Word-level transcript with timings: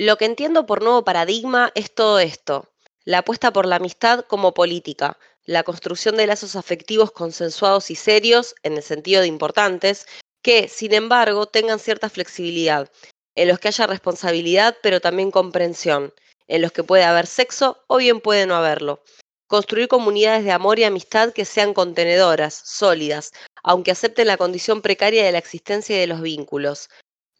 Lo 0.00 0.16
que 0.16 0.24
entiendo 0.24 0.64
por 0.64 0.82
nuevo 0.82 1.04
paradigma 1.04 1.72
es 1.74 1.94
todo 1.94 2.20
esto. 2.20 2.70
La 3.04 3.18
apuesta 3.18 3.52
por 3.52 3.66
la 3.66 3.76
amistad 3.76 4.24
como 4.24 4.54
política, 4.54 5.18
la 5.44 5.62
construcción 5.62 6.16
de 6.16 6.26
lazos 6.26 6.56
afectivos 6.56 7.10
consensuados 7.12 7.90
y 7.90 7.96
serios, 7.96 8.54
en 8.62 8.78
el 8.78 8.82
sentido 8.82 9.20
de 9.20 9.26
importantes, 9.26 10.06
que, 10.40 10.68
sin 10.68 10.94
embargo, 10.94 11.44
tengan 11.44 11.78
cierta 11.78 12.08
flexibilidad, 12.08 12.90
en 13.34 13.48
los 13.48 13.58
que 13.58 13.68
haya 13.68 13.86
responsabilidad, 13.86 14.74
pero 14.82 15.00
también 15.00 15.30
comprensión, 15.30 16.14
en 16.48 16.62
los 16.62 16.72
que 16.72 16.82
puede 16.82 17.04
haber 17.04 17.26
sexo 17.26 17.84
o 17.86 17.98
bien 17.98 18.22
puede 18.22 18.46
no 18.46 18.54
haberlo. 18.54 19.02
Construir 19.48 19.88
comunidades 19.88 20.44
de 20.44 20.52
amor 20.52 20.78
y 20.78 20.84
amistad 20.84 21.34
que 21.34 21.44
sean 21.44 21.74
contenedoras, 21.74 22.54
sólidas, 22.64 23.32
aunque 23.62 23.90
acepten 23.90 24.28
la 24.28 24.38
condición 24.38 24.80
precaria 24.80 25.26
de 25.26 25.32
la 25.32 25.38
existencia 25.38 25.98
de 25.98 26.06
los 26.06 26.22
vínculos. 26.22 26.88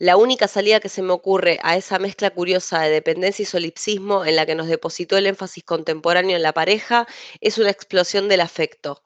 La 0.00 0.16
única 0.16 0.48
salida 0.48 0.80
que 0.80 0.88
se 0.88 1.02
me 1.02 1.12
ocurre 1.12 1.60
a 1.62 1.76
esa 1.76 1.98
mezcla 1.98 2.30
curiosa 2.30 2.80
de 2.80 2.88
dependencia 2.88 3.42
y 3.42 3.46
solipsismo 3.46 4.24
en 4.24 4.34
la 4.34 4.46
que 4.46 4.54
nos 4.54 4.66
depositó 4.66 5.18
el 5.18 5.26
énfasis 5.26 5.62
contemporáneo 5.62 6.36
en 6.36 6.42
la 6.42 6.54
pareja 6.54 7.06
es 7.42 7.58
una 7.58 7.68
explosión 7.68 8.26
del 8.26 8.40
afecto. 8.40 9.02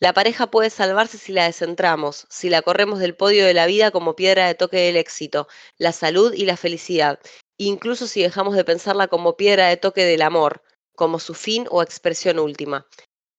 La 0.00 0.12
pareja 0.12 0.50
puede 0.50 0.70
salvarse 0.70 1.16
si 1.16 1.30
la 1.30 1.44
descentramos, 1.44 2.26
si 2.28 2.50
la 2.50 2.60
corremos 2.60 2.98
del 2.98 3.14
podio 3.14 3.46
de 3.46 3.54
la 3.54 3.66
vida 3.66 3.92
como 3.92 4.16
piedra 4.16 4.48
de 4.48 4.56
toque 4.56 4.78
del 4.78 4.96
éxito, 4.96 5.46
la 5.78 5.92
salud 5.92 6.34
y 6.34 6.44
la 6.44 6.56
felicidad, 6.56 7.20
incluso 7.56 8.08
si 8.08 8.20
dejamos 8.20 8.56
de 8.56 8.64
pensarla 8.64 9.06
como 9.06 9.36
piedra 9.36 9.68
de 9.68 9.76
toque 9.76 10.04
del 10.04 10.22
amor, 10.22 10.64
como 10.96 11.20
su 11.20 11.34
fin 11.34 11.68
o 11.70 11.84
expresión 11.84 12.40
última. 12.40 12.88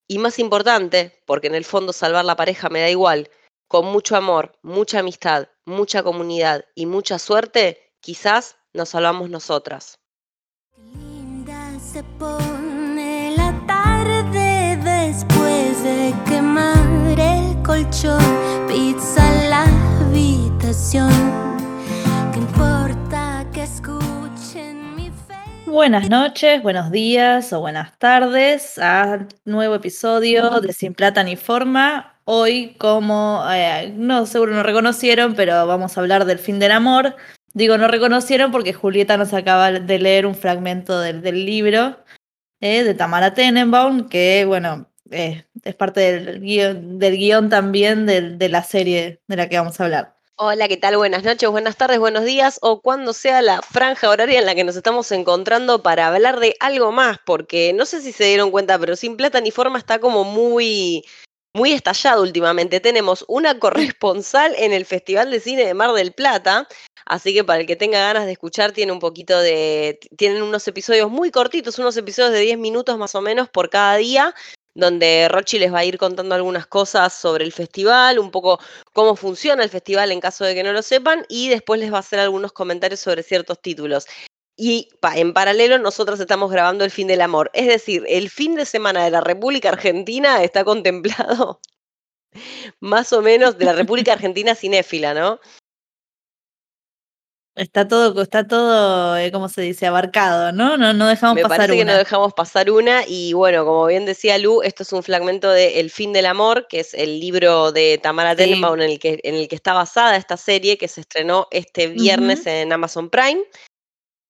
Y 0.07 0.19
más 0.19 0.39
importante, 0.39 1.21
porque 1.25 1.47
en 1.47 1.55
el 1.55 1.65
fondo 1.65 1.91
salvar 1.91 2.23
la 2.23 2.37
pareja 2.37 2.69
me 2.69 2.79
da 2.79 2.89
igual, 2.89 3.29
con 3.73 3.87
mucho 3.87 4.15
amor, 4.15 4.51
mucha 4.61 4.99
amistad, 4.99 5.47
mucha 5.65 6.03
comunidad 6.03 6.63
y 6.75 6.85
mucha 6.85 7.17
suerte, 7.17 7.79
quizás 8.01 8.55
nos 8.71 8.89
salvamos 8.89 9.31
nosotras. 9.31 9.97
de 15.83 16.13
quemar 16.29 17.19
el 17.19 17.63
colchón, 17.63 18.23
pizza 18.67 19.23
la 19.49 19.65
habitación. 20.01 21.11
¿Qué 22.31 22.39
importa 22.39 23.47
que 23.51 23.63
escuchen 23.63 24.95
mi 24.95 25.09
fe? 25.09 25.33
Buenas 25.65 26.09
noches, 26.09 26.61
buenos 26.61 26.91
días 26.91 27.51
o 27.51 27.61
buenas 27.61 27.97
tardes 27.97 28.77
a 28.77 29.27
nuevo 29.45 29.73
episodio 29.73 30.61
de 30.61 30.73
Sin 30.73 30.93
Plata 30.93 31.23
ni 31.23 31.35
Forma. 31.35 32.12
Hoy, 32.25 32.75
como 32.77 33.43
eh, 33.51 33.91
no 33.95 34.25
seguro 34.25 34.53
no 34.53 34.63
reconocieron, 34.63 35.35
pero 35.35 35.67
vamos 35.67 35.97
a 35.97 36.01
hablar 36.01 36.25
del 36.25 36.39
fin 36.39 36.57
del 36.57 36.71
amor. 36.71 37.15
Digo, 37.53 37.77
no 37.77 37.87
reconocieron 37.87 38.51
porque 38.51 38.73
Julieta 38.73 39.17
nos 39.17 39.33
acaba 39.33 39.71
de 39.71 39.99
leer 39.99 40.25
un 40.25 40.33
fragmento 40.33 40.99
del, 40.99 41.21
libro 41.45 41.97
eh, 42.61 42.83
de 42.83 42.93
Tamara 42.93 43.33
Tenenbaum, 43.33 44.07
que, 44.07 44.45
bueno, 44.47 44.89
eh, 45.11 45.45
es 45.63 45.75
parte 45.75 45.99
del 45.99 46.39
guion, 46.39 46.97
del 46.97 47.17
guion 47.17 47.49
también 47.49 48.05
de, 48.05 48.49
la 48.49 48.63
serie 48.63 49.21
de 49.27 49.35
la 49.35 49.49
que 49.49 49.57
vamos 49.57 49.79
a 49.79 49.83
hablar. 49.83 50.17
Hola, 50.35 50.67
¿qué 50.67 50.77
tal? 50.77 50.97
Buenas 50.97 51.23
noches, 51.23 51.47
buenas 51.49 51.77
tardes, 51.77 51.99
buenos 51.99 52.25
días 52.25 52.57
o 52.63 52.81
cuando 52.81 53.13
sea 53.13 53.41
la 53.43 53.61
franja 53.61 54.09
horaria 54.09 54.39
en 54.39 54.47
la 54.47 54.55
que 54.55 54.63
nos 54.63 54.75
estamos 54.75 55.11
encontrando 55.11 55.83
para 55.83 56.07
hablar 56.07 56.39
de 56.39 56.55
algo 56.59 56.91
más, 56.91 57.19
porque 57.23 57.71
no 57.73 57.85
sé 57.85 58.01
si 58.01 58.11
se 58.11 58.23
dieron 58.23 58.49
cuenta, 58.49 58.79
pero 58.79 58.95
Sin 58.95 59.15
Plata 59.15 59.39
ni 59.41 59.51
Forma 59.51 59.77
está 59.77 59.99
como 59.99 60.23
muy, 60.23 61.05
muy 61.53 61.71
estallado 61.71 62.21
últimamente. 62.23 62.79
Tenemos 62.79 63.25
una 63.27 63.59
corresponsal 63.59 64.53
en 64.57 64.73
el 64.73 64.85
Festival 64.85 65.31
de 65.31 65.39
Cine 65.39 65.65
de 65.65 65.73
Mar 65.73 65.93
del 65.93 66.13
Plata, 66.13 66.67
así 67.05 67.33
que 67.33 67.43
para 67.43 67.61
el 67.61 67.67
que 67.67 67.75
tenga 67.75 67.99
ganas 67.99 68.25
de 68.25 68.33
escuchar, 68.33 68.71
tiene 68.71 68.91
un 68.91 68.99
poquito 68.99 69.39
de. 69.39 69.99
Tienen 70.17 70.41
unos 70.43 70.67
episodios 70.67 71.09
muy 71.09 71.31
cortitos, 71.31 71.79
unos 71.79 71.97
episodios 71.97 72.33
de 72.33 72.39
10 72.41 72.57
minutos 72.57 72.97
más 72.97 73.15
o 73.15 73.21
menos 73.21 73.49
por 73.49 73.69
cada 73.69 73.97
día, 73.97 74.33
donde 74.75 75.27
Rochi 75.29 75.59
les 75.59 75.71
va 75.73 75.79
a 75.79 75.85
ir 75.85 75.97
contando 75.97 76.33
algunas 76.35 76.65
cosas 76.65 77.13
sobre 77.13 77.45
el 77.45 77.51
festival, 77.53 78.19
un 78.19 78.31
poco 78.31 78.59
cómo 78.93 79.15
funciona 79.15 79.63
el 79.63 79.69
festival 79.69 80.11
en 80.11 80.19
caso 80.19 80.45
de 80.45 80.55
que 80.55 80.63
no 80.63 80.73
lo 80.73 80.81
sepan, 80.81 81.25
y 81.29 81.49
después 81.49 81.79
les 81.79 81.91
va 81.93 81.97
a 81.97 81.99
hacer 81.99 82.19
algunos 82.19 82.51
comentarios 82.53 82.99
sobre 82.99 83.23
ciertos 83.23 83.61
títulos. 83.61 84.07
Y 84.55 84.89
en 85.15 85.33
paralelo 85.33 85.79
nosotros 85.79 86.19
estamos 86.19 86.51
grabando 86.51 86.85
el 86.85 86.91
fin 86.91 87.07
del 87.07 87.21
amor. 87.21 87.49
Es 87.53 87.67
decir, 87.67 88.05
el 88.07 88.29
fin 88.29 88.55
de 88.55 88.65
semana 88.65 89.03
de 89.03 89.11
la 89.11 89.21
República 89.21 89.69
Argentina 89.69 90.43
está 90.43 90.63
contemplado 90.63 91.59
más 92.79 93.13
o 93.13 93.21
menos 93.21 93.57
de 93.57 93.65
la 93.65 93.73
República 93.73 94.13
Argentina 94.13 94.55
cinéfila, 94.55 95.13
¿no? 95.13 95.39
Está 97.55 97.87
todo, 97.87 98.19
está 98.23 98.47
todo, 98.47 99.15
eh, 99.15 99.31
¿cómo 99.31 99.47
se 99.47 99.61
dice? 99.61 99.85
Abarcado, 99.85 100.51
¿no? 100.51 100.75
No, 100.75 100.91
no 100.91 101.07
dejamos 101.07 101.35
Me 101.35 101.43
pasar 101.43 101.57
parece 101.57 101.77
que 101.77 101.85
no 101.85 101.95
dejamos 101.95 102.33
pasar 102.33 102.71
una. 102.71 103.03
Y 103.07 103.33
bueno, 103.33 103.63
como 103.63 103.85
bien 103.85 104.07
decía 104.07 104.39
Lu, 104.39 104.63
esto 104.63 104.81
es 104.81 104.91
un 104.91 105.03
fragmento 105.03 105.51
de 105.51 105.79
El 105.79 105.91
fin 105.91 106.13
del 106.13 106.25
amor, 106.25 106.65
que 106.67 106.79
es 106.79 106.95
el 106.95 107.19
libro 107.19 107.71
de 107.71 107.99
Tamara 108.01 108.35
sí. 108.35 108.53
en 108.53 108.81
el, 108.81 108.97
que, 108.97 109.19
en 109.21 109.35
el 109.35 109.47
que 109.47 109.55
está 109.55 109.73
basada 109.73 110.15
esta 110.15 110.35
serie, 110.35 110.79
que 110.79 110.87
se 110.87 111.01
estrenó 111.01 111.47
este 111.51 111.89
viernes 111.89 112.47
en 112.47 112.73
Amazon 112.73 113.11
Prime. 113.11 113.43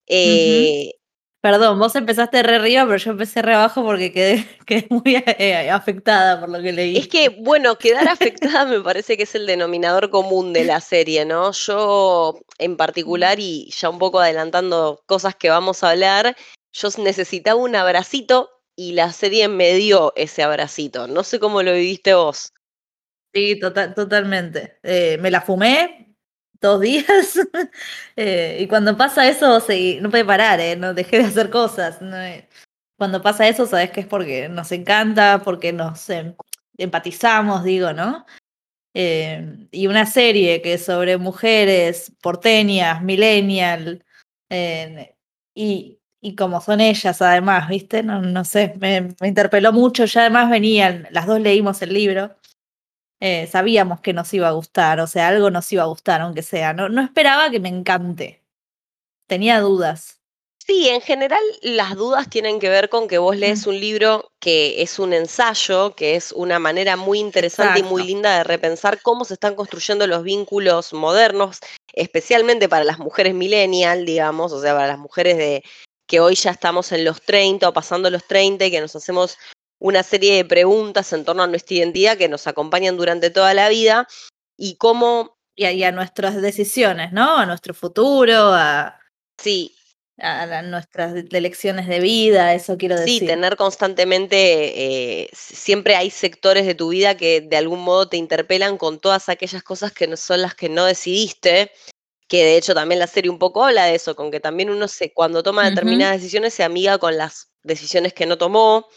Eh, 0.08 0.92
Perdón, 1.44 1.78
vos 1.78 1.94
empezaste 1.98 2.42
re 2.42 2.56
arriba, 2.56 2.86
pero 2.86 2.96
yo 2.96 3.12
empecé 3.12 3.42
re 3.42 3.54
abajo 3.54 3.84
porque 3.84 4.14
quedé, 4.14 4.48
quedé 4.66 4.88
muy 4.90 5.18
eh, 5.18 5.70
afectada 5.70 6.40
por 6.40 6.48
lo 6.48 6.62
que 6.62 6.72
leí. 6.72 6.96
Es 6.96 7.10
que, 7.10 7.28
bueno, 7.28 7.78
quedar 7.78 8.08
afectada 8.08 8.64
me 8.64 8.80
parece 8.80 9.18
que 9.18 9.24
es 9.24 9.36
el 9.36 9.46
denominador 9.46 10.10
común 10.10 10.54
de 10.54 10.64
la 10.64 10.80
serie, 10.80 11.26
¿no? 11.26 11.52
Yo, 11.52 12.40
en 12.60 12.78
particular, 12.78 13.42
y 13.42 13.70
ya 13.72 13.90
un 13.90 14.00
poco 14.00 14.22
adelantando 14.22 15.04
cosas 15.06 15.36
que 15.36 15.50
vamos 15.50 15.84
a 15.84 15.90
hablar, 15.90 16.38
yo 16.72 16.88
necesitaba 17.00 17.60
un 17.60 17.76
abracito 17.76 18.50
y 18.78 18.94
la 18.94 19.12
serie 19.12 19.50
me 19.50 19.74
dio 19.74 20.14
ese 20.16 20.44
abracito. 20.44 21.08
No 21.08 21.24
sé 21.24 21.42
cómo 21.42 21.62
lo 21.62 21.74
viviste 21.74 22.14
vos. 22.14 22.54
Sí, 23.34 23.60
total, 23.60 23.94
totalmente. 23.94 24.80
Eh, 24.82 25.18
me 25.20 25.30
la 25.30 25.42
fumé, 25.42 26.13
dos 26.64 26.82
días. 26.82 27.40
eh, 28.16 28.58
y 28.60 28.68
cuando 28.68 28.98
pasa 28.98 29.28
eso, 29.28 29.60
no 30.02 30.10
puede 30.10 30.26
parar, 30.26 30.60
¿eh? 30.60 30.76
no 30.76 30.94
dejé 30.96 31.20
de 31.20 31.26
hacer 31.26 31.50
cosas. 31.52 32.00
Cuando 32.98 33.22
pasa 33.22 33.48
eso, 33.48 33.68
sabes 33.68 33.92
que 33.92 34.02
es 34.02 34.08
porque 34.08 34.50
nos 34.50 34.72
encanta, 34.72 35.42
porque 35.44 35.74
nos 35.74 36.10
eh, 36.10 36.36
empatizamos, 36.78 37.64
digo, 37.64 37.94
¿no? 37.94 38.26
Eh, 38.96 39.68
y 39.72 39.88
una 39.88 40.06
serie 40.06 40.62
que 40.62 40.76
es 40.76 40.86
sobre 40.86 41.18
mujeres 41.18 42.14
porteñas, 42.22 43.02
millennial, 43.04 44.04
y, 45.56 46.00
y 46.22 46.36
como 46.36 46.62
son 46.62 46.80
ellas 46.80 47.22
además, 47.22 47.70
¿viste? 47.70 48.04
No, 48.04 48.22
no 48.22 48.46
sé, 48.46 48.76
me 48.80 49.16
interpeló 49.28 49.74
mucho, 49.74 50.06
ya 50.06 50.22
además 50.22 50.50
venían, 50.50 51.08
las 51.12 51.26
dos 51.26 51.40
leímos 51.40 51.82
el 51.82 51.94
libro, 51.94 52.36
eh, 53.26 53.48
sabíamos 53.48 54.02
que 54.02 54.12
nos 54.12 54.34
iba 54.34 54.50
a 54.50 54.52
gustar, 54.52 55.00
o 55.00 55.08
sea, 55.08 55.30
algo 55.30 55.50
nos 55.50 55.72
iba 55.72 55.84
a 55.84 55.86
gustar, 55.86 56.20
aunque 56.20 56.44
sea. 56.44 56.74
No, 56.74 56.90
no 56.90 57.02
esperaba 57.02 57.50
que 57.50 57.62
me 57.62 57.70
encante. 57.70 58.44
Tenía 59.28 59.62
dudas. 59.62 60.20
Sí, 60.60 60.90
en 60.90 61.00
general 61.00 61.40
las 61.62 61.96
dudas 61.96 62.30
tienen 62.30 62.60
que 62.60 62.68
ver 62.68 62.90
con 62.90 63.08
que 63.08 63.18
vos 63.20 63.38
lees 63.38 63.66
un 63.66 63.80
libro 63.80 64.30
que 64.42 64.82
es 64.82 65.00
un 65.00 65.14
ensayo, 65.14 65.96
que 65.96 66.18
es 66.18 66.34
una 66.34 66.60
manera 66.60 66.98
muy 66.98 67.20
interesante 67.20 67.80
Exacto. 67.80 67.88
y 67.88 67.90
muy 67.90 68.06
linda 68.06 68.38
de 68.38 68.44
repensar 68.44 69.02
cómo 69.02 69.24
se 69.24 69.36
están 69.36 69.56
construyendo 69.56 70.06
los 70.06 70.24
vínculos 70.24 70.92
modernos, 70.92 71.60
especialmente 71.94 72.68
para 72.68 72.84
las 72.84 73.00
mujeres 73.00 73.34
millennial, 73.34 74.06
digamos, 74.06 74.52
o 74.52 74.62
sea, 74.62 74.74
para 74.74 74.88
las 74.88 75.00
mujeres 75.00 75.38
de 75.38 75.64
que 76.08 76.20
hoy 76.20 76.36
ya 76.36 76.52
estamos 76.52 76.92
en 76.92 77.06
los 77.06 77.22
30 77.22 77.70
o 77.70 77.74
pasando 77.74 78.10
los 78.10 78.26
30 78.26 78.66
y 78.66 78.72
que 78.72 78.82
nos 78.82 78.94
hacemos 78.98 79.38
una 79.84 80.02
serie 80.02 80.38
de 80.38 80.46
preguntas 80.46 81.12
en 81.12 81.26
torno 81.26 81.44
a 81.44 81.48
nuestra 81.48 81.76
identidad 81.76 82.18
que 82.18 82.30
nos 82.30 82.48
acompañan 82.48 82.96
durante 82.96 83.30
toda 83.30 83.54
la 83.54 83.68
vida 83.68 84.08
y 84.58 84.78
cómo... 84.78 85.38
Y 85.56 85.66
a, 85.66 85.72
y 85.72 85.84
a 85.84 85.92
nuestras 85.92 86.42
decisiones, 86.42 87.12
¿no? 87.12 87.38
A 87.38 87.46
nuestro 87.46 87.74
futuro, 87.74 88.34
a... 88.54 88.98
Sí, 89.38 89.76
a, 90.18 90.44
a, 90.44 90.62
nuestras 90.62 91.14
elecciones 91.32 91.88
de 91.88 92.00
vida, 92.00 92.54
eso 92.56 92.78
quiero 92.78 92.96
decir. 92.96 93.20
Sí, 93.20 93.28
tener 93.28 93.58
constantemente, 93.58 95.22
eh, 95.22 95.30
siempre 95.34 95.96
hay 95.96 96.10
sectores 96.10 96.66
de 96.66 96.76
tu 96.76 96.90
vida 96.90 97.18
que 97.18 97.42
de 97.42 97.58
algún 97.58 97.82
modo 97.82 98.08
te 98.08 98.18
interpelan 98.18 98.78
con 98.78 99.00
todas 99.00 99.28
aquellas 99.28 99.64
cosas 99.64 99.92
que 99.92 100.08
no 100.08 100.16
son 100.16 100.42
las 100.42 100.56
que 100.56 100.70
no 100.70 100.86
decidiste, 100.86 101.72
que 102.30 102.44
de 102.46 102.58
hecho 102.58 102.74
también 102.74 103.00
la 103.00 103.08
serie 103.08 103.30
un 103.30 103.38
poco 103.38 103.66
habla 103.66 103.86
de 103.86 103.96
eso, 103.96 104.16
con 104.16 104.32
que 104.32 104.40
también 104.40 104.70
uno 104.70 104.88
se, 104.88 105.14
cuando 105.14 105.44
toma 105.44 105.70
determinadas 105.70 106.16
uh 106.16 106.18
-huh. 106.18 106.22
decisiones 106.22 106.54
se 106.54 106.64
amiga 106.64 106.98
con 106.98 107.18
las 107.18 107.52
decisiones 107.64 108.14
que 108.14 108.26
no 108.26 108.38
tomó, 108.38 108.88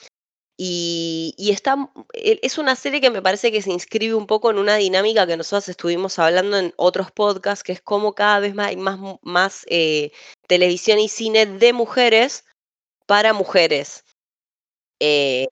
y, 0.58 1.50
está, 1.50 1.91
e, 2.14 2.41
es 2.43 2.56
una 2.58 2.76
serie 2.76 3.00
que 3.00 3.11
me 3.11 3.23
parece 3.23 3.53
que 3.53 3.62
se 3.62 3.70
inscribe 3.70 4.14
un 4.14 4.26
poco 4.26 4.50
en 4.50 4.58
una 4.58 4.76
dinámica 4.76 5.26
que 5.26 5.37
nosotros 5.37 5.69
estuvimos 5.69 6.19
hablando 6.19 6.58
en 6.58 6.73
otros 6.76 7.11
podcasts, 7.12 7.62
que 7.62 7.73
es 7.73 7.82
como 7.82 8.14
cada 8.14 8.41
vez 8.41 8.55
más 8.55 8.69
hay 8.69 8.76
más, 8.76 9.67
eh, 9.69 10.12
televisión 10.49 10.99
y 10.99 11.08
cine 11.08 11.47
de 11.47 11.73
mujeres 11.73 12.44
para 13.06 13.32
mujeres. 13.35 14.05
Eh, 15.00 15.49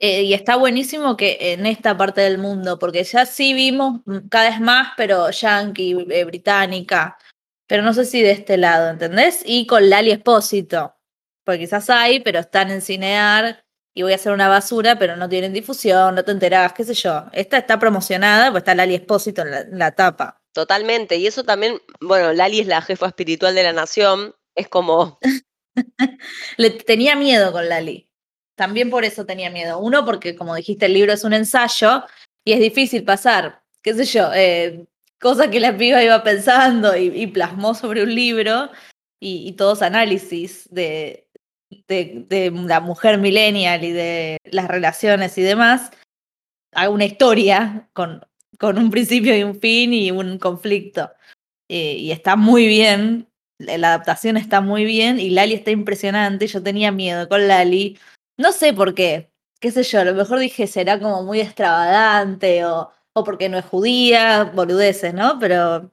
eh, 0.00 0.22
y 0.24 0.34
está 0.34 0.56
buenísimo 0.56 1.16
que 1.16 1.38
en 1.52 1.66
esta 1.66 1.96
parte 1.96 2.20
del 2.22 2.38
mundo, 2.38 2.78
porque 2.78 3.04
ya 3.04 3.26
sí 3.26 3.54
vimos 3.54 4.00
cada 4.30 4.50
vez 4.50 4.60
más, 4.60 4.92
pero 4.96 5.30
yankee, 5.30 5.94
británica, 6.24 7.18
pero 7.66 7.82
no 7.82 7.92
sé 7.94 8.04
si 8.06 8.22
de 8.22 8.32
este 8.32 8.56
lado, 8.56 8.90
¿entendés? 8.90 9.42
Y 9.44 9.66
con 9.66 9.90
Lali 9.90 10.12
Espósito, 10.12 10.96
porque 11.44 11.60
quizás 11.60 11.90
hay, 11.90 12.20
pero 12.20 12.40
están 12.40 12.70
en 12.70 12.82
Cinear 12.82 13.67
y 13.98 14.02
voy 14.02 14.12
a 14.12 14.14
hacer 14.14 14.30
una 14.30 14.46
basura, 14.46 14.96
pero 14.96 15.16
no 15.16 15.28
tienen 15.28 15.52
difusión, 15.52 16.14
no 16.14 16.24
te 16.24 16.30
enterás, 16.30 16.72
qué 16.72 16.84
sé 16.84 16.94
yo. 16.94 17.24
Esta 17.32 17.58
está 17.58 17.80
promocionada, 17.80 18.52
pues 18.52 18.60
está 18.60 18.76
Lali 18.76 18.94
Espósito 18.94 19.42
en 19.42 19.50
la, 19.50 19.60
en 19.62 19.76
la 19.76 19.90
tapa. 19.90 20.40
Totalmente, 20.52 21.16
y 21.16 21.26
eso 21.26 21.42
también, 21.42 21.80
bueno, 22.00 22.32
Lali 22.32 22.60
es 22.60 22.68
la 22.68 22.80
jefa 22.80 23.08
espiritual 23.08 23.56
de 23.56 23.64
la 23.64 23.72
nación, 23.72 24.36
es 24.54 24.68
como, 24.68 25.18
Le 26.58 26.70
tenía 26.70 27.16
miedo 27.16 27.50
con 27.50 27.68
Lali. 27.68 28.08
También 28.54 28.88
por 28.88 29.04
eso 29.04 29.26
tenía 29.26 29.50
miedo. 29.50 29.80
Uno, 29.80 30.04
porque 30.04 30.36
como 30.36 30.54
dijiste, 30.54 30.86
el 30.86 30.94
libro 30.94 31.12
es 31.12 31.24
un 31.24 31.32
ensayo 31.32 32.04
y 32.44 32.52
es 32.52 32.60
difícil 32.60 33.02
pasar, 33.02 33.64
qué 33.82 33.94
sé 33.94 34.04
yo, 34.04 34.30
eh, 34.32 34.86
cosas 35.20 35.48
que 35.48 35.58
la 35.58 35.76
piba 35.76 36.04
iba 36.04 36.22
pensando 36.22 36.96
y, 36.96 37.08
y 37.08 37.26
plasmó 37.26 37.74
sobre 37.74 38.04
un 38.04 38.14
libro 38.14 38.70
y, 39.20 39.48
y 39.48 39.52
todos 39.54 39.82
análisis 39.82 40.68
de, 40.70 41.27
de, 41.86 42.52
la 42.66 42.80
mujer 42.80 43.18
millennial 43.18 43.84
y 43.84 43.92
de 43.92 44.38
las 44.44 44.68
relaciones 44.68 45.36
y 45.38 45.42
demás, 45.42 45.90
a 46.74 46.88
una 46.88 47.04
historia 47.04 47.88
con, 47.92 48.24
con 48.58 48.78
un 48.78 48.90
principio 48.90 49.36
y 49.36 49.42
un 49.42 49.58
fin 49.60 49.92
y 49.92 50.10
un 50.10 50.38
conflicto. 50.38 51.10
Eh, 51.68 51.96
y 51.98 52.12
está 52.12 52.36
muy 52.36 52.66
bien, 52.66 53.28
la 53.58 53.88
adaptación 53.88 54.36
está 54.36 54.60
muy 54.60 54.84
bien 54.84 55.18
y 55.18 55.30
Lali 55.30 55.54
está 55.54 55.70
impresionante. 55.70 56.46
Yo 56.46 56.62
tenía 56.62 56.92
miedo 56.92 57.28
con 57.28 57.48
Lali. 57.48 57.98
No 58.36 58.52
sé 58.52 58.72
por 58.72 58.94
qué. 58.94 59.30
Qué 59.60 59.72
sé 59.72 59.82
yo, 59.82 60.00
a 60.00 60.04
lo 60.04 60.14
mejor 60.14 60.38
dije 60.38 60.68
será 60.68 61.00
como 61.00 61.24
muy 61.24 61.40
extravagante 61.40 62.64
o, 62.64 62.92
o 63.12 63.24
porque 63.24 63.48
no 63.48 63.58
es 63.58 63.64
judía, 63.64 64.44
boludeces, 64.54 65.14
¿no? 65.14 65.38
Pero. 65.40 65.92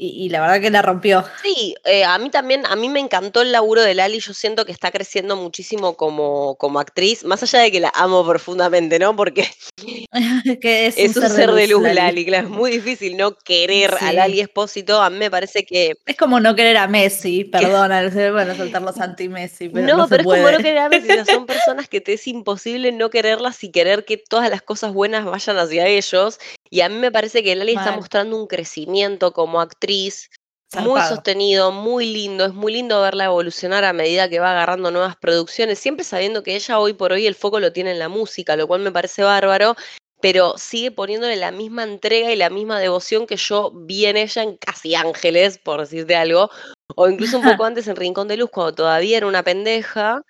Y, 0.00 0.24
y 0.24 0.28
la 0.28 0.40
verdad 0.40 0.60
que 0.60 0.70
la 0.70 0.82
rompió. 0.82 1.24
sí, 1.42 1.74
eh, 1.84 2.04
a 2.04 2.18
mí 2.18 2.30
también, 2.30 2.64
a 2.66 2.76
mí 2.76 2.88
me 2.88 3.00
encantó 3.00 3.42
el 3.42 3.50
laburo 3.50 3.82
de 3.82 3.94
Lali, 3.94 4.20
yo 4.20 4.32
siento 4.32 4.64
que 4.64 4.72
está 4.72 4.90
creciendo 4.90 5.36
muchísimo 5.36 5.96
como, 5.96 6.54
como 6.56 6.78
actriz, 6.78 7.24
más 7.24 7.42
allá 7.42 7.60
de 7.60 7.72
que 7.72 7.80
la 7.80 7.90
amo 7.94 8.24
profundamente, 8.26 8.98
¿no? 8.98 9.16
Porque 9.16 9.48
que 10.62 10.86
es, 10.86 10.96
es 10.96 11.16
un 11.16 11.28
ser 11.28 11.50
de 11.50 11.66
luz, 11.66 11.82
Lali. 11.82 11.96
Lali, 11.96 12.26
claro, 12.26 12.46
es 12.46 12.52
muy 12.52 12.70
difícil 12.70 13.16
no 13.16 13.36
querer 13.36 13.94
a 13.94 13.98
Sí. 13.98 14.14
Lali 14.14 14.40
Espósito, 14.40 15.02
a 15.02 15.10
mí 15.10 15.18
me 15.18 15.30
parece 15.30 15.64
que 15.64 15.96
Es 16.06 16.16
como 16.16 16.38
no 16.40 16.54
querer 16.54 16.76
a 16.76 16.86
Messi, 16.86 17.44
perdona, 17.52 18.08
bueno, 18.30 18.54
soltar 18.54 18.82
los 18.82 18.98
anti-Messi, 18.98 19.68
pero 19.68 19.86
no, 19.86 19.96
no, 19.96 20.04
se 20.04 20.16
pero 20.16 20.20
es 20.22 20.38
como 20.38 20.50
no 20.50 20.58
querer 20.58 20.78
a 20.78 20.88
Messi, 20.88 21.10
o 21.10 21.24
sea, 21.24 21.34
son 21.34 21.46
personas 21.46 21.88
que 21.88 22.00
te 22.00 22.12
es 22.12 22.26
imposible 22.26 22.92
no 22.92 23.10
quererlas 23.10 23.62
y 23.64 23.70
querer 23.70 24.04
que 24.04 24.16
todas 24.16 24.48
las 24.50 24.62
cosas 24.62 24.92
buenas 24.92 25.24
vayan 25.24 25.58
hacia 25.58 25.86
ellos. 25.86 26.38
Y 26.70 26.80
a 26.80 26.88
mí 26.88 26.96
me 26.96 27.12
parece 27.12 27.42
que 27.42 27.54
Lali 27.54 27.72
está 27.72 27.92
mostrando 27.92 28.36
un 28.36 28.46
crecimiento 28.46 29.32
como 29.32 29.60
actriz 29.60 30.30
muy 30.76 31.00
sostenido, 31.02 31.72
muy 31.72 32.12
lindo. 32.12 32.44
Es 32.44 32.54
muy 32.54 32.72
lindo 32.72 33.00
verla 33.00 33.24
evolucionar 33.24 33.84
a 33.84 33.92
medida 33.92 34.28
que 34.28 34.40
va 34.40 34.52
agarrando 34.52 34.90
nuevas 34.90 35.16
producciones, 35.16 35.78
siempre 35.78 36.04
sabiendo 36.04 36.42
que 36.42 36.56
ella 36.56 36.78
hoy 36.78 36.92
por 36.92 37.12
hoy 37.12 37.26
el 37.26 37.34
foco 37.34 37.60
lo 37.60 37.72
tiene 37.72 37.92
en 37.92 37.98
la 37.98 38.08
música, 38.08 38.56
lo 38.56 38.66
cual 38.66 38.80
me 38.80 38.92
parece 38.92 39.22
bárbaro. 39.22 39.76
Pero 40.20 40.58
sigue 40.58 40.90
poniéndole 40.90 41.36
la 41.36 41.52
misma 41.52 41.84
entrega 41.84 42.32
y 42.32 42.36
la 42.36 42.50
misma 42.50 42.80
devoción 42.80 43.24
que 43.24 43.36
yo 43.36 43.70
vi 43.72 44.06
en 44.06 44.16
ella 44.16 44.42
en 44.42 44.56
Casi 44.56 44.96
Ángeles, 44.96 45.58
por 45.58 45.80
decirte 45.80 46.16
algo, 46.16 46.50
o 46.96 47.08
incluso 47.08 47.38
un 47.38 47.44
poco 47.44 47.64
antes 47.64 47.86
en 47.86 47.94
Rincón 47.94 48.26
de 48.26 48.36
Luz, 48.36 48.50
cuando 48.50 48.74
todavía 48.74 49.18
era 49.18 49.28
una 49.28 49.44
pendeja, 49.44 50.22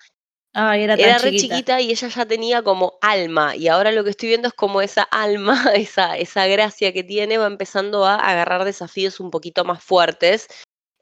Era 0.84 0.96
tan 0.96 1.04
era 1.06 1.18
re 1.18 1.30
chiquita. 1.32 1.54
chiquita 1.54 1.80
y 1.80 1.90
ella 1.90 2.08
ya 2.08 2.26
tenía 2.26 2.62
como 2.62 2.98
alma. 3.00 3.54
Y 3.54 3.68
ahora 3.68 3.92
lo 3.92 4.02
que 4.04 4.10
estoy 4.10 4.28
viendo 4.30 4.48
es 4.48 4.54
como 4.54 4.80
esa 4.80 5.02
alma, 5.02 5.52
esa, 5.74 6.16
esa 6.16 6.46
gracia 6.46 6.92
que 6.92 7.04
tiene, 7.04 7.38
va 7.38 7.46
empezando 7.46 8.04
a 8.06 8.16
agarrar 8.16 8.64
desafíos 8.64 9.20
un 9.20 9.30
poquito 9.30 9.64
más 9.64 9.82
fuertes. 9.84 10.48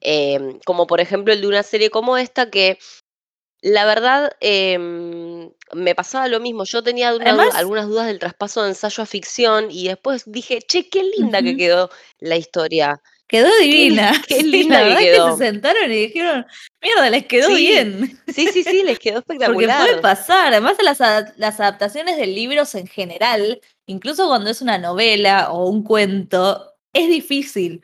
em, 0.01 0.59
como 0.67 0.87
por 0.87 1.01
ejemplo 1.01 1.33
el 1.33 1.41
de 1.41 1.47
una 1.49 1.63
serie 1.63 1.91
como 1.91 2.17
esta, 2.19 2.51
que 2.51 2.79
la 3.63 3.85
verdad 3.87 4.33
em, 4.41 5.51
me 5.73 5.95
pasaba 5.95 6.29
lo 6.29 6.39
mismo. 6.41 6.65
Yo 6.65 6.83
tenía 6.83 7.13
du- 7.13 7.21
algunas 7.57 7.89
dudas 7.89 8.07
del 8.07 8.19
traspaso 8.19 8.63
de 8.63 8.69
ensayo 8.71 9.03
a 9.03 9.07
ficción 9.07 9.69
y 9.71 9.89
después 9.89 10.25
dije, 10.27 10.61
che, 10.63 10.89
qué 10.91 11.03
linda 11.03 11.43
que 11.43 11.57
quedó 11.57 11.91
la 12.21 12.37
historia. 12.37 13.01
Quedó 13.29 13.49
divina. 13.61 14.13
qué 14.29 14.43
linda 14.43 14.81
la 14.81 14.83
que 14.83 14.89
verdad 14.89 15.01
quedó. 15.01 15.27
que 15.27 15.33
se 15.45 15.51
sentaron 15.51 15.93
y 15.93 15.97
dijeron, 16.07 16.47
mierda, 16.83 17.11
les 17.11 17.27
quedó 17.27 17.49
Sí, 17.49 17.57
bien. 17.57 18.21
Sí, 18.29 18.49
sí, 18.53 18.63
sí, 18.63 18.83
les 18.85 18.99
quedó 18.99 19.23
Porque 19.27 19.35
espectacular. 19.45 19.87
puede 19.89 20.01
pasar. 20.01 20.49
Además, 20.53 20.77
las, 20.83 21.01
las 21.37 21.61
adaptaciones 21.61 22.17
de 22.17 22.27
libros 22.27 22.75
en 22.75 22.87
general, 22.87 23.61
incluso 23.87 24.29
cuando 24.29 24.51
es 24.51 24.61
una 24.63 24.79
novela 24.79 25.51
o 25.51 25.69
un 25.69 25.83
cuento, 25.83 26.75
es 26.93 27.09
difícil. 27.09 27.83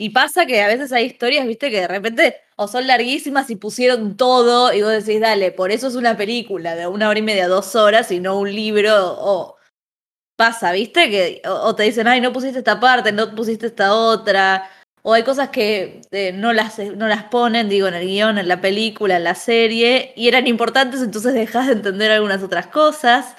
Y 0.00 0.10
pasa 0.10 0.46
que 0.46 0.62
a 0.62 0.68
veces 0.68 0.92
hay 0.92 1.06
historias, 1.06 1.46
viste, 1.46 1.70
que 1.70 1.80
de 1.80 1.88
repente 1.88 2.36
o 2.56 2.68
son 2.68 2.86
larguísimas 2.86 3.50
y 3.50 3.56
pusieron 3.56 4.16
todo 4.16 4.72
y 4.72 4.80
vos 4.82 4.92
decís, 4.92 5.20
dale, 5.20 5.50
por 5.52 5.70
eso 5.72 5.88
es 5.88 5.96
una 5.96 6.16
película 6.16 6.74
de 6.76 6.86
una 6.86 7.08
hora 7.08 7.18
y 7.18 7.22
media, 7.22 7.48
dos 7.48 7.74
horas 7.76 8.10
y 8.12 8.20
no 8.20 8.38
un 8.38 8.52
libro. 8.54 8.94
O 9.18 9.56
pasa, 10.36 10.72
viste, 10.72 11.10
que 11.10 11.42
o, 11.46 11.50
o 11.52 11.74
te 11.74 11.82
dicen, 11.84 12.06
ay, 12.08 12.20
no 12.20 12.32
pusiste 12.32 12.58
esta 12.58 12.78
parte, 12.80 13.12
no 13.12 13.34
pusiste 13.34 13.66
esta 13.66 13.94
otra. 13.94 14.70
O 15.08 15.14
hay 15.14 15.22
cosas 15.22 15.48
que 15.48 16.02
eh, 16.10 16.32
no, 16.34 16.52
las, 16.52 16.78
no 16.78 17.08
las 17.08 17.24
ponen, 17.24 17.70
digo, 17.70 17.88
en 17.88 17.94
el 17.94 18.06
guion, 18.06 18.36
en 18.36 18.46
la 18.46 18.60
película, 18.60 19.16
en 19.16 19.24
la 19.24 19.34
serie, 19.34 20.12
y 20.16 20.28
eran 20.28 20.46
importantes, 20.46 21.00
entonces 21.00 21.32
dejas 21.32 21.66
de 21.66 21.72
entender 21.72 22.10
algunas 22.10 22.42
otras 22.42 22.66
cosas. 22.66 23.34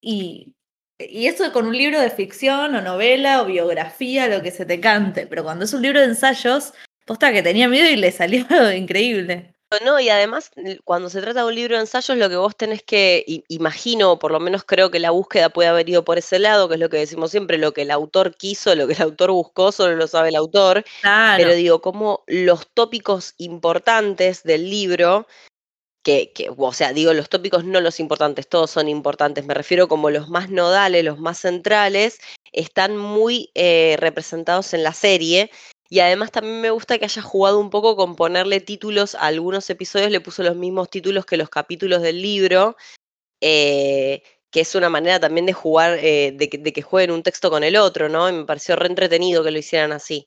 Y, 0.00 0.54
y 0.98 1.26
eso 1.26 1.52
con 1.52 1.66
un 1.66 1.76
libro 1.76 2.00
de 2.00 2.08
ficción 2.08 2.74
o 2.74 2.80
novela 2.80 3.42
o 3.42 3.44
biografía, 3.44 4.28
lo 4.28 4.40
que 4.40 4.50
se 4.50 4.64
te 4.64 4.80
cante. 4.80 5.26
Pero 5.26 5.44
cuando 5.44 5.66
es 5.66 5.74
un 5.74 5.82
libro 5.82 6.00
de 6.00 6.06
ensayos, 6.06 6.72
posta 7.04 7.34
que 7.34 7.42
tenía 7.42 7.68
miedo 7.68 7.90
y 7.90 7.96
le 7.96 8.10
salió 8.10 8.46
increíble. 8.72 9.53
No, 9.84 9.98
y 9.98 10.08
además, 10.08 10.50
cuando 10.84 11.10
se 11.10 11.20
trata 11.20 11.40
de 11.40 11.46
un 11.46 11.54
libro 11.54 11.74
de 11.74 11.80
ensayos, 11.80 12.16
lo 12.16 12.28
que 12.28 12.36
vos 12.36 12.56
tenés 12.56 12.82
que, 12.82 13.24
imagino, 13.48 14.12
o 14.12 14.18
por 14.18 14.30
lo 14.30 14.38
menos 14.38 14.64
creo 14.64 14.90
que 14.90 14.98
la 15.00 15.10
búsqueda 15.10 15.48
puede 15.48 15.68
haber 15.68 15.88
ido 15.88 16.04
por 16.04 16.18
ese 16.18 16.38
lado, 16.38 16.68
que 16.68 16.74
es 16.74 16.80
lo 16.80 16.88
que 16.88 16.98
decimos 16.98 17.30
siempre, 17.30 17.58
lo 17.58 17.72
que 17.72 17.82
el 17.82 17.90
autor 17.90 18.36
quiso, 18.36 18.74
lo 18.74 18.86
que 18.86 18.94
el 18.94 19.02
autor 19.02 19.32
buscó, 19.32 19.72
solo 19.72 19.96
lo 19.96 20.06
sabe 20.06 20.28
el 20.28 20.36
autor. 20.36 20.84
Claro. 21.00 21.42
Pero 21.42 21.54
digo, 21.54 21.80
como 21.80 22.22
los 22.26 22.68
tópicos 22.72 23.34
importantes 23.38 24.42
del 24.44 24.70
libro, 24.70 25.26
que, 26.04 26.32
que, 26.32 26.50
o 26.56 26.72
sea, 26.72 26.92
digo 26.92 27.12
los 27.14 27.28
tópicos, 27.28 27.64
no 27.64 27.80
los 27.80 27.98
importantes, 27.98 28.48
todos 28.48 28.70
son 28.70 28.88
importantes, 28.88 29.44
me 29.44 29.54
refiero 29.54 29.88
como 29.88 30.10
los 30.10 30.28
más 30.28 30.50
nodales, 30.50 31.04
los 31.04 31.18
más 31.18 31.38
centrales, 31.38 32.18
están 32.52 32.96
muy 32.96 33.50
eh, 33.54 33.96
representados 33.98 34.74
en 34.74 34.82
la 34.82 34.92
serie. 34.92 35.50
Y 35.94 36.00
además 36.00 36.32
también 36.32 36.60
me 36.60 36.70
gusta 36.70 36.98
que 36.98 37.04
haya 37.04 37.22
jugado 37.22 37.60
un 37.60 37.70
poco 37.70 37.94
con 37.94 38.16
ponerle 38.16 38.58
títulos 38.58 39.14
a 39.14 39.26
algunos 39.26 39.70
episodios, 39.70 40.10
le 40.10 40.20
puso 40.20 40.42
los 40.42 40.56
mismos 40.56 40.90
títulos 40.90 41.24
que 41.24 41.36
los 41.36 41.48
capítulos 41.48 42.02
del 42.02 42.20
libro, 42.20 42.76
eh, 43.40 44.24
que 44.50 44.62
es 44.62 44.74
una 44.74 44.88
manera 44.88 45.20
también 45.20 45.46
de 45.46 45.52
jugar, 45.52 46.00
eh, 46.00 46.32
de, 46.34 46.48
que, 46.48 46.58
de 46.58 46.72
que 46.72 46.82
jueguen 46.82 47.12
un 47.12 47.22
texto 47.22 47.48
con 47.48 47.62
el 47.62 47.76
otro, 47.76 48.08
¿no? 48.08 48.28
Y 48.28 48.32
me 48.32 48.44
pareció 48.44 48.74
re 48.74 48.88
entretenido 48.88 49.44
que 49.44 49.52
lo 49.52 49.58
hicieran 49.58 49.92
así. 49.92 50.26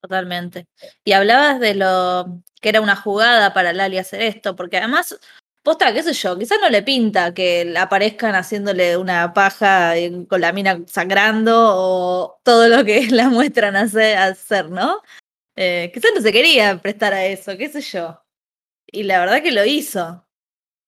Totalmente. 0.00 0.64
Y 1.04 1.12
hablabas 1.12 1.60
de 1.60 1.74
lo 1.74 2.40
que 2.62 2.70
era 2.70 2.80
una 2.80 2.96
jugada 2.96 3.52
para 3.52 3.74
Lali 3.74 3.98
hacer 3.98 4.22
esto, 4.22 4.56
porque 4.56 4.78
además, 4.78 5.20
posta, 5.68 5.92
qué 5.92 6.02
sé 6.02 6.12
yo, 6.14 6.38
quizás 6.38 6.58
no 6.60 6.68
le 6.70 6.82
pinta 6.82 7.34
que 7.34 7.74
aparezcan 7.78 8.34
haciéndole 8.34 8.96
una 8.96 9.32
paja 9.34 9.94
con 10.28 10.40
la 10.40 10.52
mina 10.52 10.82
sangrando 10.86 11.54
o 11.76 12.40
todo 12.42 12.68
lo 12.68 12.84
que 12.84 13.06
la 13.10 13.28
muestran 13.28 13.76
hacer, 13.76 14.16
hacer 14.18 14.70
¿no? 14.70 15.02
Eh, 15.56 15.90
quizás 15.94 16.12
no 16.14 16.22
se 16.22 16.32
quería 16.32 16.80
prestar 16.82 17.14
a 17.14 17.26
eso, 17.26 17.56
qué 17.58 17.68
sé 17.68 17.80
yo. 17.82 18.22
Y 18.92 19.04
la 19.04 19.20
verdad 19.20 19.42
que 19.42 19.52
lo 19.52 19.64
hizo. 19.64 20.26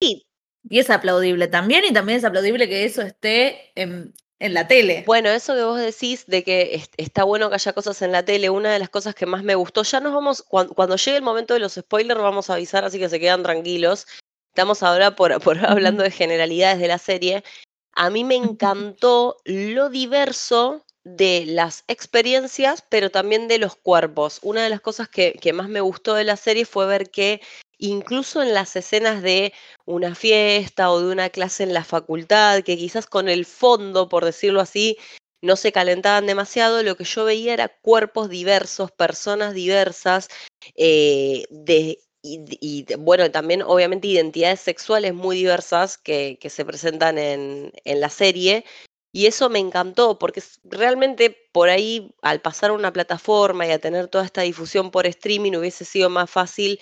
Sí. 0.02 0.26
Y 0.68 0.78
es 0.80 0.90
aplaudible 0.90 1.48
también, 1.48 1.84
y 1.86 1.92
también 1.92 2.18
es 2.18 2.24
aplaudible 2.24 2.68
que 2.68 2.84
eso 2.84 3.02
esté 3.02 3.72
en, 3.80 4.14
en 4.40 4.54
la 4.54 4.68
tele. 4.68 5.04
Bueno, 5.06 5.30
eso 5.30 5.54
que 5.54 5.64
vos 5.64 5.78
decís 5.80 6.26
de 6.26 6.44
que 6.44 6.74
est- 6.74 6.94
está 6.98 7.24
bueno 7.24 7.48
que 7.48 7.56
haya 7.56 7.72
cosas 7.72 8.02
en 8.02 8.12
la 8.12 8.24
tele, 8.24 8.50
una 8.50 8.72
de 8.72 8.78
las 8.78 8.90
cosas 8.90 9.14
que 9.14 9.26
más 9.26 9.42
me 9.44 9.54
gustó, 9.54 9.82
ya 9.84 10.00
nos 10.00 10.12
vamos, 10.14 10.42
cuan- 10.42 10.68
cuando, 10.68 10.96
llegue 10.96 11.16
el 11.18 11.22
momento 11.22 11.54
de 11.54 11.60
los 11.60 11.74
spoilers 11.74 12.20
vamos 12.20 12.50
a 12.50 12.54
avisar, 12.54 12.84
así 12.84 12.98
que 12.98 13.08
se 13.08 13.20
quedan 13.20 13.42
tranquilos. 13.42 14.06
Estamos 14.50 14.82
ahora 14.82 15.16
por, 15.16 15.40
por 15.40 15.58
hablando 15.66 16.02
de 16.02 16.10
generalidades 16.10 16.78
de 16.78 16.88
la 16.88 16.98
serie. 16.98 17.44
A 17.92 18.10
mí 18.10 18.24
me 18.24 18.34
encantó 18.36 19.36
lo 19.44 19.88
diverso 19.88 20.84
de 21.04 21.44
las 21.46 21.84
experiencias, 21.88 22.84
pero 22.88 23.10
también 23.10 23.48
de 23.48 23.58
los 23.58 23.76
cuerpos. 23.76 24.38
Una 24.42 24.62
de 24.62 24.70
las 24.70 24.80
cosas 24.80 25.08
que, 25.08 25.32
que 25.32 25.52
más 25.52 25.68
me 25.68 25.80
gustó 25.80 26.14
de 26.14 26.24
la 26.24 26.36
serie 26.36 26.66
fue 26.66 26.86
ver 26.86 27.10
que 27.10 27.40
incluso 27.78 28.42
en 28.42 28.52
las 28.52 28.76
escenas 28.76 29.22
de 29.22 29.54
una 29.86 30.14
fiesta 30.14 30.90
o 30.90 31.00
de 31.00 31.12
una 31.12 31.30
clase 31.30 31.62
en 31.62 31.72
la 31.72 31.84
facultad, 31.84 32.62
que 32.62 32.76
quizás 32.76 33.06
con 33.06 33.28
el 33.28 33.46
fondo, 33.46 34.08
por 34.08 34.24
decirlo 34.24 34.60
así, 34.60 34.98
no 35.42 35.56
se 35.56 35.72
calentaban 35.72 36.26
demasiado, 36.26 36.82
lo 36.82 36.96
que 36.96 37.04
yo 37.04 37.24
veía 37.24 37.54
era 37.54 37.68
cuerpos 37.68 38.28
diversos, 38.28 38.92
personas 38.92 39.54
diversas, 39.54 40.28
eh, 40.76 41.44
de, 41.50 41.98
y, 42.22 42.86
bueno, 42.98 43.30
también 43.30 43.62
obviamente 43.62 44.08
identidades 44.08 44.60
sexuales 44.60 45.14
muy 45.14 45.36
diversas 45.36 45.96
que, 45.96 46.38
que 46.40 46.50
se 46.50 46.64
presentan 46.64 47.18
en, 47.18 47.72
en 47.84 48.00
la 48.00 48.10
serie. 48.10 48.64
Y 49.12 49.26
eso 49.26 49.48
me 49.48 49.58
encantó, 49.58 50.18
porque 50.18 50.42
realmente 50.62 51.36
por 51.52 51.68
ahí, 51.68 52.14
al 52.22 52.40
pasar 52.40 52.70
a 52.70 52.74
una 52.74 52.92
plataforma 52.92 53.66
y 53.66 53.70
a 53.72 53.80
tener 53.80 54.06
toda 54.06 54.24
esta 54.24 54.42
difusión 54.42 54.90
por 54.90 55.06
streaming, 55.06 55.56
hubiese 55.56 55.84
sido 55.84 56.08
más 56.10 56.30
fácil 56.30 56.78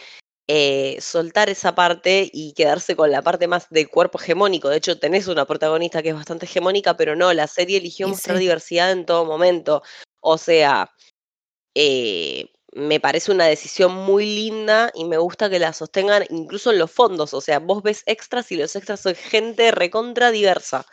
eh, 0.50 0.97
soltar 1.00 1.50
esa 1.50 1.75
parte 1.75 2.30
y 2.33 2.54
quedarse 2.54 2.97
con 2.97 3.11
la 3.11 3.21
parte 3.21 3.47
más 3.47 3.68
del 3.68 3.90
cuerpo 3.90 4.18
hegemónico. 4.18 4.71
De 4.71 4.78
hecho, 4.78 4.99
tenés 4.99 5.28
una 5.28 5.45
protagonista 5.45 6.02
que 6.02 6.09
es 6.09 6.14
bastante 6.14 6.47
hegemónica, 6.47 6.97
pero 6.97 7.14
no, 7.14 7.33
la 7.35 7.47
serie 7.47 7.76
eligió 7.78 8.09
mostrar 8.09 8.38
sí. 8.38 8.45
diversidad 8.45 8.90
en 8.90 9.04
todo 9.04 9.26
momento. 9.26 9.83
O 10.21 10.38
sea, 10.38 10.90
eh, 11.75 12.50
me 12.78 13.00
parece 13.00 13.32
una 13.32 13.47
decisión 13.47 13.92
muy 13.94 14.25
linda 14.25 14.90
y 14.94 15.04
me 15.04 15.18
gusta 15.18 15.50
que 15.50 15.58
la 15.58 15.73
sostengan 15.73 16.25
incluso 16.30 16.70
en 16.73 16.78
los 16.78 16.90
fondos. 16.90 17.35
O 17.35 17.40
sea, 17.40 17.58
vos 17.58 17.82
ves 17.82 18.02
extras 18.06 18.50
y 18.52 18.56
los 18.56 18.75
extras 18.76 19.00
son 19.00 19.14
gente 19.14 19.70
recontra 19.70 20.30
diversa. 20.30 20.87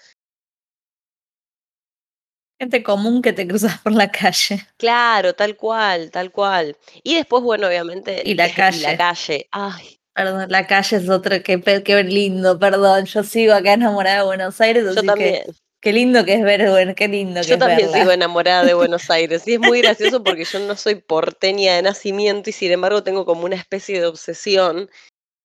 Gente 2.59 2.83
común 2.83 3.21
que 3.21 3.33
te 3.33 3.47
cruzas 3.47 3.79
por 3.83 3.93
la 3.93 4.11
calle. 4.11 4.65
Claro, 4.77 5.33
tal 5.33 5.55
cual, 5.57 6.09
tal 6.11 6.31
cual. 6.31 6.77
Y 7.03 7.15
después, 7.15 7.43
bueno, 7.43 7.67
obviamente, 7.67 8.21
Y 8.25 8.33
la 8.33 8.47
y 8.47 8.49
la 8.49 8.55
calle. 8.55 8.97
calle. 8.97 9.47
Ay, 9.51 9.99
Perdón, 10.13 10.45
la 10.49 10.65
calle 10.65 10.95
es 10.95 11.09
otra, 11.09 11.43
qué, 11.43 11.61
qué 11.83 12.03
lindo, 12.03 12.57
perdón. 12.57 13.03
Yo 13.05 13.21
sigo 13.23 13.53
acá 13.53 13.73
enamorada 13.73 14.19
de 14.19 14.25
Buenos 14.25 14.61
Aires, 14.61 14.85
yo 14.85 14.91
así 14.91 15.01
que 15.01 15.05
también. 15.05 15.43
Qué 15.85 15.93
lindo 15.93 16.25
que 16.25 16.33
es 16.33 16.41
ver, 16.43 16.67
bueno, 16.71 16.95
qué 16.95 17.07
lindo 17.07 17.41
que 17.41 17.47
Yo 17.47 17.53
es 17.53 17.59
también 17.59 17.93
sigo 17.93 18.11
enamorada 18.11 18.65
de 18.65 18.73
Buenos 18.73 19.07
Aires. 19.11 19.47
Y 19.47 19.53
es 19.53 19.59
muy 19.59 19.83
gracioso 19.83 20.23
porque 20.23 20.43
yo 20.43 20.57
no 20.59 20.75
soy 20.75 20.95
porteña 20.95 21.75
de 21.75 21.83
nacimiento 21.83 22.49
y 22.49 22.53
sin 22.53 22.71
embargo 22.71 23.03
tengo 23.03 23.23
como 23.23 23.45
una 23.45 23.55
especie 23.55 23.99
de 24.01 24.07
obsesión. 24.07 24.89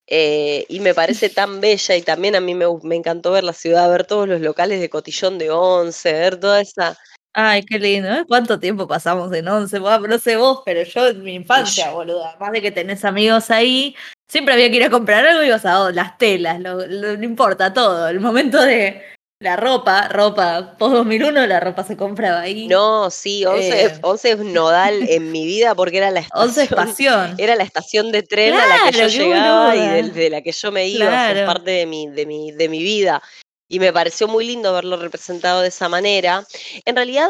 eh, 0.09 0.65
y 0.71 0.81
me 0.81 0.95
parece 0.95 1.29
tan 1.29 1.61
bella 1.61 1.95
y 1.95 2.01
también 2.01 2.37
a 2.37 2.41
mí 2.41 2.55
me, 2.55 2.65
me 2.83 2.97
encantó 2.97 3.33
ver 3.33 3.45
la 3.45 3.53
ciudad, 3.53 3.91
ver 3.91 4.07
todos 4.07 4.27
los 4.27 4.41
locales 4.41 4.81
de 4.81 4.89
Cotillón 4.89 5.37
de 5.37 5.51
Once, 5.51 6.11
ver 6.11 6.41
toda 6.41 6.63
esa... 6.63 6.97
Ay, 7.35 7.63
qué 7.63 7.79
lindo. 7.79 8.09
¿eh? 8.09 8.25
¿Cuánto 8.27 8.59
tiempo 8.59 8.89
pasamos 8.89 9.33
en 9.35 9.47
once? 9.47 9.79
No 9.79 10.19
sé 10.19 10.37
vos, 10.37 10.63
pero 10.65 10.83
yo 10.83 11.07
en 11.09 11.23
mi 11.23 11.35
infancia, 11.35 11.91
boluda. 11.93 12.31
Además 12.31 12.53
de 12.53 12.63
que 12.63 12.71
tenés 12.73 13.05
amigos 13.05 13.51
ahí, 13.53 13.95
siempre 14.29 14.55
había 14.55 14.69
que 14.71 14.77
ir 14.77 14.85
a 14.85 14.91
comprar 14.91 15.25
algo 15.27 15.43
y 15.43 15.47
ibas 15.47 15.65
a 15.67 15.83
oh, 15.83 15.91
las 15.91 16.19
telas, 16.19 16.59
lo, 16.61 16.85
lo- 16.87 17.17
no 17.17 17.25
importa 17.25 17.73
todo. 17.73 18.09
El 18.09 18.19
momento 18.19 18.61
de 18.61 19.01
la 19.41 19.57
ropa, 19.57 20.07
ropa, 20.09 20.77
post 20.79 20.95
2001, 20.97 21.47
la 21.47 21.61
ropa 21.61 21.83
se 21.83 21.97
compraba 21.97 22.41
ahí. 22.43 22.69
No, 22.69 23.11
sí, 23.11 23.45
Once, 23.47 23.85
Eh. 23.87 23.99
Once 24.03 24.31
es 24.31 24.39
nodal 24.39 25.09
en 25.09 25.33
mi 25.33 25.47
vida 25.47 25.75
porque 25.75 25.97
era 25.97 26.11
la 26.11 26.27
Once 26.35 26.63
es 26.65 26.71
estación, 26.71 26.87
pasión. 26.87 27.35
era 27.39 27.57
la 27.57 27.65
estación 27.65 28.13
de 28.13 28.23
tren 28.23 28.53
a 28.55 28.67
la 28.67 28.91
que 28.91 28.99
yo 28.99 29.09
llegaba 29.09 29.75
y 29.75 29.81
de, 29.89 30.03
de 30.11 30.31
la 30.31 30.43
que 30.43 30.53
yo 30.53 30.71
me 30.71 30.87
iba, 30.89 31.07
fue 31.07 31.15
Claro. 31.15 31.47
parte 31.47 31.71
de 31.71 31.87
mi, 31.87 32.07
de 32.09 32.27
mi, 32.27 32.53
de 32.53 32.69
mi 32.69 32.83
vida. 32.83 33.23
Y 33.67 33.81
me 33.81 33.93
pareció 33.95 34.29
muy 34.29 34.47
lindo 34.47 34.75
verlo 34.75 34.99
representado 34.99 35.63
de 35.63 35.69
esa 35.69 35.89
manera. 35.89 36.45
En 36.85 36.97
realidad, 36.97 37.29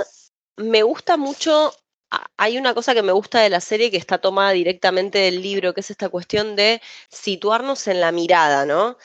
me 0.57 0.83
gusta 0.83 1.17
mucho, 1.17 1.73
hay 2.37 2.59
una 2.59 2.75
cosa 2.75 2.93
que 2.93 3.03
me 3.05 3.13
gusta 3.13 3.41
de 3.41 3.51
la 3.51 3.61
serie 3.61 3.91
que 3.93 3.99
está 3.99 4.19
tomada 4.19 4.51
directamente 4.51 5.19
del 5.19 5.43
libro, 5.43 5.75
que 5.75 5.81
es 5.83 5.91
esta 5.91 6.09
cuestión 6.09 6.57
de 6.57 6.83
situarnos 7.09 7.87
en 7.87 8.01
la 8.01 8.11
mirada, 8.11 8.67
¿no? 8.67 8.97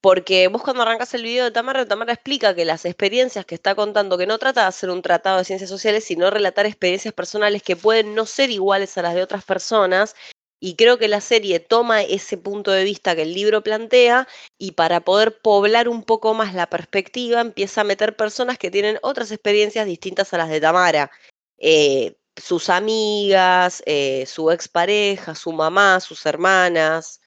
Porque 0.00 0.48
vos 0.48 0.62
cuando 0.62 0.82
arrancas 0.82 1.12
el 1.14 1.22
video 1.22 1.44
de 1.44 1.50
Tamara, 1.50 1.86
Tamara 1.86 2.14
explica 2.14 2.54
que 2.54 2.64
las 2.64 2.84
experiencias 2.86 3.44
que 3.44 3.54
está 3.54 3.74
contando, 3.74 4.16
que 4.16 4.26
no 4.26 4.38
trata 4.38 4.62
de 4.62 4.68
hacer 4.68 4.88
un 4.90 5.02
tratado 5.02 5.38
de 5.38 5.44
ciencias 5.44 5.68
sociales, 5.68 6.04
sino 6.04 6.30
relatar 6.30 6.64
experiencias 6.66 7.12
personales 7.12 7.62
que 7.62 7.76
pueden 7.76 8.14
no 8.14 8.24
ser 8.24 8.50
iguales 8.50 8.96
a 8.96 9.02
las 9.02 9.14
de 9.14 9.22
otras 9.22 9.44
personas. 9.44 10.14
Y 10.62 10.76
creo 10.76 10.98
que 10.98 11.08
la 11.08 11.20
serie 11.20 11.60
toma 11.60 12.02
ese 12.02 12.36
punto 12.38 12.70
de 12.70 12.84
vista 12.84 13.16
que 13.16 13.22
el 13.22 13.34
libro 13.34 13.62
plantea 13.62 14.28
y 14.58 14.72
para 14.72 15.00
poder 15.00 15.40
poblar 15.40 15.88
un 15.88 16.02
poco 16.02 16.34
más 16.34 16.54
la 16.54 16.68
perspectiva 16.68 17.40
empieza 17.40 17.80
a 17.80 17.84
meter 17.84 18.16
personas 18.16 18.58
que 18.58 18.70
tienen 18.70 18.98
otras 19.02 19.30
experiencias 19.32 19.86
distintas 19.86 20.34
a 20.34 20.38
las 20.38 20.50
de 20.50 20.60
Tamara. 20.60 21.10
Eh, 21.58 22.16
sus 22.36 22.68
amigas, 22.70 23.82
eh, 23.86 24.24
su 24.26 24.50
expareja, 24.50 25.34
su 25.34 25.52
mamá, 25.52 26.00
sus 26.00 26.26
hermanas. 26.26 27.20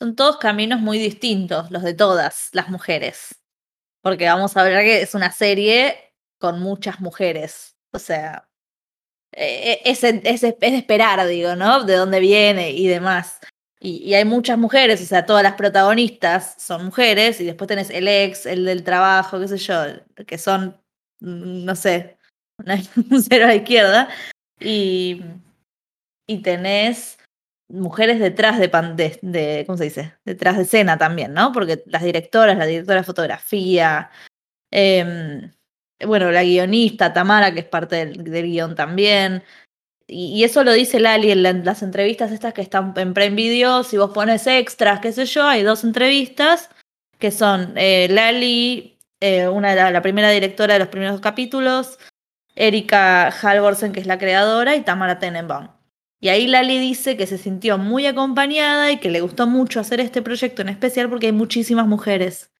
Son 0.00 0.16
todos 0.16 0.38
caminos 0.38 0.80
muy 0.80 0.98
distintos, 0.98 1.70
los 1.70 1.82
de 1.82 1.94
todas 1.94 2.50
las 2.52 2.68
mujeres. 2.68 3.42
Porque 4.02 4.26
vamos 4.26 4.56
a 4.56 4.64
ver 4.64 4.84
que 4.84 5.02
es 5.02 5.14
una 5.14 5.32
serie 5.32 6.12
con 6.38 6.60
muchas 6.60 7.00
mujeres. 7.00 7.76
O 7.92 7.98
sea, 7.98 8.48
eh, 9.32 9.80
es, 9.84 10.04
es, 10.04 10.22
es 10.24 10.40
de 10.42 10.76
esperar, 10.76 11.26
digo, 11.26 11.56
¿no? 11.56 11.84
De 11.84 11.94
dónde 11.94 12.20
viene 12.20 12.70
y 12.70 12.86
demás. 12.86 13.40
Y, 13.80 13.98
y 13.98 14.14
hay 14.14 14.24
muchas 14.24 14.56
mujeres, 14.58 15.02
o 15.02 15.04
sea, 15.04 15.26
todas 15.26 15.42
las 15.42 15.54
protagonistas 15.54 16.54
son 16.58 16.86
mujeres, 16.86 17.40
y 17.40 17.44
después 17.44 17.68
tenés 17.68 17.90
el 17.90 18.08
ex, 18.08 18.46
el 18.46 18.64
del 18.64 18.82
trabajo, 18.82 19.38
qué 19.38 19.48
sé 19.48 19.58
yo, 19.58 19.84
que 20.26 20.38
son, 20.38 20.80
mm, 21.20 21.64
no 21.64 21.76
sé, 21.76 22.16
un 23.10 23.22
cero 23.22 23.44
a 23.44 23.48
la 23.48 23.56
izquierda. 23.56 24.08
Y, 24.60 25.22
y 26.26 26.38
tenés 26.42 27.18
mujeres 27.74 28.20
detrás 28.20 28.58
de, 28.58 28.68
pan- 28.68 28.96
de, 28.96 29.64
¿cómo 29.66 29.76
se 29.76 29.84
dice? 29.84 30.14
Detrás 30.24 30.56
de 30.56 30.62
escena 30.62 30.98
también, 30.98 31.34
¿no? 31.34 31.52
Porque 31.52 31.82
las 31.86 32.02
directoras, 32.02 32.56
la 32.56 32.66
directora 32.66 33.00
de 33.00 33.04
fotografía, 33.04 34.10
em, 34.70 35.52
bueno, 36.06 36.30
la 36.30 36.42
guionista 36.44 37.12
Tamara, 37.12 37.52
que 37.54 37.60
es 37.60 37.66
parte 37.66 37.96
del, 38.06 38.24
guion 38.24 38.74
también. 38.74 39.42
Y, 40.06 40.44
eso 40.44 40.64
lo 40.64 40.72
dice 40.72 41.00
Lali 41.00 41.30
en, 41.32 41.42
la- 41.42 41.50
en 41.50 41.64
las 41.64 41.82
entrevistas 41.82 42.32
estas 42.32 42.54
que 42.54 42.62
están 42.62 42.94
en 42.96 43.14
Prime 43.14 43.36
Video. 43.36 43.84
Si 43.84 43.96
vos 43.98 44.10
pones 44.12 44.46
extras, 44.46 45.00
qué 45.00 45.12
sé 45.12 45.26
yo, 45.26 45.46
hay 45.46 45.62
dos 45.62 45.84
entrevistas 45.84 46.70
que 47.18 47.30
son 47.30 47.72
eh, 47.76 48.08
Lali, 48.10 48.98
eh, 49.20 49.48
una 49.48 49.74
la, 49.74 49.90
la 49.90 50.02
primera 50.02 50.30
directora 50.30 50.74
de 50.74 50.80
los 50.80 50.88
primeros 50.88 51.20
capítulos, 51.20 51.98
Erika 52.54 53.28
Halvorsen, 53.28 53.92
que 53.92 54.00
es 54.00 54.06
la 54.06 54.18
creadora, 54.18 54.76
y 54.76 54.82
Tamara 54.82 55.18
Tenenbaum. 55.18 55.68
Y 56.24 56.30
ahí 56.30 56.46
Lali 56.46 56.78
dice 56.78 57.18
que 57.18 57.26
se 57.26 57.36
sintió 57.36 57.76
muy 57.76 58.06
acompañada 58.06 58.90
y 58.90 58.98
que 58.98 59.10
le 59.10 59.20
gustó 59.20 59.46
mucho 59.46 59.78
hacer 59.78 60.00
este 60.00 60.22
proyecto 60.22 60.62
en 60.62 60.70
especial 60.70 61.10
porque 61.10 61.26
hay 61.26 61.32
muchísimas 61.32 61.86
mujeres. 61.86 62.50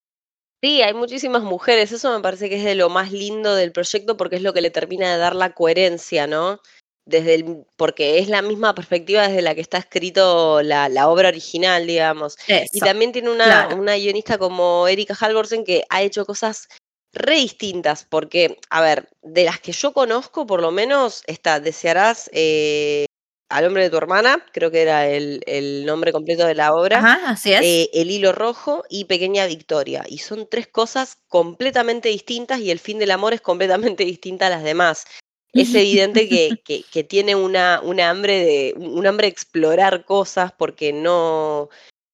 Sí, 0.63 0.83
hay 0.83 0.93
muchísimas 0.93 1.43
mujeres, 1.43 1.91
eso 1.91 2.15
me 2.15 2.23
parece 2.23 2.51
que 2.51 2.57
es 2.57 2.65
de 2.65 2.75
lo 2.75 2.91
más 2.91 3.11
lindo 3.11 3.55
del 3.55 3.73
proyecto 3.73 4.19
porque 4.19 4.37
es 4.37 4.43
lo 4.43 4.53
que 4.53 4.61
le 4.61 4.69
termina 4.69 5.11
de 5.11 5.19
dar 5.19 5.35
la 5.35 5.55
coherencia, 5.55 6.27
¿no? 6.27 6.61
Desde 7.07 7.37
el, 7.37 7.65
porque 7.77 8.19
es 8.19 8.29
la 8.29 8.43
misma 8.43 8.75
perspectiva 8.75 9.29
desde 9.29 9.41
la 9.41 9.55
que 9.55 9.63
está 9.63 9.79
escrito 9.79 10.61
la, 10.63 10.91
la 10.91 11.09
obra 11.09 11.29
original, 11.29 11.87
digamos. 11.87 12.37
Y 12.71 12.81
también 12.81 13.13
tiene 13.13 13.31
una, 13.31 13.45
claro. 13.47 13.77
una 13.77 13.97
guionista 13.97 14.37
como 14.37 14.87
Erika 14.89 15.17
Halvorsen 15.19 15.65
que 15.65 15.85
ha 15.89 16.03
hecho 16.03 16.27
cosas 16.27 16.69
re 17.15 17.37
distintas, 17.37 18.05
porque, 18.05 18.59
a 18.69 18.83
ver, 18.83 19.09
de 19.23 19.45
las 19.45 19.59
que 19.59 19.73
yo 19.73 19.95
conozco, 19.95 20.47
por 20.47 20.61
lo 20.61 20.71
menos, 20.71 21.23
está 21.27 21.61
Desearás 21.61 22.29
eh, 22.35 23.07
al 23.55 23.67
hombre 23.67 23.85
de 23.85 23.91
tu 23.91 23.97
hermana, 23.97 24.45
creo 24.53 24.71
que 24.71 24.83
era 24.83 25.09
el, 25.09 25.41
el 25.47 25.87
nombre 25.87 26.13
completo 26.13 26.45
de 26.47 26.55
la 26.55 26.75
obra. 26.75 26.99
Ajá, 26.99 27.31
así 27.31 27.53
es. 27.53 27.63
eh, 27.65 27.91
El 27.95 28.11
hilo 28.11 28.33
rojo 28.33 28.83
y 28.91 29.05
Pequeña 29.05 29.47
Victoria. 29.47 30.05
Y 30.09 30.19
son 30.19 30.49
tres 30.51 30.67
cosas 30.67 31.19
completamente 31.29 32.09
distintas 32.09 32.59
y 32.61 32.71
el 32.71 32.81
fin 32.81 32.99
del 32.99 33.13
amor 33.13 33.33
es 33.33 33.41
completamente 33.41 34.05
distinta 34.05 34.49
a 34.49 34.51
las 34.51 34.65
demás. 34.65 35.07
Es 35.53 35.73
evidente 35.75 36.29
que, 36.29 36.61
que- 36.65 36.83
que 36.93 37.05
tiene 37.05 37.37
una, 37.37 37.81
una 37.83 38.11
hambre 38.11 38.45
de, 38.45 38.75
un 38.77 39.07
hambre 39.07 39.27
de 39.29 39.33
explorar 39.33 40.05
cosas 40.05 40.53
porque 40.53 40.93
no 40.93 41.69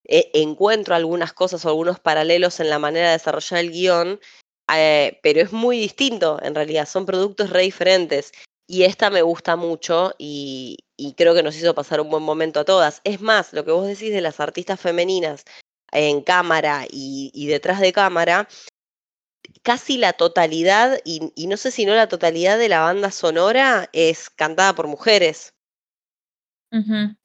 eh, 0.05 0.29
encuentro 0.33 0.93
algunas 0.93 1.33
cosas 1.33 1.65
o 1.65 1.69
algunos 1.69 1.99
paralelos 1.99 2.59
en 2.59 2.69
la 2.69 2.77
manera 2.79 3.07
de 3.07 3.13
desarrollar 3.13 3.59
el 3.61 3.71
guion, 3.71 4.19
eh, 4.73 5.19
pero 5.23 5.41
es 5.41 5.51
muy 5.53 5.79
distinto 5.79 6.39
en 6.43 6.53
realidad, 6.53 6.87
son 6.87 7.05
productos 7.05 7.49
re 7.49 7.63
diferentes. 7.63 8.31
Y 8.67 8.83
esta 8.83 9.09
me 9.09 9.21
gusta 9.21 9.55
mucho 9.55 10.13
y, 10.17 10.77
y 10.95 11.13
creo 11.13 11.33
que 11.33 11.43
nos 11.43 11.55
hizo 11.57 11.75
pasar 11.75 11.99
un 11.99 12.09
buen 12.09 12.23
momento 12.23 12.61
a 12.61 12.65
todas. 12.65 13.01
Es 13.03 13.19
más, 13.21 13.53
lo 13.53 13.65
que 13.65 13.71
vos 13.71 13.85
decís 13.85 14.13
de 14.13 14.21
las 14.21 14.39
artistas 14.39 14.79
femeninas 14.79 15.43
en 15.91 16.21
cámara 16.21 16.85
y, 16.89 17.31
y 17.33 17.47
detrás 17.47 17.81
de 17.81 17.91
cámara, 17.91 18.47
casi 19.61 19.97
la 19.97 20.13
totalidad, 20.13 20.99
y, 21.03 21.33
y 21.35 21.47
no 21.47 21.57
sé 21.57 21.71
si 21.71 21.85
no 21.85 21.93
la 21.95 22.07
totalidad 22.07 22.57
de 22.57 22.69
la 22.69 22.81
banda 22.81 23.11
sonora 23.11 23.89
es 23.91 24.29
cantada 24.29 24.73
por 24.73 24.87
mujeres. 24.87 25.53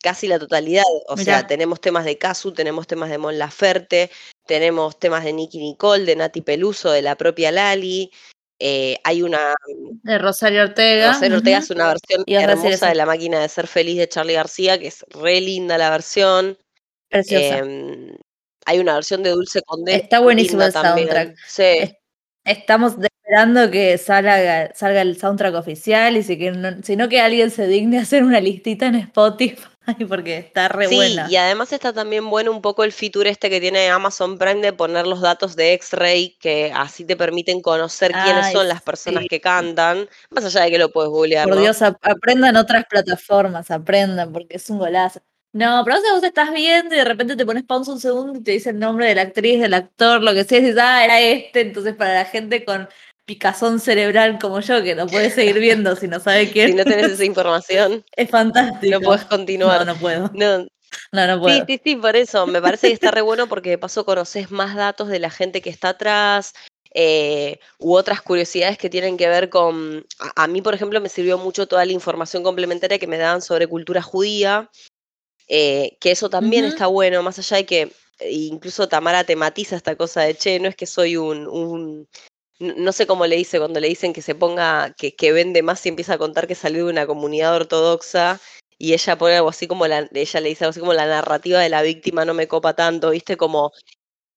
Casi 0.03 0.27
la 0.27 0.41
totalidad. 0.41 0.83
O 1.07 1.17
sea, 1.17 1.47
tenemos 1.47 1.81
temas 1.81 2.05
de 2.05 2.19
Casu, 2.19 2.53
tenemos 2.53 2.89
temas 2.89 3.11
de 3.11 3.19
Mon 3.19 3.39
Laferte, 3.39 4.11
tenemos 4.45 4.99
temas 4.99 5.23
de 5.23 5.33
Nicky 5.33 5.59
Nicole, 5.59 6.05
de 6.05 6.17
Nati 6.17 6.41
Peluso, 6.41 6.91
de 6.91 7.03
la 7.03 7.15
propia 7.15 7.53
Lali. 7.53 8.11
Eh, 8.59 8.97
hay 9.05 9.23
una. 9.23 9.55
De 10.03 10.19
Rosario 10.19 10.63
Ortega. 10.63 11.13
Rosario 11.13 11.37
Ortega 11.37 11.59
hace 11.59 11.73
una 11.75 11.89
versión 11.89 12.25
hermosa 12.27 12.89
de 12.89 12.95
La 12.95 13.07
máquina 13.07 13.41
de 13.41 13.49
ser 13.49 13.67
feliz 13.67 13.99
de 13.99 14.09
Charlie 14.09 14.35
García, 14.35 14.79
que 14.79 14.89
es 14.89 15.05
re 15.11 15.41
linda 15.41 15.77
la 15.79 15.91
versión. 15.91 16.57
Preciosa. 17.09 17.59
Em, 17.59 18.17
hay 18.65 18.79
una 18.79 18.95
versión 18.95 19.23
de 19.23 19.31
Dulce 19.31 19.63
Condé. 19.63 19.95
Está 19.97 20.21
buenísimo 20.21 20.63
el 20.63 20.73
también. 20.73 21.09
soundtrack. 21.09 21.37
Sí. 21.47 21.63
Es- 21.63 21.95
Estamos 22.45 22.95
esperando 23.03 23.71
que 23.73 23.99
salga, 23.99 24.73
salga 24.75 25.03
el 25.03 25.19
soundtrack 25.19 25.55
oficial 25.57 26.17
y 26.17 26.23
si, 26.23 26.39
que 26.39 26.53
no, 26.53 26.81
sino 26.85 27.09
que 27.09 27.21
alguien 27.21 27.51
se 27.51 27.67
digne 27.67 27.99
a 27.99 28.03
hacer 28.03 28.23
una 28.23 28.39
listita 28.41 28.87
en 28.87 28.95
Spotify 28.97 29.65
Ay, 29.99 30.05
porque 30.07 30.39
está 30.39 30.69
re 30.69 30.89
Sí, 30.89 30.97
buena. 30.97 31.27
y 31.31 31.37
además 31.37 31.73
está 31.73 31.93
también 31.93 32.29
bueno 32.29 32.51
un 32.51 32.61
poco 32.61 32.83
el 32.85 32.93
feature 32.93 33.31
este 33.31 33.49
que 33.51 33.61
tiene 33.61 33.89
Amazon 33.89 34.39
Prime 34.39 34.61
de 34.61 34.73
poner 34.73 35.07
los 35.07 35.21
datos 35.21 35.55
de 35.57 35.73
X-Ray, 35.75 36.37
que 36.41 36.73
así 36.75 37.05
te 37.05 37.17
permiten 37.17 37.61
conocer 37.61 38.13
quiénes 38.13 38.53
son 38.53 38.69
las 38.69 38.83
personas 38.83 39.23
sí. 39.23 39.29
que 39.29 39.41
cantan, 39.41 40.09
más 40.31 40.45
allá 40.45 40.63
de 40.63 40.71
que 40.71 40.79
lo 40.79 40.91
puedes 40.91 41.11
googlear, 41.11 41.47
Por 41.47 41.57
¿no? 41.57 41.63
Dios, 41.63 41.83
ap- 41.83 41.99
aprendan 42.03 42.57
otras 42.57 42.85
plataformas, 42.89 43.71
aprendan, 43.71 44.33
porque 44.33 44.57
es 44.57 44.69
un 44.71 44.79
golazo. 44.79 45.21
No, 45.53 45.83
pero 45.85 45.97
a 45.97 45.99
veces 46.01 46.13
vos 46.13 46.23
estás 46.25 46.53
viendo 46.53 46.95
y 46.95 46.99
de 46.99 47.05
repente 47.05 47.35
te 47.35 47.47
pones 47.47 47.65
pausa 47.65 47.91
un 47.93 48.01
segundo 48.01 48.39
y 48.39 48.43
te 48.43 48.51
dice 48.51 48.71
el 48.71 48.79
nombre 48.79 49.07
de 49.07 49.15
la 49.15 49.23
actriz, 49.23 49.59
del 49.61 49.73
actor, 49.73 50.23
lo 50.23 50.35
que 50.35 50.45
sea, 50.45 50.59
y 50.59 50.63
dices, 50.63 50.79
ah, 50.79 51.03
era 51.05 51.19
este. 51.21 51.63
Entonces, 51.63 51.95
para 51.95 52.13
la 52.13 52.25
gente 52.27 52.63
con 52.65 52.87
picazón 53.27 53.81
cerebral 53.81 54.39
como 54.41 54.61
yo, 54.61 54.83
que 54.83 54.95
no 54.95 55.07
puede 55.07 55.31
seguir 55.31 55.59
viendo 55.59 55.97
si 55.97 56.09
no 56.09 56.21
sabe 56.21 56.51
quién, 56.51 56.69
Si 56.71 56.75
no 56.75 56.85
tenés 56.85 57.11
esa 57.13 57.25
información, 57.25 58.05
es 58.17 58.31
fantástico. 58.31 58.99
no 58.99 59.01
podés 59.01 59.25
continuar. 59.25 59.85
No, 59.85 59.93
no 59.95 60.01
puedo. 60.01 60.31
No, 60.33 60.67
No, 61.13 61.27
no 61.27 61.35
Sí, 61.35 61.41
puedo. 61.41 61.67
sí, 61.67 61.81
sí, 61.85 61.97
por 61.97 62.17
eso. 62.17 62.47
Me 62.47 62.63
parece 62.63 62.87
que 62.89 62.95
está 62.95 63.11
re 63.11 63.21
bueno 63.21 63.49
porque 63.49 63.71
de 63.71 63.79
paso 63.79 64.05
conoces 64.07 64.51
más 64.51 64.75
datos 64.77 65.09
de 65.09 65.19
la 65.19 65.31
gente 65.31 65.61
que 65.61 65.71
está 65.71 65.91
atrás 65.91 66.55
eh, 66.95 67.59
u 67.79 67.95
otras 67.95 68.23
curiosidades 68.23 68.79
que 68.79 68.89
tienen 68.89 69.17
que 69.17 69.29
ver 69.29 69.51
con... 69.51 70.07
A, 70.21 70.45
a 70.45 70.47
mí, 70.47 70.63
por 70.63 70.75
ejemplo, 70.75 71.01
me 71.01 71.09
sirvió 71.09 71.37
mucho 71.37 71.67
toda 71.67 71.85
la 71.85 71.93
información 71.93 72.43
complementaria 72.43 72.99
que 72.99 73.07
me 73.09 73.19
daban 73.19 73.43
sobre 73.43 73.67
cultura 73.67 74.01
judía, 74.01 74.71
eh, 75.49 75.97
que 76.01 76.13
eso 76.13 76.31
también 76.31 76.65
está 76.65 76.87
bueno, 76.87 77.23
más 77.23 77.39
allá 77.39 77.59
de 77.59 77.67
que 77.67 77.83
eh, 78.21 78.31
incluso 78.33 78.89
Tamara 78.89 79.25
tematiza 79.25 79.77
esta 79.77 79.95
cosa 79.97 80.23
de, 80.23 80.35
che, 80.37 80.59
no 80.61 80.69
es 80.69 80.77
que 80.77 80.87
soy 80.87 81.17
un... 81.17 82.09
no 82.59 82.93
sé 82.93 83.07
cómo 83.07 83.27
le 83.27 83.37
dice 83.37 83.59
cuando 83.59 83.81
le 83.81 83.89
dicen 83.89 84.13
que 84.13 84.23
se 84.23 84.35
ponga, 84.35 84.95
que, 84.97 85.15
que 85.15 85.33
vende 85.33 85.63
más 85.63 85.85
y 85.87 85.91
empieza 85.91 86.15
a 86.15 86.19
contar 86.19 86.47
que 86.47 86.55
salió 86.55 86.87
de 86.87 86.93
una 86.93 87.07
comunidad 87.07 87.55
ortodoxa 87.55 88.41
y 88.79 88.93
ella 88.93 89.17
pone 89.19 89.37
algo 89.37 89.49
así 89.49 89.67
como 89.67 89.87
la, 89.87 90.09
ella 90.13 90.41
le 90.41 90.49
dice 90.49 90.65
algo 90.65 90.71
así 90.71 90.81
como 90.81 90.93
la 90.93 91.07
narrativa 91.07 91.61
de 91.61 91.69
la 91.69 91.83
víctima 91.83 92.25
no 92.25 92.35
me 92.35 92.49
copa 92.49 92.75
tanto, 92.75 93.11
¿viste? 93.11 93.37
Como, 93.37 93.73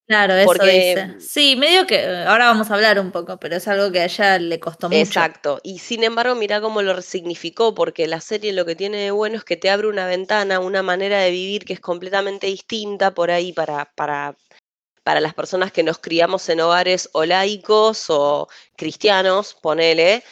Claro, 0.09 0.33
eso 0.33 0.45
porque, 0.47 1.05
dice. 1.05 1.19
Sí, 1.19 1.55
medio 1.55 1.85
que 1.85 2.03
ahora 2.03 2.47
vamos 2.47 2.71
a 2.71 2.73
hablar 2.73 2.99
un 2.99 3.11
poco, 3.11 3.37
pero 3.37 3.57
es 3.57 3.67
algo 3.67 3.91
que 3.91 3.99
a 3.99 4.05
ella 4.05 4.39
le 4.39 4.59
costó 4.59 4.89
mucho. 4.89 4.99
exacto. 4.99 5.59
Y 5.61 5.77
sin 5.77 6.03
embargo, 6.03 6.33
mira 6.33 6.61
cómo 6.61 6.81
lo 6.81 6.95
resignificó, 6.95 7.75
porque 7.75 8.07
la 8.07 8.19
serie 8.19 8.51
lo 8.51 8.65
que 8.65 8.75
tiene 8.75 8.97
de 8.97 9.11
bueno 9.11 9.37
es 9.37 9.43
que 9.43 9.55
te 9.55 9.69
abre 9.69 9.87
una 9.87 10.07
ventana, 10.07 10.59
una 10.61 10.81
manera 10.81 11.19
de 11.19 11.29
vivir 11.29 11.63
que 11.63 11.73
es 11.73 11.79
completamente 11.79 12.47
distinta 12.47 13.13
por 13.13 13.29
ahí 13.29 13.53
para, 13.53 13.91
para, 13.95 14.35
para 15.03 15.21
las 15.21 15.33
personas 15.33 15.71
que 15.71 15.83
nos 15.83 15.99
criamos 15.99 16.47
en 16.49 16.61
hogares 16.61 17.09
o 17.13 17.25
laicos 17.25 18.05
o 18.09 18.47
cristianos, 18.75 19.55
ponele. 19.61 20.23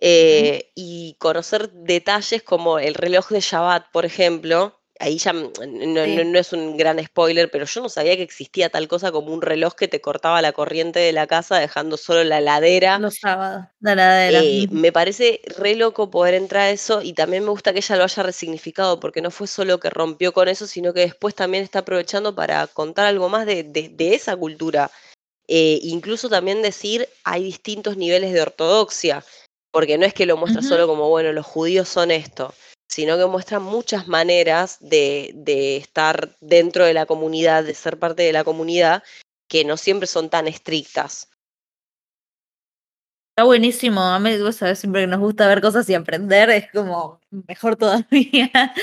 eh, 0.00 0.72
y 0.74 1.16
conocer 1.18 1.70
detalles 1.72 2.42
como 2.42 2.78
el 2.78 2.94
reloj 2.94 3.28
de 3.30 3.40
Shabbat, 3.40 3.90
por 3.92 4.04
ejemplo. 4.06 4.79
Ahí 5.00 5.16
ya 5.18 5.32
no, 5.32 5.50
Sí. 5.58 5.66
no- 5.66 6.24
no 6.24 6.38
es 6.38 6.52
un 6.52 6.76
gran 6.76 7.02
spoiler, 7.02 7.50
pero 7.50 7.64
yo 7.64 7.80
no 7.80 7.88
sabía 7.88 8.16
que 8.16 8.22
existía 8.22 8.68
tal 8.68 8.86
cosa 8.86 9.10
como 9.10 9.32
un 9.32 9.40
reloj 9.40 9.74
que 9.74 9.88
te 9.88 10.00
cortaba 10.02 10.42
la 10.42 10.52
corriente 10.52 10.98
de 11.00 11.12
la 11.12 11.26
casa 11.26 11.58
dejando 11.58 11.96
solo 11.96 12.22
la 12.22 12.38
heladera. 12.38 12.98
Los 12.98 13.14
sábados, 13.16 13.64
la 13.80 13.92
heladera. 13.94 14.40
Eh, 14.44 14.66
me 14.70 14.92
parece 14.92 15.40
re 15.56 15.74
loco 15.74 16.10
poder 16.10 16.34
entrar 16.34 16.64
a 16.64 16.70
eso 16.70 17.00
y 17.00 17.14
también 17.14 17.44
me 17.44 17.50
gusta 17.50 17.72
que 17.72 17.78
ella 17.78 17.96
lo 17.96 18.04
haya 18.04 18.22
resignificado 18.22 19.00
porque 19.00 19.22
no 19.22 19.30
fue 19.30 19.46
solo 19.46 19.80
que 19.80 19.88
rompió 19.88 20.32
con 20.34 20.48
eso, 20.48 20.66
sino 20.66 20.92
que 20.92 21.00
después 21.00 21.34
también 21.34 21.64
está 21.64 21.78
aprovechando 21.78 22.34
para 22.34 22.66
contar 22.66 23.06
algo 23.06 23.30
más 23.30 23.46
de, 23.46 23.62
de- 23.62 23.88
de 23.88 24.14
esa 24.14 24.36
cultura. 24.36 24.90
Eh, 25.48 25.80
incluso 25.82 26.28
también 26.28 26.60
decir 26.60 27.08
hay 27.24 27.42
distintos 27.44 27.96
niveles 27.96 28.34
de 28.34 28.42
ortodoxia, 28.42 29.24
porque 29.72 29.96
no 29.96 30.04
es 30.04 30.12
que 30.12 30.26
lo 30.26 30.36
muestra 30.36 30.60
solo 30.68 30.86
como, 30.86 31.08
bueno, 31.08 31.32
los 31.32 31.46
judíos 31.46 31.88
son 31.88 32.10
esto, 32.10 32.52
sino 32.90 33.16
que 33.18 33.26
muestra 33.26 33.60
muchas 33.60 34.08
maneras 34.08 34.78
de, 34.80 35.32
de 35.34 35.76
estar 35.78 36.36
dentro 36.40 36.84
de 36.84 36.94
la 36.94 37.06
comunidad, 37.06 37.64
de 37.64 37.74
ser 37.74 37.98
parte 37.98 38.22
de 38.24 38.32
la 38.34 38.44
comunidad, 38.44 39.02
que 39.48 39.64
no 39.64 39.76
siempre 39.76 40.06
son 40.08 40.30
tan 40.30 40.48
estrictas. 40.48 41.30
Está 43.36 43.44
buenísimo. 43.44 44.00
A 44.02 44.18
mí, 44.18 44.36
vos 44.38 44.56
sabés, 44.56 44.78
siempre 44.80 45.02
que 45.02 45.06
nos 45.06 45.20
gusta 45.20 45.46
ver 45.48 45.60
cosas 45.62 45.88
y 45.88 45.94
aprender, 45.94 46.50
es 46.50 46.70
como 46.72 47.20
mejor 47.30 47.76
todavía. 47.76 48.50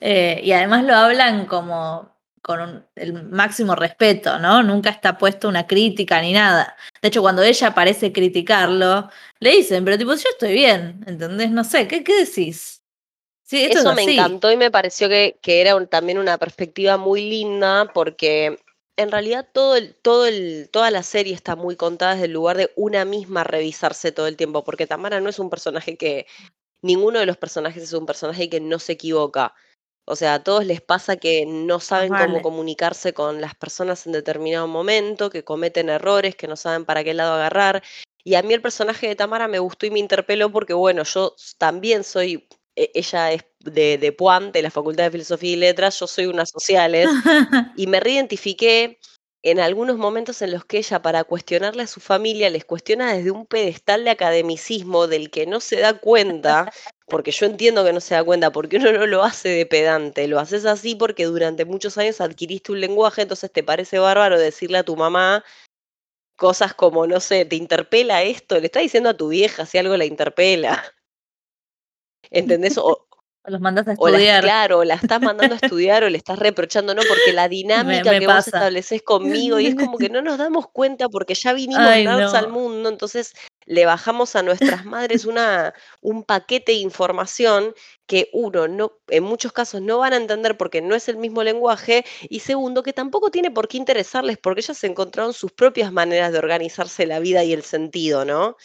Eh, 0.00 0.40
y 0.44 0.52
además 0.52 0.84
lo 0.84 0.94
hablan 0.94 1.46
como 1.46 2.14
con 2.42 2.60
un- 2.60 2.86
el 2.94 3.12
máximo 3.24 3.74
respeto, 3.74 4.38
¿no? 4.38 4.62
Nunca 4.62 4.90
está 4.90 5.16
puesto 5.18 5.48
una 5.48 5.66
crítica 5.66 6.20
ni 6.20 6.32
nada. 6.34 6.76
De 7.02 7.08
hecho, 7.08 7.22
cuando 7.22 7.42
ella 7.42 7.74
parece 7.74 8.12
criticarlo, 8.12 9.10
le 9.40 9.50
dicen, 9.52 9.84
pero 9.84 9.96
tipo, 9.98 10.14
yo 10.14 10.28
estoy 10.30 10.52
bien, 10.54 11.02
¿entendés? 11.06 11.50
No 11.50 11.64
sé, 11.64 11.88
¿qué, 11.88 12.04
qué 12.04 12.24
decís? 12.24 12.75
Sí, 13.46 13.62
esto 13.64 13.78
Eso 13.78 13.90
es 13.90 13.96
me 13.96 14.12
encantó 14.12 14.50
y 14.50 14.56
me 14.56 14.70
pareció 14.70 15.08
que, 15.08 15.38
que 15.40 15.60
era 15.60 15.76
un- 15.76 15.86
también 15.86 16.18
una 16.18 16.36
perspectiva 16.36 16.96
muy 16.96 17.22
linda 17.22 17.90
porque 17.94 18.58
en 18.96 19.10
realidad 19.10 19.48
todo 19.52 19.76
el, 19.76 19.94
todo 19.94 20.26
el, 20.26 20.68
toda 20.70 20.90
la 20.90 21.02
serie 21.02 21.32
está 21.32 21.56
muy 21.56 21.76
contada 21.76 22.12
desde 22.12 22.26
el 22.26 22.32
lugar 22.32 22.56
de 22.56 22.72
una 22.76 23.04
misma 23.04 23.44
revisarse 23.44 24.10
todo 24.10 24.26
el 24.26 24.36
tiempo, 24.36 24.64
porque 24.64 24.86
Tamara 24.86 25.20
no 25.20 25.28
es 25.30 25.38
un 25.38 25.48
personaje 25.50 25.96
que, 25.96 26.26
ninguno 26.82 27.18
de 27.18 27.26
los 27.26 27.36
personajes 27.36 27.82
es 27.82 27.92
un 27.92 28.06
personaje 28.06 28.48
que 28.48 28.60
no 28.60 28.78
se 28.78 28.92
equivoca. 28.92 29.54
O 30.06 30.14
sea, 30.14 30.34
a 30.34 30.44
todos 30.44 30.64
les 30.64 30.80
pasa 30.80 31.16
que 31.16 31.44
no 31.46 31.80
saben 31.80 32.14
cómo 32.14 32.40
comunicarse 32.40 33.12
con 33.12 33.40
las 33.40 33.56
personas 33.56 34.06
en 34.06 34.12
determinado 34.12 34.68
momento, 34.68 35.30
que 35.30 35.42
cometen 35.44 35.88
errores, 35.88 36.36
que 36.36 36.46
no 36.46 36.54
saben 36.56 36.84
para 36.84 37.02
qué 37.02 37.12
lado 37.12 37.34
agarrar. 37.34 37.82
Y 38.22 38.36
a 38.36 38.42
mí 38.42 38.54
el 38.54 38.62
personaje 38.62 39.08
de 39.08 39.16
Tamara 39.16 39.48
me 39.48 39.58
gustó 39.58 39.84
y 39.86 39.90
me 39.90 39.98
interpeló 39.98 40.50
porque, 40.52 40.74
bueno, 40.74 41.02
yo 41.02 41.34
también 41.58 42.04
soy, 42.04 42.48
ella 42.76 43.32
es 43.32 43.44
de, 43.60 43.98
de 43.98 44.12
Puan, 44.12 44.52
de 44.52 44.62
la 44.62 44.70
Facultad 44.70 45.04
de 45.04 45.10
Filosofía 45.10 45.52
y 45.52 45.56
Letras, 45.56 45.98
yo 45.98 46.06
soy 46.06 46.26
unas 46.26 46.50
sociales, 46.50 47.08
y 47.76 47.86
me 47.86 48.00
reidentifiqué 48.00 48.98
en 49.42 49.60
algunos 49.60 49.96
momentos 49.96 50.42
en 50.42 50.50
los 50.50 50.64
que 50.64 50.78
ella, 50.78 51.02
para 51.02 51.22
cuestionarle 51.22 51.84
a 51.84 51.86
su 51.86 52.00
familia, 52.00 52.50
les 52.50 52.64
cuestiona 52.64 53.14
desde 53.14 53.30
un 53.30 53.46
pedestal 53.46 54.02
de 54.02 54.10
academicismo 54.10 55.06
del 55.06 55.30
que 55.30 55.46
no 55.46 55.60
se 55.60 55.76
da 55.78 55.94
cuenta, 56.00 56.72
porque 57.06 57.30
yo 57.30 57.46
entiendo 57.46 57.84
que 57.84 57.92
no 57.92 58.00
se 58.00 58.16
da 58.16 58.24
cuenta, 58.24 58.50
porque 58.50 58.78
uno 58.78 58.90
no 58.90 59.06
lo 59.06 59.22
hace 59.22 59.50
de 59.50 59.64
pedante, 59.64 60.26
lo 60.26 60.40
haces 60.40 60.64
así 60.64 60.96
porque 60.96 61.26
durante 61.26 61.64
muchos 61.64 61.96
años 61.96 62.20
adquiriste 62.20 62.72
un 62.72 62.80
lenguaje, 62.80 63.22
entonces 63.22 63.52
te 63.52 63.62
parece 63.62 64.00
bárbaro 64.00 64.36
decirle 64.36 64.78
a 64.78 64.82
tu 64.82 64.96
mamá 64.96 65.44
cosas 66.36 66.74
como, 66.74 67.06
no 67.06 67.20
sé, 67.20 67.44
te 67.44 67.56
interpela 67.56 68.22
esto, 68.24 68.58
le 68.58 68.66
está 68.66 68.80
diciendo 68.80 69.10
a 69.10 69.16
tu 69.16 69.28
vieja 69.28 69.64
si 69.64 69.78
algo 69.78 69.96
la 69.96 70.04
interpela. 70.04 70.82
¿Entendés? 72.30 72.78
O, 72.78 73.06
Los 73.48 73.60
mandas 73.60 73.86
a 73.86 73.94
o 73.96 74.08
la, 74.08 74.18
estudiar. 74.18 74.42
claro, 74.42 74.78
o 74.80 74.84
la 74.84 74.94
estás 74.94 75.20
mandando 75.22 75.54
a 75.54 75.58
estudiar 75.58 76.02
o 76.02 76.10
le 76.10 76.18
estás 76.18 76.38
reprochando, 76.38 76.94
no, 76.94 77.02
porque 77.06 77.32
la 77.32 77.48
dinámica 77.48 78.10
me 78.10 78.18
que 78.18 78.26
vos 78.26 78.44
pasa. 78.44 78.50
estableces 78.50 79.02
conmigo, 79.02 79.60
y 79.60 79.66
es 79.68 79.76
como 79.76 79.98
que 79.98 80.08
no 80.08 80.20
nos 80.20 80.36
damos 80.38 80.66
cuenta 80.72 81.08
porque 81.08 81.34
ya 81.34 81.52
vinimos 81.52 81.86
Ay, 81.86 82.06
al 82.06 82.48
mundo, 82.48 82.88
entonces 82.88 83.34
le 83.64 83.86
bajamos 83.86 84.34
a 84.34 84.42
nuestras 84.42 84.84
madres 84.84 85.24
una, 85.26 85.74
un 86.00 86.24
paquete 86.24 86.72
de 86.72 86.78
información 86.78 87.72
que 88.06 88.30
uno, 88.32 88.66
no, 88.66 88.98
en 89.08 89.22
muchos 89.22 89.52
casos 89.52 89.80
no 89.80 89.98
van 89.98 90.12
a 90.12 90.16
entender 90.16 90.56
porque 90.56 90.80
no 90.82 90.96
es 90.96 91.08
el 91.08 91.16
mismo 91.16 91.44
lenguaje, 91.44 92.04
y 92.28 92.40
segundo, 92.40 92.82
que 92.82 92.92
tampoco 92.92 93.30
tiene 93.30 93.52
por 93.52 93.68
qué 93.68 93.76
interesarles 93.76 94.38
porque 94.38 94.60
ellas 94.60 94.82
encontraron 94.82 95.32
sus 95.32 95.52
propias 95.52 95.92
maneras 95.92 96.32
de 96.32 96.38
organizarse 96.38 97.06
la 97.06 97.20
vida 97.20 97.44
y 97.44 97.52
el 97.52 97.62
sentido, 97.62 98.24
¿no? 98.24 98.56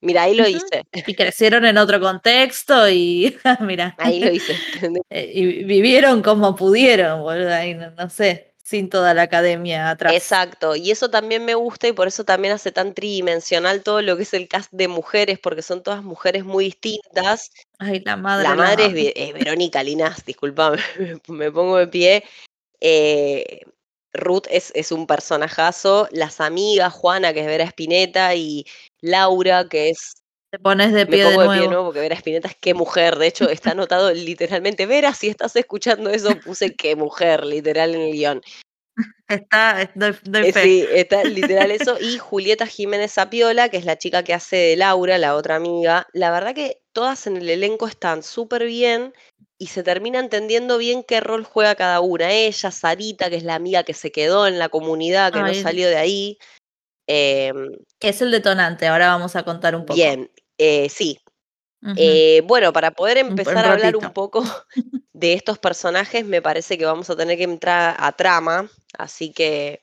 Mira, 0.00 0.22
ahí 0.22 0.34
lo 0.34 0.48
hice, 0.48 0.84
Y 1.06 1.14
crecieron 1.14 1.64
en 1.64 1.76
otro 1.78 2.00
contexto 2.00 2.88
y, 2.88 3.36
mira, 3.60 3.94
ahí 3.98 4.20
lo 4.20 4.32
hice. 4.32 4.54
eh, 5.10 5.30
y 5.34 5.64
vivieron 5.64 6.22
como 6.22 6.54
pudieron, 6.54 7.22
boludo, 7.22 7.50
no, 7.76 7.90
no 7.90 8.10
sé, 8.10 8.54
sin 8.62 8.88
toda 8.90 9.14
la 9.14 9.22
academia 9.22 9.90
atrás. 9.90 10.12
Exacto, 10.12 10.76
y 10.76 10.90
eso 10.90 11.10
también 11.10 11.44
me 11.44 11.54
gusta 11.54 11.88
y 11.88 11.92
por 11.92 12.06
eso 12.06 12.24
también 12.24 12.54
hace 12.54 12.70
tan 12.70 12.94
tridimensional 12.94 13.82
todo 13.82 14.02
lo 14.02 14.16
que 14.16 14.22
es 14.22 14.34
el 14.34 14.46
cast 14.46 14.70
de 14.72 14.86
mujeres, 14.86 15.38
porque 15.40 15.62
son 15.62 15.82
todas 15.82 16.04
mujeres 16.04 16.44
muy 16.44 16.66
distintas. 16.66 17.50
Ay, 17.78 18.00
la 18.04 18.16
madre 18.16 18.44
La 18.44 18.50
la 18.50 18.56
madre 18.56 19.12
es 19.16 19.32
Verónica 19.32 19.82
Linas, 19.82 20.24
disculpame, 20.24 20.78
me 21.28 21.50
pongo 21.50 21.78
de 21.78 21.88
pie. 21.88 22.24
Eh, 22.80 23.62
Ruth 24.12 24.44
es, 24.50 24.72
es 24.74 24.92
un 24.92 25.06
personajazo, 25.06 26.08
las 26.12 26.40
amigas, 26.40 26.92
Juana, 26.92 27.32
que 27.32 27.40
es 27.40 27.46
Vera 27.46 27.64
Spinetta, 27.64 28.34
y 28.34 28.64
Laura, 29.00 29.68
que 29.68 29.90
es 29.90 30.22
Te 30.50 30.58
pones 30.58 30.92
de 30.92 31.04
me 31.06 31.12
pie 31.12 31.24
de 31.24 31.24
pongo 31.30 31.42
de 31.42 31.46
nuevo. 31.48 31.70
nuevo 31.70 31.84
porque 31.86 32.00
Vera 32.00 32.14
Spinetta 32.16 32.48
es 32.48 32.56
qué 32.60 32.74
mujer. 32.74 33.16
De 33.16 33.26
hecho, 33.26 33.48
está 33.48 33.72
anotado 33.72 34.12
literalmente. 34.14 34.86
Vera, 34.86 35.12
si 35.14 35.28
estás 35.28 35.54
escuchando 35.56 36.10
eso, 36.10 36.34
puse 36.40 36.74
qué 36.74 36.96
mujer, 36.96 37.44
literal 37.44 37.94
en 37.94 38.00
el 38.02 38.12
guion. 38.12 38.42
Está, 39.28 39.82
es- 39.82 39.90
doy, 39.94 40.16
doy 40.24 40.46
Eh, 40.46 40.52
fe. 40.52 40.62
Sí, 40.64 40.86
está 40.90 41.22
literal 41.24 41.70
eso. 41.70 41.98
Y 42.00 42.18
Julieta 42.18 42.66
Jiménez 42.66 43.12
Zapiola, 43.12 43.68
que 43.68 43.76
es 43.76 43.84
la 43.84 43.98
chica 43.98 44.22
que 44.22 44.34
hace 44.34 44.56
de 44.56 44.76
Laura, 44.76 45.18
la 45.18 45.36
otra 45.36 45.56
amiga. 45.56 46.06
La 46.14 46.30
verdad 46.30 46.54
que 46.54 46.80
todas 46.92 47.26
en 47.26 47.36
el 47.36 47.48
elenco 47.50 47.86
están 47.86 48.22
súper 48.22 48.64
bien 48.64 49.12
y 49.58 49.66
se 49.66 49.82
termina 49.82 50.20
entendiendo 50.20 50.78
bien 50.78 51.02
qué 51.02 51.20
rol 51.20 51.44
juega 51.44 51.74
cada 51.74 52.00
una. 52.00 52.30
Ella, 52.30 52.70
Sarita, 52.70 53.28
que 53.28 53.36
es 53.36 53.42
la 53.42 53.56
amiga 53.56 53.82
que 53.82 53.92
se 53.92 54.12
quedó 54.12 54.46
en 54.46 54.58
la 54.58 54.68
comunidad, 54.68 55.32
que 55.32 55.40
no 55.40 55.52
salió 55.54 55.88
de 55.88 55.96
ahí. 55.96 56.38
Em, 57.08 57.72
es 58.00 58.22
el 58.22 58.30
detonante, 58.30 58.86
ahora 58.86 59.08
vamos 59.08 59.34
a 59.34 59.42
contar 59.42 59.74
un 59.74 59.84
poco. 59.84 59.94
bien, 59.94 60.30
eh, 60.58 60.88
sí. 60.88 61.18
Eh, 61.96 62.42
bueno, 62.44 62.72
para 62.72 62.90
poder 62.90 63.18
Un, 63.18 63.24
un 63.24 63.30
empezar 63.30 63.64
a 63.64 63.72
hablar 63.72 63.96
un 63.96 64.12
poco 64.12 64.42
de 65.12 65.32
estos 65.32 65.58
personajes, 65.58 66.24
me 66.24 66.42
parece 66.42 66.76
que 66.76 66.84
vamos 66.84 67.08
a 67.08 67.16
tener 67.16 67.36
que 67.36 67.44
entrar 67.44 67.96
a 67.98 68.12
trama, 68.12 68.68
así 68.98 69.32
que 69.32 69.80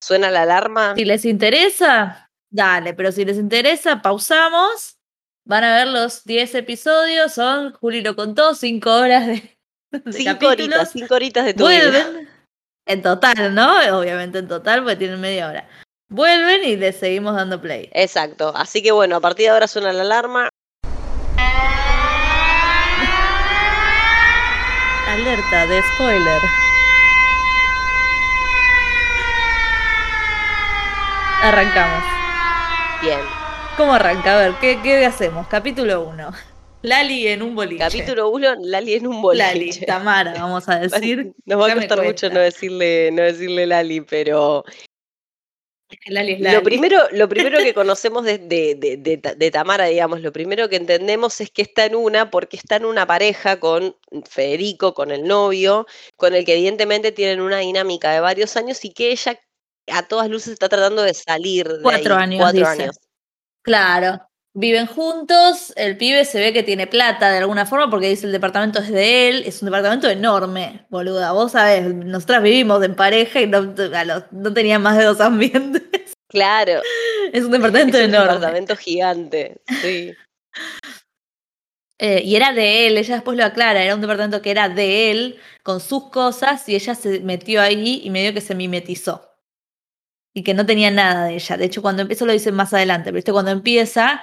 suena 0.00 0.30
la 0.30 0.42
alarma. 0.42 0.94
Si 0.96 1.04
les 1.04 1.24
interesa, 1.24 2.30
dale, 2.50 2.94
pero 2.94 3.12
si 3.12 3.24
les 3.24 3.36
interesa, 3.36 4.00
pausamos. 4.00 4.96
Van 5.44 5.64
a 5.64 5.76
ver 5.76 5.88
los 5.88 6.24
10 6.24 6.54
episodios, 6.54 7.32
son, 7.32 7.72
Juli 7.72 8.00
lo 8.00 8.14
contó, 8.14 8.54
5 8.54 8.90
horas 8.90 9.26
de, 9.26 9.58
de 9.90 10.12
Cinco 10.12 10.32
capítulos. 10.34 10.52
horitas, 10.52 10.90
cinco 10.92 11.14
horitas 11.14 11.44
de 11.44 11.54
tu 11.54 11.66
vida. 11.66 11.90
Vuelven. 11.90 12.28
En 12.86 13.02
total, 13.02 13.54
¿no? 13.54 13.98
Obviamente 13.98 14.38
en 14.38 14.48
total, 14.48 14.82
porque 14.82 14.96
tienen 14.96 15.20
media 15.20 15.48
hora. 15.48 15.68
Vuelven 16.08 16.64
y 16.64 16.76
les 16.76 16.96
seguimos 16.98 17.34
dando 17.34 17.60
play. 17.60 17.88
Exacto, 17.92 18.52
así 18.54 18.82
que 18.82 18.92
bueno, 18.92 19.16
a 19.16 19.20
partir 19.20 19.46
de 19.46 19.50
ahora 19.50 19.66
suena 19.68 19.92
la 19.92 20.02
alarma. 20.02 20.48
Alerta 25.08 25.66
de 25.66 25.82
spoiler. 25.94 26.42
Arrancamos. 31.42 32.04
Bien, 33.02 33.18
¿Cómo 33.76 33.94
arranca? 33.94 34.38
A 34.38 34.42
ver, 34.48 34.54
¿qué, 34.60 34.78
qué 34.82 35.04
hacemos? 35.06 35.46
Capítulo 35.48 36.02
1. 36.08 36.30
Lali 36.82 37.28
en 37.28 37.42
un 37.42 37.54
boliche. 37.54 37.78
capítulo 37.78 38.28
1, 38.30 38.56
Lali 38.60 38.94
en 38.94 39.06
un 39.06 39.22
boliche. 39.22 39.44
Lali, 39.44 39.70
Tamara, 39.86 40.32
vamos 40.34 40.68
a 40.68 40.78
decir. 40.80 41.32
Nos 41.44 41.60
va 41.60 41.70
a 41.72 41.74
costar 41.74 42.02
mucho 42.02 42.28
no 42.28 42.40
decirle, 42.40 43.10
no 43.12 43.22
decirle 43.22 43.66
Lali, 43.66 44.00
pero 44.00 44.64
Lali 46.06 46.32
es 46.32 46.40
Lali. 46.40 46.56
Lo 46.56 46.62
primero, 46.64 46.98
lo 47.12 47.28
primero 47.28 47.58
que 47.58 47.72
conocemos 47.74 48.24
de, 48.24 48.38
de- 48.38 48.74
de- 48.74 48.96
de 48.96 49.16
Ta- 49.18 49.34
de 49.36 49.50
Tamara, 49.52 49.84
digamos, 49.86 50.22
lo 50.22 50.32
primero 50.32 50.68
que 50.68 50.74
entendemos 50.76 51.40
es 51.40 51.50
que 51.52 51.62
está 51.62 51.84
en 51.86 51.94
una 51.94 52.30
porque 52.30 52.56
está 52.56 52.76
en 52.76 52.84
una 52.84 53.06
pareja 53.06 53.60
con 53.60 53.96
Federico, 54.28 54.92
con 54.92 55.12
el 55.12 55.22
novio, 55.22 55.86
con 56.16 56.34
el 56.34 56.44
que 56.44 56.54
evidentemente 56.54 57.12
tienen 57.12 57.40
una 57.40 57.58
dinámica 57.58 58.12
de 58.12 58.18
varios 58.20 58.56
años 58.56 58.84
y 58.84 58.92
que 58.92 59.12
ella 59.12 59.38
a 59.92 60.02
todas 60.08 60.28
luces 60.28 60.52
está 60.52 60.68
tratando 60.68 61.02
de 61.02 61.14
salir 61.14 61.68
de 61.68 61.82
Cuatro 61.82 62.16
ahí. 62.16 62.22
años, 62.24 62.40
Cuatro 62.40 62.58
dice. 62.68 62.82
años. 62.82 62.96
Claro. 63.62 64.20
Viven 64.54 64.86
juntos, 64.86 65.72
el 65.76 65.96
pibe 65.96 66.26
se 66.26 66.38
ve 66.38 66.52
que 66.52 66.62
tiene 66.62 66.86
plata 66.86 67.30
de 67.30 67.38
alguna 67.38 67.64
forma 67.64 67.88
porque 67.88 68.08
dice 68.10 68.26
el 68.26 68.32
departamento 68.32 68.80
es 68.80 68.90
de 68.90 69.28
él, 69.30 69.42
es 69.46 69.62
un 69.62 69.66
departamento 69.66 70.10
enorme, 70.10 70.84
boluda. 70.90 71.32
Vos 71.32 71.52
sabés, 71.52 71.94
nosotras 71.94 72.42
vivimos 72.42 72.82
en 72.84 72.94
pareja 72.94 73.40
y 73.40 73.46
no, 73.46 73.62
los- 73.62 74.24
no 74.30 74.52
tenía 74.52 74.78
más 74.78 74.98
de 74.98 75.04
dos 75.04 75.20
ambientes. 75.20 75.82
Claro, 76.28 76.80
Es 77.30 77.44
un 77.44 77.48
es 77.54 77.60
departamento 77.60 77.98
un 77.98 78.04
enorme. 78.04 78.32
departamento 78.32 78.74
gigante. 78.76 79.60
Sí. 79.82 80.14
Eh, 81.98 82.22
y 82.24 82.36
era 82.36 82.52
de 82.52 82.86
él, 82.86 82.96
ella 82.96 83.14
después 83.16 83.36
lo 83.36 83.44
aclara, 83.44 83.82
era 83.84 83.94
un 83.94 84.00
departamento 84.00 84.40
que 84.42 84.50
era 84.50 84.68
de 84.70 85.10
él, 85.10 85.38
con 85.62 85.80
sus 85.80 86.10
cosas, 86.10 86.68
y 86.68 86.74
ella 86.74 86.94
se 86.94 87.20
metió 87.20 87.60
ahí 87.60 88.00
y 88.02 88.10
medio 88.10 88.32
que 88.34 88.40
se 88.40 88.54
mimetizó. 88.54 89.31
Y 90.34 90.42
que 90.42 90.54
no 90.54 90.64
tenía 90.64 90.90
nada 90.90 91.26
de 91.26 91.34
ella. 91.34 91.56
De 91.56 91.66
hecho, 91.66 91.82
cuando 91.82 92.02
eso 92.08 92.26
lo 92.26 92.32
dice 92.32 92.52
más 92.52 92.72
adelante, 92.72 93.04
pero 93.06 93.16
¿viste? 93.16 93.32
cuando 93.32 93.50
empieza, 93.50 94.22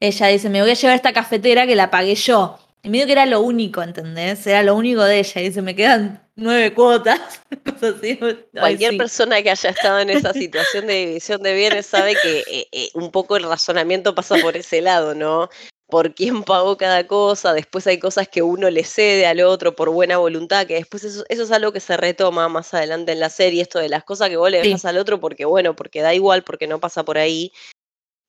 ella 0.00 0.26
dice, 0.28 0.48
me 0.48 0.62
voy 0.62 0.70
a 0.70 0.74
llevar 0.74 0.96
esta 0.96 1.12
cafetera 1.12 1.66
que 1.66 1.76
la 1.76 1.90
pagué 1.90 2.14
yo. 2.14 2.58
Y 2.82 2.88
medio 2.88 3.04
que 3.04 3.12
era 3.12 3.26
lo 3.26 3.42
único, 3.42 3.82
¿entendés? 3.82 4.46
Era 4.46 4.62
lo 4.62 4.74
único 4.74 5.04
de 5.04 5.18
ella. 5.18 5.40
Y 5.40 5.44
dice, 5.44 5.60
me 5.60 5.76
quedan 5.76 6.26
nueve 6.34 6.72
cuotas. 6.72 7.20
cosas 7.64 7.96
así. 7.98 8.18
Ay, 8.22 8.38
Cualquier 8.58 8.92
sí. 8.92 8.96
persona 8.96 9.42
que 9.42 9.50
haya 9.50 9.70
estado 9.70 10.00
en 10.00 10.10
esa 10.10 10.32
situación 10.34 10.86
de 10.86 11.06
división 11.06 11.42
de 11.42 11.54
bienes 11.54 11.86
sabe 11.86 12.16
que 12.22 12.38
eh, 12.50 12.66
eh, 12.72 12.88
un 12.94 13.10
poco 13.10 13.36
el 13.36 13.42
razonamiento 13.44 14.14
pasa 14.14 14.36
por 14.38 14.56
ese 14.56 14.80
lado, 14.80 15.14
¿no? 15.14 15.50
Por 15.90 16.14
quién 16.14 16.42
pagó 16.44 16.76
cada 16.76 17.06
cosa, 17.06 17.52
después 17.52 17.86
hay 17.86 17.98
cosas 17.98 18.28
que 18.28 18.42
uno 18.42 18.70
le 18.70 18.84
cede 18.84 19.26
al 19.26 19.40
otro 19.40 19.74
por 19.76 19.90
buena 19.90 20.18
voluntad, 20.18 20.66
que 20.66 20.74
después 20.74 21.04
eso, 21.04 21.24
eso 21.28 21.42
es 21.42 21.50
algo 21.50 21.72
que 21.72 21.80
se 21.80 21.96
retoma 21.96 22.48
más 22.48 22.72
adelante 22.74 23.12
en 23.12 23.20
la 23.20 23.30
serie, 23.30 23.62
esto 23.62 23.78
de 23.78 23.88
las 23.88 24.04
cosas 24.04 24.28
que 24.28 24.36
vos 24.36 24.50
le 24.50 24.62
Sí. 24.62 24.68
dejas 24.68 24.84
al 24.86 24.98
otro 24.98 25.20
porque 25.20 25.44
bueno, 25.44 25.76
porque 25.76 26.00
da 26.00 26.14
igual, 26.14 26.44
porque 26.44 26.66
no 26.66 26.80
pasa 26.80 27.04
por 27.04 27.18
ahí. 27.18 27.52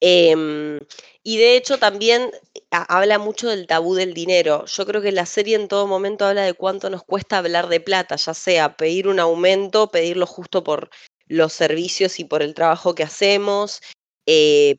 Em, 0.04 0.80
y 1.22 1.38
de 1.38 1.56
hecho 1.56 1.78
también 1.78 2.32
ha- 2.72 2.98
habla 2.98 3.20
mucho 3.20 3.50
del 3.50 3.68
tabú 3.68 3.94
del 3.94 4.16
dinero. 4.16 4.66
Yo 4.66 4.86
creo 4.88 5.00
que 5.02 5.12
la 5.12 5.28
serie 5.28 5.56
en 5.56 5.68
todo 5.68 5.86
momento 5.86 6.26
habla 6.26 6.42
de 6.44 6.56
cuánto 6.56 6.90
nos 6.90 7.04
cuesta 7.04 7.38
hablar 7.38 7.68
de 7.68 7.80
plata, 7.80 8.16
ya 8.16 8.34
sea 8.34 8.76
pedir 8.78 9.08
un 9.08 9.20
aumento, 9.20 9.92
pedirlo 9.92 10.26
justo 10.26 10.64
por 10.64 10.90
los 11.28 11.54
servicios 11.54 12.20
y 12.20 12.26
por 12.26 12.42
el 12.42 12.56
trabajo 12.56 12.96
que 12.96 13.04
hacemos, 13.04 13.82
eh, 14.26 14.78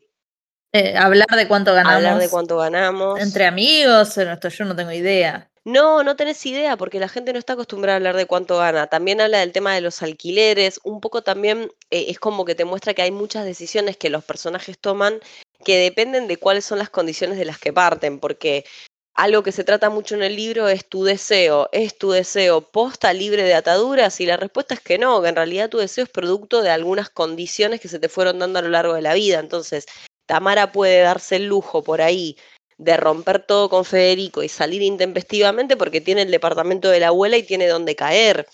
Eh, 0.73 0.97
hablar 0.97 1.27
de 1.27 1.47
cuánto 1.47 1.71
ganamos 1.73 1.95
hablar 1.95 2.17
de 2.17 2.29
cuánto 2.29 2.57
ganamos. 2.57 3.19
entre 3.19 3.45
amigos, 3.45 4.17
en 4.17 4.29
esto 4.29 4.49
yo 4.49 4.65
no 4.65 4.75
tengo 4.75 4.91
idea. 4.91 5.49
No, 5.65 6.03
no 6.03 6.15
tenés 6.15 6.45
idea, 6.45 6.75
porque 6.75 6.99
la 6.99 7.07
gente 7.07 7.31
no 7.31 7.39
está 7.39 7.53
acostumbrada 7.53 7.95
a 7.95 7.97
hablar 7.97 8.17
de 8.17 8.25
cuánto 8.25 8.57
gana. 8.57 8.87
También 8.87 9.21
habla 9.21 9.39
del 9.39 9.53
tema 9.53 9.73
de 9.75 9.81
los 9.81 10.01
alquileres, 10.01 10.81
un 10.83 10.99
poco 10.99 11.21
también 11.21 11.71
eh, 11.89 12.05
es 12.09 12.19
como 12.19 12.43
que 12.43 12.55
te 12.55 12.65
muestra 12.65 12.93
que 12.93 13.03
hay 13.03 13.11
muchas 13.11 13.45
decisiones 13.45 13.95
que 13.95 14.09
los 14.09 14.25
personajes 14.25 14.77
toman 14.79 15.19
que 15.63 15.77
dependen 15.77 16.27
de 16.27 16.37
cuáles 16.37 16.65
son 16.65 16.79
las 16.79 16.89
condiciones 16.89 17.37
de 17.37 17.45
las 17.45 17.59
que 17.59 17.71
parten, 17.71 18.19
porque 18.19 18.65
algo 19.13 19.43
que 19.43 19.51
se 19.51 19.63
trata 19.63 19.89
mucho 19.89 20.15
en 20.15 20.23
el 20.23 20.35
libro 20.35 20.67
es 20.67 20.89
tu 20.89 21.03
deseo, 21.03 21.69
es 21.71 21.97
tu 21.97 22.11
deseo 22.11 22.71
posta 22.71 23.13
libre 23.13 23.43
de 23.43 23.53
ataduras 23.53 24.19
y 24.19 24.25
la 24.25 24.37
respuesta 24.37 24.73
es 24.73 24.81
que 24.81 24.97
no, 24.97 25.21
que 25.21 25.29
en 25.29 25.35
realidad 25.35 25.69
tu 25.69 25.77
deseo 25.77 26.05
es 26.05 26.09
producto 26.09 26.63
de 26.63 26.71
algunas 26.71 27.09
condiciones 27.09 27.79
que 27.79 27.87
se 27.87 27.99
te 27.99 28.09
fueron 28.09 28.39
dando 28.39 28.59
a 28.59 28.63
lo 28.63 28.69
largo 28.69 28.95
de 28.95 29.03
la 29.03 29.13
vida. 29.13 29.39
Entonces, 29.39 29.85
Tamara 30.25 30.71
puede 30.71 31.01
darse 31.01 31.37
el 31.37 31.45
lujo 31.45 31.83
por 31.83 32.01
ahí 32.01 32.37
de 32.77 32.97
romper 32.97 33.45
todo 33.45 33.69
con 33.69 33.85
Federico 33.85 34.43
y 34.43 34.49
salir 34.49 34.81
intempestivamente 34.81 35.77
porque 35.77 36.01
tiene 36.01 36.23
el 36.23 36.31
departamento 36.31 36.89
de 36.89 36.99
la 36.99 37.07
abuela 37.09 37.37
y 37.37 37.43
tiene 37.43 37.67
donde 37.67 37.95
caer, 37.95 38.47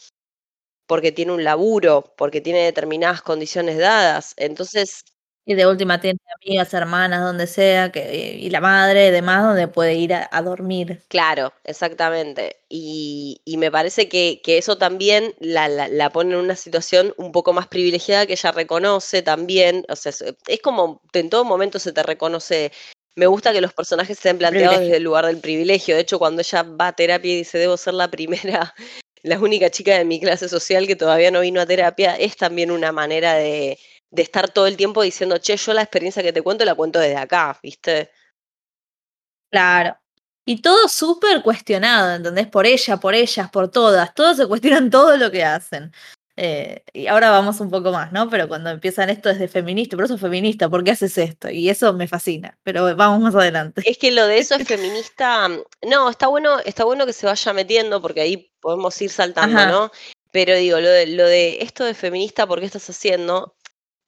porque 0.88 1.12
tiene 1.12 1.32
un 1.34 1.44
laburo, 1.44 2.14
porque 2.18 2.42
tiene 2.42 2.64
determinadas 2.66 3.22
condiciones 3.22 3.78
dadas. 3.78 4.34
Entonces, 4.38 5.04
Y 5.46 5.56
de 5.56 5.68
última 5.68 6.00
tiene 6.00 6.20
amigas, 6.36 6.74
hermanas, 6.74 7.22
donde 7.22 7.48
sea, 7.48 7.92
que, 7.92 8.36
y 8.40 8.50
la 8.52 8.62
madre 8.62 9.08
y 9.08 9.12
demás, 9.12 9.44
donde 9.44 9.68
puede 9.68 9.96
ir 9.96 10.14
a, 10.14 10.30
a 10.32 10.42
dormir. 10.42 11.04
claro, 11.08 11.54
exactamente. 11.64 12.58
Y, 12.70 13.42
y 13.46 13.58
me 13.58 13.72
parece 13.72 14.08
que, 14.10 14.42
que 14.44 14.58
eso 14.58 14.78
también 14.78 15.34
la, 15.40 15.68
la- 15.68 15.88
la 15.88 16.12
pone 16.12 16.34
en 16.34 16.40
una 16.40 16.56
situación 16.56 17.14
un 17.18 17.32
poco 17.32 17.54
más 17.54 17.68
privilegiada 17.68 18.26
que 18.26 18.34
ella 18.34 18.52
reconoce 18.52 19.22
también. 19.22 19.86
O 19.90 19.96
sea, 19.96 20.12
es, 20.12 20.24
es 20.48 20.62
como 20.62 21.02
en 21.14 21.30
todo 21.30 21.46
momento 21.46 21.80
se 21.80 21.94
te 21.94 22.04
reconoce. 22.04 22.72
Me 23.16 23.26
gusta 23.28 23.52
que 23.54 23.62
los 23.62 23.74
personajes 23.74 24.18
estén 24.18 24.38
planteados 24.38 24.80
Privilegio. 24.80 24.86
desde 24.86 24.98
el 24.98 25.04
lugar 25.04 25.26
del 25.26 25.40
privilegio. 25.40 25.96
De 25.96 26.02
hecho, 26.02 26.20
cuando 26.20 26.42
ella 26.42 26.64
va 26.64 26.88
a 26.90 26.94
terapia 26.96 27.34
y 27.34 27.38
dice, 27.38 27.58
debo 27.58 27.76
ser 27.78 27.96
la 27.96 28.10
primera, 28.12 28.74
la 29.24 29.40
única 29.40 29.70
chica 29.72 29.98
de 29.98 30.06
mi 30.06 30.20
clase 30.22 30.48
social 30.48 30.88
que 30.88 30.96
todavía 30.96 31.32
no 31.32 31.42
vino 31.42 31.60
a 31.62 31.66
terapia, 31.66 32.16
es 32.16 32.38
también 32.38 32.72
una 32.72 32.92
manera 32.92 33.34
de, 33.36 33.78
de 34.12 34.22
estar 34.22 34.50
todo 34.50 34.68
el 34.68 34.78
tiempo 34.78 35.02
diciendo, 35.02 35.38
che, 35.38 35.58
yo 35.58 35.74
la 35.74 35.82
experiencia 35.82 36.24
que 36.24 36.34
te 36.34 36.42
cuento 36.42 36.66
la 36.66 36.76
cuento 36.76 37.00
desde 37.00 37.18
acá, 37.18 37.58
¿viste? 37.62 38.12
Claro. 39.52 39.98
Y 40.46 40.62
todo 40.62 40.88
súper 40.88 41.44
cuestionado, 41.44 42.16
¿entendés? 42.16 42.48
Por 42.48 42.66
ella, 42.66 42.98
por 42.98 43.14
ellas, 43.14 43.50
por 43.52 43.70
todas. 43.70 44.14
Todos 44.16 44.38
se 44.38 44.48
cuestionan 44.48 44.90
todo 44.90 45.16
lo 45.18 45.30
que 45.30 45.44
hacen. 45.44 45.92
Eh, 46.42 46.84
y 46.94 47.08
ahora 47.08 47.32
vamos 47.32 47.60
un 47.60 47.70
poco 47.70 47.92
más, 47.92 48.14
¿no? 48.14 48.30
Pero 48.30 48.48
cuando 48.48 48.70
empiezan 48.70 49.10
esto 49.10 49.28
desde 49.28 49.50
feminista, 49.50 49.98
por 49.98 50.06
eso 50.06 50.18
feminista, 50.18 50.70
¿por 50.70 50.86
qué 50.86 50.92
haces 50.92 51.18
esto? 51.18 51.50
Y 51.50 51.70
eso 51.70 51.92
me 51.92 52.08
fascina. 52.08 52.58
Pero 52.64 52.96
vamos 52.96 53.20
más 53.20 53.36
adelante. 53.36 53.82
Es 53.86 53.98
que 53.98 54.10
lo 54.12 54.26
de 54.26 54.38
eso 54.38 54.56
es 54.56 54.68
feminista. 54.68 55.50
No, 55.86 56.10
está 56.10 56.28
bueno, 56.28 56.60
está 56.62 56.86
bueno 56.86 57.06
que 57.06 57.14
se 57.14 57.26
vaya 57.26 57.54
metiendo, 57.54 58.02
porque 58.02 58.22
ahí 58.22 58.52
podemos 58.62 59.00
ir 59.02 59.10
saltando, 59.10 59.60
Ajá. 59.60 59.70
¿no? 59.70 59.92
Pero 60.32 60.56
digo, 60.56 60.80
lo 60.80 60.90
de, 60.90 61.08
lo 61.08 61.26
de 61.26 61.62
esto 61.62 61.84
de 61.84 61.94
feminista, 61.94 62.48
¿por 62.48 62.60
qué 62.60 62.66
estás 62.66 62.90
haciendo? 62.90 63.58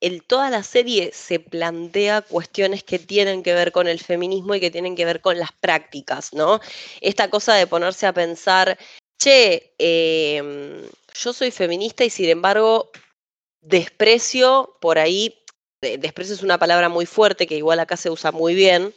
El, 0.02 0.24
toda 0.24 0.50
la 0.50 0.64
serie 0.64 1.12
se 1.14 1.40
plantea 1.40 2.24
cuestiones 2.24 2.84
que 2.84 3.00
tienen 3.00 3.44
que 3.44 3.54
ver 3.54 3.72
con 3.72 3.88
el 3.88 4.00
feminismo 4.00 4.56
y 4.56 4.60
que 4.60 4.72
tienen 4.72 4.96
que 4.96 5.06
ver 5.06 5.22
con 5.22 5.38
las 5.38 5.52
prácticas, 5.52 6.34
¿no? 6.34 6.60
Esta 7.02 7.30
cosa 7.30 7.54
de 7.54 7.68
ponerse 7.68 8.08
a 8.08 8.14
pensar, 8.14 8.78
che, 9.22 9.74
em, 9.78 10.82
yo 11.14 11.34
soy 11.34 11.52
feminista 11.52 12.04
y 12.04 12.10
sin 12.10 12.30
embargo 12.30 12.92
desprecio 13.62 14.78
por 14.82 14.98
ahí, 14.98 15.36
de- 15.82 15.98
desprecio 16.00 16.34
es 16.34 16.42
una 16.44 16.58
palabra 16.58 16.90
muy 16.90 17.06
fuerte 17.06 17.46
que 17.46 17.58
igual 17.58 17.80
acá 17.80 17.96
se 17.96 18.10
usa 18.10 18.32
muy 18.32 18.56
bien, 18.56 18.94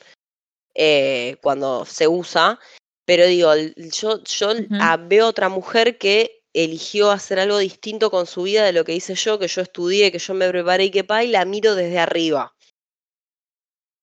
eh, 0.74 1.36
cuando 1.42 1.84
se 1.84 2.08
usa, 2.08 2.58
pero 3.06 3.26
digo, 3.26 3.52
yo, 3.76 4.22
yo 4.24 4.48
veo 5.06 5.28
otra 5.28 5.48
mujer 5.50 5.98
que 5.98 6.43
eligió 6.54 7.10
hacer 7.10 7.38
algo 7.40 7.58
distinto 7.58 8.10
con 8.10 8.26
su 8.26 8.44
vida 8.44 8.64
de 8.64 8.72
lo 8.72 8.84
que 8.84 8.94
hice 8.94 9.14
yo, 9.16 9.38
que 9.38 9.48
yo 9.48 9.60
estudié, 9.60 10.10
que 10.12 10.18
yo 10.18 10.34
me 10.34 10.48
preparé 10.48 10.84
y 10.84 10.90
que 10.90 11.04
pa, 11.04 11.24
y 11.24 11.28
la 11.28 11.44
miro 11.44 11.74
desde 11.74 11.98
arriba. 11.98 12.54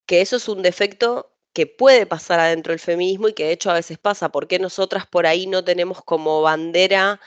Que 0.05 0.21
eso 0.21 0.35
es 0.35 0.47
un 0.49 0.61
defecto 0.61 1.33
que 1.53 1.65
puede 1.67 2.05
pasar 2.05 2.39
adentro 2.39 2.71
del 2.71 2.79
feminismo 2.79 3.29
y 3.29 3.33
que 3.33 3.45
de 3.45 3.53
hecho 3.53 3.71
a 3.71 3.75
veces 3.75 3.97
pasa, 3.97 4.29
porque 4.29 4.59
nosotras 4.59 5.07
por 5.07 5.25
ahí 5.25 5.47
no 5.47 5.63
tenemos 5.63 6.03
como 6.03 6.41
bandera 6.41 7.19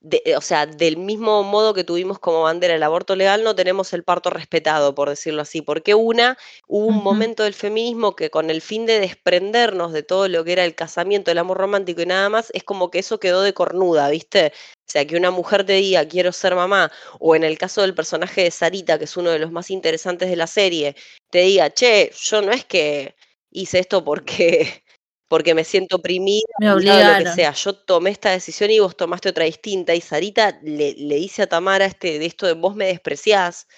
de- 0.00 0.22
eh, 0.24 0.36
o 0.36 0.40
sea, 0.40 0.66
del 0.66 0.96
mismo 0.96 1.42
modo 1.42 1.74
que 1.74 1.84
tuvimos 1.84 2.18
como 2.18 2.42
bandera 2.42 2.74
el 2.74 2.82
aborto 2.82 3.16
legal, 3.16 3.44
no 3.44 3.54
tenemos 3.54 3.92
el 3.92 4.02
parto 4.04 4.30
respetado, 4.30 4.94
por 4.94 5.08
decirlo 5.10 5.42
así, 5.42 5.60
porque 5.62 5.94
una, 5.94 6.38
hubo 6.66 6.86
un 6.86 7.02
momento 7.02 7.42
del 7.44 7.54
feminismo 7.54 8.16
que 8.16 8.30
con 8.30 8.50
el 8.50 8.62
fin 8.62 8.86
de 8.86 8.98
desprendernos 9.00 9.92
de 9.92 10.02
todo 10.02 10.28
lo 10.28 10.42
que 10.44 10.52
era 10.52 10.64
el 10.64 10.74
casamiento, 10.74 11.30
el 11.30 11.38
amor 11.38 11.58
romántico 11.58 12.00
y 12.02 12.06
nada 12.06 12.28
más, 12.30 12.50
es 12.54 12.64
como 12.64 12.90
que 12.90 13.00
eso 13.00 13.20
quedó 13.20 13.42
de 13.42 13.52
cornuda, 13.54 14.08
¿viste? 14.08 14.52
O 14.88 14.90
sea, 14.92 15.06
que 15.06 15.16
una 15.16 15.30
mujer 15.30 15.64
te 15.64 15.74
diga 15.74 16.06
quiero 16.08 16.32
ser 16.32 16.54
mamá, 16.54 16.90
o 17.20 17.36
en 17.36 17.44
el 17.44 17.58
caso 17.58 17.82
del 17.82 17.94
personaje 17.94 18.42
de 18.44 18.50
Sarita, 18.50 18.98
que 18.98 19.04
es 19.04 19.16
uno 19.16 19.30
de 19.30 19.38
los 19.38 19.52
más 19.52 19.70
interesantes 19.70 20.28
de 20.30 20.36
la 20.36 20.46
serie, 20.46 20.96
te 21.30 21.40
diga, 21.40 21.70
che, 21.70 22.10
yo 22.14 22.42
no 22.42 22.52
es 22.52 22.64
que 22.64 23.14
hice 23.50 23.78
esto 23.80 24.04
porque 24.04 24.82
porque 25.30 25.54
me 25.54 25.62
siento 25.62 25.96
oprimida, 25.96 26.42
Me 26.58 26.66
lo 26.70 26.78
que 26.78 27.30
sea. 27.32 27.52
Yo 27.52 27.72
tomé 27.72 28.10
esta 28.10 28.30
decisión 28.30 28.68
y 28.68 28.80
vos 28.80 28.96
tomaste 28.96 29.28
otra 29.28 29.44
distinta. 29.44 29.94
Y 29.94 30.00
Sarita 30.00 30.58
le, 30.60 30.94
le 30.94 31.14
dice 31.14 31.42
a 31.42 31.46
Tamara 31.46 31.84
este, 31.84 32.18
de 32.18 32.26
esto 32.26 32.46
de 32.46 32.54
vos 32.54 32.74
me 32.74 32.86
despreciás. 32.86 33.68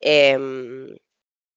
Em, 0.00 0.96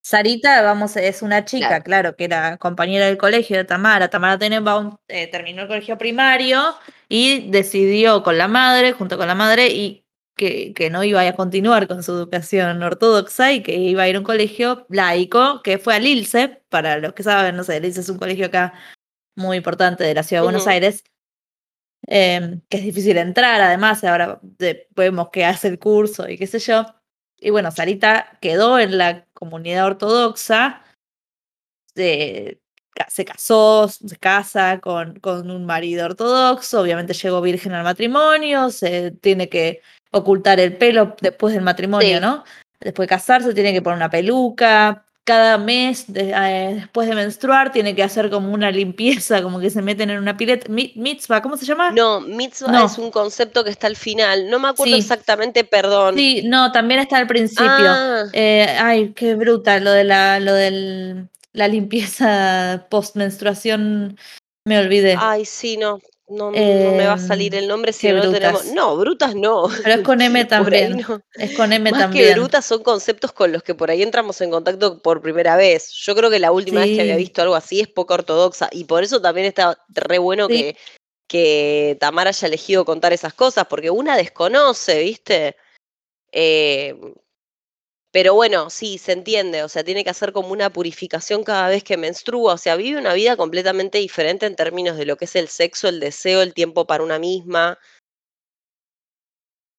Sarita, 0.03 0.61
vamos, 0.63 0.97
es 0.97 1.21
una 1.21 1.45
chica, 1.45 1.67
Claro. 1.67 1.83
claro, 1.83 2.15
que 2.17 2.25
era 2.25 2.57
compañera 2.57 3.05
del 3.05 3.17
colegio 3.17 3.55
de 3.55 3.63
Tamara. 3.63 4.09
Tamara 4.09 4.37
Tenenbaum 4.37 4.97
eh, 5.07 5.27
terminó 5.27 5.61
el 5.61 5.69
colegio 5.69 5.97
primario 5.97 6.75
y 7.07 7.49
decidió 7.51 8.21
con 8.21 8.37
la 8.37 8.49
madre, 8.49 8.91
junto 8.91 9.17
con 9.17 9.27
la 9.27 9.35
madre, 9.35 9.67
y 9.67 10.03
que, 10.39 10.73
que 10.73 10.89
no 10.89 11.03
iba 11.03 11.19
a 11.21 11.35
continuar 11.35 11.85
con 11.89 12.01
su 12.01 12.13
educación 12.13 12.81
ortodoxa 12.81 13.51
y 13.51 13.61
que 13.61 13.75
iba 13.75 14.03
a 14.03 14.07
ir 14.09 14.15
a 14.15 14.19
un 14.19 14.25
colegio 14.25 14.85
laico, 14.89 15.61
que 15.61 15.77
fue 15.77 15.95
a 15.95 15.99
Lilce, 15.99 16.63
para 16.69 16.97
los 16.97 17.11
que 17.13 17.23
saben, 17.23 17.57
no 17.57 17.65
sé, 17.65 17.81
Lilce 17.81 17.99
es 17.99 18.07
un 18.09 18.17
colegio 18.17 18.45
acá 18.45 18.73
muy 19.35 19.57
importante 19.57 20.05
de 20.05 20.13
la 20.13 20.23
ciudad 20.23 20.41
de 20.41 20.45
Buenos. 20.45 20.65
Aires, 20.67 21.03
em, 22.07 22.61
que 22.69 22.77
es 22.77 22.83
difícil 22.83 23.17
entrar, 23.17 23.59
además, 23.61 24.01
ahora 24.05 24.39
vemos 24.95 25.29
que 25.29 25.43
hace 25.43 25.67
el 25.67 25.77
curso 25.77 26.29
y 26.29 26.37
qué 26.37 26.47
sé 26.47 26.59
yo. 26.59 26.85
Y 27.37 27.49
bueno, 27.49 27.69
Sarita 27.71 28.37
quedó 28.41 28.79
en 28.79 28.97
la 28.97 29.25
comunidad 29.33 29.87
ortodoxa, 29.87 30.83
se, 31.95 32.61
ca- 32.95 33.09
se 33.09 33.25
casó, 33.25 33.89
se 33.89 34.17
casa 34.17 34.79
con, 34.79 35.19
con 35.19 35.51
un 35.51 35.65
marido 35.65 36.05
ortodoxo, 36.05 36.81
obviamente 36.81 37.13
llegó 37.13 37.41
virgen 37.41 37.73
al 37.73 37.83
matrimonio, 37.83 38.69
se 38.69 39.11
tiene 39.11 39.49
que 39.49 39.81
ocultar 40.11 40.59
el 40.59 40.75
pelo 40.77 41.15
después 41.21 41.53
del 41.53 41.63
matrimonio, 41.63 42.17
Sí. 42.17 42.21
¿no? 42.21 42.43
Después 42.79 43.05
de 43.07 43.15
casarse 43.15 43.53
tiene 43.53 43.73
que 43.73 43.81
poner 43.81 43.97
una 43.97 44.09
peluca, 44.09 45.05
cada 45.25 45.59
mes 45.59 46.11
de- 46.11 46.31
eh, 46.35 46.71
después 46.75 47.07
de 47.07 47.13
menstruar 47.13 47.71
tiene 47.71 47.93
que 47.93 48.01
hacer 48.01 48.31
como 48.31 48.51
una 48.51 48.71
limpieza, 48.71 49.43
como 49.43 49.59
que 49.59 49.69
se 49.69 49.83
meten 49.83 50.09
en 50.09 50.17
una 50.17 50.35
pileta, 50.35 50.67
mi- 50.71 50.91
mitzvah, 50.95 51.41
¿cómo 51.43 51.55
se 51.55 51.65
llama? 51.67 51.91
no, 51.91 52.19
mitzvah 52.21 52.71
No. 52.71 52.85
es 52.87 52.97
un 52.97 53.11
concepto 53.11 53.63
que 53.63 53.69
está 53.69 53.85
al 53.85 53.95
final. 53.95 54.49
No 54.49 54.57
me 54.57 54.69
acuerdo 54.69 54.95
Sí. 54.95 54.99
exactamente, 55.01 55.63
perdón. 55.65 56.15
Sí, 56.15 56.41
no, 56.45 56.71
también 56.71 57.01
está 57.01 57.17
al 57.17 57.27
principio. 57.27 57.65
Ah, 57.67 58.23
Eh, 58.33 58.75
ay, 58.79 59.13
qué 59.13 59.35
bruta, 59.35 59.79
lo 59.79 59.91
de 59.91 60.03
la, 60.05 60.39
lo 60.39 60.53
del, 60.53 61.27
la 61.53 61.67
limpieza 61.67 62.87
post-menstruación, 62.89 64.17
me 64.65 64.79
olvidé. 64.79 65.15
ay, 65.19 65.45
sí, 65.45 65.77
no. 65.77 65.99
No, 66.29 66.51
no 66.51 66.51
me 66.51 67.05
va 67.07 67.13
a 67.13 67.17
salir 67.17 67.53
Em, 67.55 67.63
el 67.63 67.67
nombre 67.67 67.91
si 67.91 68.07
no 68.11 68.23
lo 68.23 68.31
tenemos. 68.31 68.65
No, 68.67 68.95
brutas 68.97 69.33
no. 69.35 69.67
Pero 69.83 69.95
es 69.95 70.01
con 70.01 70.21
M 70.21 70.45
también. 70.45 70.97
no. 71.07 71.21
Es 71.33 71.55
con 71.57 71.73
M 71.73 71.89
Más 71.89 71.97
que 71.99 72.03
también. 72.03 72.33
brutas 72.35 72.65
son 72.65 72.83
conceptos 72.83 73.31
con 73.31 73.51
los 73.51 73.63
que 73.63 73.73
por 73.75 73.89
ahí 73.89 74.03
entramos 74.03 74.39
en 74.41 74.51
contacto 74.51 75.01
por 75.01 75.21
primera 75.21 75.55
vez. 75.55 75.91
Yo 75.91 76.15
creo 76.15 76.29
que 76.29 76.39
la 76.39 76.51
última 76.51 76.81
vez 76.81 76.95
que 76.95 77.01
había 77.01 77.15
visto 77.17 77.41
algo 77.41 77.55
así 77.55 77.79
es 77.81 77.87
poco 77.87 78.13
ortodoxa 78.13 78.69
y 78.71 78.83
por 78.85 79.03
eso 79.03 79.21
también 79.21 79.47
está 79.47 79.77
re 79.89 80.17
bueno 80.19 80.47
Sí. 80.47 80.53
que, 80.53 80.77
que 81.27 81.97
Tamara 81.99 82.29
haya 82.29 82.47
elegido 82.47 82.85
contar 82.85 83.11
esas 83.13 83.33
cosas, 83.33 83.65
porque 83.67 83.89
una 83.89 84.15
desconoce, 84.17 84.99
¿viste? 84.99 85.55
Eh, 86.31 86.95
pero 88.11 88.33
bueno, 88.33 88.69
sí, 88.69 88.97
se 88.97 89.11
entiende, 89.13 89.63
o 89.63 89.69
sea, 89.69 89.83
tiene 89.83 90.03
que 90.03 90.09
hacer 90.09 90.33
como 90.33 90.49
una 90.49 90.71
purificación 90.71 91.43
cada 91.43 91.69
vez 91.69 91.83
que 91.83 91.97
menstrua, 91.97 92.53
o 92.53 92.57
sea, 92.57 92.75
vive 92.75 92.99
una 92.99 93.13
vida 93.13 93.37
completamente 93.37 93.99
diferente 93.99 94.45
en 94.47 94.55
términos 94.55 94.97
de 94.97 95.05
lo 95.05 95.15
que 95.17 95.25
es 95.25 95.35
el 95.35 95.47
sexo, 95.47 95.87
el 95.89 95.99
deseo, 95.99 96.41
el 96.41 96.53
tiempo 96.53 96.85
para 96.87 97.03
una 97.03 97.19
misma. 97.19 97.77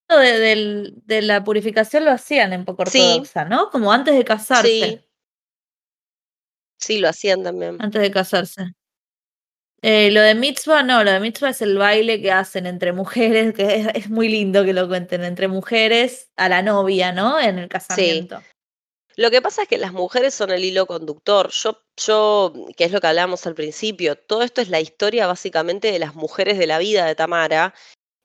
De, 0.08 1.22
la 1.22 1.44
purificación 1.44 2.04
lo 2.04 2.10
hacían 2.10 2.52
en 2.52 2.64
poco 2.64 2.84
Sí. 2.86 2.98
ortodoxa, 3.00 3.44
¿no? 3.44 3.70
Como 3.70 3.92
antes 3.92 4.16
de 4.16 4.24
casarse. 4.24 4.68
Sí. 4.68 5.00
Sí, 6.80 6.98
lo 6.98 7.08
hacían 7.08 7.42
también. 7.42 7.76
Antes 7.78 8.00
de 8.00 8.10
casarse. 8.10 8.72
Eh, 9.82 10.10
lo 10.10 10.20
de 10.20 10.34
mitzvah, 10.34 10.82
no, 10.82 11.02
lo 11.04 11.10
de 11.10 11.20
mitzvah 11.20 11.50
es 11.50 11.62
el 11.62 11.78
baile 11.78 12.20
que 12.20 12.30
hacen 12.30 12.66
entre 12.66 12.92
mujeres, 12.92 13.54
que 13.54 13.76
es, 13.76 13.86
es 13.94 14.10
muy 14.10 14.28
lindo 14.28 14.64
que 14.64 14.74
lo 14.74 14.86
cuenten, 14.88 15.24
entre 15.24 15.48
mujeres 15.48 16.30
a 16.36 16.48
la 16.48 16.62
novia, 16.62 17.12
¿no? 17.12 17.40
En 17.40 17.58
el 17.58 17.68
casamiento. 17.68 18.42
Lo 19.16 19.30
que 19.30 19.42
pasa 19.42 19.62
es 19.62 19.68
que 19.68 19.78
las 19.78 19.92
mujeres 19.92 20.34
son 20.34 20.50
el 20.50 20.64
hilo 20.64 20.86
conductor. 20.86 21.50
Yo, 21.50 21.82
yo, 21.96 22.52
que 22.76 22.84
es 22.84 22.92
lo 22.92 23.00
que 23.00 23.06
hablábamos 23.06 23.46
al 23.46 23.54
principio, 23.54 24.16
todo 24.16 24.42
esto 24.42 24.60
es 24.60 24.68
la 24.68 24.80
historia 24.80 25.26
básicamente 25.26 25.92
de 25.92 25.98
las 25.98 26.14
mujeres 26.14 26.58
de 26.58 26.66
la 26.66 26.78
vida 26.78 27.04
de 27.04 27.14
Tamara. 27.14 27.74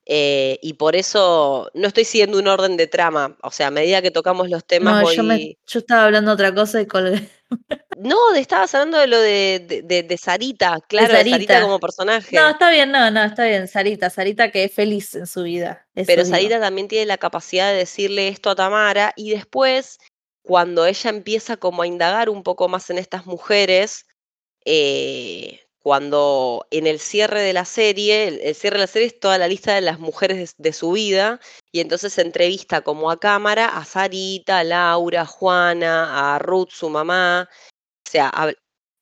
Eh, 0.06 0.58
y 0.62 0.74
por 0.74 0.96
eso 0.96 1.70
no 1.74 1.88
estoy 1.88 2.04
siguiendo 2.04 2.38
un 2.38 2.46
orden 2.48 2.76
de 2.76 2.86
trama. 2.86 3.36
O 3.42 3.50
sea, 3.50 3.66
a 3.66 3.70
medida 3.70 4.00
que 4.02 4.10
tocamos 4.10 4.48
los 4.48 4.64
temas 4.64 4.94
No, 4.96 5.02
voy. 5.02 5.16
yo, 5.16 5.22
me, 5.24 5.58
yo 5.66 5.78
estaba 5.80 6.04
hablando 6.04 6.32
otra 6.32 6.54
cosa 6.54 6.80
y 6.80 6.86
colgué. 6.86 7.28
No, 7.98 8.34
estabas 8.34 8.74
hablando 8.74 8.98
de 8.98 9.06
lo 9.06 9.18
de, 9.18 9.64
de, 9.66 9.82
de- 9.82 10.02
de 10.02 10.18
Sarita, 10.18 10.80
claro, 10.86 11.08
de 11.08 11.18
Sarita 11.18 11.36
Sarita. 11.36 11.60
como 11.62 11.80
personaje. 11.80 12.36
No, 12.36 12.50
está 12.50 12.70
bien, 12.70 12.92
no, 12.92 13.10
no, 13.10 13.22
está 13.24 13.46
bien, 13.46 13.68
Sarita, 13.68 14.10
Sarita 14.10 14.50
que 14.50 14.64
es 14.64 14.72
feliz 14.74 15.14
en 15.14 15.26
su 15.26 15.44
vida. 15.44 15.86
Pero. 16.06 16.24
Sarita 16.26 16.60
también 16.60 16.88
tiene 16.88 17.06
la 17.06 17.16
capacidad 17.16 17.70
de 17.70 17.78
decirle 17.78 18.28
esto 18.28 18.50
a 18.50 18.54
Tamara 18.54 19.14
y 19.16 19.30
después, 19.30 19.96
cuando 20.42 20.84
ella 20.84 21.08
empieza 21.08 21.56
como 21.56 21.80
a 21.82 21.86
indagar 21.86 22.28
un 22.28 22.42
poco 22.42 22.68
más 22.68 22.90
en 22.90 22.98
estas 22.98 23.24
mujeres, 23.24 24.04
eh, 24.66 25.60
cuando 25.86 26.66
en 26.72 26.88
el 26.88 26.98
cierre 26.98 27.42
de 27.42 27.52
la 27.52 27.64
serie, 27.64 28.26
el, 28.26 28.40
el 28.40 28.56
cierre 28.56 28.74
de 28.78 28.82
la 28.82 28.86
serie 28.88 29.06
es 29.06 29.20
toda 29.20 29.38
la 29.38 29.46
lista 29.46 29.72
de 29.72 29.82
las 29.82 30.00
mujeres 30.00 30.56
de, 30.56 30.64
de 30.64 30.72
su 30.72 30.90
vida 30.90 31.38
y 31.70 31.78
entonces 31.78 32.14
se 32.14 32.22
entrevista 32.22 32.80
como 32.80 33.08
a 33.08 33.20
cámara 33.20 33.68
a 33.68 33.84
Sarita, 33.84 34.58
a 34.58 34.64
Laura, 34.64 35.20
a 35.20 35.26
Juana, 35.26 36.34
a 36.34 36.40
Ruth, 36.40 36.70
su 36.70 36.90
mamá, 36.90 37.48
o 38.04 38.10
sea, 38.10 38.28
a, 38.34 38.46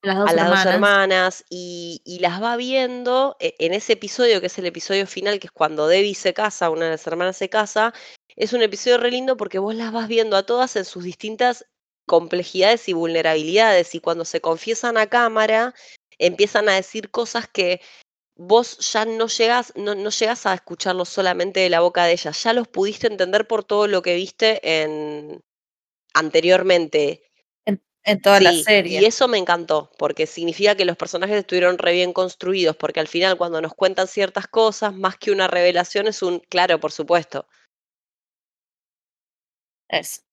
las 0.03 0.19
dos 0.19 0.29
a 0.29 0.35
las 0.35 0.45
hermanas. 0.45 0.65
dos 0.65 0.75
hermanas 0.75 1.45
y, 1.49 2.03
y 2.05 2.19
las 2.19 2.43
va 2.43 2.55
viendo 2.59 3.39
e- 3.41 3.55
en 3.61 3.73
ese 3.73 3.95
episodio, 3.95 4.43
que 4.43 4.49
es 4.49 4.59
el 4.59 4.67
episodio 4.67 5.07
final, 5.07 5.41
que 5.41 5.47
es 5.47 5.53
cuando 5.53 5.89
Debbie 5.89 6.15
se 6.15 6.35
casa, 6.35 6.69
una 6.69 6.85
de 6.85 6.91
las 6.91 7.07
hermanas 7.07 7.39
se 7.39 7.49
casa, 7.49 7.95
es 8.37 8.53
un 8.53 8.61
episodio 8.61 8.99
re 8.99 9.11
lindo 9.11 9.39
porque 9.39 9.59
vos 9.59 9.75
las 9.75 9.91
vas 9.91 10.07
viendo 10.07 10.37
a 10.37 10.43
todas 10.43 10.77
en 10.77 10.85
sus 10.85 11.03
distintas 11.03 11.65
complejidades 12.07 12.91
y 12.91 12.93
vulnerabilidades 12.93 13.95
y 13.95 14.01
cuando 14.01 14.27
se 14.27 14.43
confiesan 14.43 14.99
a 14.99 15.07
cámara 15.07 15.75
empiezan 16.19 16.69
a 16.69 16.75
decir 16.75 17.11
cosas 17.11 17.49
que 17.49 17.81
vos 18.37 18.93
ya 18.93 19.05
no 19.05 19.29
llegás, 19.29 19.73
no, 19.77 19.95
no 19.95 20.11
llegás 20.11 20.47
a 20.47 20.55
escucharlos 20.55 21.09
solamente 21.09 21.61
de 21.61 21.71
la 21.71 21.81
boca 21.81 22.05
de 22.05 22.13
ellas, 22.13 22.43
ya 22.43 22.53
los 22.53 22.69
pudiste 22.69 23.07
entender 23.07 23.47
por 23.47 23.65
todo 23.65 23.87
lo 23.87 24.03
que 24.03 24.15
viste 24.15 24.83
en 24.83 25.43
anteriormente. 26.15 27.23
En 28.07 28.21
toda 28.21 28.39
la 28.39 28.53
serie. 28.53 29.01
y 29.01 29.05
eso 29.07 29.29
me 29.29 29.39
encantó, 29.39 29.91
porque 29.97 30.27
significa 30.27 30.75
que 30.75 30.85
los 30.85 30.95
personajes 30.95 31.39
estuvieron 31.39 31.79
re 31.79 31.95
bien 31.95 32.13
construidos, 32.13 32.77
porque 32.77 33.01
al 33.01 33.09
final 33.09 33.39
cuando 33.39 33.63
nos 33.63 33.73
cuentan 33.73 34.09
ciertas 34.09 34.47
cosas, 34.47 34.95
más 34.95 35.17
que 35.17 35.31
una 35.31 35.49
revelación, 35.49 36.07
es 36.07 36.21
un, 36.21 36.41
claro, 36.41 36.79
por 36.79 36.93
supuesto. 36.93 37.47
Eso. 39.89 40.24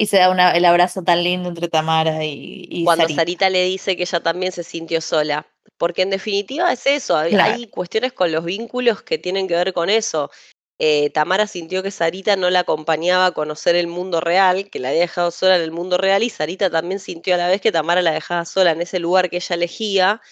Y 0.00 0.06
se 0.06 0.18
da 0.18 0.30
una- 0.30 0.52
el 0.52 0.64
abrazo 0.64 1.02
tan 1.02 1.24
lindo 1.24 1.48
entre 1.48 1.66
Tamara 1.66 2.24
y, 2.24 2.66
y 2.70 2.84
Cuando 2.84 3.02
Sarita. 3.02 3.20
Sarita 3.20 3.50
le 3.50 3.64
dice 3.64 3.96
que 3.96 4.04
ella 4.04 4.20
también 4.20 4.52
se 4.52 4.62
sintió 4.62 5.00
sola, 5.00 5.44
porque 5.76 6.02
en 6.02 6.10
definitiva 6.10 6.72
es 6.72 6.86
eso, 6.86 7.16
hay, 7.16 7.32
Claro. 7.32 7.52
hay 7.52 7.66
cuestiones 7.66 8.12
con 8.12 8.30
los 8.30 8.44
vínculos 8.44 9.02
que 9.02 9.18
tienen 9.18 9.48
que 9.48 9.56
ver 9.56 9.72
con 9.72 9.90
eso. 9.90 10.30
Eh, 10.78 11.10
Tamara 11.10 11.48
sintió 11.48 11.82
que 11.82 11.90
Sarita 11.90 12.36
no 12.36 12.48
la 12.48 12.60
acompañaba 12.60 13.26
a 13.26 13.32
conocer 13.32 13.74
el 13.74 13.88
mundo 13.88 14.20
real, 14.20 14.70
que 14.70 14.78
la 14.78 14.90
había 14.90 15.00
dejado 15.00 15.32
sola 15.32 15.56
en 15.56 15.62
el 15.62 15.72
mundo 15.72 15.98
real, 15.98 16.22
y 16.22 16.30
Sarita 16.30 16.70
también 16.70 17.00
sintió 17.00 17.34
a 17.34 17.38
la 17.38 17.48
vez 17.48 17.60
que 17.60 17.72
Tamara 17.72 18.00
la 18.00 18.12
dejaba 18.12 18.44
sola 18.44 18.70
en 18.70 18.80
ese 18.80 19.00
lugar 19.00 19.28
que 19.28 19.38
ella 19.38 19.56
elegía, 19.56 20.22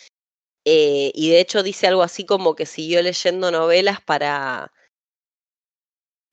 eh, 0.64 1.11
y 1.12 1.31
de 1.31 1.40
hecho 1.40 1.64
dice 1.64 1.88
algo 1.88 2.05
así 2.05 2.24
como 2.24 2.55
que 2.55 2.66
siguió 2.66 3.02
leyendo 3.02 3.50
novelas 3.50 4.00
para... 4.00 4.72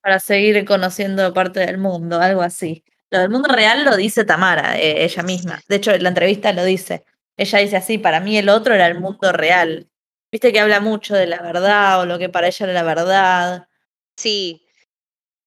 Para 0.00 0.20
seguir 0.20 0.64
conociendo 0.64 1.32
parte 1.34 1.58
del 1.60 1.78
mundo, 1.78 2.20
algo 2.20 2.42
así. 2.42 2.84
Lo 3.14 3.20
del 3.20 3.30
mundo 3.30 3.48
real 3.48 3.84
lo 3.84 3.96
dice 3.96 4.24
Tamara, 4.24 4.76
eh, 4.76 5.04
ella 5.04 5.22
misma. 5.22 5.62
De 5.68 5.76
hecho, 5.76 5.92
en 5.92 6.02
la 6.02 6.08
entrevista 6.08 6.52
lo 6.52 6.64
dice. 6.64 7.04
Ella 7.36 7.60
dice 7.60 7.76
así, 7.76 7.96
para 7.96 8.18
mí 8.18 8.36
el 8.36 8.48
otro 8.48 8.74
era 8.74 8.88
el 8.88 8.98
mundo 8.98 9.30
real. 9.32 9.88
Viste 10.32 10.52
que 10.52 10.58
habla 10.58 10.80
mucho 10.80 11.14
de 11.14 11.28
la 11.28 11.40
verdad 11.40 12.00
o 12.00 12.06
lo 12.06 12.18
que 12.18 12.28
para 12.28 12.48
ella 12.48 12.64
era 12.66 12.72
la 12.72 12.82
verdad. 12.82 13.68
Sí, 14.16 14.66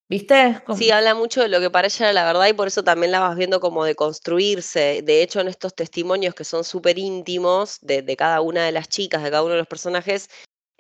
¿Viste? 0.10 0.62
Como- 0.66 0.78
Sí, 0.78 0.92
habla 0.92 1.16
mucho 1.16 1.42
de 1.42 1.50
lo 1.50 1.60
que 1.60 1.70
para 1.70 1.88
ella 1.88 2.06
era 2.06 2.14
la 2.14 2.26
verdad 2.26 2.48
y 2.48 2.54
por 2.54 2.68
eso 2.68 2.84
también 2.84 3.12
la 3.12 3.20
vas 3.20 3.36
viendo 3.36 3.60
como 3.60 3.84
de 3.84 3.96
construirse. 3.96 5.02
De 5.04 5.22
hecho, 5.22 5.42
en 5.42 5.50
estos 5.50 5.76
testimonios 5.76 6.34
que 6.36 6.46
son 6.46 6.64
súper 6.64 6.98
íntimos 6.98 7.80
de, 7.82 8.02
de 8.02 8.16
cada 8.16 8.40
una 8.42 8.66
de 8.66 8.72
las 8.72 8.88
chicas, 8.88 9.22
de 9.24 9.30
cada 9.32 9.44
uno 9.44 9.54
de 9.54 9.60
los 9.60 9.68
personajes, 9.68 10.30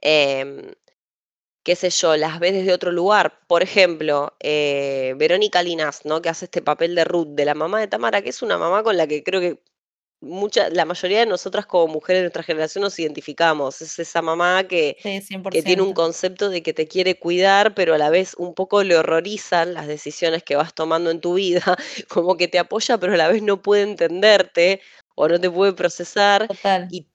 em, 0.02 0.71
qué 1.67 1.75
sé 1.75 1.89
yo, 1.89 2.15
las 2.15 2.39
ves 2.39 2.53
desde 2.53 2.71
otro 2.71 2.93
lugar. 2.93 3.41
Por 3.45 3.62
ejemplo, 3.62 4.34
eh, 4.39 5.13
Verónica 5.17 5.62
Linas, 5.62 6.06
¿no? 6.06 6.21
Que 6.21 6.30
hace 6.30 6.45
este 6.45 6.62
papel 6.62 6.95
de 6.95 7.03
Ruth, 7.03 7.27
de 7.27 7.43
la 7.43 7.56
mamá 7.56 7.82
de 7.82 7.89
Tamara, 7.89 8.21
que 8.21 8.30
es 8.30 8.41
una 8.41 8.58
mamá 8.58 8.84
con 8.84 8.95
la 8.95 9.06
que 9.06 9.21
creo 9.21 9.41
que 9.41 9.62
mucha, 10.21 10.69
la 10.69 10.86
mayoría 10.86 11.19
de 11.19 11.25
nosotras 11.25 11.65
como 11.65 11.91
mujeres 11.91 12.19
de 12.19 12.23
nuestra 12.23 12.43
generación 12.43 12.84
nos 12.84 12.97
identificamos. 12.97 13.82
Es 13.82 13.99
esa 13.99 14.21
mamá 14.21 14.63
que, 14.63 14.95
que 15.51 15.62
tiene 15.62 15.82
un 15.82 15.91
concepto 15.91 16.49
de 16.49 16.63
que 16.63 16.71
te 16.73 16.88
quiere 16.88 17.19
cuidar, 17.19 17.75
pero 17.75 17.95
a 17.95 17.97
la 17.97 18.10
vez 18.10 18.34
un 18.36 18.53
poco 18.53 18.82
le 18.86 18.95
horrorizan 18.95 19.73
las 19.73 19.88
decisiones 19.88 20.43
que 20.43 20.56
vas 20.56 20.73
tomando 20.73 21.12
en 21.12 21.19
tu 21.19 21.34
vida, 21.34 21.75
como 22.08 22.38
que 22.38 22.47
te 22.47 22.60
apoya, 22.60 22.97
pero 22.97 23.15
a 23.15 23.17
la 23.17 23.27
vez 23.27 23.43
no 23.43 23.62
puede 23.62 23.82
entenderte 23.82 24.80
o 25.15 25.27
no 25.27 25.38
te 25.38 25.51
puede 25.51 25.73
procesar. 25.73 26.47
Total. 26.47 26.88
Y 26.91 27.08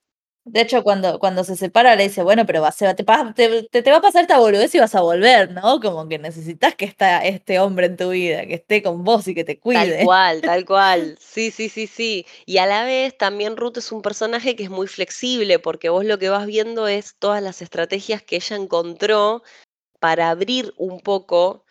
de 0.44 0.60
hecho, 0.60 0.82
cuando, 0.82 1.20
cuando 1.20 1.44
se 1.44 1.54
separa 1.54 1.94
le 1.94 2.04
dice, 2.04 2.22
bueno, 2.22 2.44
pero 2.46 2.60
va, 2.60 2.72
te, 2.72 3.62
te, 3.70 3.82
te, 3.82 3.90
va 3.90 3.98
a 3.98 4.00
pasar 4.00 4.22
esta 4.22 4.38
boludez 4.38 4.74
y 4.74 4.80
vas 4.80 4.94
a 4.96 5.00
volver, 5.00 5.52
¿no? 5.52 5.78
Como 5.78 6.08
que 6.08 6.18
necesitas 6.18 6.74
que 6.74 6.84
está 6.84 7.24
este 7.24 7.60
hombre 7.60 7.86
en 7.86 7.96
tu 7.96 8.10
vida, 8.10 8.44
que 8.46 8.54
esté 8.54 8.82
con 8.82 9.04
vos 9.04 9.28
y 9.28 9.34
que 9.34 9.44
te 9.44 9.60
cuide. 9.60 9.98
Tal 9.98 10.04
cual, 10.04 10.40
tal 10.40 10.64
cual. 10.66 11.16
Sí, 11.20 11.52
sí, 11.52 11.68
sí, 11.68 11.86
sí. 11.86 12.26
Y 12.44 12.58
a 12.58 12.66
la 12.66 12.84
vez 12.84 13.16
también 13.16 13.56
Ruth 13.56 13.78
es 13.78 13.92
un 13.92 14.02
personaje 14.02 14.56
que 14.56 14.64
es 14.64 14.70
muy 14.70 14.88
flexible 14.88 15.60
porque 15.60 15.90
vos 15.90 16.04
lo 16.04 16.18
que 16.18 16.28
vas 16.28 16.46
viendo 16.46 16.88
es 16.88 17.14
todas 17.20 17.40
las 17.40 17.62
estrategias 17.62 18.20
que 18.22 18.36
ella 18.36 18.56
encontró 18.56 19.44
para 20.00 20.30
abrir 20.30 20.74
un 20.76 20.98
poco 21.00 21.64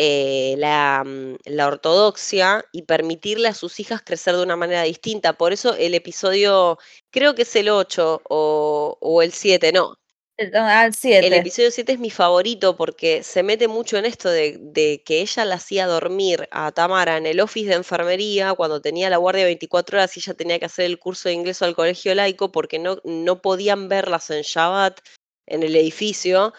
eh, 0.00 0.54
mm, 0.56 1.34
la, 1.50 1.66
ortodoxia 1.66 2.64
y 2.70 2.82
permitirle 2.82 3.48
a 3.48 3.54
sus 3.54 3.80
hijas 3.80 4.00
crecer 4.00 4.36
de 4.36 4.44
una 4.44 4.54
manera 4.54 4.84
distinta. 4.84 5.32
Por 5.32 5.52
eso 5.52 5.74
el 5.74 5.92
episodio, 5.92 6.78
creo 7.10 7.34
que 7.34 7.42
es 7.42 7.56
el 7.56 7.68
8 7.68 8.22
o, 8.28 9.22
el 9.22 9.32
7, 9.32 9.72
no. 9.72 9.96
El, 10.36 10.54
ah, 10.54 10.88
el 11.02 11.32
episodio 11.32 11.72
7 11.72 11.94
es 11.94 11.98
mi 11.98 12.10
favorito 12.10 12.76
porque 12.76 13.24
se 13.24 13.42
mete 13.42 13.66
mucho 13.66 13.96
en 13.96 14.04
esto 14.04 14.30
de, 14.30 15.02
que 15.04 15.20
ella 15.20 15.44
la 15.44 15.56
hacía 15.56 15.88
dormir 15.88 16.48
a 16.52 16.70
Tamara 16.70 17.16
en 17.16 17.26
el 17.26 17.40
office 17.40 17.70
de 17.70 17.74
enfermería 17.74 18.54
cuando 18.54 18.80
tenía 18.80 19.10
la 19.10 19.16
guardia 19.16 19.46
24 19.46 19.98
horas 19.98 20.16
y 20.16 20.20
ella 20.20 20.34
tenía 20.34 20.60
que 20.60 20.66
hacer 20.66 20.84
el 20.84 21.00
curso 21.00 21.28
de 21.28 21.34
ingreso 21.34 21.64
al 21.64 21.74
colegio 21.74 22.14
laico 22.14 22.52
porque 22.52 22.78
no, 22.78 22.98
no 23.02 23.42
podían 23.42 23.88
verlas 23.88 24.30
en 24.30 24.42
Shabbat 24.42 25.00
en 25.46 25.64
el 25.64 25.74
edificio 25.74 26.52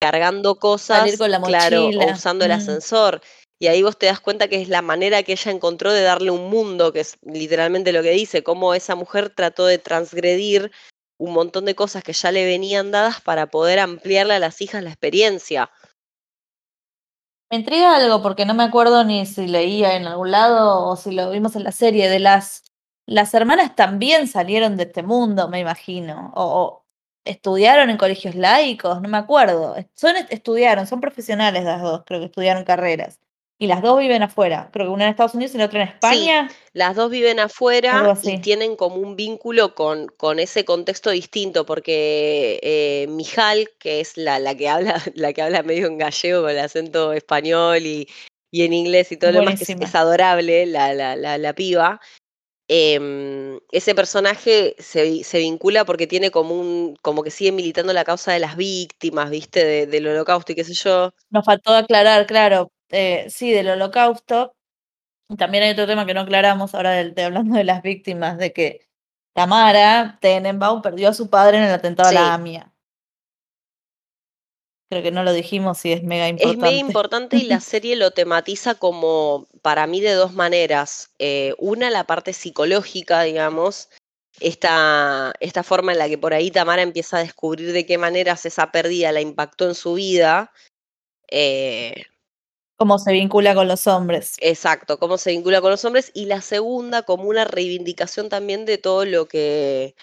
cargando 0.00 0.56
cosas, 0.56 1.16
claro, 1.44 1.88
usando 2.12 2.44
el 2.44 2.50
mm. 2.52 2.54
ascensor. 2.54 3.20
Y 3.58 3.68
ahí 3.68 3.82
vos 3.82 3.98
te 3.98 4.06
das 4.06 4.20
cuenta 4.20 4.48
que 4.48 4.60
es 4.60 4.68
la 4.68 4.82
manera 4.82 5.22
que 5.22 5.32
ella 5.32 5.50
encontró 5.50 5.92
de 5.92 6.02
darle 6.02 6.30
un 6.30 6.50
mundo, 6.50 6.92
que 6.92 7.00
es 7.00 7.16
literalmente 7.22 7.92
lo 7.92 8.02
que 8.02 8.10
dice, 8.10 8.42
cómo 8.42 8.74
esa 8.74 8.94
mujer 8.94 9.30
trató 9.30 9.64
de 9.66 9.78
transgredir 9.78 10.70
un 11.18 11.32
montón 11.32 11.64
de 11.64 11.74
cosas 11.74 12.04
que 12.04 12.12
ya 12.12 12.30
le 12.30 12.44
venían 12.44 12.90
dadas 12.90 13.22
para 13.22 13.46
poder 13.46 13.78
ampliarle 13.78 14.34
a 14.34 14.38
las 14.38 14.60
hijas 14.60 14.82
la 14.82 14.90
experiencia. 14.90 15.70
Me 17.50 17.58
intriga 17.58 17.96
algo 17.96 18.22
porque 18.22 18.44
no 18.44 18.52
me 18.52 18.64
acuerdo 18.64 19.04
ni 19.04 19.24
si 19.24 19.46
leía 19.46 19.96
en 19.96 20.06
algún 20.06 20.30
lado 20.30 20.86
o 20.86 20.96
si 20.96 21.12
lo 21.12 21.30
vimos 21.30 21.56
en 21.56 21.64
la 21.64 21.72
serie 21.72 22.10
de 22.10 22.18
las 22.18 22.66
las 23.06 23.32
hermanas 23.34 23.76
también 23.76 24.26
salieron 24.26 24.76
de 24.76 24.84
este 24.84 25.02
mundo, 25.02 25.48
me 25.48 25.60
imagino, 25.60 26.32
o, 26.34 26.84
estudiaron 27.26 27.90
en 27.90 27.96
colegios 27.96 28.34
laicos, 28.34 29.02
no 29.02 29.08
me 29.08 29.18
acuerdo. 29.18 29.76
Son, 29.94 30.14
estudiaron, 30.30 30.86
son 30.86 31.00
profesionales 31.00 31.64
las 31.64 31.82
dos, 31.82 32.02
creo 32.06 32.20
que 32.20 32.26
estudiaron 32.26 32.64
carreras. 32.64 33.18
Y 33.58 33.68
las 33.68 33.80
dos 33.80 33.98
viven 33.98 34.22
afuera, 34.22 34.68
creo 34.70 34.86
que 34.86 34.92
una 34.92 35.04
en 35.04 35.10
Estados 35.10 35.34
Unidos 35.34 35.54
y 35.54 35.58
la 35.58 35.64
otra 35.64 35.82
en 35.82 35.88
España. 35.88 36.48
Sí, 36.50 36.56
las 36.74 36.94
dos 36.94 37.10
viven 37.10 37.40
afuera 37.40 38.14
y 38.22 38.38
tienen 38.38 38.76
como 38.76 38.96
un 38.96 39.16
vínculo 39.16 39.74
con, 39.74 40.08
con 40.08 40.38
ese 40.38 40.66
contexto 40.66 41.08
distinto, 41.08 41.64
porque 41.64 42.60
eh, 42.62 43.06
Mijal, 43.08 43.70
que 43.78 44.00
es 44.00 44.18
la, 44.18 44.38
la, 44.38 44.54
que 44.54 44.68
habla, 44.68 45.02
la 45.14 45.32
que 45.32 45.40
habla 45.40 45.62
medio 45.62 45.86
en 45.86 45.96
gallego 45.96 46.42
con 46.42 46.50
el 46.50 46.58
acento 46.58 47.14
español 47.14 47.86
y, 47.86 48.06
y 48.50 48.64
en 48.64 48.74
inglés 48.74 49.10
y 49.12 49.16
todo 49.16 49.32
lo 49.32 49.40
demás, 49.40 49.58
que 49.58 49.72
es, 49.72 49.94
adorable, 49.94 50.66
la, 50.66 50.92
la, 50.92 51.16
la, 51.16 51.38
la 51.38 51.52
piba, 51.54 51.98
Em, 52.68 53.60
ese 53.70 53.94
personaje 53.94 54.74
se, 54.78 55.22
se, 55.22 55.38
vincula 55.38 55.84
porque 55.84 56.08
tiene 56.08 56.32
como 56.32 56.58
un, 56.58 56.96
como 57.00 57.22
que 57.22 57.30
sigue 57.30 57.52
militando 57.52 57.92
la 57.92 58.04
causa 58.04 58.32
de 58.32 58.40
las 58.40 58.56
víctimas, 58.56 59.30
viste, 59.30 59.86
del 59.86 60.06
holocausto 60.08 60.50
y 60.50 60.56
qué 60.56 60.64
sé 60.64 60.74
yo. 60.74 61.14
Nos 61.30 61.44
faltó 61.44 61.72
aclarar, 61.72 62.26
claro, 62.26 62.72
eh, 62.90 63.26
sí, 63.30 63.52
del 63.52 63.68
holocausto. 63.68 64.56
También 65.38 65.64
hay 65.64 65.70
otro 65.70 65.86
tema 65.86 66.06
que 66.06 66.14
no 66.14 66.22
aclaramos 66.22 66.74
ahora 66.74 66.90
de, 66.92 67.22
hablando 67.22 67.56
de 67.56 67.64
las 67.64 67.82
víctimas, 67.82 68.36
de 68.36 68.52
que 68.52 68.88
Tamara 69.32 70.18
Tenenbaum 70.20 70.82
perdió 70.82 71.10
a 71.10 71.14
su 71.14 71.30
padre 71.30 71.58
en 71.58 71.64
el 71.64 71.72
atentado 71.72 72.08
a 72.08 72.12
la 72.12 72.34
AMIA. 72.34 72.72
Creo 74.88 75.02
que 75.02 75.10
no 75.10 75.24
lo 75.24 75.32
dijimos 75.32 75.84
y 75.84 75.92
es 75.92 76.04
mega 76.04 76.28
importante. 76.28 76.56
Es 76.56 76.62
mega 76.62 76.76
importante 76.76 77.36
y 77.36 77.42
la 77.42 77.60
serie 77.60 77.96
lo 77.96 78.12
tematiza 78.12 78.76
como, 78.76 79.48
para 79.62 79.86
mí, 79.86 80.00
de 80.00 80.12
dos 80.12 80.32
maneras. 80.32 81.10
Eh, 81.18 81.54
una, 81.58 81.90
la 81.90 82.04
parte 82.04 82.32
psicológica, 82.32 83.22
digamos, 83.22 83.88
esta, 84.38 85.32
esta 85.40 85.62
forma 85.64 85.92
en 85.92 85.98
la 85.98 86.08
que 86.08 86.18
por 86.18 86.34
ahí 86.34 86.52
Tamara 86.52 86.82
empieza 86.82 87.16
a 87.16 87.24
descubrir 87.24 87.72
de 87.72 87.84
qué 87.84 87.98
maneras 87.98 88.46
esa 88.46 88.70
pérdida 88.70 89.10
la 89.10 89.20
impactó 89.20 89.66
en 89.66 89.74
su 89.74 89.94
vida. 89.94 90.52
Eh, 91.28 92.04
cómo 92.76 93.00
se 93.00 93.12
vincula 93.12 93.56
con 93.56 93.66
los 93.66 93.88
hombres. 93.88 94.36
Exacto, 94.40 94.98
cómo 95.00 95.18
se 95.18 95.30
vincula 95.30 95.60
con 95.60 95.70
los 95.70 95.84
hombres. 95.84 96.12
Y 96.14 96.26
la 96.26 96.42
segunda, 96.42 97.02
como 97.02 97.24
una 97.24 97.44
reivindicación 97.44 98.28
también 98.28 98.66
de 98.66 98.78
todo 98.78 99.04
lo 99.04 99.26
que, 99.26 99.96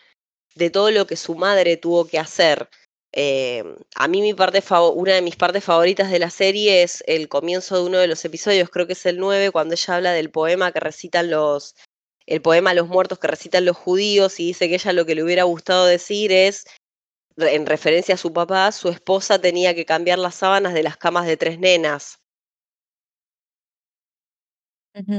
de 0.55 0.69
todo 0.69 0.91
lo 0.91 1.07
que 1.07 1.15
su 1.15 1.35
madre 1.35 1.77
tuvo 1.77 2.05
que 2.05 2.19
hacer. 2.19 2.67
Eh, 3.15 3.63
a 3.93 4.07
mí 4.07 4.21
mi 4.21 4.33
parte 4.33 4.63
una 4.95 5.13
de 5.13 5.21
mis 5.21 5.35
partes 5.35 5.63
favoritas 5.63 6.09
de 6.09 6.17
la 6.17 6.31
serie 6.31 6.81
es 6.81 7.03
el 7.05 7.29
comienzo 7.29 7.75
de 7.75 7.83
uno 7.83 7.99
de 7.99 8.07
los 8.07 8.25
episodios, 8.25 8.71
creo 8.71 8.87
que 8.87 8.93
es 8.93 9.05
el 9.05 9.19
9, 9.19 9.51
cuando 9.51 9.75
ella 9.75 9.95
habla 9.95 10.13
del 10.13 10.31
poema 10.31 10.71
que 10.71 10.79
recitan 10.79 11.29
los, 11.29 11.75
el 12.25 12.41
poema 12.41 12.71
a 12.71 12.73
los 12.73 12.87
muertos 12.87 13.19
que 13.19 13.27
recitan 13.27 13.65
los 13.65 13.77
judíos 13.77 14.39
y 14.39 14.47
dice 14.47 14.67
que 14.67 14.75
ella 14.75 14.93
lo 14.93 15.05
que 15.05 15.13
le 15.13 15.23
hubiera 15.23 15.43
gustado 15.43 15.85
decir 15.85 16.31
es, 16.31 16.65
en 17.37 17.67
referencia 17.67 18.15
a 18.15 18.17
su 18.17 18.33
papá, 18.33 18.71
su 18.71 18.89
esposa 18.89 19.39
tenía 19.39 19.75
que 19.75 19.85
cambiar 19.85 20.17
las 20.17 20.35
sábanas 20.35 20.73
de 20.73 20.83
las 20.83 20.97
camas 20.97 21.27
de 21.27 21.37
tres 21.37 21.59
nenas. 21.59 22.19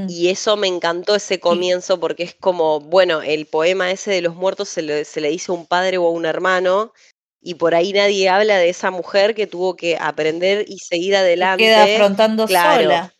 Y 0.07 0.29
eso 0.29 0.55
me 0.55 0.67
encantó 0.67 1.15
ese 1.15 1.41
comienzo 1.41 1.99
porque 1.99 2.23
es 2.23 2.35
como, 2.35 2.79
bueno, 2.79 3.21
el 3.21 3.45
poema 3.45 3.91
ese 3.91 4.11
de 4.11 4.21
los 4.21 4.33
muertos 4.35 4.69
se 4.69 4.81
le, 4.81 5.03
se 5.03 5.19
le 5.19 5.29
dice 5.29 5.51
a 5.51 5.55
un 5.55 5.65
padre 5.65 5.97
o 5.97 6.07
a 6.07 6.11
un 6.11 6.25
hermano 6.25 6.93
y 7.45 7.53
por 7.53 7.75
ahí 7.75 7.93
nadie 7.93 8.27
habla 8.27 8.57
de 8.57 8.69
esa 8.69 8.89
mujer 8.89 9.35
que 9.35 9.45
tuvo 9.45 9.75
que 9.75 9.97
aprender 10.01 10.65
y 10.67 10.79
seguir 10.79 11.15
adelante. 11.15 11.63
queda 11.63 11.83
afrontando 11.83 12.47
sola. 12.47 13.13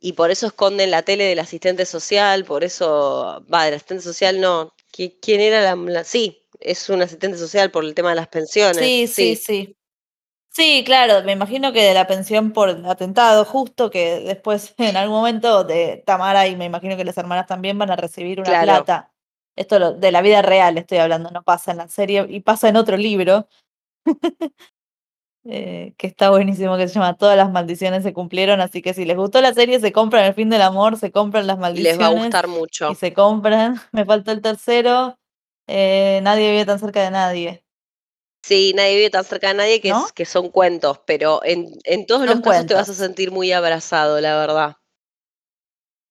Y 0.00 0.14
por 0.14 0.32
eso 0.32 0.48
esconden 0.48 0.90
la 0.90 1.02
tele 1.02 1.22
del 1.22 1.38
asistente 1.38 1.86
social, 1.86 2.44
por 2.44 2.64
eso, 2.64 3.46
va, 3.52 3.66
del 3.66 3.74
asistente 3.74 4.02
social 4.02 4.40
no. 4.40 4.74
¿Quién 4.90 5.40
era 5.40 5.76
la, 5.76 6.02
Sí, 6.02 6.42
es 6.58 6.88
un 6.90 7.00
asistente 7.00 7.38
social 7.38 7.70
por 7.70 7.84
el 7.84 7.94
tema 7.94 8.10
de 8.10 8.16
las 8.16 8.26
pensiones. 8.26 8.78
Sí, 8.78 9.06
sí, 9.06 9.36
sí, 9.36 9.76
sí. 10.50 10.82
claro, 10.84 11.22
me 11.22 11.30
imagino 11.30 11.72
que 11.72 11.84
de 11.84 11.94
la 11.94 12.08
pensión 12.08 12.50
por 12.50 12.70
atentado, 12.88 13.44
justo 13.44 13.88
que 13.88 14.18
después 14.18 14.74
en 14.78 14.96
algún 14.96 15.18
momento 15.18 15.62
de 15.62 16.02
Tamara 16.04 16.48
y 16.48 16.56
me 16.56 16.64
imagino 16.64 16.96
que 16.96 17.04
las 17.04 17.16
hermanas 17.18 17.46
también 17.46 17.78
van 17.78 17.92
a 17.92 17.96
recibir 17.96 18.40
una 18.40 18.62
plata 18.62 19.11
esto 19.56 19.92
de 19.94 20.12
la 20.12 20.22
vida 20.22 20.42
real 20.42 20.78
estoy 20.78 20.98
hablando, 20.98 21.30
no 21.30 21.42
pasa 21.42 21.72
en 21.72 21.78
la 21.78 21.88
serie 21.88 22.26
y 22.28 22.40
pasa 22.40 22.68
en 22.68 22.76
otro 22.76 22.96
libro. 22.96 23.48
Eh, 25.44 25.94
que 25.98 26.06
está 26.06 26.30
buenísimo, 26.30 26.76
que 26.76 26.86
se 26.86 26.94
llama 26.94 27.16
Todas 27.16 27.36
las 27.36 27.50
maldiciones 27.50 28.04
se 28.04 28.12
cumplieron, 28.12 28.60
así 28.60 28.80
que 28.80 28.94
si 28.94 29.04
les 29.04 29.16
gustó 29.16 29.40
la 29.40 29.52
serie, 29.52 29.80
se 29.80 29.90
compran 29.90 30.24
El 30.24 30.34
fin 30.34 30.48
del 30.48 30.62
amor, 30.62 30.96
se 30.96 31.10
compran 31.10 31.48
las 31.48 31.58
maldiciones. 31.58 31.98
Les 31.98 32.00
va 32.00 32.12
a 32.12 32.14
gustar 32.14 32.46
mucho. 32.46 32.92
Y 32.92 32.94
se 32.94 33.12
compran, 33.12 33.80
me 33.92 34.04
faltó 34.04 34.30
el 34.30 34.40
tercero, 34.40 35.18
eh, 35.66 36.20
Nadie 36.22 36.52
vive 36.52 36.64
tan 36.64 36.78
cerca 36.78 37.02
de 37.02 37.10
nadie. 37.10 37.64
Sí, 38.44 38.72
nadie 38.74 38.96
vive 38.96 39.10
tan 39.10 39.24
cerca 39.24 39.48
de 39.48 39.54
nadie 39.54 39.80
que, 39.80 39.92
que 40.14 40.24
son 40.24 40.48
cuentos, 40.48 41.00
pero 41.06 41.40
en, 41.44 41.76
en 41.84 42.06
todos 42.06 42.26
los 42.26 42.40
casos 42.40 42.66
te 42.66 42.74
vas 42.74 42.88
a 42.88 42.94
sentir 42.94 43.32
muy 43.32 43.52
abrazado, 43.52 44.20
la 44.20 44.36
verdad. 44.36 44.76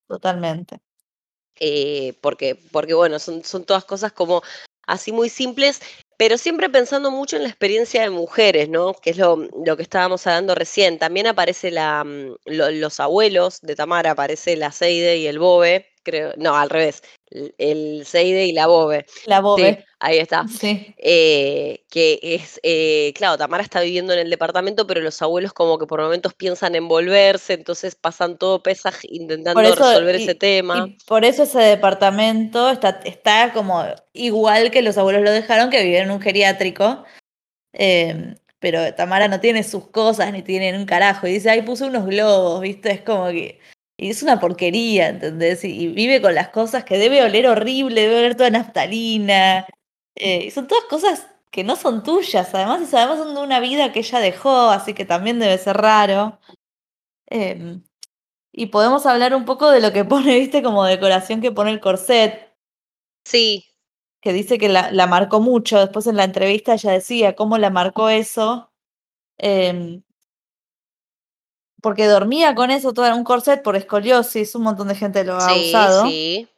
Totalmente. 0.08 0.80
Eh, 1.64 2.14
porque, 2.20 2.56
porque 2.72 2.92
bueno, 2.92 3.20
son, 3.20 3.44
son 3.44 3.64
todas 3.64 3.84
cosas 3.84 4.12
como 4.12 4.42
así 4.88 5.12
muy 5.12 5.28
simples, 5.28 5.80
pero 6.16 6.36
siempre 6.36 6.68
pensando 6.68 7.12
mucho 7.12 7.36
en 7.36 7.44
la 7.44 7.48
experiencia 7.48 8.02
de 8.02 8.10
mujeres, 8.10 8.68
¿no? 8.68 8.94
Que 8.94 9.10
es 9.10 9.16
lo, 9.16 9.36
lo 9.64 9.76
que 9.76 9.84
estábamos 9.84 10.26
hablando 10.26 10.56
recién. 10.56 10.98
También 10.98 11.28
aparece 11.28 11.70
la, 11.70 12.02
mm, 12.02 12.34
los 12.46 12.98
abuelos 12.98 13.60
de 13.60 13.76
Tamara, 13.76 14.10
aparece 14.10 14.56
la 14.56 14.72
Seide 14.72 15.18
y 15.18 15.28
el 15.28 15.38
Bobe, 15.38 15.91
creo, 16.02 16.32
no, 16.36 16.56
al 16.56 16.70
revés, 16.70 17.02
el 17.58 18.04
Seide 18.04 18.46
y 18.46 18.52
la 18.52 18.66
Bobe. 18.66 19.06
La 19.26 19.40
Bobe. 19.40 19.84
ahí 20.00 20.18
está. 20.18 20.46
Sí. 20.48 20.94
Eh, 20.98 21.84
que 21.90 22.18
es, 22.22 22.60
eh, 22.62 23.12
claro, 23.14 23.38
Tamara 23.38 23.62
está 23.62 23.80
viviendo 23.80 24.12
en 24.12 24.18
el 24.18 24.30
departamento, 24.30 24.86
pero 24.86 25.00
los 25.00 25.20
abuelos 25.22 25.52
como 25.52 25.78
que 25.78 25.86
por 25.86 26.00
momentos 26.00 26.34
piensan 26.34 26.74
en 26.74 26.88
volverse, 26.88 27.54
entonces 27.54 27.94
pasan 27.94 28.38
todo 28.38 28.62
pesas 28.62 28.98
intentando 29.02 29.60
resolver 29.60 30.14
ese 30.16 30.34
tema. 30.34 30.88
por 31.06 31.24
eso 31.24 31.44
ese 31.44 31.60
departamento 31.60 32.70
está, 32.70 33.00
está 33.04 33.52
como 33.52 33.84
igual 34.12 34.70
que 34.70 34.82
los 34.82 34.98
abuelos 34.98 35.22
lo 35.22 35.30
dejaron, 35.30 35.70
que 35.70 35.82
viven 35.82 36.04
en 36.04 36.10
un 36.10 36.20
geriátrico. 36.20 37.04
Em, 37.72 38.34
pero 38.58 38.94
Tamara 38.94 39.26
no 39.26 39.40
tiene 39.40 39.64
sus 39.64 39.88
cosas 39.88 40.32
ni 40.32 40.42
tiene 40.42 40.76
un 40.76 40.86
carajo. 40.86 41.26
Y 41.26 41.32
dice, 41.32 41.50
ay, 41.50 41.62
puse 41.62 41.84
unos 41.84 42.06
globos, 42.06 42.60
¿viste? 42.60 42.92
Es 42.92 43.00
como 43.00 43.26
que. 43.28 43.58
Y 44.02 44.10
es 44.10 44.22
una 44.24 44.40
porquería, 44.40 45.10
¿entendés? 45.10 45.62
Y, 45.64 45.86
vive 45.86 46.20
con 46.20 46.34
las 46.34 46.48
cosas 46.48 46.84
que 46.84 46.98
debe 46.98 47.22
oler 47.22 47.46
horrible, 47.46 48.00
debe 48.02 48.16
oler 48.16 48.36
toda 48.36 48.50
naftalina. 48.50 49.64
Eh, 50.16 50.50
son 50.50 50.66
todas 50.66 50.84
cosas 50.86 51.28
que 51.52 51.62
no 51.62 51.76
son 51.76 52.02
tuyas, 52.02 52.52
además, 52.52 52.92
y 52.92 52.96
además 52.96 53.18
son 53.18 53.34
de 53.36 53.40
una 53.42 53.60
vida 53.60 53.92
que 53.92 54.00
ella 54.00 54.18
dejó, 54.18 54.70
así 54.70 54.92
que 54.94 55.04
también 55.04 55.38
debe 55.38 55.56
ser 55.56 55.76
raro. 55.76 56.40
Em, 57.26 57.84
y 58.52 58.66
podemos 58.66 59.06
hablar 59.06 59.34
un 59.36 59.44
poco 59.46 59.70
de 59.70 59.80
lo 59.80 59.92
que 59.92 60.04
pone, 60.06 60.38
viste, 60.38 60.62
como 60.64 60.84
decoración 60.84 61.40
que 61.40 61.52
pone 61.52 61.70
el 61.72 61.80
corset. 61.80 62.54
Sí. 63.24 63.66
Que 64.20 64.32
dice 64.32 64.58
que 64.58 64.68
la, 64.68 64.92
la 64.92 65.06
marcó 65.06 65.40
mucho. 65.40 65.78
Después 65.80 66.06
en 66.08 66.16
la 66.16 66.24
entrevista 66.24 66.74
ella 66.74 66.92
decía 66.92 67.36
cómo 67.36 67.58
la 67.58 67.70
marcó 67.70 68.08
eso. 68.10 68.72
Em, 69.38 70.02
porque 71.82 72.06
dormía 72.06 72.54
con 72.54 72.70
eso, 72.70 72.94
todo 72.94 73.14
un 73.14 73.24
corset 73.24 73.60
por 73.62 73.76
escoliosis, 73.76 74.54
un 74.54 74.62
montón 74.62 74.88
de 74.88 74.94
gente 74.94 75.24
lo 75.24 75.34
ha 75.34 75.54
usado. 75.54 76.06
Sí, 76.06 76.48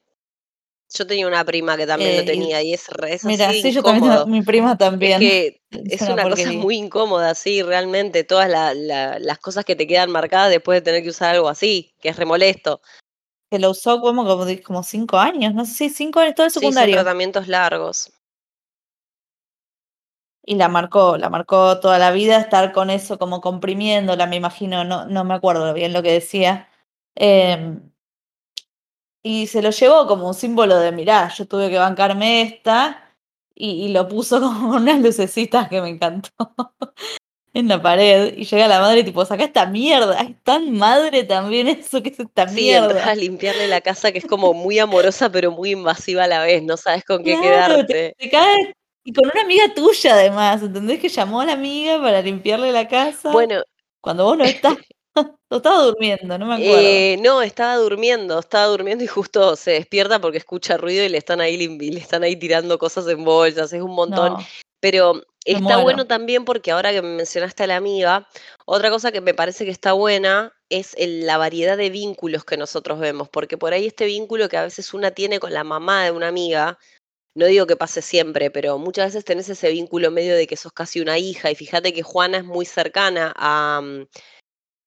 yo 0.93 1.07
tenía 1.07 1.27
una 1.27 1.45
prima 1.45 1.77
que 1.79 1.87
también 1.87 2.15
lo 2.15 2.23
eh, 2.23 2.27
tenía 2.27 2.63
y 2.63 2.75
es, 2.75 2.89
re, 2.89 3.19
Mira, 3.25 3.51
sí, 3.51 3.73
yo 3.73 3.83
también, 3.83 4.31
mi 4.31 4.43
prima 4.43 4.79
también. 4.79 5.21
Es 5.23 5.29
que 5.29 5.63
es, 5.71 6.03
una, 6.03 6.29
cosa 6.29 6.53
muy 6.53 6.77
incómoda, 6.77 7.35
sí, 7.35 7.63
realmente, 7.63 8.23
todas 8.23 8.49
las 8.49 9.39
cosas 9.39 9.65
que 9.65 9.75
te 9.75 9.87
quedan 9.87 10.11
marcadas 10.11 10.51
después 10.51 10.77
de 10.77 10.83
tener 10.83 11.03
que 11.03 11.09
usar 11.09 11.35
algo 11.35 11.49
así, 11.49 11.95
que 12.01 12.11
es 12.11 12.17
remolesto. 12.17 12.81
Que 13.51 13.59
lo 13.59 13.71
usó 13.71 14.01
como, 14.01 14.25
como, 14.63 14.83
cinco 14.85 15.17
años, 15.17 15.55
no 15.55 15.65
sé 15.65 15.73
si 15.73 15.91
cinco 15.91 16.21
años, 16.21 16.35
todo 16.37 16.47
el 16.47 16.53
secundario. 16.53 16.95
Sí, 16.95 17.03
tratamientos 17.03 17.49
largos. 17.49 18.13
Y 20.47 20.57
la 20.57 20.69
marcó, 20.69 21.17
la 21.17 21.31
marcó 21.31 21.81
toda 21.81 21.99
la 21.99 22.11
vida, 22.11 22.39
estar 22.39 22.73
con 22.73 22.91
eso 22.91 23.19
como 23.19 23.41
comprimiéndola, 23.41 24.27
me 24.27 24.37
imagino, 24.37 24.85
no, 24.85 25.07
no 25.07 25.25
me 25.25 25.35
acuerdo 25.35 25.73
bien 25.73 25.93
lo 25.93 26.03
que 26.03 26.13
decía. 26.13 26.69
Eh, 27.17 27.79
y 29.23 29.47
se 29.47 29.63
lo 29.63 29.71
llevó 29.71 30.07
como 30.07 30.29
un 30.29 30.35
símbolo 30.35 30.79
de, 30.79 30.93
mirá, 30.93 31.29
yo 31.31 31.47
tuve 31.49 31.71
que 31.71 31.79
bancarme 31.79 32.43
esta, 32.43 33.05
y, 33.55 33.89
lo 33.89 34.09
puso 34.09 34.41
como 34.41 34.77
unas 34.77 35.01
lucecitas 35.01 35.69
que 35.69 35.81
me 35.81 35.89
encantó 35.89 36.31
en 37.55 37.69
la 37.69 37.81
pared. 37.81 38.35
Y 38.37 38.45
llega 38.45 38.69
la 38.69 38.81
madre 38.81 39.01
y 39.01 39.05
tipo, 39.05 39.25
saca 39.25 39.45
esta 39.45 39.67
mierda, 39.67 40.21
es 40.21 40.43
tan 40.43 40.73
madre 40.73 41.25
también 41.25 41.69
eso 41.69 42.03
que 42.03 42.11
es 42.11 42.21
esta 42.21 42.49
sí, 42.49 42.55
mierda. 42.57 43.05
a 43.05 43.15
limpiarle 43.15 43.69
la 43.69 43.81
casa 43.81 44.13
que 44.13 44.19
es 44.19 44.27
como 44.27 44.53
muy 44.53 44.79
amorosa 44.79 45.31
pero 45.31 45.53
muy 45.53 45.71
invasiva 45.71 46.25
a 46.25 46.29
la 46.29 46.43
vez, 46.43 46.63
no 46.63 46.77
sabes 46.77 47.05
con 47.05 47.23
qué 47.23 47.41
quedarte. 47.41 48.15
Te, 48.19 48.31
cae, 48.31 48.75
y 49.05 49.13
con 49.13 49.31
una 49.33 49.43
amiga 49.43 49.73
tuya 49.75 50.15
además, 50.15 50.63
¿entendés? 50.63 50.99
Que 50.99 51.11
llamó 51.11 51.43
a 51.43 51.47
la 51.47 51.53
amiga 51.53 52.01
para 52.01 52.23
limpiarle 52.23 52.73
la 52.73 52.89
casa. 52.89 53.31
Bueno. 53.31 53.63
Cuando 54.01 54.25
vos 54.25 54.39
no 54.39 54.45
estás. 54.45 54.77
estaba 55.51 55.83
durmiendo, 55.83 56.39
no 56.39 56.47
me 56.47 56.55
acuerdo. 56.55 56.81
Eh, 56.81 57.19
no, 57.21 57.43
estaba 57.43 57.77
durmiendo, 57.77 58.39
estaba 58.39 58.67
durmiendo 58.67 59.05
y 59.05 59.07
justo 59.07 59.57
se 59.57 59.73
despierta 59.73 60.21
porque 60.21 60.39
escucha 60.39 60.77
ruido 60.77 61.05
y 61.05 61.09
le 61.09 61.19
están 61.19 61.41
ahí, 61.41 61.57
le 61.57 62.01
están 62.01 62.23
ahí 62.25 62.37
tirando 62.37 62.79
cosas 62.79 63.07
en 63.09 63.25
bolsas, 63.25 63.73
es 63.73 63.83
un 63.83 63.95
montón. 63.95 64.37
Pero 64.81 65.23
está 65.45 65.79
bueno 65.79 66.07
también 66.07 66.45
porque 66.45 66.73
ahora 66.73 66.91
que 66.91 67.01
me 67.01 67.17
mencionaste 67.17 67.63
a 67.63 67.67
la 67.67 67.77
amiga, 67.77 68.29
otra 68.67 68.91
cosa 68.91 69.13
que 69.13 69.21
me 69.21 69.35
parece 69.35 69.65
que 69.65 69.71
está 69.71 69.93
buena 69.93 70.53
es 70.69 70.95
la 70.99 71.39
variedad 71.39 71.77
de 71.77 71.91
vínculos 71.91 72.45
que 72.45 72.57
nosotros 72.57 72.99
vemos, 72.99 73.29
porque 73.29 73.57
por 73.57 73.73
ahí 73.73 73.87
este 73.87 74.07
vínculo 74.07 74.49
que 74.49 74.57
a 74.57 74.65
veces 74.65 74.93
una 74.93 75.13
tiene 75.13 75.39
con 75.39 75.55
la 75.55 75.65
mamá 75.65 76.05
de 76.05 76.11
una 76.11 76.29
amiga, 76.29 76.79
no 77.35 77.47
digo 77.47 77.67
que 77.67 77.77
pase 77.77 78.03
siempre, 78.03 78.51
pero 78.51 78.79
muchas 78.79 79.07
veces 79.07 79.25
tenés 79.25 79.49
ese 79.49 79.71
vínculo 79.71 80.11
medio 80.11 80.37
de 80.37 80.47
que 80.47 80.57
sos 80.57 80.73
casi 80.73 81.01
una 81.01 81.19
hija 81.19 81.51
y 81.51 81.55
fíjate 81.55 81.93
que 81.93 82.03
Juana 82.03 82.39
es 82.39 82.45
muy 82.45 82.65
cercana 82.65 83.33
a, 83.37 83.81
mm, 83.83 84.07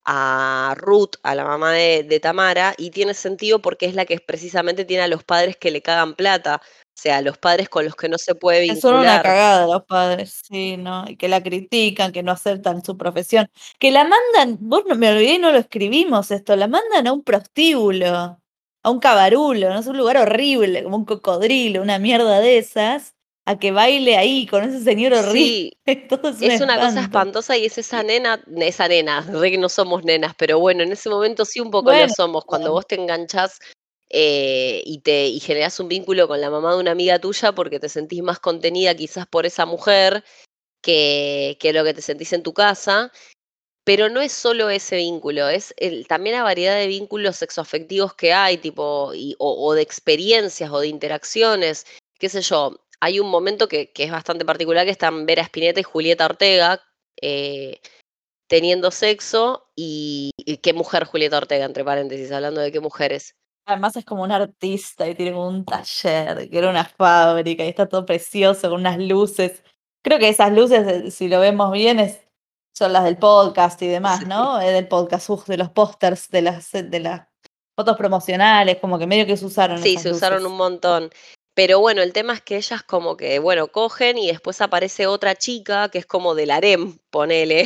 a 0.09 0.73
Ruth, 0.77 1.15
a 1.23 1.35
la 1.35 1.43
mamá 1.43 1.73
de, 1.73 2.19
Tamara, 2.21 2.73
y 2.77 2.91
tiene 2.91 3.13
sentido 3.13 3.61
porque 3.61 3.87
es 3.87 3.93
la 3.93 4.05
que 4.05 4.17
precisamente 4.19 4.85
tiene 4.85 5.03
a 5.03 5.07
los 5.09 5.25
padres 5.25 5.57
que 5.57 5.69
le 5.69 5.81
cagan 5.81 6.15
plata, 6.15 6.61
o 6.63 6.99
sea, 6.99 7.21
los 7.21 7.37
padres 7.37 7.67
con 7.67 7.83
los 7.83 7.95
que 7.95 8.07
no 8.07 8.17
se 8.17 8.33
puede 8.33 8.61
vincular. 8.61 8.81
Son 8.81 8.95
una 9.01 9.21
cagada 9.21 9.67
los 9.67 9.83
padres, 9.83 10.43
sí, 10.47 10.77
¿no? 10.77 11.03
Y 11.09 11.17
que 11.17 11.27
la 11.27 11.43
critican, 11.43 12.13
que 12.13 12.23
no 12.23 12.31
aceptan 12.31 12.83
su 12.85 12.97
profesión, 12.97 13.49
que 13.79 13.91
la 13.91 14.05
mandan, 14.05 14.57
vos 14.61 14.83
no 14.87 14.95
me 14.95 15.11
olvidé, 15.11 15.39
no 15.39 15.51
lo 15.51 15.57
escribimos 15.57 16.31
esto, 16.31 16.55
la 16.55 16.67
mandan 16.67 17.05
a 17.07 17.11
un 17.11 17.23
prostíbulo, 17.23 18.39
a 18.87 18.89
un 18.89 18.99
cabarulo, 18.99 19.69
¿no? 19.69 19.79
Es 19.79 19.87
un 19.87 19.97
lugar 19.97 20.15
horrible, 20.15 20.81
como 20.81 20.95
un 20.95 21.05
cocodrilo, 21.05 21.81
una 21.81 21.99
mierda 21.99 22.39
de 22.39 22.57
esas 22.57 23.15
a 23.45 23.59
que 23.59 23.71
baile 23.71 24.17
ahí 24.17 24.47
con 24.47 24.63
ese 24.63 24.81
señor 24.81 25.13
horrible. 25.13 25.71
Sí, 26.37 26.45
es, 26.45 26.61
una 26.61 26.79
cosa 26.79 27.01
espantosa 27.01 27.57
y 27.57 27.65
es 27.65 27.77
esa 27.77 28.03
nena, 28.03 28.43
esa 28.57 28.87
nena, 28.87 29.21
re 29.21 29.51
que 29.51 29.57
no 29.57 29.69
somos 29.69 30.03
nenas, 30.03 30.33
pero 30.37 30.59
bueno, 30.59 30.83
en 30.83 30.91
ese 30.91 31.09
momento 31.09 31.45
sí 31.45 31.59
un 31.59 31.71
poco 31.71 31.93
lo 31.93 32.09
somos. 32.09 32.45
Cuando 32.45 32.71
vos 32.71 32.85
te 32.87 32.95
enganchás 32.95 33.59
eh, 34.09 34.81
y 34.85 34.99
te 34.99 35.27
y 35.27 35.39
generás 35.39 35.79
un 35.79 35.87
vínculo 35.87 36.27
con 36.27 36.39
la 36.39 36.49
mamá 36.49 36.73
de 36.73 36.79
una 36.79 36.91
amiga 36.91 37.19
tuya 37.19 37.53
porque 37.53 37.79
te 37.79 37.89
sentís 37.89 38.21
más 38.21 38.39
contenida 38.39 38.95
quizás 38.95 39.27
por 39.27 39.45
esa 39.45 39.65
mujer 39.65 40.23
que, 40.81 41.57
que 41.59 41.73
lo 41.73 41.83
que 41.83 41.93
te 41.93 42.01
sentís 42.01 42.33
en 42.33 42.43
tu 42.43 42.53
casa. 42.53 43.11
Pero 43.87 44.09
no 44.09 44.19
es 44.19 44.33
solo 44.33 44.69
ese 44.69 44.97
vínculo, 44.97 45.47
es 45.47 45.73
también 46.09 46.35
la 46.35 46.43
variedad 46.43 46.75
de 46.75 46.87
vínculos 46.87 47.37
sexoafectivos 47.37 48.13
que 48.15 48.33
hay, 48.33 48.57
tipo, 48.57 49.13
o 49.37 49.73
de 49.73 49.81
experiencias 49.81 50.69
o 50.71 50.81
de 50.81 50.89
interacciones, 50.89 51.85
qué 52.19 52.27
sé 52.27 52.41
yo, 52.41 52.81
hay 52.99 53.21
un 53.21 53.29
momento 53.29 53.69
que, 53.69 53.89
es 53.95 54.11
bastante 54.11 54.43
particular, 54.43 54.83
que 54.83 54.91
están 54.91 55.25
Vera 55.25 55.43
Spinetta 55.43 55.79
y 55.79 55.83
Julieta 55.83 56.25
Ortega 56.25 56.81
eh, 57.21 57.79
teniendo 58.47 58.91
sexo 58.91 59.69
y, 59.73 60.31
qué 60.61 60.73
mujer 60.73 61.05
Julieta 61.05 61.37
Ortega, 61.37 61.63
entre 61.63 61.85
paréntesis, 61.85 62.29
hablando 62.33 62.59
de 62.59 62.73
qué 62.73 62.81
mujeres. 62.81 63.37
Además 63.65 63.95
es 63.95 64.03
como 64.03 64.23
un 64.23 64.33
artista 64.33 65.07
y 65.07 65.15
tiene 65.15 65.33
un 65.33 65.63
taller, 65.63 66.49
que 66.49 66.57
era 66.57 66.69
una 66.69 66.83
fábrica 66.83 67.63
y 67.63 67.69
está 67.69 67.87
todo 67.87 68.05
precioso 68.05 68.69
con 68.69 68.81
unas 68.81 68.99
luces. 68.99 69.63
Creo 70.03 70.19
que 70.19 70.27
esas 70.27 70.51
luces, 70.51 70.85
eh, 70.85 71.09
si 71.09 71.29
lo 71.29 71.39
vemos 71.39 71.71
bien, 71.71 72.01
es, 72.01 72.26
son 72.77 72.93
las 72.93 73.05
del 73.05 73.17
podcast 73.17 73.81
y 73.81 73.87
demás, 73.87 74.27
¿no? 74.27 74.59
Del 74.59 74.87
podcast, 74.87 75.29
de 75.47 75.57
los 75.57 75.71
pósters, 75.71 76.29
de 76.29 76.43
las, 76.43 76.71
de 76.71 76.99
las 76.99 77.27
fotos 77.75 77.97
promocionales, 77.97 78.77
como 78.77 78.99
que 78.99 79.07
medio 79.07 79.25
que 79.25 79.35
se 79.35 79.45
usaron. 79.45 79.81
Sí, 79.81 79.97
se 79.97 80.11
usaron 80.11 80.45
un 80.45 80.55
montón. 80.55 81.09
Pero 81.55 81.79
bueno, 81.79 82.03
el 82.03 82.13
tema 82.13 82.33
es 82.33 82.41
que 82.41 82.55
ellas 82.55 82.83
como 82.83 83.17
que, 83.17 83.39
bueno, 83.39 83.69
cogen 83.69 84.19
y 84.19 84.27
después 84.27 84.61
aparece 84.61 85.07
otra 85.07 85.33
chica 85.33 85.89
que 85.89 85.97
es 85.97 86.05
como 86.05 86.35
del 86.35 86.51
harem, 86.51 86.99
ponele. 87.09 87.63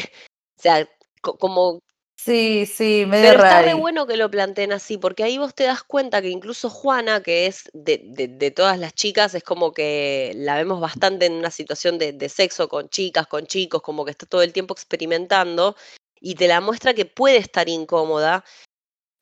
O 0.58 0.62
sea, 0.62 0.88
como... 1.22 1.80
Sí, 2.24 2.68
sí, 2.68 3.06
medio 3.08 3.32
Pero 3.32 3.44
está 3.44 3.62
re 3.64 3.74
bueno 3.74 4.06
que 4.06 4.16
lo 4.16 4.30
planteen 4.30 4.72
así, 4.74 4.98
porque 4.98 5.24
ahí 5.24 5.40
vos 5.40 5.56
te 5.56 5.64
das 5.64 5.82
cuenta 5.82 6.22
que 6.22 6.30
incluso 6.30 6.70
Juana, 6.70 7.24
que 7.24 7.48
es 7.48 7.72
de, 7.74 8.00
de, 8.04 8.52
todas 8.52 8.78
las 8.78 8.94
chicas, 8.94 9.34
es 9.34 9.44
como 9.44 9.74
que 9.74 10.32
la 10.36 10.56
vemos 10.56 10.80
bastante 10.80 11.26
en 11.26 11.34
una 11.34 11.50
situación 11.50 11.98
de, 11.98 12.14
de 12.14 12.30
sexo 12.30 12.70
con 12.70 12.90
chicas, 12.90 13.26
con 13.26 13.48
chicos, 13.48 13.82
como 13.82 14.06
que 14.06 14.12
está 14.12 14.28
todo 14.28 14.44
el 14.44 14.54
tiempo 14.54 14.76
experimentando 14.76 15.76
y 16.20 16.36
te 16.36 16.48
la 16.48 16.62
muestra 16.62 16.94
que 16.94 17.06
puede 17.06 17.38
estar 17.38 17.68
incómoda 17.68 18.46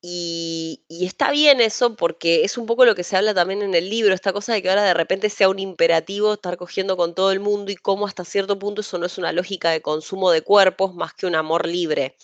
y, 0.02 0.86
está 0.90 1.32
bien 1.32 1.60
eso 1.60 1.96
porque 1.96 2.44
es 2.46 2.58
un 2.58 2.66
poco 2.66 2.86
lo 2.86 2.96
que 2.96 3.04
se 3.04 3.18
habla 3.18 3.34
también 3.34 3.62
en 3.62 3.76
el 3.76 3.90
libro, 3.90 4.14
esta 4.14 4.32
cosa 4.32 4.54
de 4.54 4.62
que 4.62 4.70
ahora 4.70 4.84
de 4.84 4.94
repente 4.94 5.30
sea 5.30 5.50
un 5.50 5.60
imperativo 5.60 6.34
estar 6.34 6.56
cogiendo 6.58 6.96
con 6.96 7.14
todo 7.16 7.32
el 7.32 7.42
mundo 7.42 7.72
y 7.72 7.76
cómo 7.76 8.08
hasta 8.08 8.24
cierto 8.24 8.58
punto 8.58 8.82
eso 8.82 8.98
no 8.98 9.06
es 9.06 9.18
una 9.18 9.34
lógica 9.34 9.72
de 9.72 9.82
consumo 9.82 10.32
de 10.32 10.42
cuerpos 10.42 10.94
más 10.96 11.14
que 11.14 11.28
un 11.28 11.36
amor 11.36 11.68
libre. 11.68 12.16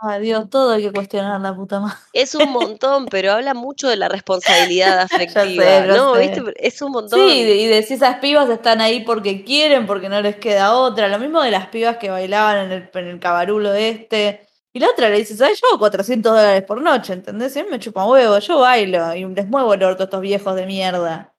Ay 0.00 0.22
Dios, 0.22 0.50
todo 0.50 0.72
hay 0.72 0.82
que 0.82 0.92
cuestionar 0.92 1.40
la 1.40 1.54
puta 1.54 1.80
madre. 1.80 1.96
Es 2.12 2.34
un 2.34 2.50
montón, 2.50 3.06
pero 3.06 3.32
habla 3.32 3.54
mucho 3.54 3.88
de 3.88 3.96
la 3.96 4.08
responsabilidad 4.08 4.98
afectiva, 5.00 5.86
¿no? 5.86 6.14
¿Viste? 6.14 6.42
Es 6.56 6.82
un 6.82 6.92
montón. 6.92 7.18
Sí, 7.18 7.40
y 7.40 7.66
de 7.66 7.82
si 7.82 7.94
esas 7.94 8.18
pibas 8.18 8.48
están 8.50 8.80
ahí 8.80 9.00
porque 9.04 9.44
quieren, 9.44 9.86
porque 9.86 10.08
no 10.08 10.20
les 10.20 10.36
queda 10.36 10.74
otra. 10.74 11.08
Lo 11.08 11.18
mismo 11.18 11.42
de 11.42 11.50
las 11.50 11.68
pibas 11.68 11.96
que 11.96 12.10
bailaban 12.10 12.66
en 12.66 12.72
el, 12.72 12.90
en 12.92 13.06
el 13.06 13.20
cabarulo 13.20 13.72
este 13.72 14.46
y 14.76 14.80
la 14.80 14.90
otra 14.90 15.08
le 15.08 15.18
dice, 15.18 15.36
¿sabes? 15.36 15.60
Yo 15.60 15.78
400 15.78 16.32
dólares 16.32 16.64
por 16.64 16.82
noche, 16.82 17.12
¿entendés? 17.12 17.54
Y 17.56 17.62
me 17.62 17.78
chupa 17.78 18.04
huevo, 18.06 18.36
yo 18.40 18.58
bailo 18.58 19.14
y 19.14 19.24
les 19.24 19.46
muevo 19.46 19.72
el 19.72 19.82
orto 19.84 20.02
a 20.02 20.06
estos 20.06 20.20
viejos 20.20 20.56
de 20.56 20.66
mierda. 20.66 21.32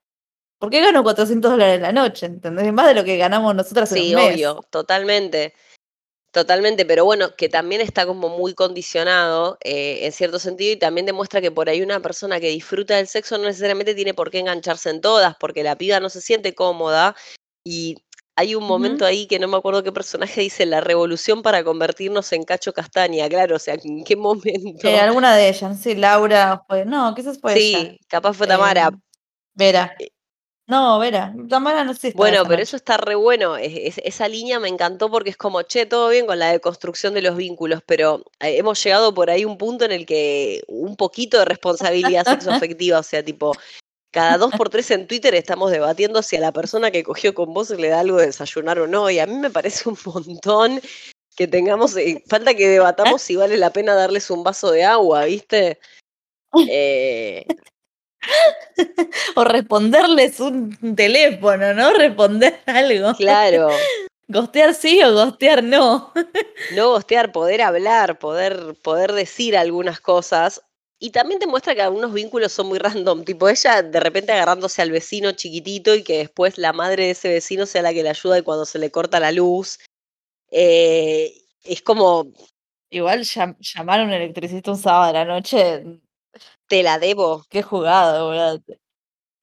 ¿Por 0.58 0.70
qué 0.70 0.80
gano 0.80 1.02
400 1.02 1.50
dólares 1.50 1.80
la 1.82 1.92
noche? 1.92 2.24
¿Entendés? 2.26 2.72
Más 2.72 2.86
de 2.86 2.94
lo 2.94 3.04
que 3.04 3.18
ganamos 3.18 3.54
nosotras 3.54 3.92
en 3.92 4.04
un 4.04 4.14
mes. 4.14 4.34
obvio, 4.34 4.62
totalmente. 4.70 5.52
Totalmente, 6.36 6.84
pero 6.84 7.06
bueno, 7.06 7.34
que 7.34 7.48
también 7.48 7.80
está 7.80 8.04
como 8.04 8.28
muy 8.28 8.52
condicionado 8.52 9.56
eh, 9.64 10.00
en 10.02 10.12
cierto 10.12 10.38
sentido 10.38 10.74
y 10.74 10.76
también 10.76 11.06
demuestra 11.06 11.40
que 11.40 11.50
por 11.50 11.70
ahí 11.70 11.80
una 11.80 12.00
persona 12.00 12.38
que 12.40 12.50
disfruta 12.50 12.96
del 12.96 13.06
sexo 13.06 13.38
no 13.38 13.44
necesariamente 13.44 13.94
tiene 13.94 14.12
por 14.12 14.30
qué 14.30 14.40
engancharse 14.40 14.90
en 14.90 15.00
todas, 15.00 15.34
porque 15.40 15.62
la 15.62 15.78
piba 15.78 15.98
no 15.98 16.10
se 16.10 16.20
siente 16.20 16.54
cómoda 16.54 17.16
y 17.64 17.96
hay 18.36 18.54
un 18.54 18.64
momento 18.64 19.06
ahí 19.06 19.26
que 19.26 19.38
no 19.38 19.48
me 19.48 19.56
acuerdo 19.56 19.82
qué 19.82 19.92
personaje 19.92 20.42
dice 20.42 20.66
la 20.66 20.82
revolución 20.82 21.40
para 21.40 21.64
convertirnos 21.64 22.30
en 22.34 22.42
Cacho 22.42 22.74
Castaña, 22.74 23.30
claro, 23.30 23.56
o 23.56 23.58
sea, 23.58 23.78
¿en 23.82 24.04
qué 24.04 24.14
momento? 24.16 24.88
Eh, 24.88 25.00
alguna 25.00 25.34
de 25.34 25.48
ellas, 25.48 25.80
sí, 25.80 25.94
Laura 25.94 26.64
fue, 26.68 26.84
no, 26.84 27.14
quizás 27.14 27.40
fue 27.40 27.54
Sí, 27.54 27.98
capaz 28.08 28.34
fue 28.34 28.46
Tamara. 28.46 28.88
Em, 28.88 29.00
Vera. 29.54 29.96
No, 30.68 30.98
Vera, 30.98 31.32
Tamara 31.48 31.84
no 31.84 31.92
existe. 31.92 32.16
Bueno, 32.16 32.42
pero 32.44 32.60
eso 32.60 32.74
está 32.76 32.96
re 32.96 33.14
bueno. 33.14 33.56
es- 33.56 33.98
es- 33.98 34.04
esa 34.04 34.26
línea 34.26 34.58
me 34.58 34.68
encantó 34.68 35.08
porque 35.10 35.30
es 35.30 35.36
como, 35.36 35.62
che, 35.62 35.86
todo 35.86 36.08
bien 36.08 36.26
con 36.26 36.38
la 36.40 36.50
deconstrucción 36.50 37.14
de 37.14 37.22
los 37.22 37.36
vínculos, 37.36 37.82
pero 37.86 38.24
eh, 38.40 38.56
hemos 38.58 38.82
llegado 38.82 39.14
por 39.14 39.30
ahí 39.30 39.42
a 39.44 39.46
un 39.46 39.58
punto 39.58 39.84
en 39.84 39.92
el 39.92 40.06
que 40.06 40.62
un 40.66 40.96
poquito 40.96 41.38
de 41.38 41.44
responsabilidad 41.44 42.24
sexoafectiva, 42.68 42.98
o 42.98 43.02
sea, 43.04 43.22
tipo, 43.24 43.52
cada 44.10 44.38
dos 44.38 44.52
por 44.56 44.68
tres 44.68 44.90
en 44.90 45.06
Twitter 45.06 45.34
estamos 45.36 45.70
debatiendo 45.70 46.20
si 46.22 46.36
a 46.36 46.40
la 46.40 46.52
persona 46.52 46.90
que 46.90 47.04
cogió 47.04 47.32
con 47.34 47.54
vos 47.54 47.70
le 47.70 47.88
da 47.88 48.00
algo 48.00 48.16
de 48.16 48.26
desayunar 48.26 48.78
o 48.80 48.86
no, 48.88 49.08
y 49.08 49.20
a 49.20 49.26
mí 49.26 49.36
me 49.36 49.50
parece 49.50 49.88
un 49.88 49.98
montón 50.04 50.80
que 51.36 51.46
tengamos, 51.46 51.96
eh, 51.96 52.24
falta 52.26 52.54
que 52.54 52.66
debatamos 52.66 53.22
si 53.22 53.36
vale 53.36 53.56
la 53.56 53.70
pena 53.70 53.94
darles 53.94 54.30
un 54.30 54.42
vaso 54.42 54.70
de 54.72 54.84
agua, 54.84 55.26
¿viste? 55.26 55.78
Eh, 56.72 57.44
O 59.36 59.44
responderles 59.44 60.40
un 60.40 60.94
teléfono, 60.96 61.74
¿no? 61.74 61.92
Responder 61.94 62.60
algo. 62.66 63.14
claro. 63.16 63.68
Gostear 64.28 64.74
sí 64.74 65.00
o 65.04 65.12
gostear 65.12 65.62
no. 65.62 66.12
no 66.74 66.90
gostear, 66.90 67.30
poder 67.30 67.62
hablar, 67.62 68.18
poder, 68.18 68.74
poder 68.82 69.12
decir 69.12 69.56
algunas 69.56 70.00
cosas. 70.00 70.60
Y 70.98 71.10
también 71.10 71.38
te 71.38 71.46
muestra 71.46 71.76
que 71.76 71.82
algunos 71.82 72.12
vínculos 72.12 72.50
son 72.50 72.66
muy 72.66 72.78
random, 72.80 73.24
tipo 73.24 73.48
ella 73.48 73.82
de 73.82 74.00
repente 74.00 74.32
agarrándose 74.32 74.82
al 74.82 74.90
vecino 74.90 75.30
chiquitito 75.32 75.94
y 75.94 76.02
que 76.02 76.18
después 76.18 76.58
la 76.58 76.72
madre 76.72 77.04
de 77.04 77.10
ese 77.10 77.28
vecino 77.28 77.66
sea 77.66 77.82
la 77.82 77.92
que 77.92 78.02
le 78.02 78.08
ayuda 78.08 78.38
y 78.38 78.42
cuando 78.42 78.64
se 78.64 78.80
le 78.80 78.90
corta 78.90 79.20
la 79.20 79.30
luz. 79.30 79.78
Eh, 80.50 81.32
es 81.64 81.82
como, 81.82 82.26
Igual 82.90 83.20
llam- 83.20 83.56
llamar 83.60 84.00
a 84.00 84.04
un 84.04 84.12
electricista 84.12 84.70
un 84.70 84.78
sábado 84.78 85.10
a 85.10 85.12
la 85.12 85.24
noche, 85.24 85.84
te 86.68 86.82
la 86.82 86.98
debo. 86.98 87.44
qué 87.50 87.62
jugado, 87.62 88.26
boludo. 88.28 88.62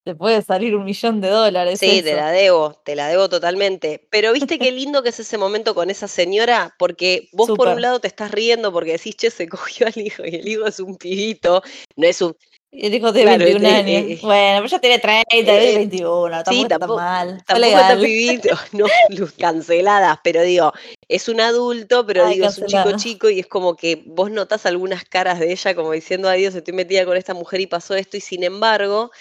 Te- 0.04 0.12
Te 0.12 0.16
puede 0.16 0.42
salir 0.42 0.76
un 0.76 0.84
millón 0.86 1.22
de 1.22 1.30
dólares. 1.30 1.80
Sí, 1.80 2.02
te 2.02 2.10
eso. 2.10 2.18
la 2.18 2.32
debo, 2.32 2.74
te 2.84 2.96
la 2.96 3.08
debo 3.08 3.30
totalmente. 3.30 4.06
Pero 4.10 4.34
viste 4.34 4.60
qué 4.60 4.72
lindo 4.72 5.02
que 5.02 5.10
es 5.10 5.20
ese 5.20 5.38
momento 5.38 5.74
con 5.74 5.90
esa 5.90 6.08
señora, 6.08 6.76
porque 6.78 7.30
vos 7.32 7.50
por 7.56 7.68
un 7.70 7.82
lado 7.82 8.00
te 8.00 8.08
estás 8.08 8.32
riendo 8.32 8.72
porque 8.72 8.94
decís, 8.94 9.16
che, 9.16 9.30
se 9.32 9.48
cogió 9.48 9.88
al 9.88 9.98
hijo 9.98 10.26
y 10.26 10.36
el 10.36 10.48
hijo 10.48 10.66
es 10.66 10.80
un 10.80 10.98
pibito, 10.98 11.64
no 11.96 12.08
es 12.08 12.22
un, 12.22 12.36
el 12.72 12.94
hijo 12.94 13.14
tiene 13.14 13.36
Claro, 13.38 13.46
21 13.46 13.70
eh, 13.70 13.76
años. 13.76 13.88
eh, 13.88 14.20
bueno, 14.24 14.58
pero 14.58 14.68
ya 14.68 14.80
tiene 14.80 15.00
30, 15.00 15.28
eh, 15.38 15.72
y 15.72 15.76
21. 15.76 16.44
Tampoco 16.44 16.54
sí, 16.54 16.62
está 16.64 16.80
tampoco, 16.80 17.00
mal. 17.00 17.30
Está 17.38 17.54
tampoco 17.54 17.78
está 17.80 17.96
legal. 17.96 18.02
pibito, 18.02 18.56
no, 18.74 18.86
luz 19.10 19.32
canceladas, 19.34 20.20
pero 20.24 20.42
digo, 20.42 20.74
es 21.08 21.30
un 21.30 21.40
adulto, 21.40 22.06
pero 22.06 22.26
Ay, 22.26 22.34
digo, 22.36 22.48
es 22.48 22.58
un 22.58 22.68
chico 22.68 22.92
chico 22.98 23.30
y 23.30 23.40
es 23.40 23.48
como 23.48 23.76
que 23.76 24.02
vos 24.06 24.32
notás 24.32 24.66
algunas 24.66 25.04
caras 25.06 25.40
de 25.40 25.52
ella 25.52 25.76
como 25.76 25.92
diciendo, 25.92 26.28
adiós, 26.30 26.56
estoy 26.56 26.74
metida 26.74 27.06
con 27.06 27.16
esta 27.16 27.34
mujer 27.34 27.62
y 27.62 27.68
pasó 27.68 27.94
esto, 27.96 28.18
y 28.18 28.22
sin 28.22 28.44
embargo, 28.44 29.12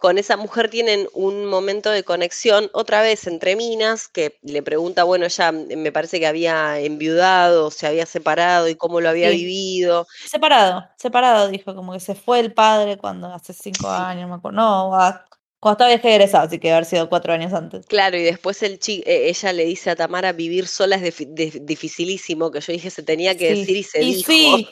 con 0.00 0.18
esa 0.18 0.36
mujer 0.36 0.70
tienen 0.70 1.06
un 1.12 1.44
momento 1.46 1.90
de 1.90 2.02
conexión, 2.04 2.70
otra 2.72 3.02
vez 3.02 3.26
entre 3.26 3.54
minas, 3.54 4.08
que 4.08 4.38
le 4.42 4.62
pregunta, 4.62 5.04
bueno, 5.04 5.26
ella 5.26 5.52
me 5.52 5.92
parece 5.92 6.18
que 6.18 6.26
había 6.26 6.80
enviudado, 6.80 7.70
se 7.70 7.86
había 7.86 8.06
separado 8.06 8.68
y 8.68 8.74
cómo 8.74 9.00
lo 9.00 9.10
había 9.10 9.30
Sí. 9.30 9.36
vivido. 9.36 10.06
Separado, 10.26 10.84
separado, 10.96 11.48
dijo, 11.48 11.74
como 11.74 11.92
que 11.92 12.00
se 12.00 12.14
fue 12.14 12.40
el 12.40 12.52
padre 12.54 12.96
cuando 12.96 13.28
hace 13.28 13.52
cinco 13.52 13.88
años, 13.88 14.28
me 14.28 14.36
acuerdo. 14.36 14.56
No, 14.56 14.94
a- 14.94 15.26
cuando 15.60 15.74
estaba 15.74 15.88
viaje 15.90 16.14
egresado, 16.14 16.46
así 16.46 16.58
que 16.58 16.72
haber 16.72 16.86
sido 16.86 17.10
cuatro 17.10 17.34
años 17.34 17.52
antes. 17.52 17.84
Claro, 17.84 18.16
y 18.16 18.22
después 18.22 18.62
el 18.62 18.78
chi- 18.78 19.02
eh, 19.04 19.28
ella 19.28 19.52
le 19.52 19.66
dice 19.66 19.90
a 19.90 19.96
Tamara, 19.96 20.32
vivir 20.32 20.66
sola 20.66 20.96
es 20.96 21.02
difi- 21.02 21.28
di- 21.34 21.58
dificilísimo, 21.60 22.50
que 22.50 22.60
yo 22.62 22.72
dije 22.72 22.88
se 22.90 23.02
tenía 23.02 23.36
que 23.36 23.54
Sí, 23.54 23.60
decir 23.60 23.76
y 23.76 23.82
se 23.82 24.02
y 24.02 24.14
dijo, 24.14 24.32
sí, 24.32 24.68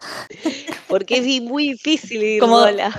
porque 0.88 1.16
es 1.18 1.42
muy 1.42 1.70
difícil 1.72 2.20
vivir 2.20 2.40
Como- 2.40 2.60
sola. 2.60 2.92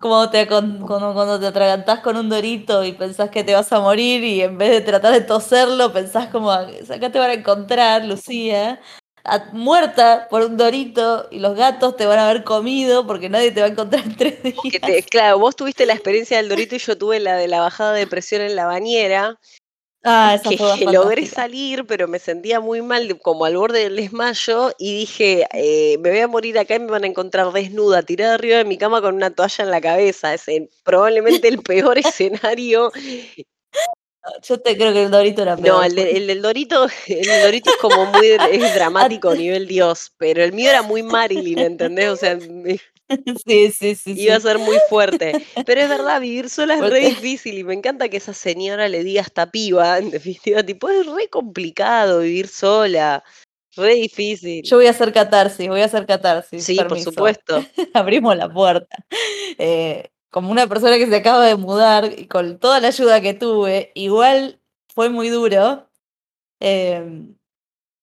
Como 0.00 0.30
te, 0.30 0.48
acon- 0.48 0.80
cuando, 0.86 1.12
cuando 1.12 1.38
te 1.38 1.46
atragantás 1.46 2.00
con 2.00 2.16
un 2.16 2.28
dorito 2.28 2.82
y 2.84 2.92
pensás 2.92 3.30
que 3.30 3.44
te 3.44 3.54
vas 3.54 3.70
a 3.72 3.80
morir 3.80 4.24
y 4.24 4.40
en 4.40 4.56
vez 4.56 4.70
de 4.70 4.80
tratar 4.80 5.12
de 5.12 5.20
toserlo, 5.20 5.92
pensás 5.92 6.28
como, 6.28 6.50
acá 6.50 7.12
te 7.12 7.18
van 7.18 7.30
a 7.30 7.34
encontrar, 7.34 8.04
Lucía, 8.06 8.80
a- 9.24 9.44
muerta 9.52 10.26
por 10.30 10.42
un 10.42 10.56
dorito 10.56 11.28
y 11.30 11.38
los 11.38 11.54
gatos 11.54 11.96
te 11.96 12.06
van 12.06 12.18
a 12.18 12.30
haber 12.30 12.44
comido 12.44 13.06
porque 13.06 13.28
nadie 13.28 13.50
te 13.50 13.60
va 13.60 13.66
a 13.66 13.70
encontrar 13.70 14.02
en 14.04 14.16
tres 14.16 14.42
días. 14.42 14.56
Que 14.62 14.80
te- 14.80 15.02
claro, 15.02 15.38
vos 15.38 15.54
tuviste 15.54 15.84
la 15.84 15.92
experiencia 15.92 16.38
del 16.38 16.48
Dorito 16.48 16.74
y 16.74 16.78
yo 16.78 16.96
tuve 16.96 17.20
la 17.20 17.36
de 17.36 17.46
la 17.48 17.60
bajada 17.60 17.92
de 17.92 18.06
presión 18.06 18.40
en 18.40 18.56
la 18.56 18.64
bañera, 18.66 19.38
Ah, 20.02 20.34
esa 20.40 20.48
que 20.50 20.56
fue 20.56 20.66
logré 20.92 21.26
salir, 21.26 21.84
pero 21.86 22.08
me 22.08 22.18
sentía 22.18 22.60
muy 22.60 22.80
mal, 22.82 23.18
como 23.20 23.44
al 23.44 23.56
borde 23.56 23.80
del 23.80 23.96
desmayo, 23.96 24.72
y 24.78 25.00
dije, 25.00 25.46
eh, 25.52 25.98
me 25.98 26.10
voy 26.10 26.20
a 26.20 26.28
morir 26.28 26.58
acá 26.58 26.74
y 26.76 26.78
me 26.80 26.86
van 26.90 27.04
a 27.04 27.06
encontrar 27.06 27.52
desnuda, 27.52 28.02
tirada 28.02 28.34
arriba 28.34 28.58
de 28.58 28.64
mi 28.64 28.78
cama 28.78 29.00
con 29.02 29.14
una 29.14 29.30
toalla 29.30 29.64
en 29.64 29.70
la 29.70 29.80
cabeza. 29.80 30.32
Es 30.34 30.46
probablemente 30.82 31.48
el 31.48 31.58
peor 31.62 31.98
escenario 31.98 32.90
Yo 34.42 34.60
te 34.60 34.76
creo 34.76 34.92
que 34.92 35.04
el 35.04 35.10
dorito 35.10 35.42
era 35.42 35.56
No, 35.56 35.62
peor. 35.62 35.84
el, 35.86 35.94
de- 35.94 36.16
el 36.16 36.26
del 36.26 36.42
Dorito, 36.42 36.86
el 37.06 37.22
del 37.22 37.42
Dorito 37.42 37.70
es 37.70 37.76
como 37.76 38.04
muy 38.06 38.26
es 38.28 38.74
dramático 38.74 39.34
nivel 39.34 39.66
Dios, 39.66 40.12
pero 40.18 40.42
el 40.44 40.52
mío 40.52 40.70
era 40.70 40.82
muy 40.82 41.02
Marilyn, 41.02 41.58
¿entendés? 41.58 42.10
O 42.10 42.16
sea, 42.16 42.38
Sí, 43.46 43.70
sí, 43.72 43.94
sí. 43.94 44.14
iba 44.16 44.36
a 44.36 44.40
ser 44.40 44.58
muy 44.58 44.78
fuerte. 44.88 45.36
Pero 45.64 45.80
es 45.80 45.88
verdad, 45.88 46.20
vivir 46.20 46.48
sola 46.48 46.74
es 46.74 46.88
re 46.88 47.00
difícil 47.00 47.58
y 47.58 47.64
me 47.64 47.74
encanta 47.74 48.08
que 48.08 48.16
esa 48.18 48.32
señora 48.34 48.88
le 48.88 49.02
diga 49.04 49.20
a 49.22 49.24
esta 49.24 49.50
piba, 49.50 49.98
en 49.98 50.10
definitiva, 50.10 50.62
tipo, 50.62 50.88
es 50.88 51.06
re 51.06 51.28
complicado 51.28 52.20
vivir 52.20 52.48
sola, 52.48 53.22
re 53.76 53.94
difícil. 53.94 54.62
Yo 54.64 54.76
voy 54.76 54.86
a 54.86 54.90
hacer 54.90 55.12
catarsis, 55.12 55.68
voy 55.68 55.80
a 55.82 55.86
hacer 55.86 56.06
catarsis. 56.06 56.64
Sí, 56.64 56.76
por 56.88 57.00
supuesto. 57.00 57.64
Abrimos 57.94 58.36
la 58.36 58.48
puerta. 58.52 58.96
Eh, 59.58 60.10
como 60.30 60.50
una 60.52 60.66
persona 60.68 60.96
que 60.98 61.06
se 61.08 61.16
acaba 61.16 61.44
de 61.46 61.56
mudar 61.56 62.12
y 62.16 62.26
con 62.28 62.58
toda 62.60 62.80
la 62.80 62.88
ayuda 62.88 63.20
que 63.20 63.34
tuve, 63.34 63.90
igual 63.94 64.60
fue 64.94 65.08
muy 65.10 65.28
duro. 65.30 65.88
em, 66.60 67.36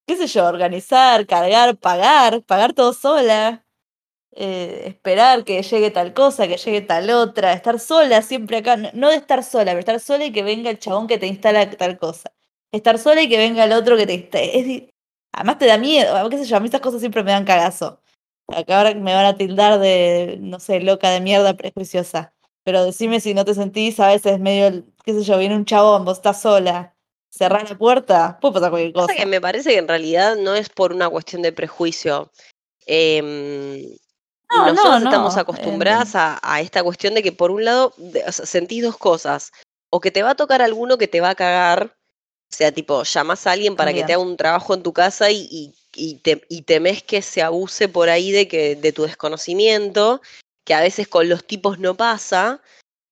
qué 0.08 0.18
sé 0.18 0.28
yo, 0.28 0.45
organizar, 0.45 1.28
cargar, 1.28 1.78
pagar, 1.80 2.43
pagar 2.43 2.74
todo 2.74 2.93
sola. 2.93 3.66
Eh, 4.40 4.84
esperar 4.86 5.44
que 5.44 5.64
llegue 5.64 5.90
tal 5.90 6.14
cosa, 6.14 6.48
que 6.48 6.58
llegue 6.58 6.82
tal 6.82 7.10
otra, 7.10 7.54
estar 7.54 7.80
sola 7.80 8.22
siempre 8.22 8.58
acá, 8.58 8.78
no, 8.94 9.10
de 9.10 9.16
estar 9.16 9.44
sola, 9.44 9.72
pero 9.72 9.80
estar 9.80 10.00
sola 10.00 10.26
y 10.26 10.32
que 10.32 10.44
venga 10.44 10.70
el 10.70 10.78
chabón 10.78 11.08
que 11.08 11.18
te 11.18 11.26
instala 11.26 11.68
tal 11.72 11.98
cosa. 11.98 12.32
Estar 12.72 13.00
sola 13.00 13.24
y 13.24 13.30
que 13.30 13.38
venga 13.38 13.64
el 13.64 13.72
otro 13.72 13.98
que 13.98 14.06
te 14.06 14.14
instala. 14.14 14.46
Es, 14.46 14.84
además 15.32 15.58
te 15.58 15.66
da 15.66 15.80
miedo, 15.80 16.30
qué 16.30 16.38
sé 16.38 16.46
yo, 16.46 16.58
a 16.58 16.60
mí 16.60 16.66
estas 16.66 16.82
cosas 16.82 17.00
siempre 17.00 17.24
me 17.24 17.32
dan 17.32 17.46
cagazo. 17.46 18.00
Acá 18.48 18.78
ahora 18.78 18.94
me 18.94 19.14
van 19.16 19.26
a 19.26 19.38
tildar 19.38 19.80
de, 19.80 20.38
no 20.40 20.60
sé, 20.60 20.82
loca 20.82 21.10
de 21.10 21.20
mierda, 21.20 21.56
prejuiciosa. 21.56 22.34
Pero 22.64 22.86
decime 22.86 23.20
si 23.20 23.34
no 23.34 23.44
te 23.44 23.56
sentís 23.56 24.00
a 24.00 24.10
veces 24.10 24.40
medio, 24.40 24.84
qué 25.04 25.14
sé 25.14 25.24
yo, 25.24 25.40
viene 25.40 25.56
un 25.56 25.66
chabón, 25.66 26.06
vos 26.06 26.18
estás 26.18 26.42
sola, 26.42 26.96
cerrás 27.32 27.72
la 27.72 27.78
puerta, 27.78 28.38
puede 28.40 28.54
pasar 28.54 28.70
cualquier 28.70 28.94
cosa. 28.94 29.16
que 29.16 29.26
me 29.26 29.42
parece 29.42 29.72
que 29.72 29.80
en 29.80 29.88
realidad 29.88 30.36
no 30.36 30.54
es 30.54 30.70
por 30.70 30.94
una 30.94 31.10
cuestión 31.10 31.42
de 31.42 31.52
prejuicio. 31.52 32.32
Em, 32.86 33.98
No, 34.52 34.60
no, 34.68 34.74
nosotros 34.74 35.04
estamos 35.04 35.36
no, 35.36 35.41
acostumbradas 35.41 36.16
a, 36.16 36.39
a 36.41 36.62
esta 36.62 36.84
cuestión 36.84 37.14
de 37.14 37.24
que 37.24 37.32
por 37.32 37.52
un 37.52 37.66
lado 37.66 37.93
de- 37.98 38.24
o 38.24 38.32
sea, 38.32 38.45
sentís 38.45 38.84
dos 38.84 38.98
cosas, 38.98 39.52
o 39.89 40.00
que 40.00 40.12
te 40.12 40.24
va 40.24 40.32
a 40.32 40.36
tocar 40.36 40.62
alguno 40.62 40.98
que 40.98 41.08
te 41.08 41.22
va 41.22 41.32
a 41.32 41.36
cagar, 41.36 41.95
o 42.50 42.56
sea, 42.56 42.72
tipo, 42.72 43.04
llamás 43.04 43.45
a 43.45 43.52
alguien 43.52 43.76
para 43.76 43.93
que 43.93 44.04
te 44.06 44.14
haga 44.14 44.22
un 44.22 44.38
trabajo 44.38 44.74
en 44.74 44.84
tu 44.84 44.93
casa 44.93 45.32
y, 45.32 45.48
y, 45.52 45.76
y 45.93 46.16
te, 46.20 46.45
y 46.50 46.62
temes 46.62 47.04
que 47.04 47.22
se 47.22 47.41
abuse 47.41 47.89
por 47.89 48.10
ahí 48.10 48.32
de, 48.32 48.48
que, 48.48 48.76
de 48.78 48.91
tu 48.93 49.04
desconocimiento, 49.04 50.22
que 50.66 50.74
a 50.74 50.82
veces 50.82 51.08
con 51.10 51.28
los 51.28 51.45
tipos 51.45 51.80
no 51.80 51.95
pasa, 51.95 52.62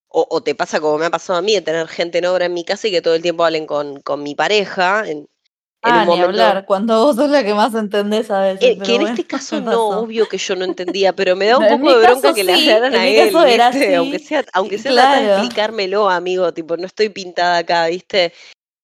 o, 0.08 0.26
o 0.30 0.42
te 0.42 0.56
pasa 0.56 0.80
como 0.80 0.98
me 0.98 1.06
ha 1.06 1.10
pasado 1.10 1.40
a 1.40 1.42
mí, 1.42 1.54
de 1.54 1.62
tener 1.62 1.88
gente 1.90 2.20
en 2.20 2.26
obra 2.26 2.46
en 2.46 2.54
mi 2.54 2.64
casa 2.64 2.88
y 2.88 2.92
que 2.92 3.02
todo 3.02 3.16
el 3.16 3.22
tiempo 3.22 3.44
hablen 3.44 3.66
con, 3.66 4.00
con 4.02 4.24
mi 4.24 4.36
pareja. 4.36 5.04
En, 5.06 5.28
en 5.86 5.96
Ah, 5.96 6.00
un 6.00 6.06
ni 6.06 6.06
momento, 6.08 6.26
hablar, 6.30 6.66
cuando 6.66 7.04
vos 7.06 7.16
sos 7.16 7.30
la 7.30 7.44
que 7.44 7.54
más 7.54 7.74
entendés 7.76 8.32
a 8.32 8.42
veces. 8.42 8.62
eh, 8.62 8.80
que 8.80 8.96
en 8.96 9.02
bueno, 9.02 9.08
este 9.08 9.28
caso 9.28 9.60
no, 9.60 9.66
pasó. 9.66 9.88
obvio 10.02 10.28
que 10.28 10.38
yo 10.38 10.56
no 10.56 10.66
entendía, 10.66 11.14
pero 11.14 11.36
me 11.36 11.46
da 11.46 11.58
un 11.60 11.64
en 11.66 11.80
poco 11.80 11.98
de 11.98 12.06
bronca 12.06 12.34
que 12.34 12.44
le 12.44 12.56
sí, 12.56 12.70
en 12.70 12.96
a 12.96 13.08
él, 13.08 13.32
caso 13.34 13.46
era 13.46 13.70
¿viste? 13.70 13.96
Aunque 13.96 14.16
así, 14.18 14.26
sea, 14.26 14.46
aunque 14.54 14.78
sea 14.80 14.92
tratar 14.94 15.20
de 15.20 15.22
claro. 15.28 15.42
explicármelo, 15.42 16.10
amigo, 16.10 16.54
tipo, 16.54 16.76
no 16.78 16.86
estoy 16.88 17.10
pintada 17.10 17.58
acá, 17.60 17.88
¿viste? 17.88 18.34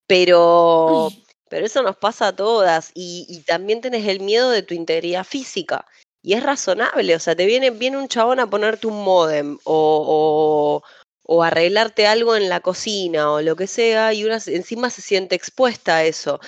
Pero, 0.08 1.10
pero 1.49 1.66
eso 1.66 1.82
nos 1.82 1.95
pasa 1.97 2.28
a 2.28 2.36
todas 2.36 2.91
y, 2.93 3.26
y 3.30 3.39
también 3.41 3.82
tenés 3.82 4.06
el 4.08 4.20
miedo 4.20 4.49
de 4.52 4.62
tu 4.62 4.74
integridad 4.74 5.24
física. 5.24 5.86
Y 6.24 6.34
es 6.34 6.43
razonable, 6.43 7.16
o 7.16 7.20
sea, 7.20 7.36
te 7.36 7.45
viene, 7.47 7.72
viene 7.72 7.97
un 7.97 8.08
chabón 8.08 8.39
a 8.39 8.47
ponerte 8.49 8.86
un 8.88 9.04
módem 9.04 9.58
o, 9.64 10.82
o, 10.84 10.84
o 11.24 11.43
arreglarte 11.43 12.06
algo 12.06 12.36
en 12.36 12.47
la 12.49 12.60
cocina 12.60 13.32
o 13.32 13.41
lo 13.41 13.56
que 13.56 13.66
sea, 13.66 14.14
y 14.14 14.24
una 14.24 14.38
encima 14.45 14.89
se 14.91 15.02
siente 15.02 15.34
expuesta 15.36 15.97
a 15.97 16.04
eso. 16.04 16.39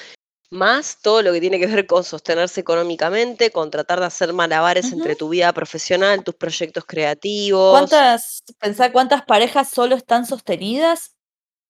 Más 0.53 0.97
todo 1.01 1.23
lo 1.23 1.33
que 1.33 1.41
tiene 1.41 1.59
que 1.59 1.65
ver 1.65 1.87
con 1.87 2.03
sostenerse 2.03 2.61
económicamente, 2.61 3.49
con 3.49 3.71
tratar 3.71 3.99
de 3.99 4.05
hacer 4.05 4.33
malabares 4.33 4.91
entre 4.93 5.15
tu 5.15 5.29
vida 5.29 5.51
profesional, 5.51 6.23
tus 6.23 6.35
proyectos 6.35 6.85
creativos. 6.85 7.71
¿Cuántas, 7.71 8.43
pensá 8.59 8.91
cuántas 8.91 9.23
parejas 9.25 9.69
solo 9.69 9.95
están 9.95 10.27
sostenidas? 10.27 11.15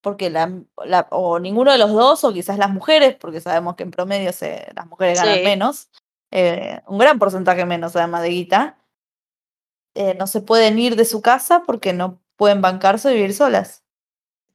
Porque 0.01 0.29
la, 0.29 0.51
la- 0.83 1.07
o 1.11 1.39
ninguno 1.39 1.71
de 1.71 1.77
los 1.77 1.93
dos, 1.93 2.25
o 2.25 2.33
quizás 2.33 2.57
las 2.57 2.71
mujeres, 2.71 3.15
porque 3.15 3.39
sabemos 3.39 3.77
que 3.77 3.83
en 3.83 3.91
promedio 3.91 4.33
se, 4.33 4.67
las 4.75 4.85
mujeres 4.87 5.17
ganan 5.17 5.37
Sí. 5.37 5.43
menos, 5.45 5.89
eh, 6.31 6.81
un 6.87 6.97
gran 6.97 7.19
porcentaje 7.19 7.65
menos 7.65 7.95
además 7.95 8.21
de 8.21 8.29
guita, 8.29 8.77
eh, 9.95 10.15
no 10.19 10.27
se 10.27 10.41
pueden 10.41 10.77
ir 10.77 10.95
de 10.97 11.05
su 11.05 11.21
casa 11.21 11.63
porque 11.65 11.93
no 11.93 12.19
pueden 12.35 12.61
bancarse 12.61 13.11
y 13.11 13.15
vivir 13.15 13.33
solas. 13.33 13.82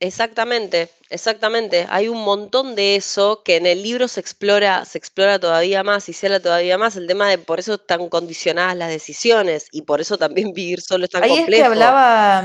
Exactamente, 0.00 0.90
exactamente. 1.10 1.86
Hay 1.90 2.08
un 2.08 2.22
montón 2.22 2.76
de 2.76 2.94
eso 2.94 3.42
que 3.42 3.56
en 3.56 3.66
el 3.66 3.82
libro 3.82 4.06
se 4.06 4.20
explora, 4.20 4.84
se 4.84 4.96
explora 4.96 5.40
todavía 5.40 5.82
más 5.82 6.08
y 6.08 6.12
se 6.12 6.26
habla 6.26 6.40
todavía 6.40 6.78
más. 6.78 6.96
El 6.96 7.08
tema 7.08 7.28
de 7.28 7.38
por 7.38 7.58
eso 7.58 7.74
están 7.74 8.08
condicionadas 8.08 8.76
las 8.76 8.90
decisiones 8.90 9.66
y 9.72 9.82
por 9.82 10.00
eso 10.00 10.16
también 10.16 10.52
vivir 10.54 10.80
solo 10.80 11.04
es 11.04 11.10
tan 11.10 11.24
Ahí 11.24 11.30
es 11.30 11.36
que 11.36 11.42
complejo. 11.42 11.66
hablaba, 11.66 12.42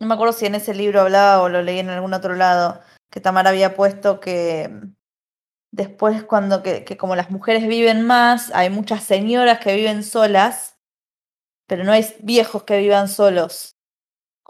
no 0.00 0.06
me 0.06 0.14
acuerdo 0.14 0.32
si 0.32 0.46
en 0.46 0.56
ese 0.56 0.74
libro 0.74 1.02
hablaba 1.02 1.42
o 1.42 1.48
lo 1.48 1.62
leí 1.62 1.78
en 1.78 1.90
algún 1.90 2.14
otro 2.14 2.34
lado, 2.34 2.80
que 3.10 3.20
Tamara 3.20 3.50
había 3.50 3.76
puesto 3.76 4.18
que 4.18 4.70
después 5.70 6.24
cuando 6.24 6.64
que, 6.64 6.84
que 6.84 6.96
como 6.96 7.14
las 7.14 7.30
mujeres 7.30 7.68
viven 7.68 8.02
más, 8.04 8.50
hay 8.54 8.70
muchas 8.70 9.04
señoras 9.04 9.60
que 9.60 9.76
viven 9.76 10.02
solas, 10.02 10.78
pero 11.68 11.84
no 11.84 11.92
hay 11.92 12.04
viejos 12.20 12.64
que 12.64 12.78
vivan 12.78 13.08
solos. 13.08 13.76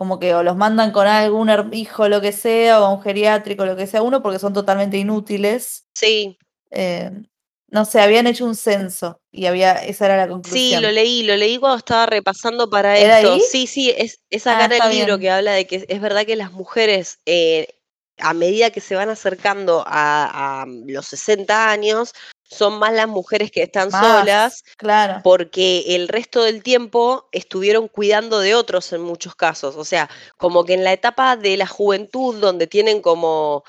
Como 0.01 0.18
que 0.18 0.34
o 0.34 0.42
los 0.42 0.57
mandan 0.57 0.92
con 0.92 1.07
algún 1.07 1.51
hijo, 1.74 2.09
lo 2.09 2.22
que 2.22 2.32
sea, 2.32 2.80
o 2.80 2.86
a 2.86 2.94
un 2.94 3.03
geriátrico, 3.03 3.66
lo 3.66 3.76
que 3.76 3.86
sea, 3.86 4.01
uno, 4.01 4.22
porque 4.22 4.38
son 4.38 4.55
totalmente 4.55 4.96
inútiles. 4.96 5.84
Sí, 5.94 6.38
Eh, 6.70 7.11
no 7.68 7.84
sé, 7.84 8.01
habían 8.01 8.26
hecho 8.26 8.46
un 8.46 8.57
censo 8.57 9.20
y 9.30 9.44
había, 9.44 9.74
esa 9.74 10.07
era 10.07 10.16
la 10.16 10.24
sí, 10.24 10.30
conclusión. 10.30 10.82
lo 10.84 10.90
leí, 10.90 11.22
lo 11.24 11.36
leí 11.36 11.59
cuando 11.59 11.76
estaba 11.76 12.07
repasando 12.07 12.70
para 12.70 12.96
¿Era 12.96 13.18
esto. 13.18 13.34
ahí? 13.34 13.42
Sí, 13.42 13.66
sí, 13.66 13.94
es, 13.94 14.20
es 14.30 14.46
acá 14.46 14.70
Ah, 14.72 14.88
el 14.88 14.96
libro 14.96 15.18
bien. 15.18 15.20
que 15.20 15.30
habla 15.30 15.53
de 15.53 15.66
que 15.66 15.84
es 15.86 16.01
verdad 16.01 16.24
que 16.24 16.34
las 16.34 16.51
mujeres, 16.53 17.18
eh, 17.26 17.68
a 18.16 18.32
medida 18.32 18.70
que 18.70 18.80
se 18.80 18.94
van 18.94 19.11
acercando 19.11 19.84
a, 19.86 20.62
a 20.62 20.66
los 20.66 21.09
60 21.09 21.70
años, 21.70 22.14
son 22.51 22.78
más 22.80 22.92
las 22.92 23.07
mujeres 23.09 23.51
que 23.53 23.62
están 23.62 23.90
Más, 23.90 24.05
solas 24.05 24.64
claro. 24.76 25.20
porque 25.22 25.94
el 25.94 26.09
resto 26.09 26.42
del 26.42 26.62
tiempo 26.62 27.28
estuvieron 27.32 27.86
cuidando 27.86 28.40
de 28.40 28.55
otros 28.57 28.92
en 28.92 29.03
muchos 29.03 29.34
casos. 29.36 29.76
O 29.76 29.84
sea, 29.84 30.11
como 30.36 30.64
que 30.64 30.74
en 30.74 30.82
la 30.84 30.92
etapa 30.92 31.36
de 31.36 31.57
la 31.57 31.66
juventud, 31.68 32.40
donde 32.40 32.66
tienen 32.66 33.01
como, 33.03 33.62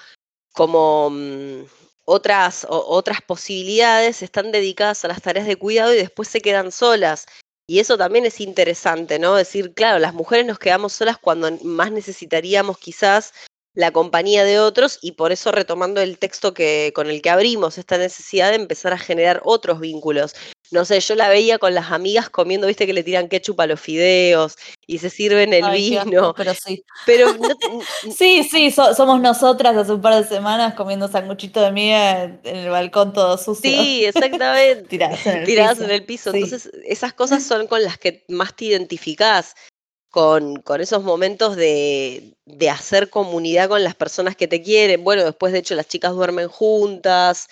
como 0.54 1.10
mm, 1.12 1.66
otras, 2.06 2.66
o- 2.68 2.86
otras 2.88 3.22
posibilidades, 3.22 4.24
están 4.24 4.52
dedicadas 4.52 5.06
a 5.06 5.10
las 5.10 5.22
tareas 5.22 5.46
de 5.46 5.56
cuidado 5.58 5.94
y 5.94 5.98
después 5.98 6.28
se 6.28 6.42
quedan 6.42 6.72
solas. 6.72 7.28
Y 7.68 7.80
eso 7.80 7.98
también 7.98 8.26
es 8.26 8.42
interesante, 8.42 9.20
¿no? 9.20 9.36
Decir, 9.36 9.74
claro, 9.74 10.00
las 10.00 10.14
mujeres 10.14 10.46
nos 10.46 10.60
quedamos 10.60 10.92
solas 10.94 11.18
cuando 11.20 11.50
más 11.64 11.92
necesitaríamos 11.92 12.78
quizás 12.80 13.32
la 13.74 13.92
compañía 13.92 14.44
de 14.44 14.60
otros 14.60 15.00
y 15.02 15.14
por 15.14 15.32
eso 15.32 15.52
retomando 15.52 16.02
el 16.02 16.18
texto 16.18 16.54
que 16.54 16.92
con 16.94 17.10
el 17.10 17.22
que 17.22 17.30
abrimos 17.30 17.78
esta 17.78 17.98
necesidad 17.98 18.50
de 18.50 18.56
empezar 18.56 18.92
a 18.94 18.98
generar 18.98 19.42
otros 19.46 19.80
vínculos. 19.80 20.36
No 20.72 20.86
sé, 20.86 21.00
yo 21.02 21.16
la 21.16 21.28
veía 21.28 21.58
con 21.58 21.74
las 21.76 21.92
amigas 21.92 22.30
comiendo, 22.30 22.66
viste 22.68 22.86
que 22.86 22.94
le 22.94 23.04
tiran 23.04 23.28
ketchup 23.28 23.60
a 23.60 23.68
los 23.68 23.80
fideos 23.82 24.56
y 24.88 25.00
se 25.00 25.10
sirven 25.10 25.54
el 25.54 25.66
Ay, 25.66 25.90
qué 25.90 25.98
asco, 26.00 26.10
vino, 26.10 26.34
pero 26.34 26.54
sí. 26.54 26.84
pero 27.06 27.34
no 27.38 27.56
te- 27.58 28.12
Sí, 28.18 28.44
sí, 28.44 28.72
so- 28.72 28.94
somos 28.94 29.20
nosotras 29.20 29.76
hace 29.76 29.92
un 29.92 30.02
par 30.02 30.22
de 30.22 30.28
semanas 30.30 30.74
comiendo 30.76 31.10
sanguchito 31.10 31.62
de 31.62 31.72
miga 31.72 32.24
en 32.24 32.40
el 32.56 32.70
balcón 32.70 33.12
todo 33.12 33.38
sucio, 33.38 33.70
sí, 33.70 34.06
exactamente, 34.06 34.84
tiradas 34.90 35.26
en 35.28 35.38
el 35.40 35.46
tiradas 35.46 35.74
piso. 35.78 35.84
en 35.86 35.92
el 35.92 36.06
piso. 36.06 36.32
Sí. 36.32 36.38
Entonces, 36.38 36.72
esas 36.86 37.14
cosas 37.14 37.44
son 37.44 37.68
con 37.68 37.84
las 37.84 37.98
que 37.98 38.24
más 38.30 38.56
te 38.56 38.66
identificás, 38.66 39.56
con, 40.12 40.58
con 40.62 40.82
esos 40.82 41.04
momentos 41.04 41.56
de, 41.56 42.36
de 42.46 42.70
hacer 42.70 43.10
comunidad 43.10 43.70
con 43.70 43.84
las 43.84 43.96
personas 43.96 44.36
que 44.36 44.48
te 44.48 44.62
quieren. 44.62 45.04
Bueno, 45.04 45.24
después 45.24 45.54
de 45.54 45.60
hecho 45.60 45.74
las 45.76 45.88
chicas 45.88 46.12
duermen 46.12 46.48
juntas. 46.50 47.48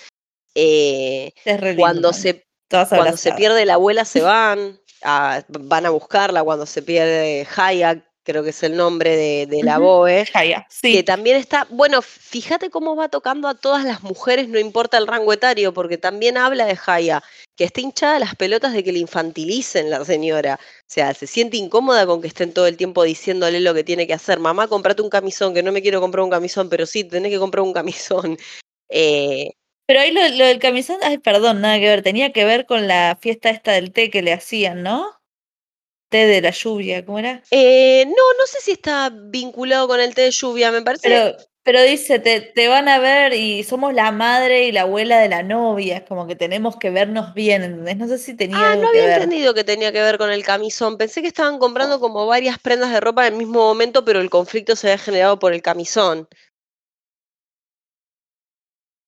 eh, 0.55 1.31
Es 1.45 1.75
cuando 1.75 2.13
se 2.13 2.45
Todas 2.67 2.89
Cuando 2.89 3.17
se 3.17 3.29
pierde 3.37 3.65
la 3.65 3.73
abuela 3.75 4.05
se 4.05 4.21
van, 4.21 4.79
a- 5.01 5.43
van 5.47 5.85
a 5.87 5.89
buscarla, 5.89 6.43
cuando 6.43 6.67
se 6.67 6.83
pierde 6.83 7.47
Haya, 7.55 8.05
creo 8.23 8.43
que 8.43 8.51
es 8.51 8.63
el 8.63 8.75
nombre 8.75 9.15
de, 9.15 9.47
de 9.47 9.63
la 9.63 9.77
Ujú. 9.77 9.87
BOE, 9.87 10.25
Jaya, 10.25 10.65
que 10.69 10.97
sí. 10.97 11.03
también 11.03 11.37
está, 11.37 11.65
bueno, 11.69 12.01
fíjate 12.01 12.69
cómo 12.69 12.95
va 12.95 13.09
tocando 13.09 13.47
a 13.47 13.55
todas 13.55 13.83
las 13.85 14.03
mujeres, 14.03 14.47
no 14.49 14.59
importa 14.59 14.97
el 14.97 15.07
rango 15.07 15.33
etario, 15.33 15.73
porque 15.73 15.97
también 15.97 16.37
habla 16.37 16.65
de 16.65 16.77
Haya, 16.85 17.23
que 17.55 17.63
está 17.63 17.81
hinchada 17.81 18.19
las 18.19 18.35
pelotas 18.35 18.73
de 18.73 18.83
que 18.83 18.91
le 18.91 18.99
infantilicen 18.99 19.89
la 19.89 20.05
señora. 20.05 20.59
O 20.61 20.83
sea, 20.87 21.13
se 21.13 21.27
siente 21.27 21.57
incómoda 21.57 22.05
con 22.05 22.21
que 22.21 22.27
estén 22.27 22.53
todo 22.53 22.67
el 22.67 22.77
tiempo 22.77 23.03
diciéndole 23.03 23.59
lo 23.59 23.73
que 23.73 23.83
tiene 23.83 24.07
que 24.07 24.13
hacer. 24.13 24.39
Mamá, 24.39 24.67
comprate 24.67 25.01
un 25.01 25.09
camisón, 25.09 25.53
que 25.53 25.63
no 25.63 25.71
me 25.71 25.81
quiero 25.81 25.99
comprar 26.01 26.23
un 26.23 26.29
camisón, 26.29 26.69
pero 26.69 26.85
sí, 26.85 27.03
tenés 27.03 27.31
que 27.31 27.39
comprar 27.39 27.63
un 27.63 27.73
camisón. 27.73 28.37
Eh, 28.91 29.51
Pero 29.85 29.99
ahí 29.99 30.11
lo, 30.11 30.27
lo 30.29 30.45
del 30.45 30.57
camisón, 30.57 30.97
ay, 31.03 31.19
perdón, 31.19 31.61
nada 31.61 31.77
que 31.77 31.85
ver. 31.85 32.01
Tenía 32.01 32.31
que 32.33 32.43
ver 32.43 32.65
con 32.65 32.87
la 32.87 33.15
fiesta 33.21 33.51
esta 33.51 33.73
del 33.73 33.91
té 33.91 34.09
que 34.09 34.23
le 34.23 34.33
hacían, 34.33 34.81
¿no? 34.81 35.18
Té 36.09 36.25
de 36.25 36.41
la 36.41 36.49
lluvia, 36.51 37.05
¿cómo 37.05 37.19
era? 37.19 37.43
Eh, 37.51 38.03
no, 38.07 38.13
no 38.13 38.45
sé 38.47 38.59
si 38.61 38.71
está 38.71 39.11
vinculado 39.13 39.87
con 39.87 39.99
el 39.99 40.15
té 40.15 40.23
de 40.23 40.31
lluvia, 40.31 40.71
me 40.71 40.81
parece. 40.81 41.07
Pero, 41.07 41.37
pero 41.63 41.83
dice, 41.83 42.17
te, 42.17 42.41
te 42.41 42.67
van 42.67 42.87
a 42.89 42.97
ver 42.97 43.33
y 43.33 43.63
somos 43.63 43.93
la 43.93 44.11
madre 44.11 44.65
y 44.65 44.71
la 44.71 44.81
abuela 44.81 45.19
de 45.19 45.29
la 45.29 45.43
novia, 45.43 45.97
es 45.97 46.03
como 46.03 46.25
que 46.25 46.35
tenemos 46.35 46.77
que 46.77 46.89
vernos 46.89 47.35
bien, 47.35 47.61
¿entendés? 47.63 47.97
No 47.97 48.07
sé 48.07 48.17
si 48.17 48.35
tenía 48.35 48.57
Ah, 48.57 48.71
algo 48.71 48.83
no 48.85 48.91
que 48.91 48.97
había 49.01 49.09
ver. 49.09 49.21
entendido 49.21 49.53
que 49.53 49.63
tenía 49.63 49.91
que 49.91 50.01
ver 50.01 50.17
con 50.17 50.31
el 50.31 50.43
camisón. 50.43 50.97
Pensé 50.97 51.21
que 51.21 51.27
estaban 51.27 51.59
comprando 51.59 51.99
como 51.99 52.25
varias 52.25 52.57
prendas 52.57 52.91
de 52.91 52.99
ropa 53.01 53.27
en 53.27 53.33
el 53.33 53.37
mismo 53.39 53.59
momento, 53.59 54.03
pero 54.03 54.19
el 54.19 54.31
conflicto 54.31 54.75
se 54.75 54.87
había 54.87 54.97
generado 54.97 55.37
por 55.37 55.53
el 55.53 55.61
camisón. 55.61 56.27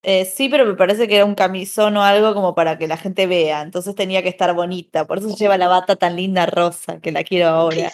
Eh, 0.03 0.25
sí, 0.25 0.49
pero 0.49 0.65
me 0.65 0.73
parece 0.73 1.07
que 1.07 1.17
era 1.17 1.25
un 1.25 1.35
camisón 1.35 1.95
o 1.95 2.03
algo 2.03 2.33
como 2.33 2.55
para 2.55 2.77
que 2.77 2.87
la 2.87 2.97
gente 2.97 3.27
vea, 3.27 3.61
entonces 3.61 3.93
tenía 3.93 4.23
que 4.23 4.29
estar 4.29 4.53
bonita, 4.55 5.05
por 5.05 5.19
eso 5.19 5.35
lleva 5.35 5.57
la 5.59 5.67
bata 5.67 5.95
tan 5.95 6.15
linda 6.15 6.47
rosa, 6.47 6.99
que 6.99 7.11
la 7.11 7.23
quiero 7.23 7.49
ahora. 7.49 7.91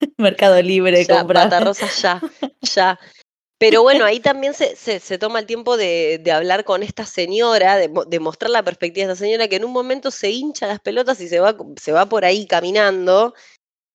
Mercado 0.18 0.60
Libre, 0.60 1.04
Ya, 1.04 1.18
comprar. 1.18 1.44
bata 1.44 1.60
rosa 1.60 1.86
ya, 2.02 2.20
ya. 2.60 2.98
Pero 3.56 3.82
bueno, 3.82 4.04
ahí 4.04 4.18
también 4.18 4.52
se, 4.52 4.74
se, 4.74 4.98
se 4.98 5.16
toma 5.16 5.38
el 5.38 5.46
tiempo 5.46 5.76
de, 5.76 6.18
de 6.22 6.32
hablar 6.32 6.64
con 6.64 6.82
esta 6.82 7.06
señora, 7.06 7.76
de, 7.76 7.88
de 8.08 8.20
mostrar 8.20 8.50
la 8.50 8.64
perspectiva 8.64 9.06
de 9.06 9.12
esta 9.12 9.24
señora 9.24 9.46
que 9.46 9.56
en 9.56 9.64
un 9.64 9.72
momento 9.72 10.10
se 10.10 10.30
hincha 10.30 10.66
las 10.66 10.80
pelotas 10.80 11.20
y 11.20 11.28
se 11.28 11.38
va, 11.38 11.56
se 11.80 11.92
va 11.92 12.06
por 12.06 12.24
ahí 12.24 12.46
caminando 12.46 13.32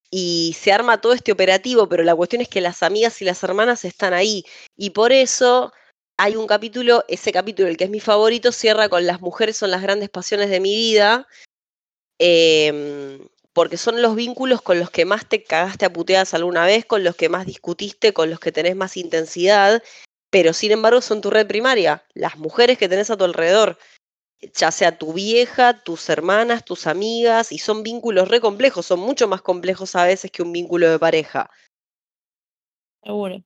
y 0.09 0.55
se 0.59 0.71
arma 0.71 1.01
todo 1.01 1.13
este 1.13 1.33
operativo, 1.33 1.89
pero 1.89 2.03
la 2.03 2.15
cuestión 2.15 2.41
es 2.41 2.47
que 2.47 2.61
las 2.61 2.81
amigas 2.83 3.21
y 3.21 3.25
las 3.25 3.43
hermanas 3.43 3.83
están 3.85 4.13
ahí 4.13 4.43
y 4.77 4.91
por 4.91 5.11
eso 5.11 5.71
hay 6.19 6.35
un 6.35 6.47
capítulo, 6.47 7.05
ese 7.07 7.31
capítulo, 7.31 7.69
el 7.69 7.77
que 7.77 7.85
es 7.85 7.89
mi 7.89 8.01
favorito, 8.01 8.51
cierra 8.51 8.89
con 8.89 9.07
las 9.07 9.21
mujeres 9.21 9.55
son 9.55 9.71
las 9.71 9.81
grandes 9.81 10.09
pasiones 10.09 10.49
de 10.49 10.59
mi 10.59 10.75
vida, 10.75 11.29
em, 12.19 13.25
porque 13.53 13.77
son 13.77 14.01
los 14.01 14.15
vínculos 14.15 14.61
con 14.61 14.79
los 14.79 14.89
que 14.91 15.05
más 15.05 15.29
te 15.29 15.45
cagaste 15.45 15.85
a 15.85 15.93
puteadas 15.93 16.33
alguna 16.33 16.65
vez, 16.65 16.85
con 16.85 17.05
los 17.05 17.15
que 17.15 17.29
más 17.29 17.45
discutiste, 17.45 18.11
con 18.11 18.29
los 18.29 18.41
que 18.41 18.51
tenés 18.51 18.75
más 18.75 18.97
intensidad, 18.97 19.81
pero 20.29 20.51
sin 20.51 20.73
embargo 20.73 20.99
son 20.99 21.21
tu 21.21 21.29
red 21.29 21.47
primaria, 21.47 22.03
las 22.13 22.37
mujeres 22.37 22.77
que 22.77 22.89
tenés 22.89 23.09
a 23.09 23.15
tu 23.15 23.23
alrededor, 23.23 23.77
ya 24.53 24.71
sea 24.71 24.97
tu 24.97 25.13
vieja, 25.13 25.81
tus 25.83 26.09
hermanas, 26.09 26.65
tus 26.65 26.85
amigas, 26.85 27.53
y 27.53 27.59
son 27.59 27.81
vínculos 27.81 28.27
re 28.27 28.41
complejos, 28.41 28.85
son 28.85 28.99
mucho 28.99 29.29
más 29.29 29.41
complejos 29.41 29.95
a 29.95 30.03
veces 30.03 30.31
que 30.31 30.43
un 30.43 30.51
vínculo 30.51 30.91
de 30.91 30.99
pareja. 30.99 31.49
Seguro. 33.03 33.41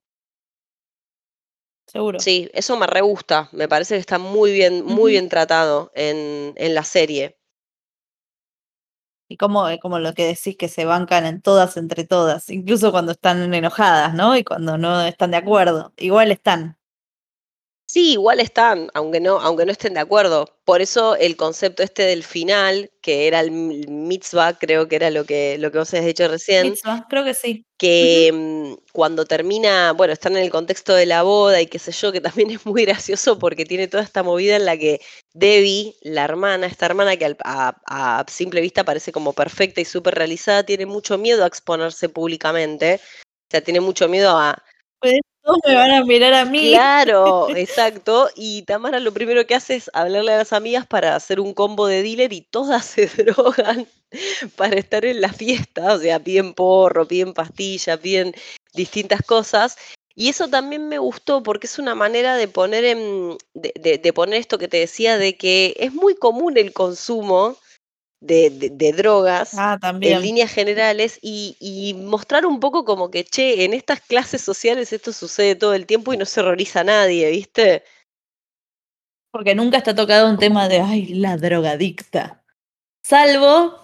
Seguro. 1.93 2.19
Sí, 2.19 2.49
eso 2.53 2.75
me 2.77 2.87
re 2.87 3.01
gusta, 3.01 3.49
me 3.51 3.67
parece 3.67 3.93
que 3.95 3.99
está 4.01 4.17
muy 4.17 4.51
bien, 4.51 4.83
muy 4.83 5.11
bien 5.11 5.29
tratado 5.29 5.91
en, 5.95 6.53
en 6.57 6.73
la 6.75 6.83
serie. 6.83 7.37
Y 9.29 9.37
como, 9.37 9.67
eh, 9.69 9.79
como 9.79 9.99
lo 9.99 10.13
que 10.13 10.25
decís 10.27 10.57
que 10.57 10.67
se 10.67 10.85
bancan 10.85 11.25
en 11.25 11.41
todas 11.41 11.77
entre 11.77 12.03
todas, 12.05 12.49
incluso 12.49 12.91
cuando 12.91 13.13
están 13.13 13.53
enojadas, 13.53 14.13
¿no? 14.13 14.35
Y 14.37 14.43
cuando 14.43 14.77
no 14.77 15.01
están 15.01 15.31
de 15.31 15.37
acuerdo, 15.37 15.93
igual 15.97 16.31
están. 16.31 16.77
Sí, 17.93 18.13
igual 18.13 18.39
están, 18.39 18.89
aunque 18.95 19.19
no, 19.19 19.39
aunque 19.39 19.67
no 19.67 19.71
estén 19.71 19.93
de 19.93 19.99
acuerdo. 19.99 20.57
Por 20.65 20.81
eso 20.81 21.15
el 21.15 21.37
concepto 21.37 21.83
este 21.83 22.01
del 22.01 22.23
final, 22.23 22.89
que 23.01 23.27
era 23.27 23.39
el 23.39 23.51
mi- 23.51 23.85
mitzvah, 23.85 24.57
creo 24.57 24.87
que 24.87 24.95
era 24.95 25.11
lo 25.11 25.25
que, 25.25 25.59
lo 25.59 25.71
que 25.71 25.77
vos 25.77 25.93
has 25.93 26.03
dicho 26.03 26.27
recién, 26.27 26.71
Mitzvah, 26.71 27.05
creo 27.07 27.23
que 27.23 27.35
sí. 27.35 27.67
que 27.77 28.31
mm, 28.33 28.73
cuando 28.93 29.25
termina, 29.25 29.91
bueno, 29.91 30.11
están 30.11 30.35
en 30.35 30.41
el 30.41 30.49
contexto 30.49 30.95
de 30.95 31.05
la 31.05 31.21
boda 31.21 31.61
y 31.61 31.67
qué 31.67 31.77
sé 31.77 31.91
yo, 31.91 32.11
que 32.11 32.19
también 32.19 32.49
es 32.59 32.65
muy 32.65 32.83
gracioso 32.83 33.37
porque 33.37 33.63
tiene 33.63 33.87
toda 33.87 34.01
esta 34.01 34.23
movida 34.23 34.55
en 34.55 34.65
la 34.65 34.75
que 34.75 34.99
Debbie, 35.35 35.95
la 36.01 36.23
hermana, 36.23 36.65
esta 36.65 36.87
hermana 36.87 37.15
que 37.15 37.37
a, 37.45 37.77
a 37.85 38.25
simple 38.27 38.61
vista 38.61 38.83
parece 38.83 39.11
como 39.11 39.33
perfecta 39.33 39.81
y 39.81 39.85
súper 39.85 40.15
realizada, 40.15 40.63
tiene 40.63 40.87
mucho 40.87 41.19
miedo 41.19 41.43
a 41.43 41.47
exponerse 41.47 42.09
públicamente. 42.09 42.99
O 43.03 43.51
sea, 43.51 43.61
tiene 43.61 43.81
mucho 43.81 44.09
miedo 44.09 44.35
a, 44.35 44.63
Pues 45.03 45.19
todos 45.43 45.57
me 45.67 45.75
van 45.75 45.91
a 45.91 46.03
mirar 46.05 46.33
a 46.33 46.45
mí. 46.45 46.69
Claro, 46.71 47.47
exacto. 47.55 48.29
Y 48.35 48.61
Tamara 48.63 48.99
lo 49.01 49.13
primero 49.13 49.45
que 49.45 49.55
hace 49.55 49.75
es 49.75 49.91
hablarle 49.93 50.31
a 50.33 50.37
las 50.37 50.53
amigas 50.53 50.87
para 50.87 51.15
hacer 51.15 51.39
un 51.41 51.53
combo 51.53 51.87
de 51.87 52.01
dealer 52.03 52.31
y 52.31 52.41
todas 52.41 52.85
se 52.85 53.07
drogan 53.07 53.85
para 54.55 54.77
estar 54.77 55.03
en 55.05 55.19
la 55.21 55.33
fiesta. 55.33 55.93
O 55.93 55.99
sea, 55.99 56.19
piden 56.19 56.53
porro, 56.53 57.07
piden 57.07 57.33
pastilla, 57.33 57.97
piden 57.97 58.33
distintas 58.73 59.21
cosas. 59.23 59.77
Y 60.15 60.29
eso 60.29 60.47
también 60.47 60.87
me 60.87 60.99
gustó 60.99 61.43
porque 61.43 61.67
es 61.67 61.79
una 61.79 61.95
manera 61.95 62.35
de 62.37 62.47
poner 62.47 62.85
en, 62.85 63.35
de, 63.55 63.73
de- 63.75 63.97
de 63.97 64.13
poner 64.13 64.39
esto 64.39 64.57
que 64.59 64.67
te 64.67 64.77
decía 64.77 65.17
de 65.17 65.35
que 65.37 65.75
es 65.79 65.91
muy 65.93 66.15
común 66.15 66.55
el 66.57 66.71
consumo 66.71 67.57
de, 68.23 68.49
de- 68.49 68.69
de 68.69 68.93
drogas 68.93 69.53
Ah, 69.57 69.77
en 69.83 70.21
líneas 70.21 70.51
generales 70.51 71.19
y, 71.21 71.55
y 71.59 71.93
mostrar 71.93 72.45
un 72.45 72.59
poco 72.59 72.85
como 72.85 73.11
que, 73.11 73.23
che, 73.23 73.65
en 73.65 73.73
estas 73.73 73.99
clases 74.01 74.41
sociales 74.41 74.93
esto 74.93 75.11
sucede 75.13 75.55
todo 75.55 75.73
el 75.73 75.85
tiempo 75.85 76.13
y 76.13 76.17
no 76.17 76.25
se 76.25 76.39
horroriza 76.39 76.81
a 76.81 76.83
nadie, 76.85 77.29
¿viste? 77.29 77.83
Porque 79.31 79.55
nunca 79.55 79.77
está 79.77 79.95
tocado 79.95 80.29
un 80.29 80.37
tema 80.37 80.69
de, 80.69 80.79
ay, 80.79 81.07
la 81.15 81.37
drogadicta. 81.37 82.43
Salvo 83.03 83.79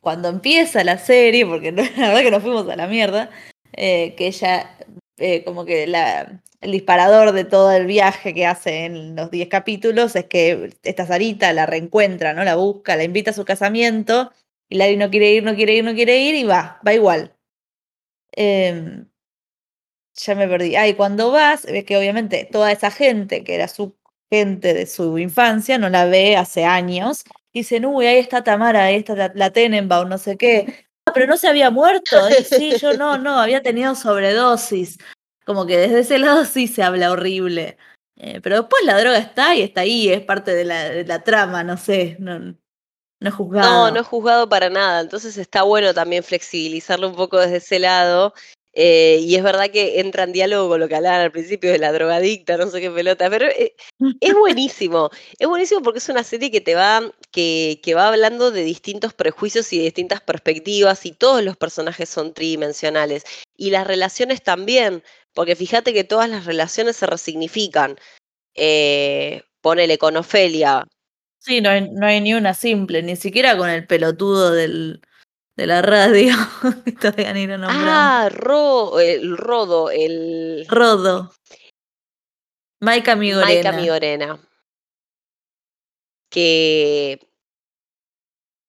cuando 0.00 0.28
empieza 0.28 0.84
la 0.84 0.98
serie, 0.98 1.46
porque 1.46 1.72
la 1.72 1.82
verdad 1.82 2.22
que 2.22 2.30
nos 2.30 2.42
fuimos 2.42 2.68
a 2.68 2.76
la 2.76 2.86
mierda, 2.86 3.30
eh, 3.72 4.14
que 4.16 4.26
ella, 4.26 4.76
eh, 5.18 5.44
como 5.44 5.64
que 5.64 5.84
el 5.84 6.70
disparador 6.72 7.32
de 7.32 7.44
todo 7.44 7.72
el 7.72 7.86
viaje 7.86 8.34
que 8.34 8.46
hace 8.46 8.84
en 8.86 9.16
los 9.16 9.30
10 9.30 9.48
capítulos 9.48 10.16
es 10.16 10.26
que 10.26 10.70
esta 10.82 11.06
Sarita 11.06 11.52
la 11.52 11.66
reencuentra, 11.66 12.34
¿no? 12.34 12.44
La 12.44 12.56
busca, 12.56 12.96
la 12.96 13.04
invita 13.04 13.30
a 13.30 13.34
su 13.34 13.44
casamiento, 13.44 14.32
y 14.68 14.76
Larry 14.76 14.96
no 14.96 15.10
quiere 15.10 15.32
ir, 15.32 15.44
no 15.44 15.54
quiere 15.54 15.74
ir, 15.74 15.84
no 15.84 15.94
quiere 15.94 16.18
ir, 16.20 16.34
y 16.34 16.44
va, 16.44 16.80
va 16.86 16.94
igual. 16.94 17.34
Em, 18.36 19.06
ya 20.14 20.34
me 20.34 20.48
perdí. 20.48 20.76
Ah, 20.76 20.88
y 20.88 20.94
cuando 20.94 21.30
vas, 21.30 21.64
ves 21.66 21.84
que 21.84 21.96
obviamente 21.96 22.48
toda 22.50 22.72
esa 22.72 22.90
gente 22.90 23.44
que 23.44 23.54
era 23.54 23.68
su 23.68 23.96
gente 24.30 24.74
de 24.74 24.86
su 24.86 25.18
infancia 25.18 25.78
no 25.78 25.88
la 25.90 26.06
ve 26.06 26.36
hace 26.36 26.64
años. 26.64 27.24
Dicen, 27.52 27.86
uy, 27.86 28.06
ahí 28.06 28.18
está 28.18 28.42
Tamara, 28.44 28.84
ahí 28.84 28.96
está 28.96 29.14
la, 29.14 29.32
la 29.34 29.52
Tenenbaum, 29.52 30.08
no 30.08 30.18
sé 30.18 30.36
qué. 30.36 30.83
Ah, 31.06 31.12
pero 31.12 31.26
no 31.26 31.36
se 31.36 31.48
había 31.48 31.70
muerto. 31.70 32.16
Sí, 32.44 32.76
yo 32.78 32.94
no, 32.94 33.18
no, 33.18 33.38
había 33.38 33.62
tenido 33.62 33.94
sobredosis. 33.94 34.98
Como 35.44 35.66
que 35.66 35.76
desde 35.76 36.00
ese 36.00 36.18
lado 36.18 36.44
sí 36.44 36.66
se 36.66 36.82
habla 36.82 37.10
horrible. 37.10 37.76
Eh, 38.16 38.40
pero 38.40 38.60
después 38.60 38.84
la 38.84 38.98
droga 38.98 39.18
está 39.18 39.54
y 39.54 39.62
está 39.62 39.82
ahí, 39.82 40.08
es 40.08 40.22
parte 40.22 40.54
de 40.54 40.64
la, 40.64 40.88
de 40.88 41.04
la 41.04 41.24
trama, 41.24 41.64
no 41.64 41.76
sé, 41.76 42.16
no, 42.20 42.38
no 42.38 42.56
es 43.28 43.34
juzgado. 43.34 43.86
No, 43.86 43.90
no 43.90 44.00
es 44.00 44.06
juzgado 44.06 44.48
para 44.48 44.70
nada, 44.70 45.00
entonces 45.00 45.36
está 45.36 45.62
bueno 45.62 45.92
también 45.92 46.22
flexibilizarlo 46.22 47.08
un 47.08 47.16
poco 47.16 47.40
desde 47.40 47.56
ese 47.56 47.80
lado. 47.80 48.32
Eh, 48.74 49.18
y 49.20 49.36
es 49.36 49.42
verdad 49.42 49.70
que 49.70 50.00
entra 50.00 50.24
en 50.24 50.32
diálogo 50.32 50.68
con 50.68 50.80
lo 50.80 50.88
que 50.88 50.96
hablaban 50.96 51.20
al 51.20 51.32
principio 51.32 51.70
de 51.70 51.78
la 51.78 51.92
drogadicta, 51.92 52.56
no 52.56 52.68
sé 52.68 52.80
qué 52.80 52.90
pelota, 52.90 53.30
pero 53.30 53.46
eh, 53.46 53.74
es 54.20 54.34
buenísimo, 54.34 55.10
es 55.38 55.48
buenísimo 55.48 55.82
porque 55.82 55.98
es 55.98 56.08
una 56.08 56.24
serie 56.24 56.50
que 56.50 56.60
te 56.60 56.74
va, 56.74 57.02
que, 57.30 57.80
que 57.82 57.94
va 57.94 58.08
hablando 58.08 58.50
de 58.50 58.64
distintos 58.64 59.14
prejuicios 59.14 59.72
y 59.72 59.78
de 59.78 59.84
distintas 59.84 60.20
perspectivas, 60.20 61.06
y 61.06 61.12
todos 61.12 61.42
los 61.44 61.56
personajes 61.56 62.08
son 62.08 62.34
tridimensionales. 62.34 63.24
Y 63.56 63.70
las 63.70 63.86
relaciones 63.86 64.42
también, 64.42 65.02
porque 65.34 65.56
fíjate 65.56 65.92
que 65.94 66.04
todas 66.04 66.28
las 66.28 66.44
relaciones 66.44 66.96
se 66.96 67.06
resignifican. 67.06 67.96
Eh, 68.54 69.42
ponele 69.60 69.98
con 69.98 70.16
Ofelia, 70.16 70.84
Sí, 71.44 71.60
no 71.60 71.68
no 71.78 72.06
hay 72.06 72.22
ni 72.22 72.32
una 72.32 72.54
simple, 72.54 73.02
ni 73.02 73.16
siquiera 73.16 73.54
con 73.58 73.68
el 73.68 73.86
pelotudo 73.86 74.50
del, 74.50 75.02
de 75.56 75.66
la 75.66 75.82
radio. 75.82 76.34
que 76.84 76.92
todavía 76.92 77.32
ni 77.32 77.46
lo 77.46 77.58
nombramos. 77.58 77.86
Ah, 77.88 78.28
Ro, 78.30 79.00
el 79.00 79.36
Rodo, 79.36 79.90
el 79.90 80.66
Rodo. 80.68 81.32
Maika 82.80 83.16
Migorena. 83.16 83.72
Maika 83.72 83.72
Migorena. 83.72 84.38
Que 86.30 87.20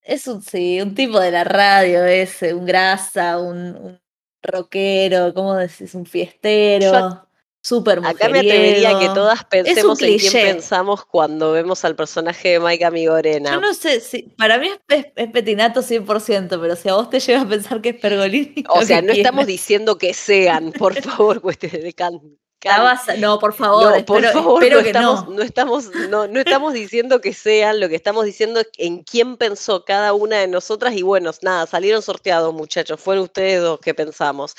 Es 0.01 0.27
un, 0.27 0.41
sí, 0.41 0.79
un 0.81 0.93
tipo 0.93 1.19
de 1.19 1.31
la 1.31 1.43
radio 1.43 2.05
ese, 2.05 2.53
un 2.53 2.65
grasa, 2.65 3.39
un, 3.39 3.75
un 3.75 4.01
rockero, 4.43 5.33
¿cómo 5.33 5.55
decís? 5.55 5.95
Un 5.95 6.05
fiestero, 6.05 7.24
súper 7.65 7.99
acá 8.05 8.29
me 8.29 8.39
atrevería 8.39 8.95
a 8.95 8.99
que 8.99 9.07
todas 9.07 9.43
pensemos 9.45 9.99
en 9.99 10.19
quién 10.19 10.31
pensamos 10.31 11.03
cuando 11.03 11.51
vemos 11.51 11.83
al 11.83 11.95
personaje 11.95 12.49
de 12.49 12.59
Maika 12.59 12.91
Migorena. 12.91 13.53
Yo 13.53 13.59
no 13.59 13.73
sé, 13.73 14.01
si, 14.01 14.23
para 14.37 14.59
mí 14.59 14.67
es, 14.67 14.79
es, 14.89 15.05
es 15.15 15.31
Petinato 15.31 15.81
100%, 15.81 16.59
pero 16.61 16.75
si 16.75 16.89
a 16.89 16.93
vos 16.93 17.09
te 17.09 17.19
lleva 17.19 17.41
a 17.41 17.47
pensar 17.47 17.81
que 17.81 17.89
es 17.89 17.99
Pergolini. 17.99 18.63
O 18.69 18.83
sea, 18.83 19.01
no 19.01 19.13
estamos 19.13 19.47
diciendo 19.47 19.97
que 19.97 20.13
sean, 20.13 20.73
por 20.73 20.93
favor, 21.01 21.41
cuestiones 21.41 21.81
de 21.81 21.93
can. 21.93 22.21
Vas 22.65 23.17
no, 23.19 23.39
por 23.39 23.53
favor, 23.53 23.83
no, 23.83 24.05
por 24.05 24.17
espero, 24.17 24.33
favor, 24.33 24.63
espero 24.63 24.77
no 24.77 24.83
que 24.83 24.89
estamos, 24.89 25.27
no. 25.27 25.33
no 25.35 25.43
estamos, 25.43 25.85
no, 26.09 26.27
no 26.27 26.39
estamos 26.39 26.73
diciendo 26.73 27.21
que 27.21 27.33
sean, 27.33 27.79
lo 27.79 27.87
que 27.87 27.95
estamos 27.95 28.25
diciendo 28.25 28.59
es 28.59 28.69
en 28.77 29.03
quién 29.03 29.37
pensó 29.37 29.85
cada 29.85 30.13
una 30.13 30.37
de 30.37 30.47
nosotras, 30.47 30.95
y 30.95 31.03
bueno, 31.03 31.31
nada, 31.41 31.67
salieron 31.67 32.01
sorteados, 32.01 32.53
muchachos, 32.53 32.99
fueron 32.99 33.25
ustedes 33.25 33.61
dos 33.61 33.79
que 33.79 33.93
pensamos. 33.93 34.55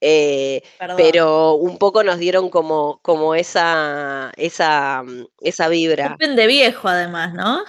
Eh, 0.00 0.62
pero 0.96 1.54
un 1.54 1.78
poco 1.78 2.02
nos 2.02 2.18
dieron 2.18 2.50
como, 2.50 2.98
como 3.02 3.34
esa, 3.34 4.32
esa, 4.36 5.04
esa 5.40 5.68
vibra. 5.68 6.16
de 6.18 6.46
viejo, 6.46 6.88
además, 6.88 7.34
¿no? 7.34 7.64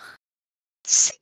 Sí, 0.83 1.13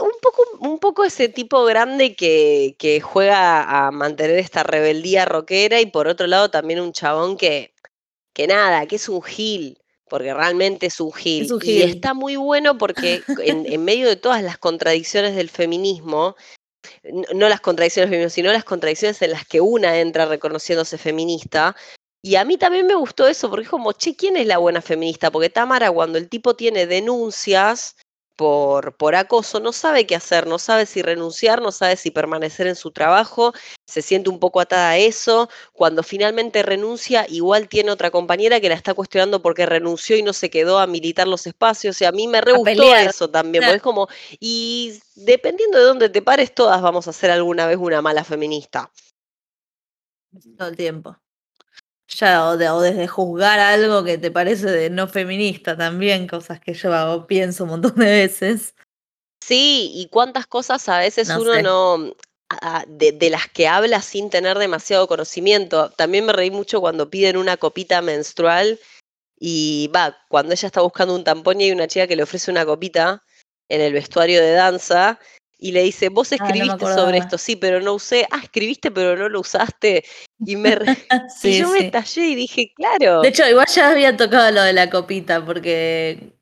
un 0.00 0.12
poco, 0.22 0.42
un 0.60 0.78
poco 0.78 1.04
ese 1.04 1.28
tipo 1.28 1.64
grande 1.64 2.14
que, 2.14 2.76
que 2.78 3.00
juega 3.00 3.86
a 3.86 3.90
mantener 3.90 4.38
esta 4.38 4.62
rebeldía 4.62 5.24
rockera 5.24 5.80
y 5.80 5.86
por 5.86 6.08
otro 6.08 6.26
lado 6.26 6.50
también 6.50 6.80
un 6.80 6.92
chabón 6.92 7.36
que, 7.36 7.74
que 8.38 8.46
nada, 8.46 8.86
que 8.86 8.94
es 8.94 9.08
un 9.08 9.20
gil, 9.20 9.76
porque 10.08 10.32
realmente 10.32 10.86
es 10.86 11.00
un 11.00 11.12
gil. 11.12 11.52
un 11.52 11.60
Y 11.60 11.66
gil. 11.66 11.82
está 11.82 12.14
muy 12.14 12.36
bueno 12.36 12.78
porque 12.78 13.20
en, 13.44 13.66
en 13.66 13.84
medio 13.84 14.06
de 14.06 14.14
todas 14.14 14.44
las 14.44 14.58
contradicciones 14.58 15.34
del 15.34 15.50
feminismo, 15.50 16.36
no 17.34 17.48
las 17.48 17.60
contradicciones 17.60 18.08
del 18.08 18.14
feminismo, 18.16 18.34
sino 18.34 18.52
las 18.52 18.62
contradicciones 18.62 19.20
en 19.22 19.32
las 19.32 19.44
que 19.44 19.60
una 19.60 19.98
entra 19.98 20.24
reconociéndose 20.26 20.98
feminista. 20.98 21.74
Y 22.22 22.36
a 22.36 22.44
mí 22.44 22.56
también 22.56 22.86
me 22.86 22.94
gustó 22.94 23.26
eso, 23.26 23.50
porque 23.50 23.64
es 23.64 23.70
como, 23.70 23.90
che, 23.92 24.14
¿quién 24.14 24.36
es 24.36 24.46
la 24.46 24.58
buena 24.58 24.80
feminista? 24.82 25.32
Porque 25.32 25.50
Tamara, 25.50 25.90
cuando 25.90 26.16
el 26.16 26.28
tipo 26.28 26.54
tiene 26.54 26.86
denuncias 26.86 27.96
por, 28.38 28.94
por 28.94 29.16
acoso, 29.16 29.58
no 29.58 29.72
sabe 29.72 30.06
qué 30.06 30.14
hacer, 30.14 30.46
no 30.46 30.60
sabe 30.60 30.86
si 30.86 31.02
renunciar, 31.02 31.60
no 31.60 31.72
sabe 31.72 31.96
si 31.96 32.12
permanecer 32.12 32.68
en 32.68 32.76
su 32.76 32.92
trabajo, 32.92 33.52
se 33.84 34.00
siente 34.00 34.30
un 34.30 34.38
poco 34.38 34.60
atada 34.60 34.90
a 34.90 34.96
eso. 34.96 35.48
Cuando 35.72 36.04
finalmente 36.04 36.62
renuncia, 36.62 37.26
igual 37.28 37.68
tiene 37.68 37.90
otra 37.90 38.12
compañera 38.12 38.60
que 38.60 38.68
la 38.68 38.76
está 38.76 38.94
cuestionando 38.94 39.42
porque 39.42 39.66
renunció 39.66 40.16
y 40.16 40.22
no 40.22 40.32
se 40.32 40.50
quedó 40.50 40.78
a 40.78 40.86
militar 40.86 41.26
los 41.26 41.48
espacios. 41.48 42.00
Y 42.00 42.04
a 42.04 42.12
mí 42.12 42.28
me 42.28 42.40
re 42.40 42.52
gustó 42.52 42.94
eso 42.94 43.28
también, 43.28 43.64
porque 43.64 43.78
es 43.78 43.82
como, 43.82 44.06
y 44.38 45.00
dependiendo 45.16 45.76
de 45.76 45.84
dónde 45.84 46.08
te 46.08 46.22
pares, 46.22 46.54
todas 46.54 46.80
vamos 46.80 47.08
a 47.08 47.12
ser 47.12 47.32
alguna 47.32 47.66
vez 47.66 47.78
una 47.78 48.00
mala 48.02 48.22
feminista. 48.22 48.92
Todo 50.56 50.68
el 50.68 50.76
tiempo. 50.76 51.16
Ya, 52.08 52.48
o, 52.48 52.56
de- 52.56 52.70
o 52.70 52.80
desde 52.80 53.06
juzgar 53.06 53.58
algo 53.60 54.02
que 54.02 54.16
te 54.18 54.30
parece 54.30 54.66
de 54.70 54.90
no 54.90 55.08
feminista 55.08 55.76
también, 55.76 56.26
cosas 56.26 56.58
que 56.58 56.72
yo 56.72 56.92
hago- 56.94 57.26
pienso 57.26 57.64
un 57.64 57.70
montón 57.70 57.94
de 57.96 58.06
veces. 58.06 58.74
Sí, 59.44 59.92
y 59.94 60.08
cuántas 60.08 60.46
cosas 60.46 60.88
a 60.88 60.98
veces 60.98 61.28
No 61.28 61.40
uno 61.42 61.54
sé. 61.54 61.62
no, 61.62 62.12
de, 62.86 63.12
de 63.12 63.30
las 63.30 63.46
que 63.48 63.68
habla 63.68 64.00
sin 64.00 64.30
tener 64.30 64.58
demasiado 64.58 65.06
conocimiento. 65.06 65.90
También 65.90 66.24
me 66.24 66.32
reí 66.32 66.50
mucho 66.50 66.80
cuando 66.80 67.10
piden 67.10 67.36
una 67.36 67.56
copita 67.58 68.00
menstrual 68.00 68.80
y 69.38 69.90
va, 69.94 70.16
cuando 70.28 70.54
ella 70.54 70.66
está 70.66 70.80
buscando 70.80 71.14
un 71.14 71.24
tampón 71.24 71.60
y 71.60 71.64
hay 71.64 71.72
una 71.72 71.86
chica 71.88 72.06
que 72.06 72.16
le 72.16 72.22
ofrece 72.22 72.50
una 72.50 72.64
copita 72.64 73.22
en 73.68 73.80
el 73.82 73.92
vestuario 73.92 74.40
de 74.40 74.52
danza 74.52 75.18
y 75.58 75.72
le 75.72 75.82
dice, 75.82 76.08
vos 76.08 76.32
Ah, 76.32 76.36
no 76.38 76.46
escribiste 76.46 76.86
sobre 76.86 77.18
esto, 77.18 77.38
sí, 77.38 77.56
pero 77.56 77.80
no 77.80 77.94
usé, 77.94 78.26
ah, 78.30 78.40
escribiste 78.42 78.90
pero 78.90 79.16
no 79.16 79.28
lo 79.28 79.40
usaste. 79.40 80.04
Y, 80.44 80.56
me 80.56 80.78
y 81.44 81.52
Sí, 81.52 81.58
yo 81.58 81.68
me 81.68 81.78
sí. 81.78 81.84
estallé 81.86 82.26
y 82.28 82.34
dije, 82.36 82.72
claro. 82.76 83.22
De 83.22 83.28
hecho, 83.28 83.48
igual 83.48 83.66
ya 83.74 83.90
había 83.90 84.16
tocado 84.16 84.50
lo 84.52 84.62
de 84.62 84.72
la 84.72 84.90
copita, 84.90 85.44
porque 85.44 86.34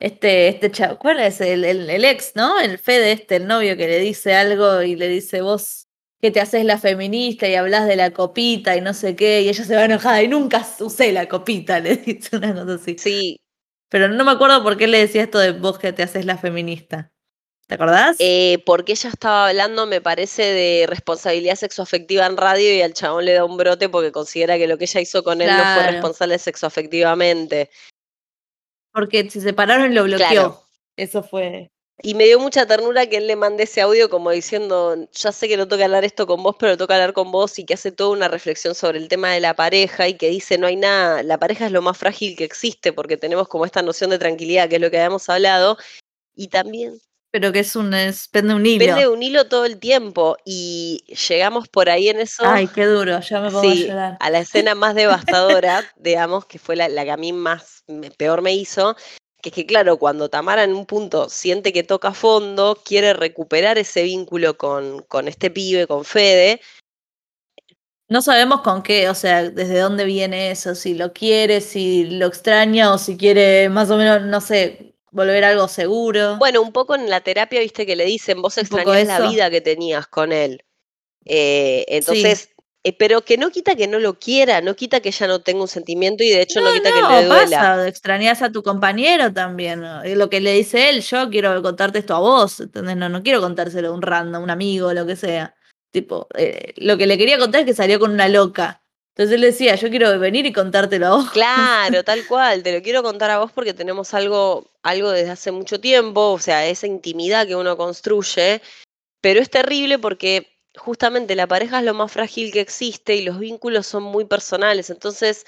este, 0.00 0.48
este 0.48 0.70
chavo, 0.70 0.98
¿cuál 0.98 1.20
es? 1.20 1.40
El, 1.40 1.64
el, 1.64 1.90
el 1.90 2.04
ex, 2.04 2.32
¿no? 2.36 2.60
El 2.60 2.78
Fede 2.78 3.12
este, 3.12 3.36
el 3.36 3.46
novio 3.46 3.76
que 3.76 3.88
le 3.88 3.98
dice 4.00 4.34
algo 4.34 4.82
y 4.82 4.96
le 4.96 5.08
dice, 5.08 5.42
vos 5.42 5.86
que 6.20 6.30
te 6.32 6.40
haces 6.40 6.64
la 6.64 6.78
feminista 6.78 7.48
y 7.48 7.54
hablas 7.54 7.86
de 7.86 7.96
la 7.96 8.10
copita 8.12 8.76
y 8.76 8.80
no 8.80 8.94
sé 8.94 9.14
qué, 9.16 9.42
y 9.42 9.48
ella 9.50 9.64
se 9.64 9.76
va 9.76 9.84
enojada 9.84 10.22
y 10.22 10.28
nunca 10.28 10.66
usé 10.80 11.12
la 11.12 11.28
copita, 11.28 11.80
le 11.80 11.96
dice 11.96 12.36
una 12.36 12.54
cosa 12.54 12.74
así. 12.74 12.96
Sí, 12.98 13.40
Pero 13.90 14.08
no 14.08 14.24
me 14.24 14.32
acuerdo 14.32 14.62
por 14.62 14.76
qué 14.78 14.86
le 14.88 14.98
decía 15.00 15.22
esto 15.24 15.38
de 15.38 15.52
vos 15.52 15.78
que 15.78 15.92
te 15.92 16.02
haces 16.04 16.24
la 16.26 16.38
feminista. 16.38 17.12
¿Te 17.68 17.74
acordás? 17.74 18.16
Eh, 18.18 18.62
porque 18.64 18.92
ella 18.92 19.10
estaba 19.10 19.48
hablando, 19.48 19.86
me 19.86 20.00
parece, 20.00 20.42
de 20.42 20.86
responsabilidad 20.88 21.54
sexoafectiva 21.54 22.24
en 22.24 22.38
radio 22.38 22.74
y 22.74 22.80
al 22.80 22.94
chabón 22.94 23.26
le 23.26 23.34
da 23.34 23.44
un 23.44 23.58
brote 23.58 23.90
porque 23.90 24.10
considera 24.10 24.56
que 24.56 24.66
lo 24.66 24.78
que 24.78 24.84
ella 24.84 25.02
hizo 25.02 25.22
con 25.22 25.42
él 25.42 25.50
no 25.50 25.74
fue 25.74 25.90
responsable 25.90 26.38
sexoafectivamente. 26.38 27.68
Porque 28.90 29.28
se 29.28 29.42
separaron 29.42 29.92
y 29.92 29.94
lo 29.94 30.04
bloqueó. 30.04 30.26
Claro. 30.26 30.62
Eso 30.96 31.22
fue. 31.22 31.70
Y 32.00 32.14
me 32.14 32.24
dio 32.24 32.40
mucha 32.40 32.64
ternura 32.64 33.06
que 33.06 33.18
él 33.18 33.26
le 33.26 33.36
mande 33.36 33.64
ese 33.64 33.82
audio 33.82 34.08
como 34.08 34.30
diciendo, 34.30 34.96
ya 35.12 35.30
sé 35.30 35.46
que 35.46 35.58
no 35.58 35.68
toca 35.68 35.84
hablar 35.84 36.06
esto 36.06 36.26
con 36.26 36.42
vos, 36.42 36.56
pero 36.58 36.78
toca 36.78 36.94
hablar 36.94 37.12
con 37.12 37.30
vos 37.30 37.58
y 37.58 37.66
que 37.66 37.74
hace 37.74 37.92
toda 37.92 38.10
una 38.10 38.28
reflexión 38.28 38.74
sobre 38.74 38.98
el 38.98 39.08
tema 39.08 39.32
de 39.32 39.40
la 39.40 39.54
pareja 39.54 40.08
y 40.08 40.14
que 40.14 40.30
dice, 40.30 40.56
no 40.56 40.68
hay 40.68 40.76
nada, 40.76 41.22
la 41.22 41.38
pareja 41.38 41.66
es 41.66 41.72
lo 41.72 41.82
más 41.82 41.98
frágil 41.98 42.34
que 42.34 42.44
existe 42.44 42.94
porque 42.94 43.18
tenemos 43.18 43.46
como 43.46 43.66
esta 43.66 43.82
noción 43.82 44.08
de 44.08 44.18
tranquilidad, 44.18 44.70
que 44.70 44.76
es 44.76 44.80
lo 44.80 44.90
que 44.90 44.96
habíamos 44.96 45.28
hablado, 45.28 45.76
y 46.34 46.48
también 46.48 46.98
Pero 47.38 47.52
que 47.52 47.60
es 47.60 47.76
un. 47.76 47.94
Es, 47.94 48.26
pende 48.26 48.52
un 48.52 48.66
hilo. 48.66 48.84
pende 48.84 49.02
de 49.02 49.06
un 49.06 49.22
hilo 49.22 49.46
todo 49.46 49.64
el 49.64 49.78
tiempo 49.78 50.36
y 50.44 51.04
llegamos 51.28 51.68
por 51.68 51.88
ahí 51.88 52.08
en 52.08 52.18
eso. 52.18 52.42
Ay, 52.44 52.66
qué 52.66 52.84
duro, 52.84 53.20
ya 53.20 53.40
me 53.40 53.48
pongo 53.48 53.60
Sí, 53.60 53.84
a 53.84 53.86
llorar. 53.86 54.16
a 54.18 54.30
la 54.30 54.40
escena 54.40 54.74
más 54.74 54.96
devastadora, 54.96 55.84
digamos, 55.98 56.46
que 56.46 56.58
fue 56.58 56.74
la, 56.74 56.88
la 56.88 57.04
que 57.04 57.12
a 57.12 57.16
mí 57.16 57.32
más 57.32 57.84
me- 57.86 58.10
peor 58.10 58.42
me 58.42 58.54
hizo, 58.56 58.96
que 59.40 59.50
es 59.50 59.54
que 59.54 59.66
claro, 59.66 59.98
cuando 59.98 60.28
Tamara 60.28 60.64
en 60.64 60.74
un 60.74 60.84
punto 60.84 61.28
siente 61.28 61.72
que 61.72 61.84
toca 61.84 62.12
fondo, 62.12 62.76
quiere 62.84 63.12
recuperar 63.14 63.78
ese 63.78 64.02
vínculo 64.02 64.56
con, 64.58 65.02
con 65.04 65.28
este 65.28 65.48
pibe, 65.52 65.86
con 65.86 66.04
Fede. 66.04 66.60
No 68.08 68.20
sabemos 68.20 68.62
con 68.62 68.82
qué, 68.82 69.08
o 69.10 69.14
sea, 69.14 69.48
desde 69.48 69.78
dónde 69.78 70.04
viene 70.06 70.50
eso, 70.50 70.74
si 70.74 70.94
lo 70.94 71.12
quiere, 71.12 71.60
si 71.60 72.04
lo 72.18 72.26
extraña 72.26 72.92
o 72.92 72.98
si 72.98 73.16
quiere 73.16 73.68
más 73.68 73.90
o 73.92 73.96
menos, 73.96 74.22
no 74.22 74.40
sé, 74.40 74.96
volver 75.10 75.44
a 75.44 75.50
algo 75.50 75.68
seguro. 75.68 76.36
Bueno, 76.36 76.62
un 76.62 76.72
poco 76.72 76.94
en 76.94 77.08
la 77.08 77.20
terapia, 77.20 77.60
viste 77.60 77.86
que 77.86 77.96
le 77.96 78.04
dicen, 78.04 78.40
vos 78.42 78.58
extrañás 78.58 79.06
la 79.06 79.28
vida 79.28 79.50
que 79.50 79.60
tenías 79.60 80.06
con 80.06 80.32
él. 80.32 80.64
Eh, 81.24 81.84
entonces, 81.88 82.50
eh, 82.84 82.92
pero 82.92 83.22
que 83.22 83.36
no 83.36 83.50
quita 83.50 83.74
que 83.74 83.86
no 83.86 83.98
lo 83.98 84.18
quiera, 84.18 84.60
no 84.60 84.74
quita 84.76 85.00
que 85.00 85.08
ella 85.10 85.26
no 85.26 85.40
tenga 85.40 85.62
un 85.62 85.68
sentimiento 85.68 86.22
y 86.24 86.30
de 86.30 86.42
hecho 86.42 86.60
no, 86.60 86.68
No, 86.68 86.72
quita 86.74 86.92
que 86.92 87.00
no, 87.00 87.10
le 87.10 87.26
duela. 87.26 87.40
pasa, 87.58 87.88
extrañas 87.88 88.40
a 88.40 88.50
tu 88.52 88.62
compañero 88.62 89.32
también. 89.32 89.82
lo 90.16 90.30
que 90.30 90.40
le 90.40 90.52
dice 90.52 90.88
él, 90.90 91.02
yo 91.02 91.28
quiero 91.28 91.60
contarte 91.62 91.98
esto 91.98 92.14
a 92.14 92.20
vos, 92.20 92.60
¿entendés? 92.60 92.96
No, 92.96 93.08
no 93.08 93.22
quiero 93.22 93.40
contárselo 93.40 93.88
a 93.88 93.92
un 93.92 94.02
random, 94.02 94.42
un 94.42 94.50
amigo, 94.50 94.92
lo 94.92 95.06
que 95.06 95.16
sea. 95.16 95.54
Tipo, 95.90 96.28
eh, 96.36 96.74
lo 96.76 96.96
que 96.96 97.06
le 97.06 97.18
quería 97.18 97.38
contar 97.38 97.60
es 97.62 97.66
que 97.66 97.74
salió 97.74 97.98
con 97.98 98.12
una 98.12 98.28
loca. 98.28 98.82
Entonces 99.18 99.34
él 99.34 99.40
decía, 99.40 99.74
yo 99.74 99.90
quiero 99.90 100.16
venir 100.20 100.46
y 100.46 100.52
contártelo 100.52 101.06
a 101.08 101.10
vos. 101.16 101.30
Claro, 101.32 102.04
tal 102.04 102.24
cual, 102.28 102.62
te 102.62 102.72
lo 102.72 102.80
quiero 102.80 103.02
contar 103.02 103.32
a 103.32 103.38
vos 103.38 103.50
porque 103.50 103.74
tenemos 103.74 104.14
algo, 104.14 104.70
algo 104.84 105.10
desde 105.10 105.32
hace 105.32 105.50
mucho 105.50 105.80
tiempo, 105.80 106.30
o 106.30 106.38
sea, 106.38 106.64
esa 106.68 106.86
intimidad 106.86 107.44
que 107.44 107.56
uno 107.56 107.76
construye, 107.76 108.62
pero 109.20 109.40
es 109.40 109.50
terrible 109.50 109.98
porque 109.98 110.46
justamente 110.76 111.34
la 111.34 111.48
pareja 111.48 111.80
es 111.80 111.84
lo 111.84 111.94
más 111.94 112.12
frágil 112.12 112.52
que 112.52 112.60
existe 112.60 113.16
y 113.16 113.22
los 113.22 113.40
vínculos 113.40 113.88
son 113.88 114.04
muy 114.04 114.24
personales, 114.24 114.88
entonces 114.88 115.46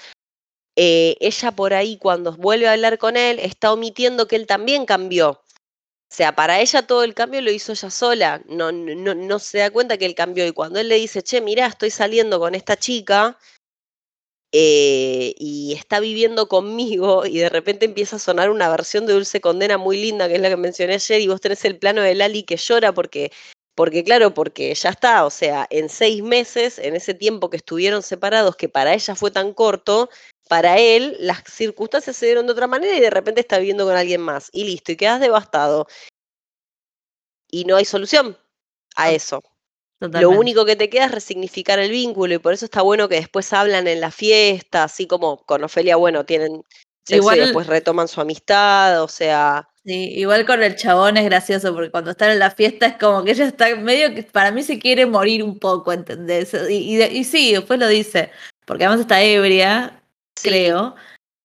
eh, 0.75 1.15
ella 1.21 1.53
por 1.53 1.73
ahí 1.73 1.95
cuando 1.95 2.33
vuelve 2.33 2.67
a 2.67 2.73
hablar 2.73 2.97
con 2.97 3.15
él 3.15 3.39
está 3.39 3.71
omitiendo 3.71 4.27
que 4.27 4.35
él 4.35 4.47
también 4.47 4.85
cambió. 4.85 5.29
O 5.29 6.13
sea, 6.13 6.35
para 6.35 6.59
ella 6.59 6.85
todo 6.85 7.05
el 7.05 7.13
cambio 7.13 7.39
lo 7.39 7.51
hizo 7.51 7.71
ella 7.71 7.89
sola, 7.89 8.41
no, 8.47 8.73
no, 8.73 9.15
no 9.15 9.39
se 9.39 9.59
da 9.59 9.71
cuenta 9.71 9.97
que 9.97 10.05
él 10.05 10.13
cambió 10.13 10.45
y 10.45 10.51
cuando 10.51 10.77
él 10.77 10.89
le 10.89 10.95
dice, 10.95 11.23
che, 11.23 11.39
mirá, 11.39 11.67
estoy 11.67 11.89
saliendo 11.89 12.37
con 12.37 12.53
esta 12.53 12.75
chica, 12.75 13.37
eh, 14.51 15.33
y 15.37 15.73
está 15.73 15.99
viviendo 15.99 16.47
conmigo 16.49 17.25
y 17.25 17.39
de 17.39 17.49
repente 17.49 17.85
empieza 17.85 18.17
a 18.17 18.19
sonar 18.19 18.49
una 18.49 18.69
versión 18.69 19.05
de 19.05 19.13
Dulce 19.13 19.41
Condena 19.41 19.77
muy 19.77 19.97
linda, 20.01 20.27
que 20.27 20.35
es 20.35 20.41
la 20.41 20.49
que 20.49 20.57
mencioné 20.57 20.95
ayer, 20.95 21.21
y 21.21 21.27
vos 21.27 21.41
tenés 21.41 21.63
el 21.65 21.77
plano 21.79 22.01
de 22.01 22.15
Lali 22.15 22.43
que 22.43 22.57
llora 22.57 22.93
porque, 22.93 23.31
porque 23.75 24.03
claro, 24.03 24.33
porque 24.33 24.73
ya 24.75 24.89
está, 24.89 25.25
o 25.25 25.29
sea, 25.29 25.67
en 25.69 25.89
seis 25.89 26.21
meses, 26.23 26.79
en 26.79 26.95
ese 26.95 27.13
tiempo 27.13 27.49
que 27.49 27.57
estuvieron 27.57 28.03
separados, 28.03 28.55
que 28.57 28.69
para 28.69 28.93
ella 28.93 29.15
fue 29.15 29.31
tan 29.31 29.53
corto, 29.53 30.09
para 30.49 30.77
él 30.79 31.15
las 31.19 31.43
circunstancias 31.45 32.17
se 32.17 32.25
dieron 32.25 32.45
de 32.45 32.53
otra 32.53 32.67
manera 32.67 32.97
y 32.97 32.99
de 32.99 33.09
repente 33.09 33.41
está 33.41 33.57
viviendo 33.57 33.85
con 33.85 33.95
alguien 33.95 34.21
más, 34.21 34.49
y 34.51 34.65
listo, 34.65 34.91
y 34.91 34.97
quedas 34.97 35.21
devastado. 35.21 35.87
Y 37.49 37.65
no 37.65 37.75
hay 37.75 37.85
solución 37.85 38.37
a 38.95 39.11
Ah, 39.11 39.50
Lo 40.09 40.29
único 40.39 40.65
que 40.65 40.75
te 40.75 40.89
queda 40.89 41.05
es 41.05 41.11
resignificar 41.11 41.79
el 41.79 41.91
vínculo 41.91 42.33
y 42.33 42.37
por 42.39 42.53
eso 42.53 42.65
está 42.65 42.81
bueno 42.81 43.07
que 43.09 43.15
después 43.15 43.51
hablan 43.53 43.87
en 43.87 44.01
la 44.01 44.11
fiesta, 44.11 44.83
así 44.83 45.07
como 45.07 45.37
con 45.45 45.63
Ofelia, 45.63 45.95
bueno, 45.95 46.25
tienen 46.25 46.63
sexo 47.05 47.17
Igual- 47.23 47.37
y 47.37 47.41
después 47.41 47.67
retoman 47.67 48.07
su 48.07 48.21
amistad, 48.21 49.01
o 49.03 49.07
sea, 49.07 49.67
Sí, 49.83 50.13
igual 50.15 50.45
con 50.45 50.61
el 50.61 50.75
chabón 50.75 51.17
es 51.17 51.25
gracioso 51.25 51.73
porque 51.73 51.89
cuando 51.89 52.11
están 52.11 52.29
en 52.29 52.37
la 52.37 52.51
fiesta 52.51 52.85
es 52.85 52.97
como 52.99 53.23
que 53.23 53.31
ella 53.31 53.45
está 53.45 53.75
medio 53.75 54.13
que 54.13 54.21
para 54.21 54.51
mí 54.51 54.61
se 54.61 54.77
quiere 54.77 55.07
morir 55.07 55.43
un 55.43 55.57
poco, 55.57 55.91
¿entendés? 55.91 56.53
Y, 56.69 56.93
y, 56.93 56.95
de- 56.97 57.11
y 57.11 57.23
sí, 57.23 57.51
después 57.53 57.79
lo 57.79 57.87
dice, 57.87 58.29
porque 58.65 58.85
además 58.85 59.01
está 59.01 59.23
ebria, 59.23 60.03
sí, 60.35 60.49
creo, 60.49 60.95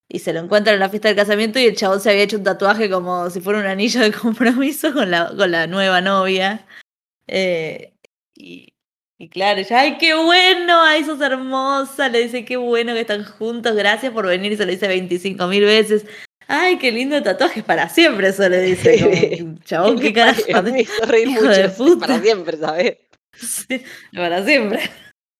y 0.06 0.18
se 0.18 0.34
lo 0.34 0.40
encuentra 0.40 0.74
en 0.74 0.80
la 0.80 0.90
fiesta 0.90 1.08
del 1.08 1.16
casamiento 1.16 1.58
y 1.58 1.64
el 1.64 1.76
chabón 1.76 1.98
se 2.00 2.10
había 2.10 2.24
hecho 2.24 2.36
un 2.36 2.44
tatuaje 2.44 2.90
como 2.90 3.30
si 3.30 3.40
fuera 3.40 3.58
un 3.58 3.66
anillo 3.66 4.00
de 4.02 4.12
compromiso 4.12 4.92
con 4.92 5.10
la, 5.10 5.32
con 5.34 5.50
la 5.50 5.66
nueva 5.66 6.02
novia. 6.02 6.66
Eh, 7.26 7.94
y, 8.36 8.74
y 9.18 9.28
claro, 9.28 9.60
ella, 9.60 9.80
ay, 9.80 9.98
qué 9.98 10.14
bueno, 10.14 10.82
ay, 10.82 11.04
sos 11.04 11.20
hermosa, 11.20 12.08
le 12.08 12.24
dice, 12.24 12.44
qué 12.44 12.56
bueno 12.56 12.94
que 12.94 13.00
están 13.00 13.24
juntos, 13.24 13.74
gracias 13.74 14.12
por 14.12 14.26
venir, 14.26 14.52
y 14.52 14.56
se 14.56 14.66
lo 14.66 14.72
dice 14.72 14.88
25 14.88 15.46
mil 15.46 15.64
veces. 15.64 16.04
Ay, 16.48 16.78
qué 16.78 16.92
lindo 16.92 17.20
tatuaje 17.22 17.62
para 17.62 17.88
siempre, 17.88 18.28
eso 18.28 18.48
le 18.48 18.60
dice. 18.60 19.38
Como, 19.38 19.58
chabón, 19.64 19.98
qué 19.98 20.12
carajo. 20.12 20.62
Me 20.62 20.82
hizo 20.82 21.04
reír 21.06 21.28
mucho, 21.28 21.48
de 21.48 21.64
es 21.64 21.72
puta. 21.72 22.06
para 22.06 22.20
siempre, 22.20 22.56
¿sabes? 22.56 22.96
Sí, 23.36 23.82
para 24.14 24.42
siempre. 24.46 24.80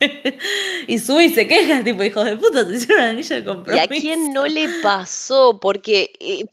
y 0.87 0.99
sube 0.99 1.25
y 1.25 1.31
se 1.31 1.49
queja, 1.49 1.83
tipo, 1.83 2.03
hijo 2.03 2.23
de 2.25 2.37
puta, 2.37 2.67
te 2.67 2.75
hicieron 2.75 3.05
un 3.05 3.11
anillo 3.11 3.37
de 3.37 3.41
¿Y 3.41 3.45
compromiso. 3.45 3.85
a 3.85 3.87
quién 3.89 4.33
no 4.35 4.47
le 4.47 4.69
pasó? 4.83 5.59
Porque 5.59 6.13
eh, 6.21 6.45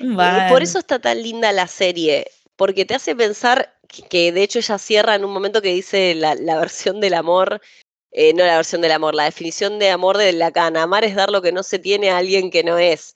eh, 0.00 0.46
por 0.48 0.62
eso 0.62 0.80
está 0.80 0.98
tan 0.98 1.22
linda 1.22 1.52
la 1.52 1.68
serie, 1.68 2.26
porque 2.56 2.84
te 2.84 2.96
hace 2.96 3.14
pensar 3.14 3.77
que, 3.88 4.32
de 4.32 4.42
hecho 4.42 4.58
ella 4.58 4.78
cierra 4.78 5.14
en 5.14 5.24
un 5.24 5.32
momento 5.32 5.62
que 5.62 5.72
dice 5.74 6.14
la, 6.14 6.34
la 6.34 6.58
versión 6.58 7.00
del 7.00 7.14
amor, 7.14 7.60
eh, 8.10 8.32
no 8.34 8.44
la 8.44 8.56
versión 8.56 8.80
del 8.80 8.92
amor, 8.92 9.14
la 9.14 9.24
definición 9.24 9.78
de 9.78 9.90
amor 9.90 10.16
de 10.18 10.32
Lacan, 10.32 10.76
amar 10.76 11.04
es 11.04 11.14
dar 11.14 11.30
lo 11.30 11.42
que 11.42 11.52
no 11.52 11.62
se 11.62 11.78
tiene 11.78 12.10
a 12.10 12.18
alguien 12.18 12.50
que 12.50 12.64
no 12.64 12.78
es. 12.78 13.14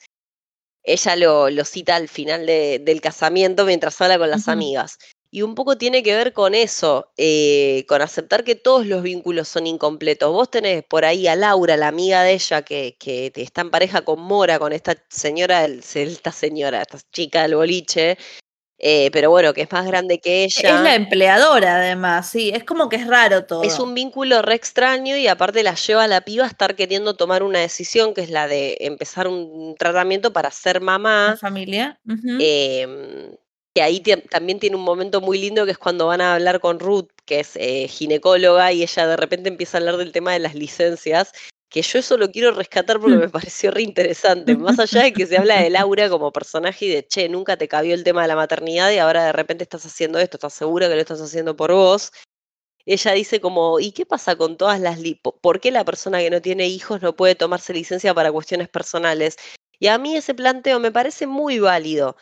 Ella 0.85 1.17
lo, 1.17 1.49
lo 1.51 1.65
cita 1.65 1.97
al 1.97 2.09
final 2.09 2.45
de- 2.47 2.81
del 2.81 3.01
casamiento 3.01 3.65
mientras 3.65 4.01
habla 4.01 4.19
con 4.19 4.31
las 4.31 4.49
amigas. 4.49 4.99
Y 5.31 5.43
un 5.43 5.55
poco 5.55 5.79
tiene 5.79 6.03
que 6.03 6.15
ver 6.15 6.33
con 6.35 6.55
eso, 6.55 7.11
eh, 7.17 7.87
con 7.89 8.03
aceptar 8.03 8.45
que 8.45 8.55
todos 8.55 8.85
los 8.87 9.03
vínculos 9.03 9.49
son 9.49 9.67
incompletos. 9.67 10.31
Vos 10.31 10.51
tenés 10.51 10.85
por 10.85 11.05
ahí 11.07 11.27
a 11.27 11.37
Laura, 11.37 11.77
la 11.79 11.89
amiga 11.89 12.23
de 12.23 12.33
ella, 12.35 12.63
que, 12.63 12.97
que 12.99 13.33
está 13.37 13.63
en 13.63 13.71
pareja 13.71 14.03
con 14.03 14.21
Mora, 14.21 14.59
con 14.59 14.73
esta 14.73 14.95
señora, 15.09 15.65
esta 15.65 16.33
señora, 16.33 16.83
esta 16.83 16.99
chica 17.13 17.43
del 17.43 17.55
boliche, 17.55 18.19
eh, 18.85 19.11
pero 19.13 19.31
bueno, 19.31 19.55
que 19.55 19.63
es 19.63 19.71
más 19.71 19.87
grande 19.87 20.19
que 20.19 20.45
es 20.45 20.59
ella. 20.59 20.83
la 20.83 20.97
empleadora, 20.97 21.77
además, 21.77 22.29
sí, 22.29 22.51
es 22.53 22.65
como 22.65 22.89
que 22.89 22.97
es 22.97 23.07
raro 23.07 23.45
todo. 23.45 23.63
Es 23.63 23.79
un 23.79 23.95
vínculo 23.95 24.43
re 24.43 24.57
extraño 24.57 25.17
y 25.17 25.29
aparte 25.29 25.63
la 25.63 25.77
lleva 25.77 26.03
a 26.03 26.09
la 26.09 26.23
piba 26.23 26.45
a 26.45 26.49
estar 26.49 26.75
queriendo 26.75 27.15
tomar 27.15 27.45
una 27.45 27.61
decisión, 27.61 28.13
que 28.13 28.23
es 28.23 28.31
la 28.31 28.49
de 28.49 28.77
empezar 28.81 29.29
un 29.29 29.77
tratamiento 29.79 30.33
para 30.33 30.51
ser 30.51 30.81
La 30.81 30.81
mamá. 30.81 31.37
familia. 31.41 32.01
em, 32.41 33.37
que 33.75 33.83
ahí 33.83 34.01
también 34.01 34.59
tiene 34.59 34.77
un 34.77 34.83
momento 34.83 35.21
muy 35.21 35.39
lindo 35.39 35.65
que 35.65 35.71
es 35.71 35.79
cuando 35.79 36.09
van 36.09 36.21
a 36.21 36.35
hablar 36.35 36.59
con 36.61 36.79
Ruth, 36.79 37.09
que 37.25 37.41
es 37.41 37.53
eh, 37.55 37.87
ginecóloga, 37.89 38.73
y 38.73 38.83
ella 38.83 39.07
de 39.07 39.17
repente 39.17 39.49
empieza 39.49 39.79
a 39.79 39.81
hablar 39.81 39.97
del 39.97 40.13
tema 40.13 40.33
de 40.33 40.41
las 40.41 40.55
licencias, 40.55 41.33
que 41.73 41.81
yo 41.81 41.99
eso 41.99 42.19
lo 42.19 42.31
quiero 42.31 42.53
rescatar 42.53 43.01
porque 43.01 43.17
me 43.17 43.29
pareció 43.31 43.71
re 43.71 43.83
interesante. 43.83 44.55
Más 44.57 44.79
allá 44.79 45.05
de 45.05 45.13
que 45.15 45.27
se 45.27 45.39
habla 45.39 45.63
de 45.63 45.71
Laura 45.71 46.11
como 46.11 46.31
personaje 46.31 46.85
y 46.85 46.89
de, 46.91 47.07
che, 47.07 47.31
nunca 47.31 47.57
te 47.57 47.67
cabió 47.67 47.95
el 47.95 48.05
tema 48.05 48.23
de 48.23 48.29
la 48.29 48.37
maternidad 48.37 48.91
y 48.93 48.99
ahora 48.99 49.25
de 49.25 49.33
repente 49.33 49.65
estás 49.65 49.87
haciendo 49.87 50.19
esto, 50.19 50.37
¿estás 50.37 50.53
segura 50.53 50.89
que 50.89 50.95
lo 50.95 51.01
estás 51.01 51.23
haciendo 51.23 51.57
por 51.57 51.73
vos? 51.73 52.13
Ella 52.85 53.13
dice 53.13 53.41
como, 53.41 53.81
¿y 53.81 53.93
qué 53.93 54.05
pasa 54.05 54.37
con 54.37 54.59
todas 54.59 54.81
las 54.81 54.99
¿Por 55.41 55.61
qué 55.61 55.71
la 55.71 55.85
persona 55.85 56.19
que 56.19 56.31
no 56.31 56.43
tiene 56.43 56.69
hijos 56.69 57.01
no 57.01 57.17
puede 57.17 57.35
tomarse 57.37 57.73
licencia 57.73 58.13
para 58.13 58.31
cuestiones 58.31 58.69
personales? 58.69 59.37
Y 59.79 59.87
a 59.87 59.97
mí 59.97 60.15
ese 60.15 60.35
planteo 60.35 60.79
me 60.79 60.93
parece 60.93 61.27
muy 61.27 61.59
válido. 61.59 62.17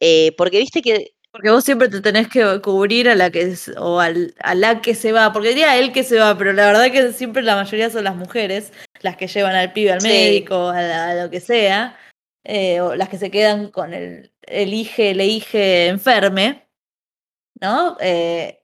Eh, 0.00 0.34
porque 0.36 0.58
viste 0.58 0.82
que 0.82 1.14
Porque 1.32 1.50
vos 1.50 1.62
siempre 1.64 1.88
te 1.88 2.00
tenés 2.00 2.28
que 2.28 2.60
cubrir 2.60 3.08
a 3.08 3.14
la 3.14 3.30
que 3.30 3.54
o 3.78 4.00
al- 4.00 4.34
a 4.40 4.54
la 4.54 4.80
que 4.80 4.94
se 4.94 5.12
va, 5.12 5.32
porque 5.32 5.50
diría 5.50 5.76
él 5.78 5.92
que 5.92 6.02
se 6.02 6.18
va, 6.18 6.36
pero 6.36 6.52
la 6.52 6.66
verdad 6.66 6.90
que 6.90 7.12
siempre 7.12 7.42
la 7.42 7.54
mayoría 7.56 7.88
son 7.88 8.04
las 8.04 8.16
mujeres, 8.16 8.72
las 9.00 9.16
que 9.16 9.28
llevan 9.28 9.54
al 9.54 9.72
pibe 9.72 9.92
al 9.92 10.00
Sí. 10.00 10.08
médico, 10.08 10.68
a, 10.70 10.82
la- 10.82 11.10
a 11.10 11.14
lo 11.24 11.30
que 11.30 11.40
sea, 11.40 11.96
eh, 12.44 12.80
o 12.80 12.96
las 12.96 13.08
que 13.08 13.18
se 13.18 13.30
quedan 13.30 13.70
con 13.70 13.94
el, 13.94 14.32
el 14.42 14.74
hije, 14.74 15.14
le 15.14 15.26
hije 15.26 15.86
enferme, 15.88 16.68
¿no? 17.60 17.96
Eh, 18.00 18.62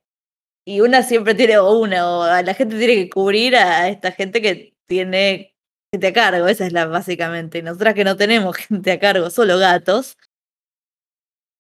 y 0.67 0.81
una 0.81 1.03
siempre 1.05 1.35
tiene, 1.35 1.59
o 1.59 1.79
una, 1.79 2.09
o 2.11 2.23
a 2.25 2.43
la 2.43 2.55
gente 2.55 2.79
tiene 2.79 2.95
que 2.97 3.11
cubrir 3.11 3.57
a 3.57 3.89
esta 3.89 4.12
gente 4.12 4.43
que 4.43 4.75
tiene 4.87 5.55
gente 5.93 6.09
a 6.09 6.12
cargo, 6.12 6.49
esa 6.49 6.67
es 6.67 6.73
la 6.73 6.87
básicamente. 6.87 7.59
Y 7.59 7.62
nosotras 7.62 7.95
que 7.95 8.05
no 8.05 8.17
tenemos 8.17 8.57
gente 8.69 8.93
a 8.93 8.99
cargo, 9.01 9.31
solo 9.31 9.59
gatos. 9.59 10.17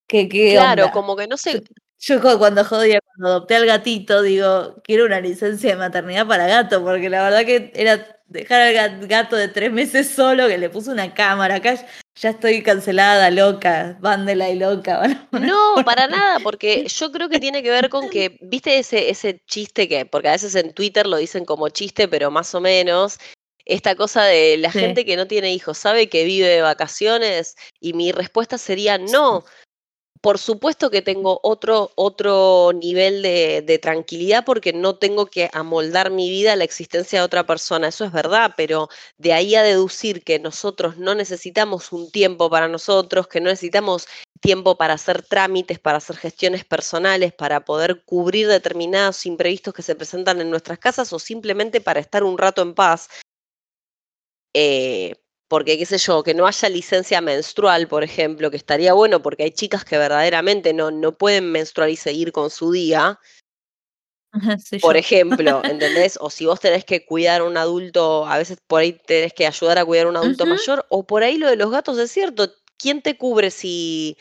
¿Qué, 0.06 0.28
qué 0.28 0.52
Claro, 0.52 0.82
onda? 0.84 0.92
como 0.92 1.16
que 1.16 1.26
no 1.26 1.36
sé, 1.36 1.62
Yo 1.98 2.20
cuando 2.38 2.64
jodía, 2.64 3.00
cuando 3.00 3.28
adopté 3.28 3.56
al 3.56 3.66
gatito, 3.66 4.22
digo, 4.22 4.76
quiero 4.84 5.06
una 5.06 5.20
licencia 5.20 5.70
de 5.70 5.76
maternidad 5.76 6.26
para 6.26 6.46
gato, 6.46 6.82
porque 6.84 7.08
la 7.08 7.22
verdad 7.24 7.44
que 7.44 7.72
era 7.74 8.20
dejar 8.26 8.60
al 8.62 8.74
ga- 8.74 9.06
gato 9.06 9.36
de 9.36 9.48
tres 9.48 9.72
meses 9.72 10.08
solo, 10.10 10.46
que 10.48 10.58
le 10.58 10.68
puse 10.70 10.90
una 10.90 11.14
cámara, 11.14 11.56
acá 11.56 11.74
ya 12.16 12.30
estoy 12.30 12.62
cancelada, 12.62 13.30
loca, 13.30 13.96
vándela 14.00 14.48
y 14.50 14.58
loca. 14.58 15.02
no, 15.32 15.74
para 15.84 16.06
nada, 16.06 16.38
porque 16.40 16.86
yo 16.86 17.10
creo 17.12 17.28
que 17.28 17.40
tiene 17.40 17.62
que 17.62 17.70
ver 17.70 17.88
con 17.88 18.08
que, 18.08 18.38
viste 18.42 18.78
ese, 18.78 19.10
ese 19.10 19.42
chiste 19.46 19.88
que, 19.88 20.06
porque 20.06 20.28
a 20.28 20.32
veces 20.32 20.54
en 20.54 20.72
Twitter 20.74 21.06
lo 21.06 21.16
dicen 21.16 21.44
como 21.44 21.68
chiste, 21.70 22.08
pero 22.08 22.30
más 22.30 22.54
o 22.54 22.60
menos, 22.60 23.18
esta 23.64 23.94
cosa 23.96 24.22
de 24.24 24.56
la 24.58 24.70
Sí. 24.70 24.78
gente 24.80 25.04
que 25.04 25.16
no 25.16 25.26
tiene 25.26 25.52
hijos 25.52 25.78
sabe 25.78 26.08
que 26.08 26.24
vive 26.24 26.46
de 26.46 26.62
vacaciones, 26.62 27.56
y 27.80 27.94
mi 27.94 28.12
respuesta 28.12 28.58
sería 28.58 28.96
no. 28.98 29.44
Por 30.20 30.38
supuesto 30.38 30.90
que 30.90 31.02
tengo 31.02 31.40
otro, 31.42 31.92
otro 31.94 32.72
nivel 32.74 33.22
de, 33.22 33.78
tranquilidad 33.82 34.44
porque 34.44 34.72
no 34.72 34.96
tengo 34.96 35.26
que 35.26 35.50
amoldar 35.52 36.10
mi 36.10 36.30
vida 36.30 36.52
a 36.52 36.56
la 36.56 36.64
existencia 36.64 37.18
de 37.18 37.24
otra 37.24 37.46
persona, 37.46 37.88
eso 37.88 38.04
es 38.04 38.12
verdad, 38.12 38.54
pero 38.56 38.88
de 39.18 39.32
ahí 39.32 39.54
a 39.54 39.62
deducir 39.62 40.24
que 40.24 40.38
nosotros 40.38 40.96
no 40.96 41.14
necesitamos 41.14 41.92
un 41.92 42.10
tiempo 42.10 42.48
para 42.50 42.68
nosotros, 42.68 43.28
que 43.28 43.40
no 43.40 43.50
necesitamos 43.50 44.06
tiempo 44.40 44.76
para 44.76 44.94
hacer 44.94 45.22
trámites, 45.22 45.78
para 45.78 45.98
hacer 45.98 46.16
gestiones 46.16 46.64
personales, 46.64 47.32
para 47.32 47.64
poder 47.64 48.02
cubrir 48.04 48.48
determinados 48.48 49.26
imprevistos 49.26 49.74
que 49.74 49.82
se 49.82 49.94
presentan 49.94 50.40
en 50.40 50.50
nuestras 50.50 50.78
casas 50.78 51.12
o 51.12 51.18
simplemente 51.18 51.80
para 51.80 52.00
estar 52.00 52.24
un 52.24 52.38
rato 52.38 52.62
en 52.62 52.74
paz. 52.74 53.08
Eh, 54.54 55.14
porque, 55.48 55.78
qué 55.78 55.86
sé 55.86 55.98
yo, 55.98 56.22
que 56.22 56.34
no 56.34 56.46
haya 56.46 56.68
licencia 56.68 57.20
menstrual, 57.20 57.86
por 57.86 58.02
ejemplo, 58.02 58.50
que 58.50 58.56
estaría 58.56 58.92
bueno 58.92 59.22
porque 59.22 59.44
hay 59.44 59.50
chicas 59.52 59.84
que 59.84 59.98
verdaderamente 59.98 60.72
no, 60.72 60.90
no 60.90 61.12
pueden 61.12 61.52
menstruar 61.52 61.90
y 61.90 61.96
seguir 61.96 62.32
con 62.32 62.50
su 62.50 62.72
día. 62.72 63.20
Sí, 64.62 64.78
Por 64.78 64.94
yo. 64.94 64.98
ejemplo, 64.98 65.62
¿entendés? 65.64 66.18
O 66.20 66.30
si 66.30 66.46
vos 66.46 66.60
tenés 66.60 66.84
que 66.84 67.06
cuidar 67.06 67.40
a 67.40 67.44
un 67.44 67.56
adulto, 67.56 68.26
a 68.26 68.38
veces 68.38 68.58
por 68.66 68.80
ahí 68.80 68.92
tenés 69.06 69.32
que 69.32 69.46
ayudar 69.46 69.78
a 69.78 69.84
cuidar 69.84 70.06
a 70.06 70.10
un 70.10 70.16
adulto 70.16 70.46
mayor, 70.46 70.84
o 70.90 71.06
por 71.06 71.22
ahí 71.22 71.38
lo 71.38 71.48
de 71.48 71.56
los 71.56 71.70
gatos 71.70 71.98
es 71.98 72.10
cierto. 72.10 72.52
¿Quién 72.76 73.00
te 73.00 73.16
cubre 73.16 73.50
si 73.50 74.18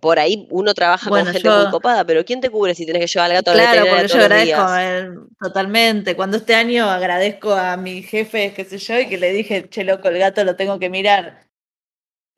por 0.00 0.18
ahí 0.18 0.46
uno 0.50 0.74
trabaja 0.74 1.10
con 1.10 1.24
gente 1.26 1.48
muy 1.48 1.64
yo 1.64 1.70
copada, 1.70 2.04
pero 2.04 2.24
quién 2.24 2.40
te 2.40 2.50
cubre 2.50 2.74
si 2.74 2.86
tenés 2.86 3.02
que 3.02 3.06
llevar 3.06 3.30
al 3.30 3.36
gato 3.36 3.50
a 3.50 3.54
la 3.54 3.72
Claro, 3.72 4.06
yo 4.06 4.20
agradezco 4.20 4.76
eh, 4.78 5.10
totalmente. 5.40 6.16
Cuando 6.16 6.36
este 6.36 6.54
año 6.54 6.88
agradezco 6.88 7.52
a 7.52 7.76
mi 7.76 8.02
jefe, 8.02 8.52
qué 8.54 8.64
sé 8.64 8.78
yo, 8.78 8.98
y 8.98 9.08
que 9.08 9.18
le 9.18 9.32
dije, 9.32 9.68
che, 9.68 9.84
loco, 9.84 10.08
el 10.08 10.18
gato 10.18 10.44
lo 10.44 10.56
tengo 10.56 10.78
que 10.78 10.88
mirar 10.88 11.48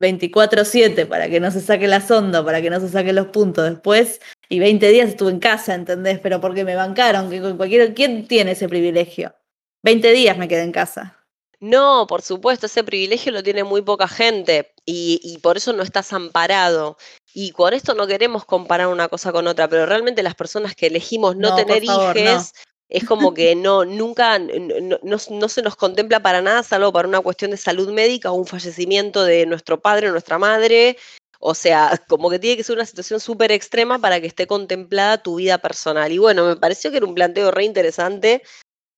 24/7 0.01 1.07
para 1.07 1.29
que 1.29 1.41
no 1.41 1.51
se 1.51 1.61
saque 1.61 1.87
la 1.87 2.01
sonda, 2.01 2.45
para 2.45 2.63
que 2.63 2.71
no 2.71 2.81
se 2.81 2.89
saquen 2.89 3.15
los 3.15 3.29
puntos 3.29 3.69
después. 3.69 4.21
Y 4.49 4.59
20 4.59 4.89
días 4.89 5.11
estuve 5.11 5.31
en 5.31 5.41
casa, 5.41 5.75
¿entendés? 5.75 6.19
Pero 6.21 6.41
porque 6.41 6.65
me 6.65 6.75
bancaron, 6.75 7.31
que 7.31 7.41
con 7.41 7.57
cualquier, 7.57 7.95
¿quién 7.95 8.27
tiene 8.27 8.53
ese 8.53 8.69
privilegio? 8.69 9.35
20 9.83 10.11
días 10.13 10.37
me 10.37 10.49
quedé 10.49 10.63
en 10.63 10.73
casa. 10.73 11.20
No, 11.61 12.07
por 12.07 12.23
supuesto, 12.23 12.67
ese 12.67 12.83
privilegio 12.83 13.33
lo 13.33 13.43
tiene 13.43 13.65
muy 13.65 13.83
poca 13.83 14.09
gente 14.09 14.73
y, 14.87 15.21
y 15.23 15.39
por 15.39 15.59
eso 15.59 15.75
no 15.75 15.83
estás 15.83 16.13
amparado. 16.15 16.97
Y 17.35 17.53
con 17.53 17.75
esto 17.75 17.95
no 17.95 18.07
queremos 18.07 18.47
comparar 18.47 18.89
una 18.89 19.09
cosa 19.09 19.31
con 19.31 19.47
otra, 19.47 19.69
pero 19.69 19.85
realmente 19.85 20.23
las 20.23 20.35
personas 20.35 20.75
que 20.75 20.87
elegimos 20.87 21.37
no, 21.37 21.55
tener 21.55 21.85
favor, 21.85 22.17
no. 22.17 22.21
hijes, 22.23 22.55
es 22.89 23.05
como 23.05 23.35
que 23.35 23.55
no, 23.55 23.85
nunca, 23.85 24.39
no- 24.39 24.99
no 25.31 25.49
se 25.49 25.63
nos 25.63 25.77
contempla 25.77 26.21
para 26.21 26.41
nada, 26.41 26.63
salvo 26.63 26.93
para 26.93 27.07
una 27.07 27.21
cuestión 27.21 27.51
de 27.51 27.57
salud 27.59 27.91
médica 27.93 28.33
o 28.33 28.35
un 28.35 28.47
fallecimiento 28.47 29.23
de 29.23 29.45
nuestro 29.45 29.81
padre 29.81 30.09
o 30.09 30.13
nuestra 30.13 30.39
madre. 30.39 30.97
O 31.41 31.55
sea, 31.55 31.91
como 32.09 32.31
que 32.31 32.39
tiene 32.39 32.57
que 32.57 32.65
ser 32.65 32.77
una 32.77 32.87
situación 32.87 33.21
súper 33.21 33.53
extrema 33.53 33.99
para 33.99 34.21
que 34.21 34.27
esté 34.27 34.47
contemplada 34.47 35.23
tu 35.23 35.37
vida 35.37 35.59
personal. 35.59 36.11
Y 36.11 36.19
bueno, 36.19 36.47
me 36.47 36.57
pareció 36.57 36.91
que 36.91 36.97
era 36.97 37.07
un 37.07 37.15
planteo 37.15 37.51
re 37.51 37.65
interesante 37.65 38.43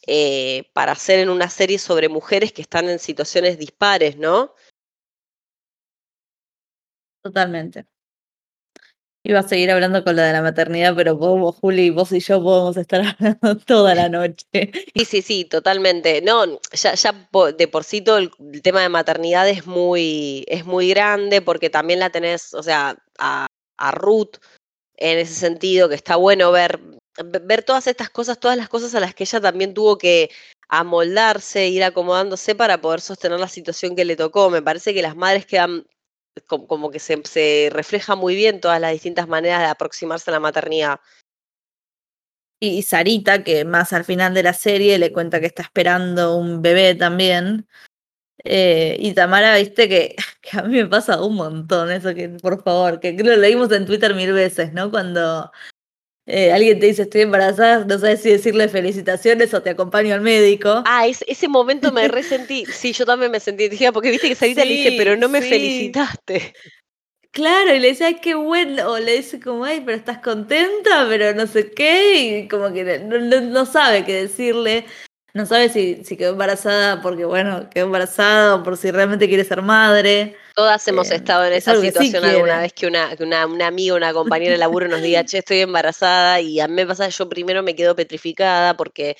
eh, 0.07 0.71
para 0.75 0.93
hacer 0.93 1.19
en 1.21 1.31
una 1.31 1.49
serie 1.51 1.79
sobre 1.79 2.09
mujeres 2.09 2.53
que 2.53 2.63
están 2.63 2.89
en 2.89 2.99
situaciones 2.99 3.59
dispares, 3.59 4.17
¿no? 4.17 4.55
Totalmente. 7.23 7.87
Iba 9.25 9.39
a 9.39 9.43
seguir 9.45 9.71
hablando 9.71 10.03
con 10.03 10.17
lo 10.17 10.23
de 10.23 10.33
la 10.33 10.43
maternidad, 10.43 10.97
pero 10.97 11.17
vos, 11.17 11.55
Juli, 11.61 11.91
vos 11.91 12.11
y 12.11 12.19
yo 12.19 12.43
podemos 12.43 12.77
estar 12.77 13.03
hablando 13.21 13.57
toda 13.59 13.95
la 13.95 14.09
noche. 14.09 14.47
Sí, 14.97 15.05
sí, 15.05 15.23
sí, 15.23 15.45
totalmente. 15.45 16.21
No, 16.23 16.59
ya, 16.73 16.95
de 17.57 17.69
por 17.69 17.85
sí 17.85 18.01
todo 18.01 18.19
el, 18.19 18.33
el 18.53 18.63
tema 18.63 18.81
de 18.83 18.89
maternidad 18.89 19.49
es 19.49 19.67
muy, 19.67 20.45
es 20.49 20.65
muy 20.65 20.89
grande 20.89 21.41
porque 21.41 21.71
también 21.71 22.01
la 22.01 22.11
tenés, 22.11 22.53
o 22.53 22.65
sea, 22.65 22.97
a, 23.19 23.47
a 23.79 23.91
Ruth 23.93 24.39
en 24.97 25.19
ese 25.19 25.35
sentido, 25.35 25.89
que 25.89 25.95
está 25.95 26.17
bueno 26.17 26.51
ver, 26.53 26.79
ve- 26.79 26.99
ver 27.25 27.63
todas 27.63 27.87
estas 27.87 28.11
cosas, 28.11 28.39
todas 28.39 28.57
las 28.57 28.69
cosas 28.69 28.95
a 28.95 29.01
las 29.01 29.15
que 29.15 29.25
ella 29.25 29.41
también 29.41 29.75
tuvo 29.75 29.99
que 29.99 30.31
amoldarse, 30.69 31.69
ir 31.69 31.85
acomodándose 31.85 32.55
para 32.55 32.81
poder 32.81 33.01
sostener 33.01 33.39
la 33.39 33.49
situación 33.49 33.95
que 33.95 34.05
le 34.05 34.17
tocó. 34.17 34.51
Me 34.51 34.63
parece 34.63 34.95
que 34.95 35.03
las 35.03 35.17
madres 35.17 35.47
quedan 35.47 35.87
como, 36.47 36.91
que 36.91 36.99
se, 36.99 37.21
se 37.25 37.69
refleja 37.73 38.17
muy 38.17 38.35
bien 38.35 38.61
todas 38.61 38.81
las 38.81 38.93
distintas 38.93 39.29
maneras 39.29 39.61
de 39.61 39.67
aproximarse 39.67 40.31
a 40.31 40.33
la 40.33 40.41
maternidad. 40.41 41.01
Y, 42.59 42.83
Sarita, 42.83 43.43
que 43.43 43.65
más 43.65 43.93
al 43.93 44.05
final 44.05 44.35
de 44.35 44.45
la 44.45 44.53
serie 44.53 44.99
le 44.99 45.13
cuenta 45.13 45.41
que 45.41 45.47
está 45.47 45.63
esperando 45.63 46.37
un 46.37 46.63
bebé 46.63 46.95
también. 46.95 47.69
Eh, 48.45 48.97
y 48.99 49.15
Tamara, 49.15 49.57
viste 49.57 49.89
que, 49.89 50.17
que 50.41 50.59
a 50.59 50.63
mí 50.63 50.77
me 50.77 50.87
pasa 50.87 51.23
un 51.23 51.35
montón 51.35 51.91
eso, 51.91 52.15
que 52.15 52.29
por 52.29 52.63
favor, 52.63 53.01
que 53.01 53.13
lo 53.13 53.37
leímos 53.37 53.71
en 53.73 53.85
Twitter 53.85 54.15
mil 54.15 54.33
veces, 54.33 54.73
¿no? 54.73 54.91
Cuando 54.91 55.51
eh, 56.27 56.53
alguien 56.53 56.79
te 56.79 56.87
dice 56.87 57.03
estoy 57.03 57.23
embarazada, 57.23 57.85
no 57.85 57.99
sabes 57.99 58.23
si 58.23 58.31
decirle 58.31 58.69
felicitaciones 58.69 59.53
o 59.55 59.63
te 59.63 59.71
acompaño 59.71 60.15
al 60.15 60.21
médico. 60.21 60.83
Ah, 60.87 61.07
ese, 61.07 61.25
ese 61.29 61.49
momento 61.49 61.93
me 61.93 62.07
resentí. 62.09 62.65
Sí, 62.67 62.93
yo 62.93 63.05
también 63.05 63.31
me 63.31 63.41
sentí 63.41 63.65
identificada 63.65 63.93
porque 63.93 64.11
viste 64.11 64.29
que 64.29 64.35
Sarita 64.35 64.65
le 64.65 64.75
dice, 64.75 64.95
pero 64.97 65.17
no 65.17 65.29
me 65.29 65.41
sí. 65.43 65.49
felicitaste. 65.49 66.55
Claro, 67.33 67.75
y 67.75 67.79
le 67.79 67.89
dice, 67.89 68.05
ay, 68.05 68.17
qué 68.21 68.35
bueno, 68.35 68.91
o 68.93 68.99
le 68.99 69.17
dice 69.17 69.41
como, 69.41 69.65
ay, 69.65 69.81
pero 69.85 69.97
estás 69.97 70.19
contenta, 70.19 71.07
pero 71.09 71.33
no 71.35 71.47
sé 71.47 71.71
qué, 71.71 72.41
y 72.45 72.49
como 72.49 72.73
que 72.75 72.99
no, 72.99 73.19
no- 73.19 73.41
no 73.41 73.65
sabe 73.65 74.05
qué 74.05 74.13
decirle, 74.13 74.85
no 75.35 75.47
sabe 75.47 75.69
si, 75.69 76.05
si 76.05 76.17
quedó 76.17 76.33
embarazada 76.33 77.01
porque, 77.03 77.25
bueno, 77.25 77.69
quedó 77.71 77.87
embarazada 77.87 78.57
o 78.57 78.63
por 78.63 78.77
si 78.77 78.91
realmente 78.91 79.29
quiere 79.29 79.45
ser 79.45 79.63
madre. 79.63 80.37
Todas 80.55 80.87
hemos 80.89 81.11
Eh, 81.11 81.15
estado 81.17 81.47
en 81.47 81.55
es 81.55 81.59
esa 81.67 81.75
sí 81.81 81.87
situación 81.87 82.25
alguna 82.25 82.59
vez 82.61 82.73
que 82.75 82.87
una, 82.87 83.17
que 83.17 83.23
una, 83.25 83.47
una 83.47 83.67
amiga, 83.69 83.95
una 83.95 84.13
compañera 84.13 84.53
de 84.53 84.59
laburo 84.59 84.87
nos 84.89 85.01
diga, 85.01 85.25
che, 85.25 85.39
estoy 85.39 85.61
embarazada 85.61 86.41
y 86.41 86.61
a 86.61 86.69
mí 86.69 86.75
me 86.75 86.87
pasa 86.87 87.09
yo 87.09 87.29
primero 87.29 87.63
me 87.63 87.75
quedo 87.75 87.97
petrificada 87.97 88.77
porque 88.77 89.17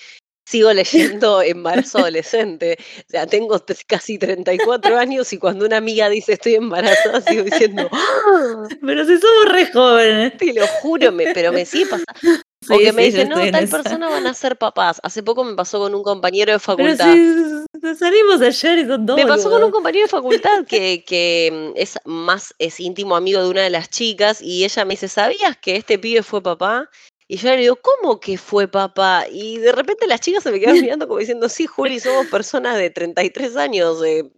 sigo 0.47 0.73
leyendo 0.75 1.41
embarazo 1.43 2.01
adolescente. 2.01 2.77
O 3.09 3.11
sea, 3.11 3.27
tengo 3.27 3.65
casi 3.87 4.19
34 4.19 4.99
años 4.99 5.33
y 5.33 5.39
cuando 5.39 5.65
una 5.65 5.79
amiga 5.79 6.11
dice 6.11 6.35
estoy 6.35 6.57
embarazada, 6.57 7.23
sigo 7.23 7.45
diciendo, 7.45 7.89
"Ah, 7.93 8.69
Pero 8.85 9.05
si 9.07 9.19
somos 9.19 9.53
re 9.53 9.67
jóvenes. 9.73 10.37
te 10.37 10.53
lo 10.53 10.67
juro, 10.69 11.13
me, 11.13 11.29
pero 11.29 11.53
me 11.53 11.65
sigue 11.65 11.87
pasando. 11.87 12.42
O 12.69 12.79
Sí, 12.79 12.85
que 12.85 12.93
me 12.93 13.03
sí, 13.05 13.11
dicen, 13.11 13.29
no, 13.29 13.37
tal 13.51 13.69
persona 13.69 14.09
van 14.09 14.27
a 14.27 14.35
ser 14.35 14.57
papás. 14.57 15.01
Hace 15.03 15.23
poco 15.23 15.43
me 15.45 15.55
pasó 15.55 15.79
con 15.81 15.95
un 15.95 16.03
compañero 16.03 16.53
de 16.53 16.59
Pero 16.59 16.61
facultad. 16.61 17.13
si 17.15 17.95
salimos 17.97 18.41
ayer 18.41 18.79
y 18.79 18.87
son 18.87 19.05
dos 19.07 19.17
Me 19.17 19.27
pasó 19.27 19.51
con 19.51 19.65
un 19.65 19.71
compañero 19.71 20.05
de 20.05 20.09
facultad 20.09 20.65
que, 20.69 21.05
que 21.05 21.51
mm, 21.53 21.73
es 21.77 21.99
más, 22.05 22.55
es 22.59 22.79
íntimo 22.79 23.17
amigo 23.17 23.43
de 23.43 23.49
una 23.51 23.63
de 23.63 23.71
las 23.71 23.91
chicas 23.91 24.41
y 24.41 24.65
ella 24.65 24.85
me 24.85 24.95
dice, 24.95 25.09
¿sabías 25.09 25.57
que 25.57 25.77
este 25.77 25.99
pibe 25.99 26.23
fue 26.23 26.43
papá? 26.43 26.89
Y 27.29 27.37
yo 27.39 27.49
le 27.51 27.57
digo, 27.57 27.77
¿cómo 27.77 28.21
que 28.21 28.37
fue 28.39 28.69
papá? 28.69 29.25
Y 29.31 29.59
de 29.59 29.73
repente 29.73 30.07
las 30.07 30.21
chicas 30.21 30.43
se 30.43 30.53
me 30.53 30.61
quedan 30.61 30.75
mirando 30.81 31.09
como 31.09 31.19
diciendo, 31.19 31.49
sí, 31.49 31.67
Juli, 31.67 31.99
somos 31.99 32.27
personas 32.27 32.77
de 32.77 32.91
33 32.91 33.57
años. 33.57 34.03
eh, 34.05 34.31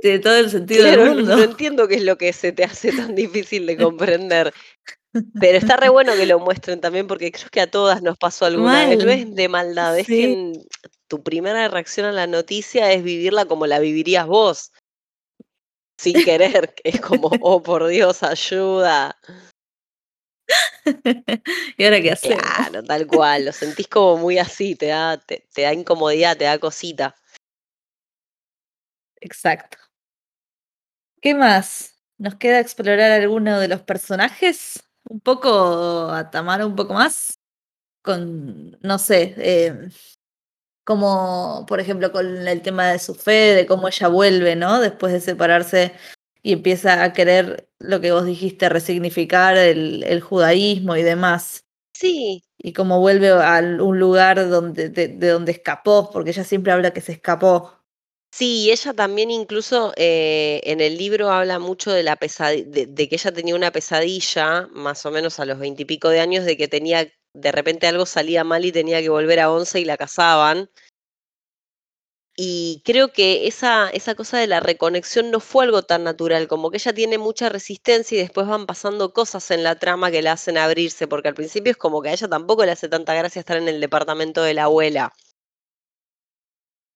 tiene 0.00 0.20
todo 0.20 0.36
el 0.36 0.48
sentido 0.48 0.82
claro, 0.84 1.04
del 1.06 1.14
mundo. 1.16 1.36
no 1.36 1.42
entiendo 1.42 1.88
qué 1.88 1.96
es 1.96 2.04
lo 2.04 2.16
que 2.16 2.32
se 2.32 2.52
te 2.52 2.62
hace 2.62 2.92
tan 2.92 3.14
difícil 3.16 3.66
de 3.66 3.76
comprender. 3.76 4.54
Pero 5.40 5.58
está 5.58 5.76
re 5.76 5.88
bueno 5.88 6.14
que 6.14 6.26
lo 6.26 6.38
muestren 6.38 6.80
también 6.80 7.06
porque 7.06 7.32
creo 7.32 7.48
que 7.50 7.60
a 7.60 7.70
todas 7.70 8.02
nos 8.02 8.16
pasó 8.16 8.44
alguna 8.46 8.86
vez. 8.86 8.98
No 8.98 9.06
Mal. 9.06 9.18
es 9.18 9.34
de 9.34 9.48
maldad, 9.48 9.98
es 9.98 10.06
que 10.06 10.32
en- 10.32 10.62
tu 11.08 11.22
primera 11.22 11.66
reacción 11.68 12.06
a 12.06 12.12
la 12.12 12.26
noticia 12.28 12.92
es 12.92 13.02
vivirla 13.02 13.44
como 13.46 13.66
la 13.66 13.80
vivirías 13.80 14.26
vos. 14.26 14.72
Sin 15.98 16.22
querer, 16.22 16.72
que 16.74 16.90
es 16.90 17.00
como, 17.00 17.28
oh 17.42 17.62
por 17.62 17.86
Dios, 17.88 18.22
ayuda. 18.22 19.18
¿Y 21.76 21.84
ahora 21.84 22.00
qué 22.00 22.12
hacemos? 22.12 22.42
Claro, 22.42 22.82
tal 22.84 23.06
cual, 23.06 23.44
lo 23.46 23.52
sentís 23.52 23.88
como 23.88 24.16
muy 24.16 24.38
así, 24.38 24.74
te 24.76 24.86
da, 24.86 25.18
te, 25.18 25.46
te 25.52 25.62
da 25.62 25.72
incomodidad, 25.74 26.36
te 26.36 26.44
da 26.44 26.58
cosita. 26.58 27.14
Exacto. 29.20 29.76
¿Qué 31.20 31.34
más? 31.34 31.96
¿Nos 32.16 32.36
queda 32.36 32.60
explorar 32.60 33.10
alguno 33.10 33.60
de 33.60 33.68
los 33.68 33.82
personajes? 33.82 34.82
Un 35.10 35.18
poco 35.20 35.50
a 36.12 36.30
Tamara, 36.30 36.64
un 36.66 36.76
poco 36.76 36.94
más. 36.94 37.34
Con, 38.02 38.78
no 38.82 38.98
sé, 38.98 39.34
eh, 39.38 39.90
como 40.84 41.64
por 41.68 41.80
ejemplo 41.80 42.12
con 42.12 42.26
el 42.48 42.62
tema 42.62 42.88
de 42.88 42.98
su 42.98 43.14
fe, 43.14 43.54
de 43.54 43.66
cómo 43.66 43.88
ella 43.88 44.08
vuelve, 44.08 44.56
¿no? 44.56 44.80
Después 44.80 45.12
de 45.12 45.20
separarse 45.20 45.92
y 46.42 46.52
empieza 46.54 47.04
a 47.04 47.12
querer 47.12 47.68
lo 47.78 48.00
que 48.00 48.12
vos 48.12 48.24
dijiste, 48.26 48.68
resignificar 48.68 49.56
el, 49.56 50.02
el 50.04 50.20
judaísmo 50.20 50.96
y 50.96 51.02
demás. 51.02 51.64
Sí, 51.94 52.42
Y 52.58 52.72
cómo 52.72 53.00
vuelve 53.00 53.30
a 53.30 53.60
un 53.82 53.98
lugar 53.98 54.48
donde, 54.48 54.88
de, 54.90 55.08
de 55.08 55.28
donde 55.28 55.52
escapó, 55.52 56.10
porque 56.10 56.30
ella 56.30 56.44
siempre 56.44 56.72
habla 56.72 56.92
que 56.92 57.02
se 57.02 57.12
escapó. 57.12 57.79
Sí, 58.30 58.70
ella 58.70 58.94
también 58.94 59.30
incluso 59.30 59.92
eh, 59.96 60.60
en 60.64 60.80
el 60.80 60.96
libro 60.96 61.30
habla 61.30 61.58
mucho 61.58 61.92
de 61.92 62.02
la 62.02 62.16
pesadi- 62.18 62.64
de, 62.64 62.86
de 62.86 63.08
que 63.08 63.16
ella 63.16 63.32
tenía 63.32 63.54
una 63.54 63.70
pesadilla, 63.72 64.68
más 64.72 65.04
o 65.06 65.10
menos 65.10 65.40
a 65.40 65.44
los 65.44 65.58
veintipico 65.58 66.08
de 66.08 66.20
años, 66.20 66.44
de 66.44 66.56
que 66.56 66.68
tenía, 66.68 67.08
de 67.34 67.52
repente 67.52 67.86
algo 67.86 68.06
salía 68.06 68.44
mal 68.44 68.64
y 68.64 68.72
tenía 68.72 69.00
que 69.00 69.08
volver 69.08 69.40
a 69.40 69.50
once 69.50 69.80
y 69.80 69.84
la 69.84 69.96
casaban. 69.96 70.70
Y 72.36 72.80
creo 72.86 73.12
que 73.12 73.46
esa, 73.46 73.90
esa 73.90 74.14
cosa 74.14 74.38
de 74.38 74.46
la 74.46 74.60
reconexión 74.60 75.30
no 75.30 75.40
fue 75.40 75.64
algo 75.64 75.82
tan 75.82 76.04
natural, 76.04 76.48
como 76.48 76.70
que 76.70 76.78
ella 76.78 76.94
tiene 76.94 77.18
mucha 77.18 77.50
resistencia 77.50 78.16
y 78.16 78.22
después 78.22 78.46
van 78.46 78.64
pasando 78.66 79.12
cosas 79.12 79.50
en 79.50 79.62
la 79.62 79.78
trama 79.78 80.10
que 80.10 80.22
la 80.22 80.32
hacen 80.32 80.56
abrirse, 80.56 81.06
porque 81.06 81.28
al 81.28 81.34
principio 81.34 81.72
es 81.72 81.76
como 81.76 82.00
que 82.00 82.08
a 82.08 82.12
ella 82.12 82.28
tampoco 82.28 82.64
le 82.64 82.72
hace 82.72 82.88
tanta 82.88 83.12
gracia 83.14 83.40
estar 83.40 83.58
en 83.58 83.68
el 83.68 83.80
departamento 83.80 84.42
de 84.42 84.54
la 84.54 84.64
abuela. 84.64 85.12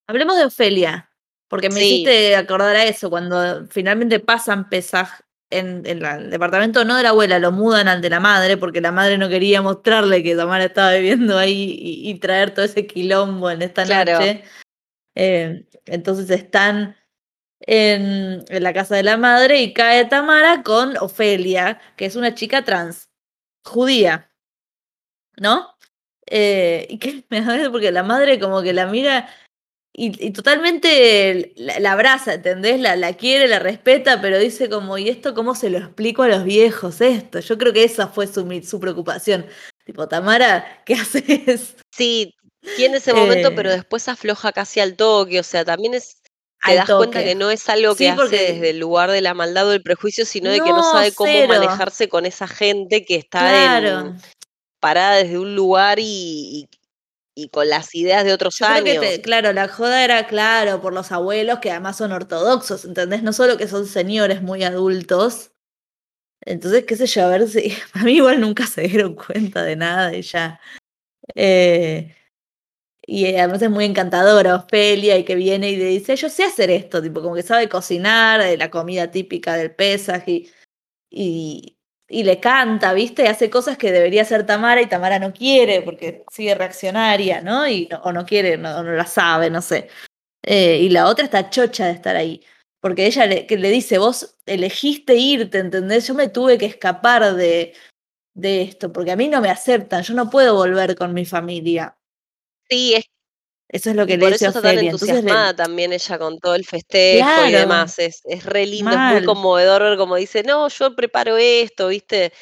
Hablemos 0.07 0.39
de 0.39 0.45
Ofelia, 0.47 1.11
porque 1.49 1.69
me 1.69 1.81
Sí. 1.81 1.87
hiciste 1.87 2.37
acordar 2.37 2.77
a 2.77 2.85
eso, 2.85 3.11
cuando 3.11 3.67
finalmente 3.69 4.21
pasan 4.21 4.69
Pesaj 4.69 5.21
en, 5.51 5.85
el 5.87 6.31
departamento 6.31 6.85
no 6.85 6.97
de 6.97 7.03
la 7.05 7.11
abuela, 7.11 7.39
lo 7.39 7.53
mudan 7.53 7.87
al 7.89 8.01
de 8.01 8.11
la 8.11 8.21
madre, 8.21 8.57
porque 8.57 8.81
la 8.81 8.93
madre 8.93 9.19
no 9.19 9.29
quería 9.29 9.63
mostrarle 9.63 10.23
que 10.23 10.35
Tamara 10.35 10.65
estaba 10.65 10.93
viviendo 10.95 11.39
ahí 11.39 11.77
y, 11.79 12.11
y 12.11 12.19
traer 12.19 12.53
todo 12.53 12.65
ese 12.65 12.87
quilombo 12.87 13.51
en 13.51 13.63
esta 13.63 13.85
Claro. 13.85 14.13
noche. 14.13 14.45
Eh, 15.15 15.67
entonces 15.87 16.29
están 16.31 16.97
en, 17.61 18.45
en 18.49 18.63
la 18.63 18.73
casa 18.73 18.97
de 18.97 19.05
la 19.05 19.17
madre 19.17 19.61
y 19.61 19.73
cae 19.73 20.05
Tamara 20.07 20.63
con 20.63 20.97
Ofelia, 20.99 21.81
que 21.97 22.07
es 22.07 22.17
una 22.17 22.35
chica 22.35 22.65
trans, 22.65 23.11
judía, 23.65 24.31
¿no? 25.37 25.75
Eh, 26.27 26.87
y 26.89 26.99
que 26.99 27.25
me 27.31 27.41
da 27.41 27.71
porque 27.71 27.93
la 27.93 28.03
madre 28.03 28.41
como 28.41 28.63
que 28.63 28.73
la 28.73 28.87
mira 28.87 29.29
y, 29.97 30.27
y 30.27 30.33
totalmente 30.33 31.53
la, 31.57 31.79
la 31.79 31.93
abraza, 31.93 32.35
¿entendés? 32.35 32.81
La, 32.81 32.97
la 32.97 33.13
quiere, 33.15 33.47
la 33.47 33.61
respeta, 33.61 34.21
pero 34.21 34.39
dice 34.41 34.69
como, 34.69 34.99
¿y 34.99 35.09
esto 35.09 35.35
cómo 35.35 35.55
se 35.55 35.71
lo 35.71 35.79
explico 35.79 36.23
a 36.25 36.29
los 36.29 36.43
viejos 36.45 37.01
esto? 37.01 37.39
Yo 37.39 37.57
creo 37.57 37.73
que 37.73 37.85
esa 37.85 38.09
fue 38.09 38.27
su, 38.27 38.45
su 38.67 38.81
preocupación. 38.81 39.47
Tipo, 39.85 40.09
Tamara, 40.09 40.83
¿qué 40.85 40.95
haces? 40.95 41.77
Sí, 41.93 42.35
tiene 42.77 42.97
ese 42.97 43.15
momento, 43.15 43.55
pero 43.55 43.71
Eh, 43.71 43.75
después 43.77 44.09
afloja 44.09 44.51
casi 44.51 44.81
al 44.81 44.97
toque, 44.97 45.39
o 45.39 45.45
sea, 45.45 45.65
también 45.65 45.95
es, 45.95 46.23
te 46.67 46.75
das 46.75 46.91
cuenta 46.91 47.23
que 47.23 47.35
no 47.37 47.51
es 47.51 47.69
algo 47.69 47.93
que 47.95 48.05
Sí, 48.05 48.07
hace 48.09 48.17
porque 48.17 48.53
desde 48.53 48.71
el 48.71 48.79
lugar 48.81 49.11
de 49.13 49.21
la 49.21 49.35
maldad 49.35 49.69
o 49.69 49.71
del 49.71 49.83
prejuicio, 49.83 50.25
sino 50.25 50.51
de 50.51 50.61
que 50.61 50.71
no 50.71 50.83
sabe 50.83 51.13
cómo 51.13 51.31
cero. 51.31 51.49
manejarse 51.49 52.09
con 52.09 52.27
esa 52.27 52.49
gente 52.49 53.05
que 53.05 53.17
está 53.17 53.85
en, 53.87 54.17
parada 54.81 55.17
desde 55.17 55.39
un 55.39 55.55
lugar 55.55 55.99
y, 56.01 56.05
y- 56.05 56.69
y 57.35 57.49
con 57.49 57.69
las 57.69 57.95
ideas 57.95 58.25
de 58.25 58.33
otros 58.33 58.57
Yo 58.59 58.67
creo 58.67 58.85
que, 58.85 58.91
años. 58.93 59.05
te- 59.05 59.21
claro, 59.23 59.53
la 59.53 59.69
joda 59.69 60.05
era, 60.05 60.27
claro, 60.27 60.81
por 60.81 60.93
los 60.93 61.11
abuelos 61.13 61.59
que 61.59 61.71
además 61.71 61.97
son 61.97 62.13
ortodoxos, 62.13 62.85
¿entendés? 62.85 63.23
No 63.23 63.33
solo 63.33 63.57
que 63.57 63.69
son 63.69 63.87
señores 63.87 64.43
muy 64.43 64.63
adultos. 64.63 65.51
Entonces, 66.43 66.85
qué 66.85 66.97
sé 66.97 67.07
yo, 67.07 67.25
a 67.25 67.29
ver 67.29 67.49
si. 67.49 67.73
A 67.95 68.05
mí 68.05 68.15
igual 68.17 68.41
nunca 68.41 68.67
se 68.67 68.83
dieron 68.83 69.15
cuenta 69.15 69.63
de 69.65 69.77
nada 69.77 70.15
y 70.15 70.23
ya. 70.23 70.61
Eh, 71.35 72.15
y 73.07 73.27
además 73.37 73.61
es 73.63 73.71
muy 73.71 73.85
encantadora 73.85 74.57
Ofelia 74.57 75.19
y 75.19 75.25
que 75.25 75.35
viene 75.35 75.71
y 75.71 75.77
le 75.77 75.87
dice, 75.87 76.17
yo 76.17 76.29
sé 76.31 76.45
hacer 76.45 76.71
esto, 76.71 77.03
tipo, 77.03 77.21
como 77.23 77.35
que 77.35 77.43
sabe 77.43 77.69
cocinar, 77.69 78.43
la 78.59 78.71
comida 78.71 79.11
típica 79.11 79.57
del 79.57 79.75
Pesaj 79.75 80.27
y, 80.29 80.51
y, 81.11 81.79
y 82.09 82.25
le 82.25 82.41
canta, 82.41 82.93
¿viste? 82.95 83.29
Hace 83.29 83.51
cosas 83.51 83.79
que 83.79 83.93
debería 83.93 84.23
hacer 84.23 84.45
Tamara 84.47 84.83
y 84.83 84.87
Tamara 84.89 85.19
no 85.19 85.33
quiere 85.33 85.83
porque 85.83 86.25
sigue 86.31 86.55
reaccionaria, 86.55 87.41
¿no? 87.43 87.67
Y, 87.69 87.87
no- 87.91 87.99
o 88.03 88.13
no 88.13 88.27
quiere, 88.27 88.57
no, 88.59 88.83
no 88.83 88.93
la 88.93 89.07
sabe, 89.07 89.51
no 89.51 89.63
sé. 89.63 89.89
Eh, 90.43 90.79
y 90.83 90.91
la 90.91 91.09
otra 91.09 91.25
está 91.27 91.51
chocha 91.51 91.87
de 91.87 91.93
estar 91.93 92.17
ahí. 92.17 92.43
Porque 92.81 93.07
ella 93.07 93.27
le, 93.27 93.47
que 93.47 93.57
le 93.59 93.71
dice, 93.71 93.99
vos 93.99 94.37
elegiste 94.47 95.17
irte, 95.17 95.59
¿entendés? 95.59 96.07
Yo 96.09 96.15
me 96.15 96.29
tuve 96.29 96.59
que 96.59 96.67
escapar 96.67 97.35
de, 97.35 97.75
de 98.35 98.63
esto, 98.63 98.93
porque 98.93 99.13
a 99.13 99.17
mí 99.17 99.29
no 99.29 99.41
me 99.43 99.51
aceptan, 99.51 100.03
yo 100.03 100.15
no 100.15 100.31
puedo 100.31 100.55
volver 100.57 100.97
con 100.97 101.15
mi 101.15 101.25
familia. 101.27 101.97
Sí, 102.69 102.95
es 102.95 103.05
Eso 103.69 103.91
es 103.91 103.97
lo 103.97 104.07
que 104.07 104.15
Y 104.15 104.17
le 104.17 104.23
por 104.23 104.33
dice 104.33 104.47
eso 104.47 104.59
está 104.59 104.69
tan. 104.69 104.79
Entonces 104.79 105.09
entusiasmada 105.09 105.57
también 105.57 105.93
ella 105.93 106.19
con 106.19 106.39
todo 106.39 106.55
el 106.55 106.65
festejo 106.65 107.47
y 107.47 107.53
demás. 107.53 107.99
Es, 107.99 108.21
es 108.25 108.45
re 108.45 108.67
lindo, 108.67 108.93
es 108.93 109.13
muy 109.15 109.25
conmovedor 109.25 109.83
ver 109.83 109.99
como 109.99 110.17
dice, 110.17 110.43
no, 110.43 110.69
yo 110.69 110.95
preparo 110.95 111.37
esto, 111.37 111.89
¿viste? 111.89 112.33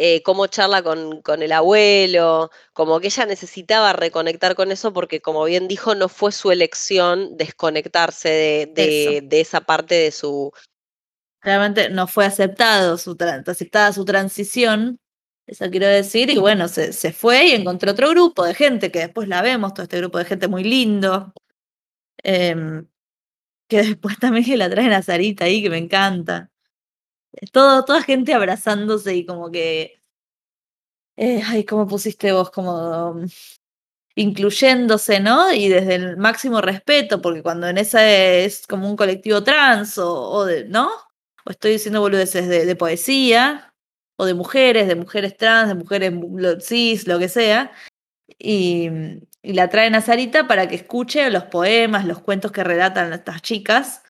Eh, 0.00 0.22
cómo 0.22 0.46
charla 0.46 0.80
con, 0.80 1.22
con 1.22 1.42
el 1.42 1.50
abuelo, 1.50 2.50
como 2.72 3.00
que 3.00 3.08
ella 3.08 3.26
necesitaba 3.26 3.92
reconectar 3.92 4.54
con 4.54 4.70
eso 4.70 4.92
porque, 4.92 5.20
como 5.20 5.44
bien 5.44 5.66
dijo, 5.66 5.96
no 5.96 6.08
fue 6.08 6.30
su 6.30 6.52
elección 6.52 7.36
desconectarse 7.36 8.28
de, 8.28 8.72
de, 8.72 9.20
de 9.24 9.40
esa 9.40 9.60
parte 9.62 9.96
de 9.96 10.12
su... 10.12 10.52
realmente 11.42 11.90
no 11.90 12.06
fue 12.06 12.26
aceptado 12.26 12.96
su 12.96 13.16
aceptada 13.44 13.92
su 13.92 14.04
transición, 14.04 15.00
eso 15.48 15.70
quiero 15.70 15.86
decir, 15.86 16.30
y 16.30 16.38
bueno, 16.38 16.68
se, 16.68 16.92
se 16.92 17.12
fue 17.12 17.46
y 17.46 17.52
encontró 17.52 17.92
otro 17.92 18.10
grupo 18.10 18.44
de 18.44 18.54
gente, 18.54 18.90
que 18.92 19.00
después 19.00 19.28
la 19.28 19.40
vemos, 19.42 19.72
todo 19.74 19.84
este 19.84 19.98
grupo 19.98 20.18
de 20.18 20.26
gente 20.26 20.46
muy 20.46 20.62
lindo, 20.62 21.32
em, 22.22 22.86
que 23.68 23.78
después 23.96 24.18
también 24.18 24.58
la 24.58 24.70
traen 24.70 24.92
a 24.92 25.02
Sarita 25.02 25.46
ahí, 25.46 25.62
que 25.62 25.70
me 25.70 25.78
encanta. 25.78 26.50
Todo, 27.52 27.84
toda 27.84 28.02
gente 28.02 28.34
abrazándose 28.34 29.14
y 29.16 29.26
como 29.26 29.50
que, 29.50 30.02
eh, 31.16 31.42
ay, 31.46 31.64
¿cómo 31.64 31.86
pusiste 31.86 32.32
vos? 32.32 32.50
Como 32.50 33.14
mm, 33.14 33.26
incluyéndose, 34.16 35.20
¿no? 35.20 35.52
Y 35.52 35.68
desde 35.68 35.96
el 35.96 36.16
máximo 36.18 36.60
respeto, 36.60 37.22
porque 37.22 37.42
cuando 37.42 37.68
en 37.68 37.78
esa 37.78 38.08
es 38.10 38.66
como 38.66 38.88
un 38.90 38.96
colectivo 38.96 39.42
trans 39.44 39.98
o, 39.98 40.44
de, 40.46 40.66
¿no? 40.66 40.90
O 41.46 41.50
estoy 41.50 41.72
diciendo 41.72 42.00
boludeces 42.00 42.48
de, 42.48 42.66
de 42.66 42.76
poesía, 42.76 43.67
o 44.18 44.26
de 44.26 44.34
mujeres, 44.34 44.88
de 44.88 44.96
mujeres 44.96 45.36
trans, 45.36 45.68
de 45.68 45.74
mujeres 45.76 46.12
cis, 46.60 47.06
lo 47.06 47.18
que 47.18 47.28
sea, 47.28 47.72
y, 48.38 48.90
y 49.42 49.52
la 49.52 49.68
traen 49.68 49.94
a 49.94 50.00
Sarita 50.00 50.48
para 50.48 50.68
que 50.68 50.74
escuche 50.74 51.30
los 51.30 51.44
poemas, 51.44 52.04
los 52.04 52.20
cuentos 52.20 52.52
que 52.52 52.64
relatan 52.64 53.12
estas 53.12 53.42
chicas. 53.42 54.02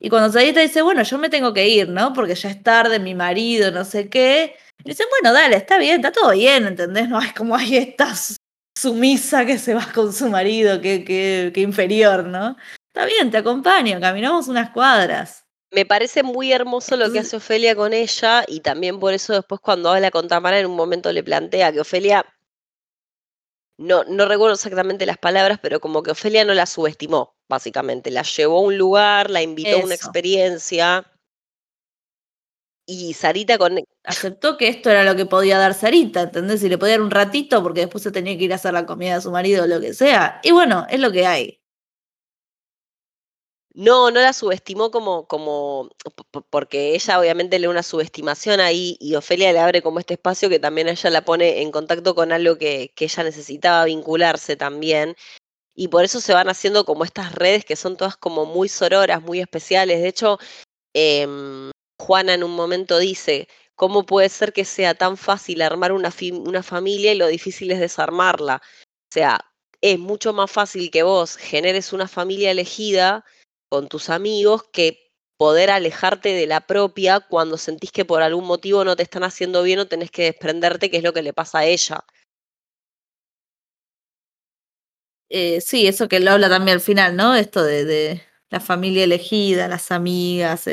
Y 0.00 0.08
cuando 0.08 0.32
Sarita 0.32 0.60
dice, 0.60 0.82
bueno, 0.82 1.02
yo 1.02 1.18
me 1.18 1.28
tengo 1.28 1.52
que 1.52 1.68
ir, 1.68 1.88
¿no? 1.88 2.12
Porque 2.12 2.34
ya 2.34 2.50
es 2.50 2.62
tarde, 2.62 2.98
mi 2.98 3.14
marido, 3.14 3.70
no 3.70 3.84
sé 3.84 4.08
qué. 4.08 4.56
Y 4.84 4.88
dicen, 4.90 5.06
bueno, 5.10 5.32
dale, 5.32 5.56
está 5.56 5.78
bien, 5.78 5.96
está 5.96 6.10
todo 6.10 6.32
bien, 6.32 6.66
¿entendés? 6.66 7.08
No 7.08 7.20
es 7.20 7.32
como 7.34 7.54
ahí 7.54 7.76
estás 7.76 8.36
sumisa 8.76 9.44
que 9.46 9.58
se 9.58 9.74
va 9.74 9.86
con 9.94 10.12
su 10.12 10.28
marido, 10.28 10.80
que, 10.80 11.04
que, 11.04 11.52
que 11.54 11.60
inferior, 11.60 12.24
¿no? 12.24 12.56
Está 12.88 13.06
bien, 13.06 13.30
te 13.30 13.38
acompaño, 13.38 14.00
caminamos 14.00 14.48
unas 14.48 14.70
cuadras. 14.70 15.46
Me 15.72 15.86
parece 15.86 16.22
muy 16.22 16.52
hermoso 16.52 16.96
lo 16.96 17.10
que 17.10 17.20
hace 17.20 17.36
Ofelia 17.36 17.74
con 17.74 17.94
ella 17.94 18.44
y 18.46 18.60
también 18.60 19.00
por 19.00 19.14
eso 19.14 19.32
después 19.32 19.58
cuando 19.60 19.90
habla 19.90 20.10
con 20.10 20.28
Tamara 20.28 20.58
en 20.58 20.66
un 20.66 20.76
momento 20.76 21.10
le 21.12 21.24
plantea 21.24 21.72
que 21.72 21.80
Ofelia, 21.80 22.26
no, 23.78 24.04
no 24.04 24.26
recuerdo 24.26 24.54
exactamente 24.54 25.06
las 25.06 25.16
palabras, 25.16 25.58
pero 25.62 25.80
como 25.80 26.02
que 26.02 26.10
Ofelia 26.10 26.44
no 26.44 26.52
la 26.52 26.66
subestimó, 26.66 27.34
básicamente. 27.48 28.10
La 28.10 28.22
llevó 28.22 28.58
a 28.58 28.62
un 28.62 28.76
lugar, 28.76 29.30
la 29.30 29.40
invitó 29.40 29.76
a 29.76 29.84
una 29.84 29.94
experiencia 29.94 31.10
y 32.86 33.14
Sarita 33.14 33.56
con... 33.56 33.78
Aceptó 34.04 34.58
que 34.58 34.68
esto 34.68 34.90
era 34.90 35.04
lo 35.04 35.16
que 35.16 35.26
podía 35.26 35.58
dar 35.58 35.72
Sarita, 35.74 36.22
¿entendés? 36.22 36.62
Y 36.64 36.68
le 36.68 36.78
podía 36.78 36.94
dar 36.94 37.02
un 37.02 37.10
ratito 37.10 37.62
porque 37.62 37.80
después 37.80 38.02
se 38.04 38.12
tenía 38.12 38.36
que 38.36 38.44
ir 38.44 38.52
a 38.52 38.56
hacer 38.56 38.74
la 38.74 38.84
comida 38.84 39.14
de 39.14 39.22
su 39.22 39.30
marido 39.30 39.64
o 39.64 39.66
lo 39.66 39.80
que 39.80 39.94
sea. 39.94 40.40
Y 40.42 40.50
bueno, 40.50 40.86
es 40.90 41.00
lo 41.00 41.10
que 41.12 41.26
hay. 41.26 41.61
No, 43.74 44.10
no 44.10 44.20
la 44.20 44.34
subestimó 44.34 44.90
como, 44.90 45.26
como, 45.26 45.88
porque 46.50 46.94
ella 46.94 47.18
obviamente 47.18 47.58
le 47.58 47.66
da 47.66 47.70
una 47.70 47.82
subestimación 47.82 48.60
ahí 48.60 48.98
y 49.00 49.14
Ofelia 49.14 49.50
le 49.52 49.60
abre 49.60 49.80
como 49.80 49.98
este 49.98 50.14
espacio 50.14 50.50
que 50.50 50.58
también 50.58 50.88
ella 50.88 51.08
la 51.08 51.24
pone 51.24 51.62
en 51.62 51.70
contacto 51.70 52.14
con 52.14 52.32
algo 52.32 52.58
que, 52.58 52.92
que 52.94 53.06
ella 53.06 53.24
necesitaba 53.24 53.86
vincularse 53.86 54.56
también. 54.56 55.16
Y 55.74 55.88
por 55.88 56.04
eso 56.04 56.20
se 56.20 56.34
van 56.34 56.48
haciendo 56.48 56.84
como 56.84 57.04
estas 57.04 57.34
redes 57.34 57.64
que 57.64 57.76
son 57.76 57.96
todas 57.96 58.16
como 58.16 58.44
muy 58.44 58.68
sororas, 58.68 59.22
muy 59.22 59.40
especiales. 59.40 60.02
De 60.02 60.08
hecho, 60.08 60.38
em, 60.94 61.70
Juana 61.98 62.34
en 62.34 62.44
un 62.44 62.54
momento 62.54 62.98
dice, 62.98 63.48
¿cómo 63.74 64.04
puede 64.04 64.28
ser 64.28 64.52
que 64.52 64.64
sea 64.66 64.94
tan 64.94 65.16
fácil 65.16 65.62
armar 65.62 65.92
una, 65.92 66.12
una 66.46 66.62
familia 66.62 67.12
y 67.12 67.16
lo 67.16 67.26
difícil 67.26 67.70
es 67.70 67.80
desarmarla? 67.80 68.60
O 69.10 69.12
sea, 69.14 69.40
es 69.80 69.98
mucho 69.98 70.32
más 70.32 70.50
fácil 70.50 70.90
que 70.90 71.02
vos 71.02 71.36
generes 71.36 71.92
una 71.92 72.08
familia 72.08 72.50
elegida 72.50 73.24
con 73.72 73.88
tus 73.88 74.10
amigos 74.10 74.64
que 74.70 75.10
poder 75.38 75.70
alejarte 75.70 76.34
de 76.34 76.46
la 76.46 76.60
propia 76.60 77.20
cuando 77.20 77.56
sentís 77.56 77.90
que 77.90 78.04
por 78.04 78.20
algún 78.20 78.44
motivo 78.44 78.84
no 78.84 78.96
te 78.96 79.02
están 79.02 79.24
haciendo 79.24 79.62
bien 79.62 79.78
o 79.78 79.86
tenés 79.86 80.10
que 80.10 80.24
desprenderte, 80.24 80.90
que 80.90 80.98
es 80.98 81.02
lo 81.02 81.14
que 81.14 81.22
le 81.22 81.32
pasa 81.32 81.60
a 81.60 81.64
ella. 81.64 82.04
Eh, 85.30 85.62
sí, 85.62 85.86
eso 85.86 86.06
que 86.06 86.20
lo 86.20 86.32
habla 86.32 86.50
también 86.50 86.74
al 86.74 86.80
final, 86.82 87.16
¿no? 87.16 87.34
Esto 87.34 87.64
de, 87.64 88.20
la 88.50 88.60
familia 88.60 89.04
elegida, 89.04 89.68
las 89.68 89.90
amigas, 89.90 90.68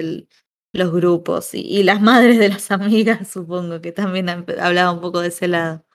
los 0.74 0.92
grupos 0.92 1.54
y, 1.54 1.62
y 1.62 1.84
las 1.84 2.02
madres 2.02 2.38
de 2.38 2.50
las 2.50 2.70
amigas, 2.72 3.30
supongo 3.30 3.80
que 3.80 3.94
también 3.94 4.28
hablaba 4.28 4.92
un 4.92 5.00
poco 5.00 5.22
de 5.22 5.30
ese 5.30 5.48
lado. 5.48 5.86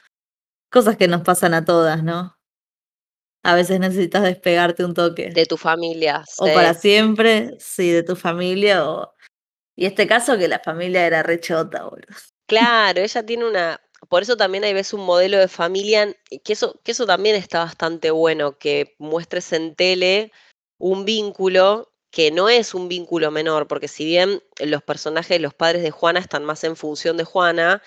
Cosas 0.71 0.97
que 0.97 1.07
nos 1.07 1.21
pasan 1.21 1.53
a 1.53 1.67
todas, 1.67 2.03
¿no? 2.03 2.34
A 3.45 3.55
veces 3.55 3.79
necesitas 3.79 4.23
despegarte 4.23 4.85
un 4.85 4.95
toque. 4.95 5.31
De 5.31 5.47
tu 5.47 5.57
familia. 5.57 6.25
o 6.39 6.47
sí. 6.47 6.53
para 6.53 6.75
siempre, 6.75 7.57
sí, 7.61 7.91
de 7.91 8.03
tu 8.03 8.17
familia 8.17 8.89
o... 8.89 9.15
Y 9.77 9.87
este 9.87 10.07
caso 10.07 10.39
que 10.39 10.49
la 10.49 10.61
familia 10.61 11.07
era 11.07 11.23
rechota, 11.23 11.85
boludo. 11.85 12.07
Claro, 12.47 13.01
ella 13.01 13.27
tiene 13.27 13.45
una, 13.45 13.81
por 14.09 14.23
eso 14.23 14.37
también 14.37 14.65
ahí 14.65 14.73
ves 14.73 14.93
un 14.93 15.05
modelo 15.05 15.39
de 15.39 15.49
familia, 15.49 16.15
que 16.45 16.53
eso, 16.53 16.81
que 16.85 16.93
eso 16.93 17.07
también 17.07 17.37
está 17.37 17.61
bastante 17.61 18.11
bueno, 18.11 18.59
que 18.59 18.95
muestres 18.99 19.53
en 19.53 19.75
tele 19.75 20.33
un 20.79 21.05
vínculo 21.05 21.93
que 22.11 22.31
no 22.31 22.49
es 22.49 22.75
un 22.75 22.89
vínculo 22.89 23.33
menor, 23.33 23.67
porque 23.67 23.89
si 23.89 24.05
bien 24.05 24.41
los 24.61 24.85
personajes, 24.85 25.41
los 25.41 25.53
padres 25.53 25.83
de 25.83 25.91
Juana 25.91 26.21
están 26.21 26.45
más 26.45 26.63
en 26.63 26.77
función 26.77 27.17
de 27.17 27.25
Juana, 27.25 27.83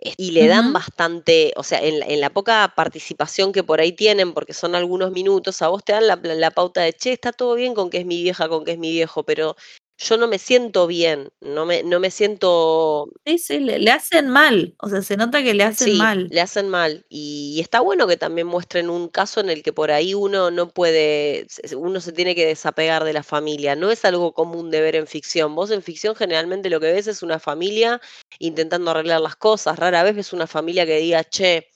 y 0.00 0.30
le 0.30 0.46
dan 0.46 0.72
bastante, 0.72 1.52
o 1.56 1.62
sea, 1.64 1.82
en 1.82 2.00
la, 2.00 2.06
en 2.06 2.20
la 2.20 2.30
poca 2.30 2.72
participación 2.76 3.52
que 3.52 3.64
por 3.64 3.80
ahí 3.80 3.92
tienen, 3.92 4.32
porque 4.32 4.54
son 4.54 4.74
algunos 4.74 5.10
minutos, 5.12 5.60
a 5.62 5.68
vos 5.68 5.84
te 5.84 5.92
dan 5.92 6.06
la, 6.06 6.16
la 6.22 6.50
pauta 6.52 6.82
de, 6.82 6.92
che, 6.92 7.12
está 7.12 7.32
todo 7.32 7.54
bien 7.54 7.74
con 7.74 7.90
que 7.90 7.98
es 7.98 8.06
mi 8.06 8.22
vieja, 8.22 8.48
con 8.48 8.64
que 8.64 8.72
es 8.72 8.78
mi 8.78 8.90
viejo, 8.92 9.24
pero 9.24 9.56
yo 9.98 10.16
no 10.16 10.28
me 10.28 10.38
siento 10.38 10.86
bien, 10.86 11.30
no 11.40 11.66
me, 11.66 11.82
no 11.82 11.98
me 12.00 12.10
siento 12.12 13.10
Sí, 13.26 13.38
sí, 13.38 13.58
le, 13.58 13.78
le 13.80 13.90
hacen 13.90 14.28
mal. 14.28 14.74
O 14.80 14.88
sea, 14.88 15.02
se 15.02 15.16
nota 15.16 15.42
que 15.42 15.54
le 15.54 15.64
hacen 15.64 15.88
Sí, 15.88 15.94
mal. 15.94 16.28
le 16.30 16.40
hacen 16.40 16.68
mal. 16.68 17.04
Y 17.08 17.58
está 17.60 17.80
bueno 17.80 18.06
que 18.06 18.16
también 18.16 18.46
muestren 18.46 18.90
un 18.90 19.08
caso 19.08 19.40
en 19.40 19.50
el 19.50 19.62
que 19.62 19.72
por 19.72 19.90
ahí 19.90 20.14
uno 20.14 20.50
no 20.52 20.70
puede, 20.70 21.46
uno 21.76 22.00
se 22.00 22.12
tiene 22.12 22.34
que 22.36 22.46
desapegar 22.46 23.02
de 23.04 23.12
la 23.12 23.24
familia. 23.24 23.74
No 23.76 23.90
es 23.90 24.04
algo 24.04 24.32
común 24.32 24.70
de 24.70 24.80
ver 24.80 24.94
en 24.96 25.06
ficción. 25.08 25.54
Vos 25.56 25.70
en 25.72 25.82
ficción 25.82 26.14
generalmente 26.14 26.70
lo 26.70 26.80
que 26.80 26.92
ves 26.92 27.08
es 27.08 27.22
una 27.22 27.40
familia 27.40 28.00
intentando 28.38 28.92
arreglar 28.92 29.20
las 29.20 29.36
cosas. 29.36 29.78
Rara 29.78 30.04
vez 30.04 30.14
ves 30.16 30.32
una 30.32 30.46
familia 30.46 30.86
que 30.86 30.98
diga, 30.98 31.24
che, 31.24 31.68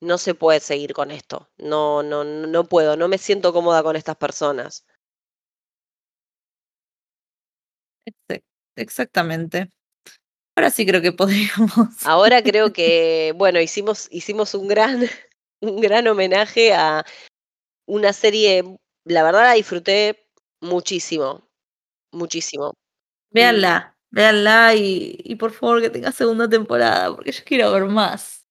no 0.00 0.18
se 0.18 0.34
puede 0.34 0.60
seguir 0.60 0.92
con 0.92 1.10
esto. 1.10 1.48
No, 1.58 2.02
no 2.02 2.24
no 2.24 2.64
puedo, 2.68 2.96
no 2.96 3.08
me 3.08 3.18
siento 3.18 3.52
cómoda 3.52 3.82
con 3.82 3.96
estas 3.96 4.16
personas. 4.16 4.84
Exactamente. 8.76 9.68
Ahora 10.56 10.70
sí 10.70 10.84
creo 10.86 11.00
que 11.00 11.12
podríamos. 11.12 12.04
Ahora 12.04 12.42
creo 12.42 12.72
que, 12.72 13.32
bueno, 13.36 13.60
hicimos, 13.60 14.08
hicimos 14.10 14.54
un 14.54 14.68
gran, 14.68 15.00
un 15.60 15.80
gran 15.80 16.06
homenaje 16.08 16.72
a 16.72 17.04
una 17.86 18.12
serie, 18.12 18.64
la 19.04 19.22
verdad 19.22 19.42
la 19.44 19.52
disfruté 19.54 20.28
muchísimo, 20.60 21.48
muchísimo. 22.12 22.74
Mm, 23.30 23.34
Véanla, 23.34 23.96
véanla 24.10 24.74
y, 24.74 25.18
y 25.24 25.34
por 25.36 25.52
favor 25.52 25.80
que 25.80 25.90
tenga 25.90 26.12
segunda 26.12 26.48
temporada, 26.48 27.14
porque 27.14 27.32
yo 27.32 27.44
quiero 27.44 27.72
ver 27.72 27.84
más. 27.84 28.46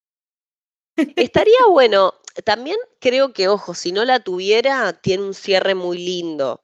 Estaría 1.15 1.65
bueno, 1.69 2.13
también 2.43 2.77
creo 2.99 3.33
que, 3.33 3.47
ojo, 3.47 3.73
si 3.73 3.91
no 3.91 4.03
la 4.05 4.19
tuviera, 4.19 4.93
tiene 4.93 5.23
un 5.23 5.33
cierre 5.33 5.75
muy 5.75 5.97
lindo. 5.97 6.61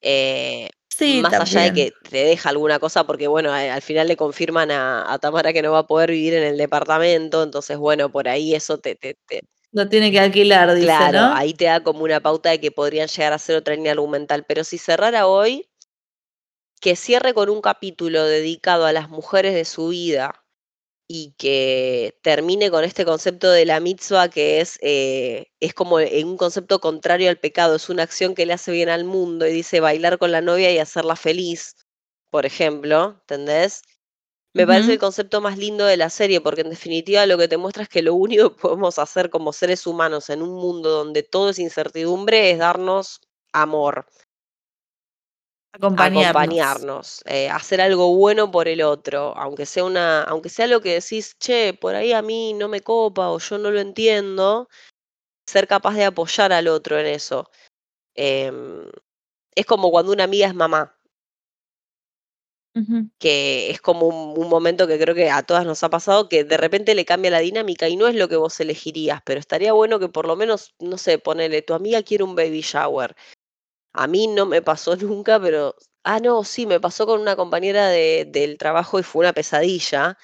eh, 0.00 0.70
Sí, 0.96 1.18
más 1.20 1.40
allá 1.40 1.62
de 1.62 1.72
que 1.72 1.92
te 2.08 2.18
deja 2.24 2.48
alguna 2.50 2.78
cosa, 2.78 3.04
porque 3.04 3.26
bueno, 3.28 3.52
al 3.52 3.82
final 3.82 4.06
le 4.08 4.16
confirman 4.16 4.70
a, 4.70 5.12
a 5.12 5.18
Tamara 5.18 5.52
que 5.52 5.60
no 5.62 5.72
va 5.72 5.80
a 5.80 5.86
poder 5.86 6.10
vivir 6.12 6.34
en 6.34 6.44
el 6.44 6.56
departamento, 6.56 7.42
entonces 7.42 7.76
bueno, 7.78 8.10
por 8.10 8.28
ahí 8.28 8.54
eso 8.54 8.78
te, 8.78 8.94
te, 8.94 9.14
te- 9.26 9.42
Lo 9.72 9.86
tiene 9.90 10.10
que 10.10 10.20
alquilar, 10.20 10.72
dice, 10.74 11.06
claro, 11.06 11.18
¿no? 11.18 11.34
ahí 11.34 11.54
te 11.54 11.64
da 11.66 11.82
como 11.82 12.04
una 12.04 12.20
pauta 12.20 12.50
de 12.50 12.60
que 12.60 12.70
podrían 12.70 13.08
llegar 13.08 13.32
a 13.32 13.38
ser 13.38 13.56
otra 13.56 13.74
línea 13.74 13.92
argumental, 13.92 14.44
pero 14.46 14.62
si 14.64 14.78
cerrara 14.78 15.26
hoy, 15.26 15.66
que 16.80 16.94
cierre 16.94 17.34
con 17.34 17.50
un 17.50 17.60
capítulo 17.60 18.22
dedicado 18.26 18.86
a 18.86 18.92
las 18.92 19.08
mujeres 19.08 19.54
de 19.54 19.64
su 19.64 19.88
vida 19.88 20.43
y 21.06 21.34
que 21.38 22.18
termine 22.22 22.70
con 22.70 22.84
este 22.84 23.04
concepto 23.04 23.50
de 23.50 23.66
la 23.66 23.80
mitzvah 23.80 24.28
que 24.28 24.60
es, 24.60 24.78
eh, 24.82 25.46
es 25.60 25.74
como 25.74 26.00
en 26.00 26.28
un 26.28 26.36
concepto 26.36 26.80
contrario 26.80 27.28
al 27.30 27.38
pecado, 27.38 27.76
es 27.76 27.88
una 27.90 28.04
acción 28.04 28.34
que 28.34 28.46
le 28.46 28.54
hace 28.54 28.72
bien 28.72 28.88
al 28.88 29.04
mundo 29.04 29.46
y 29.46 29.52
dice 29.52 29.80
bailar 29.80 30.18
con 30.18 30.32
la 30.32 30.40
novia 30.40 30.72
y 30.72 30.78
hacerla 30.78 31.16
feliz, 31.16 31.76
por 32.30 32.46
ejemplo, 32.46 33.18
¿entendés? 33.20 33.82
Me 34.54 34.66
parece 34.66 34.92
el 34.92 34.98
concepto 35.00 35.40
más 35.40 35.58
lindo 35.58 35.84
de 35.84 35.96
la 35.96 36.10
serie 36.10 36.40
porque 36.40 36.60
en 36.60 36.70
definitiva 36.70 37.26
lo 37.26 37.36
que 37.36 37.48
te 37.48 37.56
muestra 37.56 37.82
es 37.82 37.88
que 37.88 38.02
lo 38.02 38.14
único 38.14 38.54
que 38.54 38.60
podemos 38.62 38.98
hacer 39.00 39.28
como 39.28 39.52
seres 39.52 39.86
humanos 39.86 40.30
en 40.30 40.42
un 40.42 40.54
mundo 40.54 40.90
donde 40.90 41.24
todo 41.24 41.50
es 41.50 41.58
incertidumbre 41.58 42.52
es 42.52 42.58
darnos 42.58 43.20
amor 43.52 44.06
Acompañarnos. 45.74 46.24
acompañarnos, 46.28 47.22
eh, 47.26 47.50
hacer 47.50 47.80
algo 47.80 48.14
bueno 48.14 48.48
por 48.48 48.68
el 48.68 48.80
otro, 48.80 49.36
aunque 49.36 49.66
sea 49.66 49.84
una, 49.84 50.22
aunque 50.22 50.48
sea 50.48 50.68
lo 50.68 50.80
que 50.80 51.00
decís, 51.00 51.36
che, 51.40 51.74
por 51.74 51.96
ahí 51.96 52.12
a 52.12 52.22
mí 52.22 52.52
no 52.54 52.68
me 52.68 52.80
copa 52.80 53.30
o 53.30 53.40
yo 53.40 53.58
no 53.58 53.72
lo 53.72 53.80
entiendo, 53.80 54.68
ser 55.48 55.66
capaz 55.66 55.94
de 55.94 56.04
apoyar 56.04 56.52
al 56.52 56.68
otro 56.68 56.98
en 57.00 57.06
eso. 57.06 57.50
Em, 58.14 58.88
es 59.56 59.66
como 59.66 59.90
cuando 59.90 60.12
una 60.12 60.24
amiga 60.24 60.46
es 60.46 60.54
mamá, 60.54 60.96
que 63.18 63.70
es 63.70 63.80
como 63.80 64.06
un, 64.06 64.38
un 64.38 64.48
momento 64.48 64.86
que 64.86 64.98
creo 64.98 65.14
que 65.14 65.30
a 65.30 65.42
todas 65.42 65.64
nos 65.66 65.82
ha 65.82 65.90
pasado, 65.90 66.28
que 66.28 66.44
de 66.44 66.56
repente 66.56 66.94
le 66.94 67.04
cambia 67.04 67.30
la 67.32 67.40
dinámica 67.40 67.88
y 67.88 67.96
no 67.96 68.06
es 68.06 68.14
lo 68.14 68.28
que 68.28 68.36
vos 68.36 68.60
elegirías, 68.60 69.22
pero 69.24 69.40
estaría 69.40 69.72
bueno 69.72 69.98
que 69.98 70.08
por 70.08 70.26
lo 70.26 70.36
menos, 70.36 70.74
no 70.78 70.98
sé, 70.98 71.18
ponele, 71.18 71.62
tu 71.62 71.74
amiga 71.74 72.02
quiere 72.04 72.22
un 72.22 72.36
baby 72.36 72.60
shower. 72.60 73.16
A 73.94 74.06
mí 74.08 74.26
no 74.26 74.44
me 74.44 74.60
pasó 74.60 74.96
nunca, 74.96 75.40
pero. 75.40 75.74
Ah, 76.06 76.20
no, 76.20 76.44
sí, 76.44 76.66
me 76.66 76.80
pasó 76.80 77.06
con 77.06 77.20
una 77.20 77.34
compañera 77.34 77.88
de, 77.88 78.26
del 78.28 78.58
trabajo 78.58 78.98
y 78.98 79.02
fue 79.02 79.20
una 79.20 79.32
pesadilla. 79.32 80.18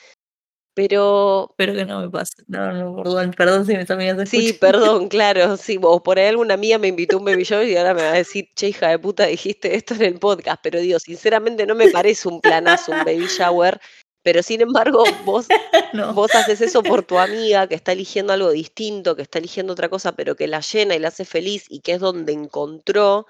Pero. 0.74 1.48
Espero 1.50 1.74
que 1.74 1.84
no 1.84 2.00
me 2.00 2.10
pase. 2.10 2.34
No, 2.46 2.72
no, 2.72 3.02
perdón, 3.02 3.30
perdón 3.36 3.66
si 3.66 3.76
mis 3.76 3.90
amigas 3.90 4.28
Sí, 4.28 4.48
escuchan. 4.48 4.58
perdón, 4.60 5.08
claro, 5.08 5.56
sí. 5.56 5.78
O 5.80 6.02
por 6.02 6.18
ahí 6.18 6.26
alguna 6.26 6.54
amiga 6.54 6.78
me 6.78 6.88
invitó 6.88 7.16
a 7.16 7.18
un 7.20 7.24
baby 7.24 7.44
shower 7.44 7.68
y 7.68 7.76
ahora 7.76 7.94
me 7.94 8.02
va 8.02 8.10
a 8.10 8.14
decir, 8.14 8.48
che, 8.54 8.68
hija 8.68 8.88
de 8.88 8.98
puta, 8.98 9.26
dijiste 9.26 9.74
esto 9.74 9.94
en 9.94 10.02
el 10.02 10.18
podcast. 10.18 10.60
Pero 10.62 10.80
digo, 10.80 10.98
sinceramente 10.98 11.66
no 11.66 11.74
me 11.74 11.88
parece 11.90 12.28
un 12.28 12.40
planazo 12.40 12.92
un 12.92 13.04
baby 13.04 13.26
shower. 13.26 13.80
Pero 14.22 14.42
sin 14.42 14.60
embargo, 14.60 15.04
vos, 15.24 15.46
no. 15.94 16.12
vos 16.12 16.34
haces 16.34 16.60
eso 16.60 16.82
por 16.82 17.04
tu 17.04 17.18
amiga 17.18 17.66
que 17.66 17.74
está 17.74 17.92
eligiendo 17.92 18.34
algo 18.34 18.50
distinto, 18.50 19.16
que 19.16 19.22
está 19.22 19.38
eligiendo 19.38 19.72
otra 19.72 19.88
cosa, 19.88 20.12
pero 20.12 20.36
que 20.36 20.46
la 20.46 20.60
llena 20.60 20.94
y 20.94 20.98
la 20.98 21.08
hace 21.08 21.24
feliz 21.24 21.64
y 21.70 21.80
que 21.80 21.92
es 21.92 22.00
donde 22.00 22.34
encontró 22.34 23.26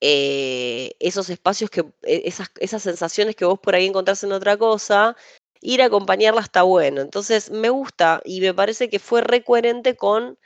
eh, 0.00 0.92
esos 1.00 1.30
espacios 1.30 1.70
que, 1.70 1.80
e- 2.02 2.22
esas, 2.26 2.50
esas 2.60 2.82
sensaciones 2.82 3.36
que 3.36 3.44
vos 3.44 3.58
por 3.60 3.74
ahí 3.74 3.86
encontrás 3.86 4.22
en 4.24 4.32
otra 4.32 4.56
cosa, 4.56 5.16
ir 5.60 5.82
a 5.82 5.86
acompañarla 5.86 6.40
está 6.42 6.62
bueno. 6.62 7.00
Entonces 7.00 7.50
me 7.50 7.70
gusta 7.70 8.20
y 8.24 8.40
me 8.40 8.54
parece 8.54 8.88
que 8.90 8.98
fue 8.98 9.20
re 9.22 9.44
coherente 9.44 9.96
con, 9.96 10.38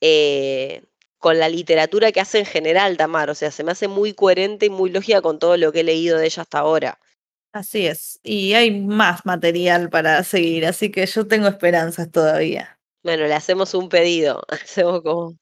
eh, 0.00 0.82
con 1.18 1.38
la 1.38 1.48
literatura 1.48 2.12
que 2.12 2.20
hace 2.20 2.40
en 2.40 2.46
general 2.46 2.96
Tamar. 2.96 3.30
O 3.30 3.34
sea, 3.34 3.50
se 3.50 3.64
me 3.64 3.72
hace 3.72 3.88
muy 3.88 4.14
coherente 4.14 4.66
y 4.66 4.70
muy 4.70 4.90
lógica 4.90 5.22
con 5.22 5.38
todo 5.38 5.56
lo 5.56 5.72
que 5.72 5.80
he 5.80 5.84
leído 5.84 6.18
de 6.18 6.26
ella 6.26 6.42
hasta 6.42 6.58
ahora. 6.60 6.98
Así 7.52 7.86
es. 7.86 8.20
Y 8.22 8.52
hay 8.54 8.70
más 8.82 9.24
material 9.24 9.88
para 9.88 10.22
seguir, 10.24 10.66
así 10.66 10.90
que 10.90 11.06
yo 11.06 11.26
tengo 11.26 11.48
esperanzas 11.48 12.10
todavía. 12.10 12.78
Bueno, 13.02 13.24
le 13.26 13.34
hacemos 13.34 13.72
un 13.74 13.88
pedido. 13.88 14.42
Hacemos 14.48 15.00
como. 15.02 15.36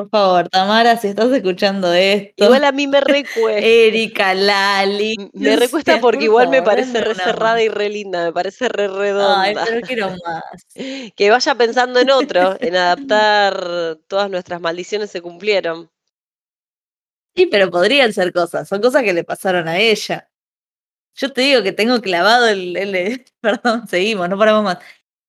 Por 0.00 0.10
favor, 0.10 0.48
Tamara, 0.48 0.96
si 0.96 1.08
estás 1.08 1.30
escuchando 1.32 1.92
esto, 1.92 2.32
Igual 2.44 2.64
a 2.64 2.72
mí 2.72 2.86
me 2.86 3.00
recuesta. 3.00 3.60
Erika, 3.60 4.34
Lali, 4.34 5.16
Me 5.34 5.56
recuesta 5.56 6.00
porque 6.00 6.16
por 6.18 6.22
igual 6.24 6.48
me 6.48 6.62
parece 6.62 7.00
re 7.00 7.14
cerrada 7.14 7.62
y 7.62 7.68
re 7.68 7.88
linda, 7.88 8.24
me 8.24 8.32
parece 8.32 8.68
re 8.68 8.84
Ay, 8.84 8.90
redonda. 8.90 9.64
pero 9.66 9.80
quiero 9.86 10.08
más. 10.26 10.42
Que 11.14 11.30
vaya 11.30 11.54
pensando 11.54 12.00
en 12.00 12.10
otro, 12.10 12.56
en 12.60 12.76
adaptar 12.76 13.98
todas 14.08 14.30
nuestras 14.30 14.60
maldiciones 14.60 15.10
se 15.10 15.20
cumplieron. 15.20 15.90
Sí, 17.34 17.46
pero 17.46 17.70
podrían 17.70 18.12
ser 18.12 18.32
cosas, 18.32 18.68
son 18.68 18.80
cosas 18.80 19.02
que 19.02 19.12
le 19.12 19.24
pasaron 19.24 19.68
a 19.68 19.78
ella. 19.78 20.28
Yo 21.14 21.32
te 21.32 21.42
digo 21.42 21.62
que 21.62 21.72
tengo 21.72 22.00
clavado 22.00 22.48
el, 22.48 22.76
el- 22.76 23.24
perdón, 23.40 23.86
seguimos, 23.88 24.28
no 24.28 24.38
paramos 24.38 24.64
más. 24.64 24.78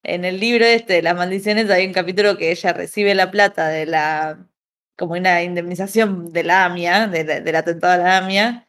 En 0.03 0.25
el 0.25 0.39
libro 0.39 0.65
este 0.65 0.93
de 0.93 1.01
las 1.03 1.15
maldiciones 1.15 1.69
hay 1.69 1.85
un 1.85 1.93
capítulo 1.93 2.37
que 2.37 2.51
ella 2.51 2.73
recibe 2.73 3.13
la 3.13 3.29
plata 3.29 3.67
de 3.67 3.85
la, 3.85 4.47
como 5.01 5.13
una 5.13 5.41
indemnización 5.43 6.31
de 6.31 6.43
la 6.43 6.65
AMIA, 6.65 7.07
del 7.07 7.55
atentado 7.55 7.93
a 7.93 7.97
la 7.97 8.17
AMIA, 8.19 8.67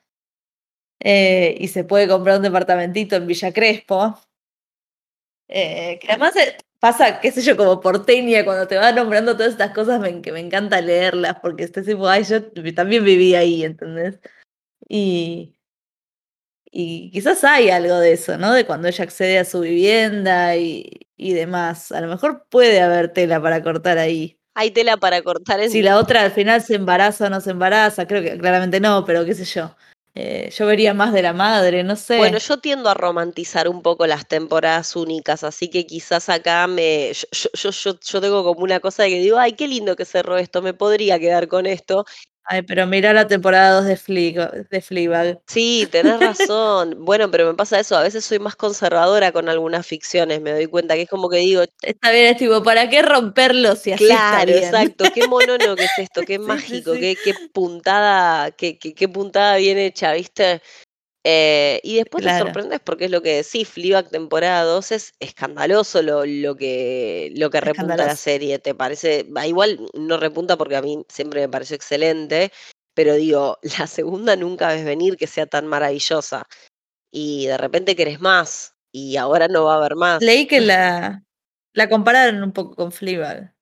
eh, 1.01 1.57
y 1.61 1.69
se 1.69 1.85
puede 1.85 2.09
comprar 2.09 2.37
un 2.39 2.43
departamentito 2.43 3.17
en 3.17 3.27
Villa 3.27 3.53
Crespo. 3.53 4.19
Eh, 5.49 5.99
que 6.01 6.09
además 6.09 6.35
eh, 6.37 6.57
pasa, 6.81 7.21
qué 7.21 7.31
sé 7.31 7.43
yo, 7.43 7.57
como 7.57 7.81
porteña, 7.81 8.45
cuando 8.45 8.67
te 8.67 8.77
va 8.79 8.93
nombrando 8.93 9.37
todas 9.37 9.53
estas 9.53 9.73
cosas, 9.75 10.01
me, 10.01 10.23
que 10.23 10.33
me 10.33 10.41
encanta 10.41 10.81
leerlas, 10.81 11.37
porque 11.43 11.65
estás 11.65 11.85
tipo, 11.85 12.09
ay, 12.09 12.25
yo 12.25 12.43
también 12.75 13.05
viví 13.05 13.35
ahí, 13.35 13.63
¿entendés? 13.65 14.19
Y, 14.89 15.57
y 16.71 17.11
quizás 17.11 17.45
hay 17.45 17.71
algo 17.71 17.99
de 17.99 18.13
eso, 18.13 18.39
¿no? 18.39 18.53
De 18.55 18.67
cuando 18.67 18.89
ella 18.89 19.05
accede 19.05 19.39
a 19.39 19.45
su 19.45 19.61
vivienda 19.61 20.57
y, 20.57 21.09
y 21.17 21.35
demás. 21.35 21.93
A 21.93 22.01
lo 22.01 22.09
mejor 22.09 22.47
puede 22.49 22.81
haber 22.81 23.13
tela 23.13 23.43
para 23.43 23.63
cortar 23.63 23.99
ahí. 23.99 24.42
Hay 24.55 24.71
tela 24.71 24.97
para 24.97 25.23
cortar 25.23 25.61
en... 25.61 25.71
Si 25.71 25.83
la 25.83 25.99
otra 25.99 26.23
al 26.23 26.31
final 26.31 26.63
se 26.63 26.75
embaraza 26.75 27.27
o 27.27 27.31
no 27.31 27.41
se 27.41 27.51
embaraza, 27.51 28.07
creo 28.07 28.23
que 28.23 28.37
claramente 28.39 28.81
no, 28.81 29.05
pero 29.05 29.25
qué 29.25 29.35
sé 29.35 29.45
yo. 29.45 29.75
Eh, 30.15 30.51
yo 30.55 30.67
vería 30.67 30.93
más 30.93 31.15
de 31.15 31.23
la 31.23 31.33
madre, 31.33 31.83
no 31.85 31.97
sé. 31.97 32.19
Bueno, 32.19 32.37
yo 32.37 32.59
tiendo 32.59 32.91
a 32.91 32.95
romantizar 32.95 33.67
un 33.67 33.81
poco 33.81 34.07
las 34.07 34.29
temporadas 34.29 34.95
únicas, 34.95 35.43
así 35.43 35.71
que 35.71 35.87
quizás 35.87 36.29
acá 36.29 36.67
me... 36.67 37.13
Yo, 37.15 37.49
yo, 37.55 37.71
yo, 37.71 37.99
yo 37.99 38.21
tengo 38.21 38.45
como 38.45 38.61
una 38.61 38.81
cosa 38.81 39.05
de 39.05 39.09
que 39.09 39.21
digo, 39.21 39.39
ay, 39.39 39.55
qué 39.55 39.67
lindo 39.67 39.97
que 39.97 40.05
cerró 40.05 40.37
esto, 40.37 40.61
me 40.61 40.75
podría 40.75 41.19
quedar 41.19 41.49
con 41.49 41.65
esto. 41.65 42.05
Ay, 42.45 42.63
pero 42.63 42.87
mira 42.87 43.13
la 43.13 43.27
temporada 43.27 43.77
2 43.77 43.85
de 43.87 43.97
Fleabag, 43.97 44.69
de 44.69 44.81
Fleabag. 44.81 45.41
Sí, 45.47 45.89
tenés 45.93 46.19
razón. 46.21 46.97
Bueno, 47.05 47.31
pero 47.31 47.47
me 47.47 47.55
pasa 47.55 47.79
eso, 47.81 47.97
a 47.97 48.03
veces 48.03 48.25
soy 48.25 48.39
más 48.39 48.57
conservadora 48.57 49.33
con 49.33 49.49
algunas 49.49 49.87
ficciones, 49.87 50.41
me 50.41 50.53
doy 50.53 50.67
cuenta 50.67 50.95
que 50.95 51.03
es 51.03 51.09
como 51.11 51.29
que 51.29 51.39
digo, 51.39 51.63
Está 51.83 52.11
bien, 52.13 52.27
es 52.27 52.37
tipo, 52.39 52.63
¿para 52.63 52.89
qué 52.89 53.03
romperlo 53.03 53.77
si 53.77 53.93
así 53.93 54.15
está 54.15 54.45
claro, 54.45 54.45
bien? 54.45 54.81
exacto, 54.81 55.11
qué 55.11 55.25
monólogo 55.25 55.77
que 55.77 55.85
es 55.85 55.99
esto, 55.99 56.25
qué 56.25 56.39
Sí, 56.39 56.61
sí, 56.61 56.83
mágico, 56.83 56.99
sí. 56.99 56.99
qué, 56.99 57.21
qué 57.21 57.35
puntada, 57.35 58.51
qué, 58.53 58.79
qué, 58.79 58.95
qué 58.95 59.09
puntada 59.09 59.57
bien 59.57 59.79
hecha, 59.79 60.13
¿viste? 60.15 60.63
Eh, 61.25 61.81
y 61.85 61.97
después 61.97 62.25
te 62.25 62.37
sorprendes 62.37 62.81
porque 62.81 63.05
es 63.05 63.11
lo 63.11 63.23
que 63.23 63.37
decís, 63.37 63.69
Fleabag 63.69 64.09
temporada 64.09 64.65
2 64.65 64.91
es 64.91 65.15
escandaloso 65.21 66.03
lo, 66.03 66.27
lo 66.27 66.57
que, 66.57 67.33
lo 67.37 67.49
que 67.49 67.61
repunta 67.61 67.97
la 67.97 68.17
serie, 68.17 68.59
¿te 68.59 68.75
parece? 68.75 69.25
Va, 69.25 69.47
igual 69.47 69.79
no 69.95 70.17
repunta 70.17 70.57
porque 70.57 70.77
a 70.77 70.83
mí 70.83 71.05
siempre 71.09 71.43
me 71.43 71.49
pareció 71.49 71.77
excelente, 71.77 72.51
pero 72.95 73.15
digo, 73.15 73.59
la 73.79 73.87
segunda 73.87 74.35
nunca 74.35 74.69
ves 74.69 74.85
venir 74.85 75.17
que 75.17 75.29
sea 75.29 75.47
tan 75.47 75.67
maravillosa. 75.67 76.47
Y 77.13 77.47
de 77.47 77.59
repente 77.59 77.95
querés 77.95 78.21
más, 78.21 78.75
y 78.91 79.17
ahora 79.17 79.47
no 79.47 79.65
va 79.65 79.75
a 79.75 79.77
haber 79.79 79.95
más. 79.95 80.23
Leí 80.23 80.47
que 80.47 80.61
la, 80.61 81.25
la 81.73 81.89
compararon 81.89 82.43
un 82.43 82.53
poco 82.53 82.75
con 82.75 82.91
Fleabag. 82.91 83.55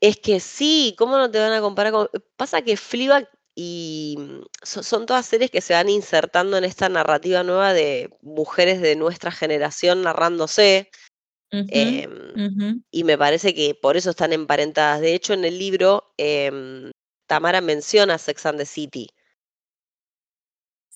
Es 0.00 0.18
que 0.18 0.40
sí, 0.40 0.94
¿cómo 0.98 1.16
no 1.16 1.30
te 1.30 1.38
van 1.38 1.52
a 1.52 1.60
comparar 1.60 1.92
con...? 1.92 2.08
Pasa 2.36 2.62
que 2.62 2.76
Fleabag 2.76 3.28
y 3.56 4.16
mm, 4.18 4.42
so- 4.62 4.82
son 4.84 5.06
todas 5.06 5.26
series 5.26 5.50
que 5.50 5.62
se 5.62 5.74
van 5.74 5.88
insertando 5.88 6.58
en 6.58 6.64
esta 6.64 6.88
narrativa 6.90 7.42
nueva 7.42 7.72
de 7.74 8.10
mujeres 8.22 8.80
de 8.82 8.96
nuestra 8.96 9.32
generación 9.32 10.02
narrándose, 10.02 10.90
em, 11.68 12.10
y 12.92 13.04
me 13.04 13.18
parece 13.18 13.54
que 13.54 13.74
por 13.74 13.96
eso 13.96 14.10
están 14.10 14.32
emparentadas. 14.34 15.00
De 15.00 15.14
hecho, 15.14 15.34
en 15.34 15.44
el 15.46 15.58
libro, 15.58 16.12
em, 16.18 16.92
Tamara 17.26 17.60
menciona 17.62 18.18
Sex 18.18 18.46
and 18.46 18.58
the 18.58 18.66
City. 18.66 19.08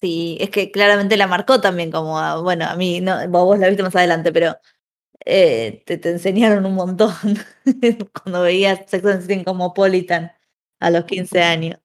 Sí, 0.01 0.39
es 0.41 0.51
que 0.51 0.70
claramente 0.70 1.16
la 1.16 1.27
marcó 1.27 1.61
también 1.61 1.91
como, 1.91 2.19
a- 2.19 2.41
bueno, 2.41 2.65
a 2.66 2.74
mí, 2.77 3.01
no, 3.01 3.16
vos 3.28 3.45
vos 3.45 3.59
la 3.59 3.69
viste 3.69 3.82
más 3.82 3.95
adelante, 3.97 4.32
pero 4.32 4.57
eh, 5.27 5.82
te, 5.87 5.99
te 5.99 6.11
enseñaron 6.11 6.66
un 6.66 6.74
montón 6.74 7.12
cuando 8.24 8.43
veías 8.43 8.81
Sex 8.91 9.05
and 9.07 9.16
the 9.16 9.23
City 9.23 9.35
en 9.35 9.45
Cosmopolitan 9.45 10.32
a 10.81 10.91
los 10.91 11.05
15 11.07 11.43
años. 11.43 11.78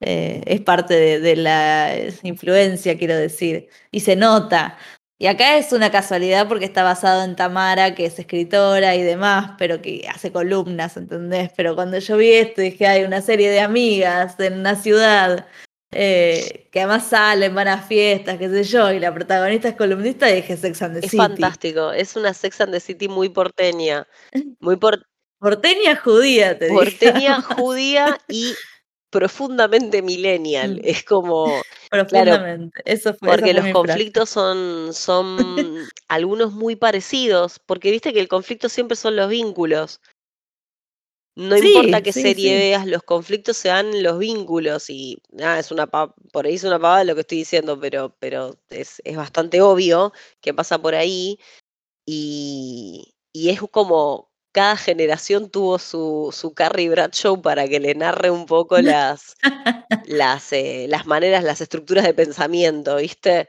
Eh, 0.00 0.42
es 0.46 0.60
parte 0.60 0.94
de, 0.94 1.20
de 1.20 1.36
la 1.36 1.94
influencia, 2.22 2.98
quiero 2.98 3.16
decir, 3.16 3.68
y 3.90 4.00
se 4.00 4.14
nota. 4.16 4.76
Y 5.18 5.28
acá 5.28 5.56
es 5.56 5.72
una 5.72 5.90
casualidad 5.90 6.46
porque 6.46 6.66
está 6.66 6.82
basado 6.82 7.24
en 7.24 7.36
Tamara, 7.36 7.94
que 7.94 8.04
es 8.04 8.18
escritora 8.18 8.94
y 8.96 9.02
demás, 9.02 9.52
pero 9.56 9.80
que 9.80 10.06
hace 10.12 10.30
columnas, 10.30 10.98
¿entendés? 10.98 11.50
Pero 11.56 11.74
cuando 11.74 11.98
yo 11.98 12.18
vi 12.18 12.32
esto 12.32 12.60
dije, 12.60 12.86
hay 12.86 13.04
una 13.04 13.22
serie 13.22 13.48
de 13.50 13.60
amigas 13.60 14.38
en 14.38 14.58
una 14.60 14.74
ciudad 14.76 15.46
eh, 15.92 16.68
que 16.70 16.80
además 16.80 17.06
salen, 17.06 17.54
van 17.54 17.68
a 17.68 17.78
fiestas, 17.80 18.36
qué 18.36 18.50
sé 18.50 18.64
yo, 18.64 18.92
y 18.92 18.98
la 19.00 19.14
protagonista 19.14 19.68
es 19.68 19.76
columnista, 19.76 20.30
y 20.30 20.36
dije 20.36 20.56
Sex 20.58 20.82
and 20.82 20.92
the 20.94 20.98
Es 21.06 21.10
City. 21.12 21.16
fantástico, 21.16 21.92
es 21.92 22.14
una 22.16 22.34
Sex 22.34 22.60
and 22.60 22.72
the 22.72 22.80
City 22.80 23.08
muy 23.08 23.30
porteña, 23.30 24.06
muy 24.60 24.76
por- 24.76 25.06
Porteña 25.38 25.96
judía, 25.96 26.58
te 26.58 26.66
dije. 26.66 26.74
porteña, 26.76 27.40
judía 27.56 28.18
y 28.28 28.54
profundamente 29.10 30.02
millennial. 30.02 30.76
Mm. 30.76 30.80
Es 30.84 31.04
como... 31.04 31.46
Profundamente. 31.90 32.82
Eso 32.84 33.14
fue, 33.14 33.28
Porque 33.28 33.44
fue 33.44 33.54
los 33.54 33.62
frase. 33.62 33.72
conflictos 33.72 34.30
son, 34.30 34.92
son 34.92 35.36
algunos 36.08 36.52
muy 36.52 36.76
parecidos, 36.76 37.58
porque 37.64 37.90
viste 37.90 38.12
que 38.12 38.20
el 38.20 38.28
conflicto 38.28 38.68
siempre 38.68 38.96
son 38.96 39.16
los 39.16 39.28
vínculos. 39.28 40.00
No 41.36 41.58
Sí, 41.58 41.68
importa 41.68 42.02
qué 42.02 42.12
sí, 42.14 42.22
serie 42.22 42.48
sí. 42.50 42.54
veas, 42.54 42.86
los 42.86 43.02
conflictos 43.02 43.58
se 43.58 43.68
dan 43.68 43.92
en 43.92 44.02
los 44.02 44.18
vínculos 44.18 44.88
y 44.88 45.18
nada, 45.30 45.58
es 45.58 45.70
una 45.70 45.86
por 45.86 46.46
ahí 46.46 46.54
es 46.54 46.64
una 46.64 46.78
pavada 46.78 47.04
lo 47.04 47.14
que 47.14 47.20
estoy 47.20 47.38
diciendo, 47.38 47.78
pero, 47.78 48.16
pero 48.18 48.58
es, 48.70 49.02
es 49.04 49.16
bastante 49.18 49.60
obvio 49.60 50.12
que 50.40 50.54
pasa 50.54 50.78
por 50.80 50.94
ahí 50.94 51.38
y, 52.06 53.14
y 53.34 53.50
es 53.50 53.60
como 53.70 54.30
cada 54.56 54.76
generación 54.76 55.50
tuvo 55.50 55.78
su, 55.78 56.30
su 56.32 56.54
Carrie 56.54 56.88
Bradshaw 56.88 57.40
para 57.42 57.68
que 57.68 57.78
le 57.78 57.94
narre 57.94 58.30
un 58.30 58.46
poco 58.46 58.78
las, 58.82 59.36
las, 60.06 60.52
eh, 60.52 60.86
las 60.88 61.06
maneras, 61.06 61.44
las 61.44 61.60
estructuras 61.60 62.04
de 62.04 62.14
pensamiento, 62.14 62.96
¿viste? 62.96 63.48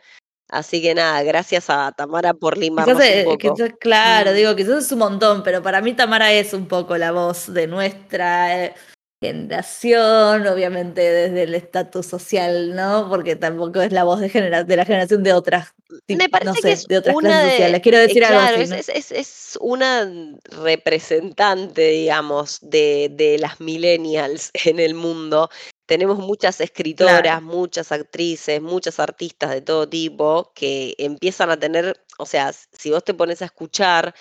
Así 0.49 0.81
que 0.81 0.93
nada, 0.95 1.23
gracias 1.23 1.69
a 1.69 1.91
Tamara 1.93 2.33
por 2.33 2.53
Quizás, 2.53 2.63
limarnos 2.63 2.97
un 2.97 3.01
eh, 3.03 3.23
poco. 3.25 3.37
quizás, 3.55 3.71
claro, 3.79 4.31
Mm. 4.31 4.35
digo, 4.35 4.55
quizás 4.55 4.85
es 4.85 4.91
un 4.91 4.99
montón, 4.99 5.43
pero 5.43 5.61
para 5.63 5.81
mí 5.81 5.93
Tamara 5.93 6.31
es 6.33 6.53
un 6.53 6.67
poco 6.67 6.97
la 6.97 7.11
voz 7.11 7.53
de 7.53 7.67
nuestra 7.67 8.65
eh, 8.65 8.75
generación, 9.19 10.45
obviamente 10.47 11.01
desde 11.01 11.43
el 11.43 11.55
estatus 11.55 12.05
social, 12.05 12.75
¿no? 12.75 13.07
Porque 13.09 13.35
tampoco 13.35 13.81
es 13.81 13.91
la 13.91 14.03
voz 14.03 14.19
de, 14.19 14.29
genera- 14.29 14.63
de 14.63 14.75
la 14.75 14.85
generación 14.85 15.23
de 15.23 15.33
otras, 15.33 15.73
tip- 16.05 16.17
Me 16.17 16.29
parece 16.29 16.45
no 16.49 16.53
que 16.53 16.61
sé, 16.61 16.71
es 16.73 16.85
de 16.87 16.97
otras 16.99 17.15
una 17.15 17.29
clases 17.29 17.45
de, 17.45 17.51
sociales. 17.51 17.81
Quiero 17.81 17.97
eh, 17.97 18.01
decir 18.01 18.23
algo 18.25 18.39
claro, 18.39 18.55
así, 18.55 18.63
es, 18.63 18.69
¿no? 18.69 18.75
es, 18.75 18.89
es, 18.89 19.11
es 19.11 19.57
una 19.61 20.11
representante, 20.43 21.81
digamos, 21.89 22.59
de, 22.61 23.09
de 23.11 23.37
las 23.39 23.59
millennials 23.59 24.51
en 24.65 24.79
el 24.79 24.93
mundo. 24.93 25.49
Tenemos 25.87 26.19
muchas 26.19 26.59
escritoras, 26.59 27.21
Claro. 27.21 27.41
muchas 27.41 27.91
actrices, 27.93 28.61
muchas 28.61 28.99
artistas 28.99 29.51
de 29.51 29.61
todo 29.61 29.87
tipo 29.87 30.51
que 30.53 30.93
empiezan 30.97 31.49
a 31.49 31.57
tener, 31.57 32.03
o 32.17 32.25
sea, 32.25 32.51
si 32.53 32.91
vos 32.91 33.03
te 33.05 33.13
pones 33.13 33.41
a 33.41 33.45
escuchar 33.45 34.13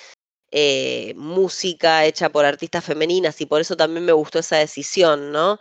eh, 0.58 1.12
música 1.16 2.06
hecha 2.06 2.30
por 2.30 2.46
artistas 2.46 2.82
femeninas, 2.82 3.38
y 3.42 3.46
por 3.46 3.60
eso 3.60 3.76
también 3.76 4.06
me 4.06 4.12
gustó 4.12 4.38
esa 4.38 4.56
decisión, 4.56 5.30
¿no? 5.30 5.58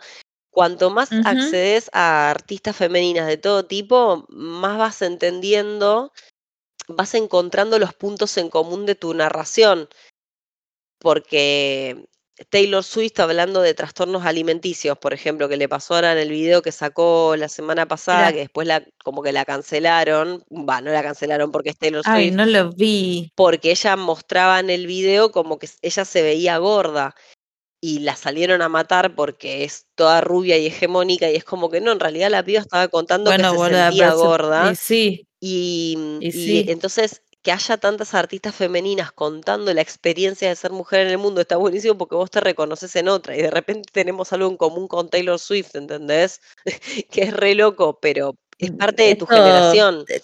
Cuanto 0.50 0.88
más 0.88 1.10
accedes 1.26 1.90
a 1.92 2.30
artistas 2.30 2.74
femeninas 2.76 3.26
de 3.26 3.36
todo 3.36 3.66
tipo, 3.66 4.24
más 4.30 4.78
vas 4.78 5.02
entendiendo, 5.02 6.14
vas 6.88 7.12
encontrando 7.12 7.78
los 7.78 7.92
puntos 7.92 8.38
en 8.38 8.48
común 8.48 8.86
de 8.86 8.94
tu 8.94 9.12
narración. 9.12 9.86
Porque 10.98 12.06
Taylor 12.50 12.84
Swift 12.84 13.18
hablando 13.18 13.62
de 13.62 13.72
trastornos 13.74 14.24
alimenticios, 14.26 14.98
por 14.98 15.14
ejemplo, 15.14 15.48
que 15.48 15.56
le 15.56 15.68
pasó 15.68 15.94
ahora 15.94 16.12
en 16.12 16.18
el 16.18 16.30
video 16.30 16.60
que 16.62 16.72
sacó 16.72 17.34
la 17.36 17.48
semana 17.48 17.86
pasada, 17.88 18.32
que 18.32 18.40
después 18.40 18.66
la, 18.66 18.84
como 19.02 19.22
que 19.22 19.32
la 19.32 19.44
cancelaron, 19.44 20.42
va, 20.50 20.80
no 20.80 20.90
la 20.92 21.02
cancelaron 21.02 21.50
porque 21.50 21.70
es 21.70 21.78
Taylor 21.78 22.02
Ay, 22.04 22.28
Swift, 22.28 22.36
no 22.36 22.46
lo 22.46 22.72
vi. 22.72 23.32
porque 23.34 23.70
ella 23.70 23.96
mostraba 23.96 24.60
en 24.60 24.70
el 24.70 24.86
video 24.86 25.30
como 25.32 25.58
que 25.58 25.68
ella 25.82 26.04
se 26.04 26.22
veía 26.22 26.58
gorda 26.58 27.14
y 27.80 28.00
la 28.00 28.16
salieron 28.16 28.62
a 28.62 28.68
matar 28.68 29.14
porque 29.14 29.64
es 29.64 29.86
toda 29.94 30.20
rubia 30.20 30.58
y 30.58 30.66
hegemónica 30.66 31.30
y 31.30 31.36
es 31.36 31.44
como 31.44 31.70
que 31.70 31.80
no, 31.80 31.92
en 31.92 32.00
realidad 32.00 32.30
la 32.30 32.42
piba 32.44 32.60
estaba 32.60 32.88
contando 32.88 33.30
Bueno, 33.30 33.50
que 33.52 33.56
se 33.56 33.62
boluda, 33.62 33.86
sentía 33.88 34.12
gorda 34.14 34.72
y 34.72 34.76
sí, 34.76 35.28
y, 35.40 35.94
mm, 35.98 36.22
y 36.22 36.26
y 36.26 36.32
sí. 36.32 36.64
entonces 36.68 37.22
que 37.46 37.52
haya 37.52 37.78
tantas 37.78 38.14
artistas 38.14 38.54
femeninas 38.56 39.12
contando 39.12 39.72
la 39.74 39.80
experiencia 39.82 40.48
de 40.50 40.56
ser 40.56 40.72
mujer 40.72 41.02
en 41.06 41.12
el 41.12 41.18
mundo 41.18 41.40
está 41.40 41.56
buenísimo 41.56 41.96
porque 41.98 42.16
vos 42.16 42.30
te 42.30 42.40
reconoces 42.40 42.96
en 42.96 43.08
otra 43.08 43.36
y 43.36 43.42
de 43.42 43.50
repente 43.52 43.88
tenemos 43.92 44.32
algo 44.34 44.50
en 44.50 44.56
común 44.58 44.88
con 44.88 45.10
Taylor 45.10 45.38
Swift, 45.38 45.76
¿entendés? 45.76 46.40
que 47.10 47.22
es 47.24 47.32
re 47.34 47.54
loco, 47.54 47.98
pero 48.00 48.36
es 48.58 48.70
Mm, 48.70 48.78
parte 48.78 49.04
de 49.04 49.16
tu 49.16 49.26
Esto, 49.26 49.28
generación. 49.28 50.08
eh, 50.08 50.22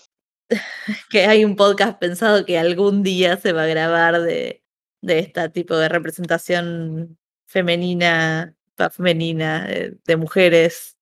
que 1.11 1.27
hay 1.27 1.45
un 1.45 1.57
podcast 1.57 1.99
pensado 1.99 2.45
que 2.45 2.59
algún 2.59 3.03
día 3.03 3.37
se 3.37 3.53
va 3.53 3.65
a 3.65 3.67
grabar 3.67 4.21
de, 4.23 4.65
de 5.03 5.19
este 5.21 5.49
tipo 5.51 5.77
de 5.77 5.89
representación 5.89 7.19
femenina, 7.47 8.57
femenina, 8.93 9.67
eh, 9.71 9.95
de 10.05 10.17
mujeres, 10.17 10.97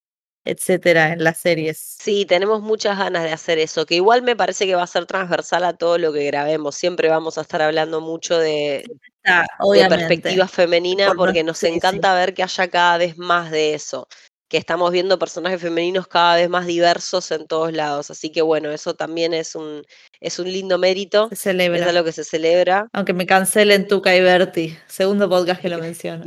etcétera, 0.44 1.12
en 1.12 1.22
las 1.22 1.38
series. 1.38 1.78
Sí, 1.78 2.24
tenemos 2.24 2.62
muchas 2.62 2.98
ganas 2.98 3.24
de 3.24 3.32
hacer 3.32 3.58
eso, 3.58 3.86
que 3.86 3.96
igual 3.96 4.22
me 4.22 4.36
parece 4.36 4.66
que 4.66 4.74
va 4.74 4.82
a 4.82 4.86
ser 4.86 5.06
transversal 5.06 5.64
a 5.64 5.74
todo 5.74 5.98
lo 5.98 6.12
que 6.12 6.24
grabemos. 6.24 6.74
Siempre 6.76 7.08
vamos 7.08 7.38
a 7.38 7.42
estar 7.42 7.62
hablando 7.62 8.00
mucho 8.00 8.38
de, 8.38 8.84
de 9.24 9.88
perspectiva 9.88 10.48
femenina 10.48 11.08
Por 11.08 11.16
porque 11.16 11.44
nos 11.44 11.58
sí, 11.58 11.66
sí. 11.66 11.74
encanta 11.74 12.14
ver 12.14 12.34
que 12.34 12.42
haya 12.42 12.68
cada 12.68 12.98
vez 12.98 13.18
más 13.18 13.50
de 13.50 13.74
eso, 13.74 14.08
que 14.48 14.56
estamos 14.56 14.90
viendo 14.90 15.18
personajes 15.18 15.60
femeninos 15.60 16.08
cada 16.08 16.36
vez 16.36 16.48
más 16.48 16.66
diversos 16.66 17.30
en 17.30 17.46
todos 17.46 17.72
lados. 17.72 18.10
Así 18.10 18.32
que 18.32 18.42
bueno, 18.42 18.70
eso 18.72 18.94
también 18.94 19.34
es 19.34 19.54
un, 19.54 19.84
es 20.20 20.38
un 20.38 20.50
lindo 20.50 20.78
mérito, 20.78 21.28
Se 21.32 21.50
es 21.50 21.82
algo 21.86 22.04
que 22.04 22.12
se 22.12 22.24
celebra 22.24 22.88
Aunque 22.92 23.12
me 23.12 23.26
cancelen 23.26 23.86
Tuca 23.86 24.16
y 24.16 24.20
Berti. 24.20 24.76
Segundo 24.88 25.28
podcast 25.28 25.60
que 25.60 25.68
lo 25.68 25.78
menciono. 25.78 26.24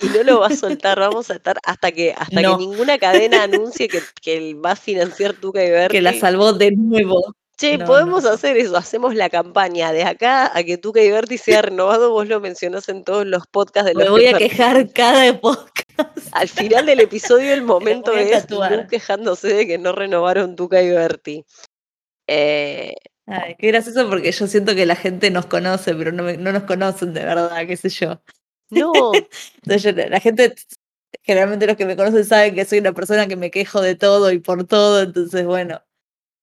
Y 0.00 0.06
no 0.08 0.22
lo 0.24 0.40
va 0.40 0.48
a 0.48 0.56
soltar, 0.56 0.98
vamos 1.00 1.30
a 1.30 1.34
estar 1.34 1.58
hasta 1.64 1.90
que, 1.92 2.12
hasta 2.16 2.40
que 2.42 2.56
ninguna 2.58 2.98
cadena 2.98 3.42
anuncie 3.44 3.88
que, 3.88 4.00
que 4.22 4.54
va 4.54 4.72
a 4.72 4.76
financiar 4.76 5.32
Tuca 5.34 5.62
y 5.64 5.68
Que 5.88 6.02
la 6.02 6.10
Berti. 6.10 6.20
salvó 6.20 6.52
de 6.52 6.72
nuevo. 6.72 7.34
Che, 7.58 7.78
No, 7.78 7.86
podemos 7.86 8.24
no, 8.24 8.30
hacer 8.30 8.58
eso, 8.58 8.76
hacemos 8.76 9.14
la 9.14 9.30
campaña 9.30 9.90
de 9.90 10.04
acá 10.04 10.50
a 10.54 10.62
que 10.62 10.76
Tuca 10.76 11.00
y 11.02 11.10
Berti 11.10 11.38
sea 11.38 11.62
renovado, 11.62 12.10
vos 12.10 12.28
lo 12.28 12.38
mencionás 12.40 12.90
en 12.90 13.02
todos 13.04 13.24
los 13.26 13.46
podcasts 13.46 13.88
de 13.88 13.94
Me 13.94 14.04
los 14.04 14.10
voy 14.10 14.20
que 14.24 14.28
a 14.34 14.38
quejar 14.38 14.92
cada 14.92 15.40
podcast. 15.40 15.86
Al 16.32 16.48
final 16.48 16.84
del 16.84 17.00
episodio 17.00 17.54
el 17.54 17.62
momento 17.62 18.12
voy 18.12 18.20
es. 18.20 18.50
Lu 18.50 18.86
quejándose 18.90 19.48
de 19.48 19.66
que 19.66 19.78
no 19.78 19.92
renovaron 19.92 20.54
Tuca 20.54 20.82
y 20.82 20.90
Berti. 20.90 21.46
Eh, 22.26 22.94
Ay, 23.26 23.56
qué 23.58 23.68
gracioso 23.68 24.08
porque 24.08 24.30
yo 24.32 24.46
siento 24.46 24.74
que 24.74 24.84
la 24.86 24.94
gente 24.94 25.30
nos 25.30 25.46
conoce, 25.46 25.94
pero 25.94 26.12
no, 26.12 26.22
me- 26.22 26.36
no 26.36 26.52
nos 26.52 26.64
conocen 26.64 27.12
de 27.14 27.24
verdad, 27.24 27.66
qué 27.66 27.76
sé 27.76 27.88
yo. 27.88 28.20
No, 28.70 29.12
Entonces 29.62 29.82
yo- 29.82 29.92
la 30.08 30.20
gente 30.20 30.54
generalmente 31.22 31.66
los 31.66 31.76
que 31.76 31.86
me 31.86 31.96
conocen 31.96 32.24
saben 32.24 32.54
que 32.54 32.64
soy 32.64 32.78
una 32.78 32.92
persona 32.92 33.26
que 33.26 33.36
me 33.36 33.50
quejo 33.50 33.80
de 33.80 33.94
todo 33.94 34.30
y 34.32 34.38
por 34.38 34.64
todo, 34.66 35.02
entonces 35.02 35.44
bueno, 35.44 35.82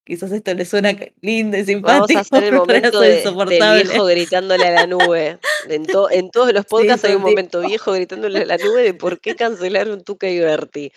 quizás 0.06 0.32
esto 0.32 0.54
le 0.54 0.66
suena 0.66 0.92
lindo 1.22 1.58
y 1.58 1.62
Vamos 1.80 2.08
simpático, 2.10 2.18
a 2.20 2.22
hacer 2.22 2.44
el 2.46 2.54
momento 2.60 3.00
de- 3.00 3.22
del 3.22 3.84
viejo 3.84 4.06
gritándole 4.06 4.66
a 4.68 4.72
la 4.72 4.88
nube. 4.88 5.40
En, 5.70 5.86
to- 5.86 6.10
en 6.12 6.30
todos 6.32 6.52
los 6.54 6.66
podcasts 6.70 7.06
hay 7.06 7.16
un 7.16 7.22
momento 7.22 7.62
viejo 7.62 7.94
gritándole 7.94 8.40
a 8.42 8.46
la 8.46 8.58
nube 8.58 8.84
de 8.84 8.94
por 8.94 9.20
qué 9.20 9.36
cancelaron 9.36 10.04
Tuca 10.04 10.28
y 10.30 10.40
Berti. 10.40 10.92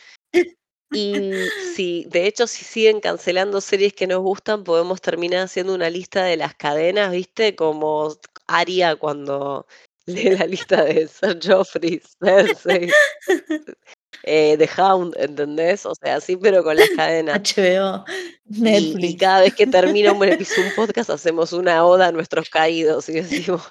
Y 0.92 1.32
si, 1.74 2.06
de 2.08 2.26
hecho, 2.26 2.46
si 2.46 2.64
siguen 2.64 3.00
cancelando 3.00 3.60
series 3.60 3.92
que 3.92 4.06
nos 4.06 4.20
gustan, 4.22 4.62
podemos 4.64 5.00
terminar 5.00 5.42
haciendo 5.42 5.74
una 5.74 5.90
lista 5.90 6.24
de 6.24 6.36
las 6.36 6.54
cadenas, 6.54 7.10
¿viste? 7.10 7.56
Como 7.56 8.16
Aria 8.46 8.94
cuando 8.96 9.66
lee 10.06 10.30
la 10.30 10.46
lista 10.46 10.84
de 10.84 11.08
Sir 11.08 11.38
Joffrey, 11.42 12.00
Cersei, 12.20 12.90
eh, 14.22 14.56
The 14.58 14.68
Hound, 14.80 15.14
¿entendés? 15.18 15.84
O 15.86 15.94
sea, 15.94 16.20
sí, 16.20 16.36
pero 16.36 16.62
con 16.64 16.76
las 16.76 16.88
cadenas. 16.90 17.40
HBO, 17.40 18.04
Netflix. 18.44 19.10
y 19.10 19.16
cada 19.16 19.40
vez 19.40 19.54
que 19.54 19.66
termina 19.66 20.12
un 20.12 20.24
episodio, 20.28 20.68
un 20.68 20.74
podcast, 20.74 21.10
hacemos 21.10 21.52
una 21.52 21.84
oda 21.84 22.08
a 22.08 22.12
nuestros 22.12 22.48
caídos 22.48 23.08
y 23.08 23.14
decimos, 23.14 23.62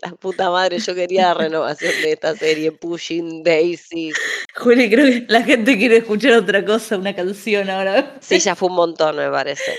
la 0.00 0.12
puta 0.12 0.50
madre, 0.50 0.78
yo 0.78 0.94
quería 0.94 1.28
la 1.28 1.34
renovación 1.34 1.92
de 2.02 2.12
esta 2.12 2.34
serie, 2.34 2.72
Pushing 2.72 3.42
Daisy. 3.42 4.12
Juli, 4.56 4.90
creo 4.90 5.06
que 5.06 5.26
la 5.28 5.42
gente 5.42 5.76
quiere 5.76 5.98
escuchar 5.98 6.32
otra 6.32 6.64
cosa, 6.64 6.96
una 6.96 7.14
canción 7.14 7.68
ahora. 7.68 8.16
Sí, 8.20 8.38
ya 8.38 8.54
fue 8.54 8.68
un 8.68 8.76
montón, 8.76 9.16
me 9.16 9.28
parece. 9.30 9.76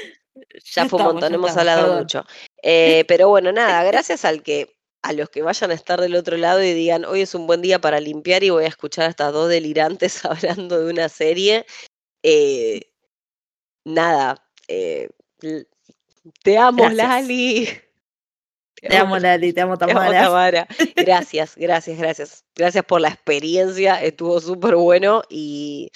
Ya 0.76 0.88
fue 0.88 1.00
un 1.00 1.06
montón, 1.06 1.34
hemos 1.34 1.50
estamos, 1.50 1.58
hablado 1.58 1.82
perdón. 1.84 2.00
mucho. 2.00 2.26
Eh, 2.62 3.06
pero 3.08 3.30
bueno, 3.30 3.52
nada, 3.52 3.84
gracias 3.92 4.24
al 4.26 4.44
que, 4.44 4.76
a 5.04 5.14
los 5.14 5.30
que 5.30 5.42
vayan 5.42 5.72
a 5.72 5.74
estar 5.76 6.00
del 6.02 6.16
otro 6.16 6.38
lado 6.38 6.64
y 6.64 6.74
digan, 6.74 7.06
hoy 7.06 7.22
es 7.22 7.36
un 7.36 7.46
buen 7.46 7.62
día 7.62 7.80
para 7.80 8.00
limpiar 8.00 8.44
y 8.44 8.50
voy 8.50 8.64
a 8.66 8.70
escuchar 8.70 9.06
a 9.06 9.10
estas 9.10 9.34
dos 9.34 9.50
delirantes 9.50 10.24
hablando 10.26 10.80
de 10.84 10.92
una 10.92 11.10
serie. 11.10 11.66
eh, 12.24 12.82
nada, 13.86 14.50
eh, 14.68 15.10
te 16.44 16.58
amo, 16.58 16.84
Gracias. 16.84 16.96
Lali. 16.98 17.70
Te 18.76 18.98
amo, 18.98 19.18
Lali, 19.20 19.54
te 19.54 19.62
amo, 19.62 19.78
Te 19.78 19.86
amo, 19.86 19.94
Tamara. 19.94 20.24
Tamara. 20.24 20.68
Gracias, 20.96 21.56
gracias, 21.58 21.98
gracias. 21.98 22.46
Gracias 22.56 22.86
por 22.86 23.02
la 23.02 23.10
experiencia, 23.10 24.02
estuvo 24.02 24.40
súper 24.40 24.76
bueno 24.76 25.24
y 25.30 25.92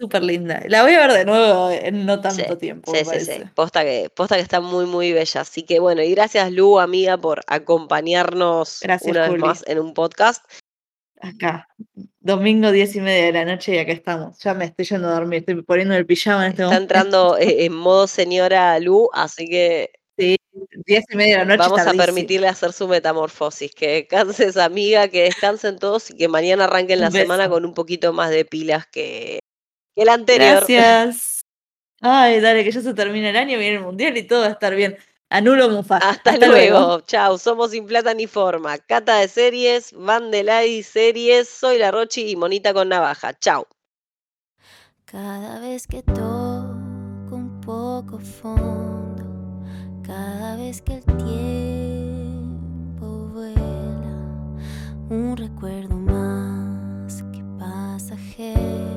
Súper 0.00 0.22
linda. 0.22 0.62
La 0.66 0.82
voy 0.82 0.94
a 0.94 1.00
ver 1.06 1.12
de 1.12 1.24
nuevo 1.26 1.70
en 1.70 2.06
no 2.06 2.22
tanto 2.22 2.54
Sí, 2.54 2.56
tiempo, 2.58 2.90
Sí, 2.94 3.04
me 3.06 3.20
sí, 3.20 3.26
sí. 3.26 3.42
Posta 3.54 3.84
que, 3.84 4.08
posta 4.08 4.36
que 4.36 4.40
está 4.40 4.62
muy, 4.62 4.86
muy 4.86 5.12
bella. 5.12 5.42
Así 5.42 5.62
que 5.62 5.78
bueno, 5.78 6.02
y 6.02 6.12
gracias 6.12 6.50
Lu, 6.50 6.78
amiga, 6.80 7.18
por 7.18 7.42
acompañarnos 7.46 8.80
Gracias, 8.82 9.10
una 9.10 9.28
vez 9.28 9.38
más 9.38 9.62
en 9.66 9.78
un 9.78 9.92
podcast. 9.92 10.42
Acá, 11.20 11.68
domingo, 12.20 12.72
diez 12.72 12.96
y 12.96 13.02
media 13.02 13.26
de 13.26 13.32
la 13.32 13.44
noche 13.44 13.74
y 13.74 13.78
acá 13.78 13.92
estamos. 13.92 14.38
Ya 14.38 14.54
me 14.54 14.64
estoy 14.64 14.86
yendo 14.86 15.08
a 15.08 15.12
dormir, 15.12 15.40
estoy 15.40 15.60
poniendo 15.60 15.94
el 15.94 16.06
pijama 16.06 16.46
en 16.46 16.52
este 16.52 16.62
Está 16.62 16.74
momento. 16.74 16.94
entrando 16.94 17.36
eh, 17.36 17.66
en 17.66 17.74
modo 17.74 18.06
señora 18.06 18.78
Lu, 18.80 19.10
así 19.12 19.46
que 19.46 19.90
Diez 20.86 21.04
y 21.10 21.16
media 21.16 21.38
de 21.40 21.44
la 21.44 21.56
noche. 21.56 21.68
vamos 21.70 21.86
a 21.86 21.92
permitirle 21.92 22.48
hacer 22.48 22.72
su 22.72 22.88
metamorfosis. 22.88 23.74
Que 23.74 23.88
descanses, 23.88 24.56
amiga, 24.56 25.08
que 25.08 25.24
descansen 25.24 25.78
todos 25.78 26.10
y 26.10 26.16
que 26.16 26.28
mañana 26.28 26.64
arranquen 26.64 27.00
la 27.00 27.10
semana 27.10 27.48
con 27.50 27.64
un 27.66 27.74
poquito 27.74 28.12
más 28.12 28.30
de 28.30 28.44
pilas 28.44 28.86
que, 28.86 29.40
la 30.04 30.14
anterior. 30.14 30.56
Gracias. 30.56 31.44
Ay, 32.00 32.40
dale, 32.40 32.64
que 32.64 32.72
ya 32.72 32.80
se 32.80 32.94
termina 32.94 33.30
el 33.30 33.36
año, 33.36 33.58
viene 33.58 33.76
el 33.76 33.82
mundial 33.82 34.16
y 34.16 34.22
todo 34.22 34.40
va 34.40 34.46
a 34.46 34.50
estar 34.50 34.74
bien. 34.74 34.96
Anulo 35.28 35.68
Mufasa. 35.70 36.10
Hasta, 36.10 36.36
luego. 36.38 37.00
Chao, 37.02 37.38
somos 37.38 37.70
Sin 37.70 37.86
Plata 37.86 38.14
ni 38.14 38.26
Forma. 38.26 38.78
Cata 38.78 39.18
de 39.18 39.28
series, 39.28 39.92
Van 39.92 40.30
de 40.30 40.42
Lai 40.42 40.82
Series, 40.82 41.48
soy 41.48 41.78
la 41.78 41.92
Rochi 41.92 42.30
y 42.30 42.36
Monita 42.36 42.74
con 42.74 42.88
Navaja. 42.88 43.38
Chao. 43.38 43.68
Cada 45.04 45.60
vez 45.60 45.86
que 45.86 46.02
toco 46.02 46.16
un 47.30 47.60
poco 47.60 48.18
fondo, 48.18 49.22
cada 50.04 50.56
vez 50.56 50.82
que 50.82 50.94
el 50.94 51.04
tiempo 51.04 53.06
vuela, 53.32 53.60
un 55.10 55.36
recuerdo 55.36 55.94
más 55.94 57.22
que 57.32 57.44
pasajero, 57.58 58.89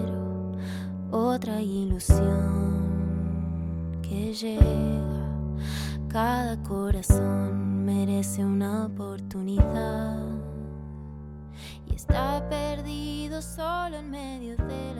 otra 1.13 1.61
ilusión 1.61 2.81
que 4.01 4.33
llega. 4.33 5.29
Cada 6.09 6.61
corazón 6.63 7.85
merece 7.85 8.43
una 8.43 8.87
oportunidad 8.87 10.19
y 11.87 11.95
está 11.95 12.47
perdido 12.49 13.41
solo 13.41 13.97
en 13.97 14.09
medio 14.09 14.57
de 14.57 14.95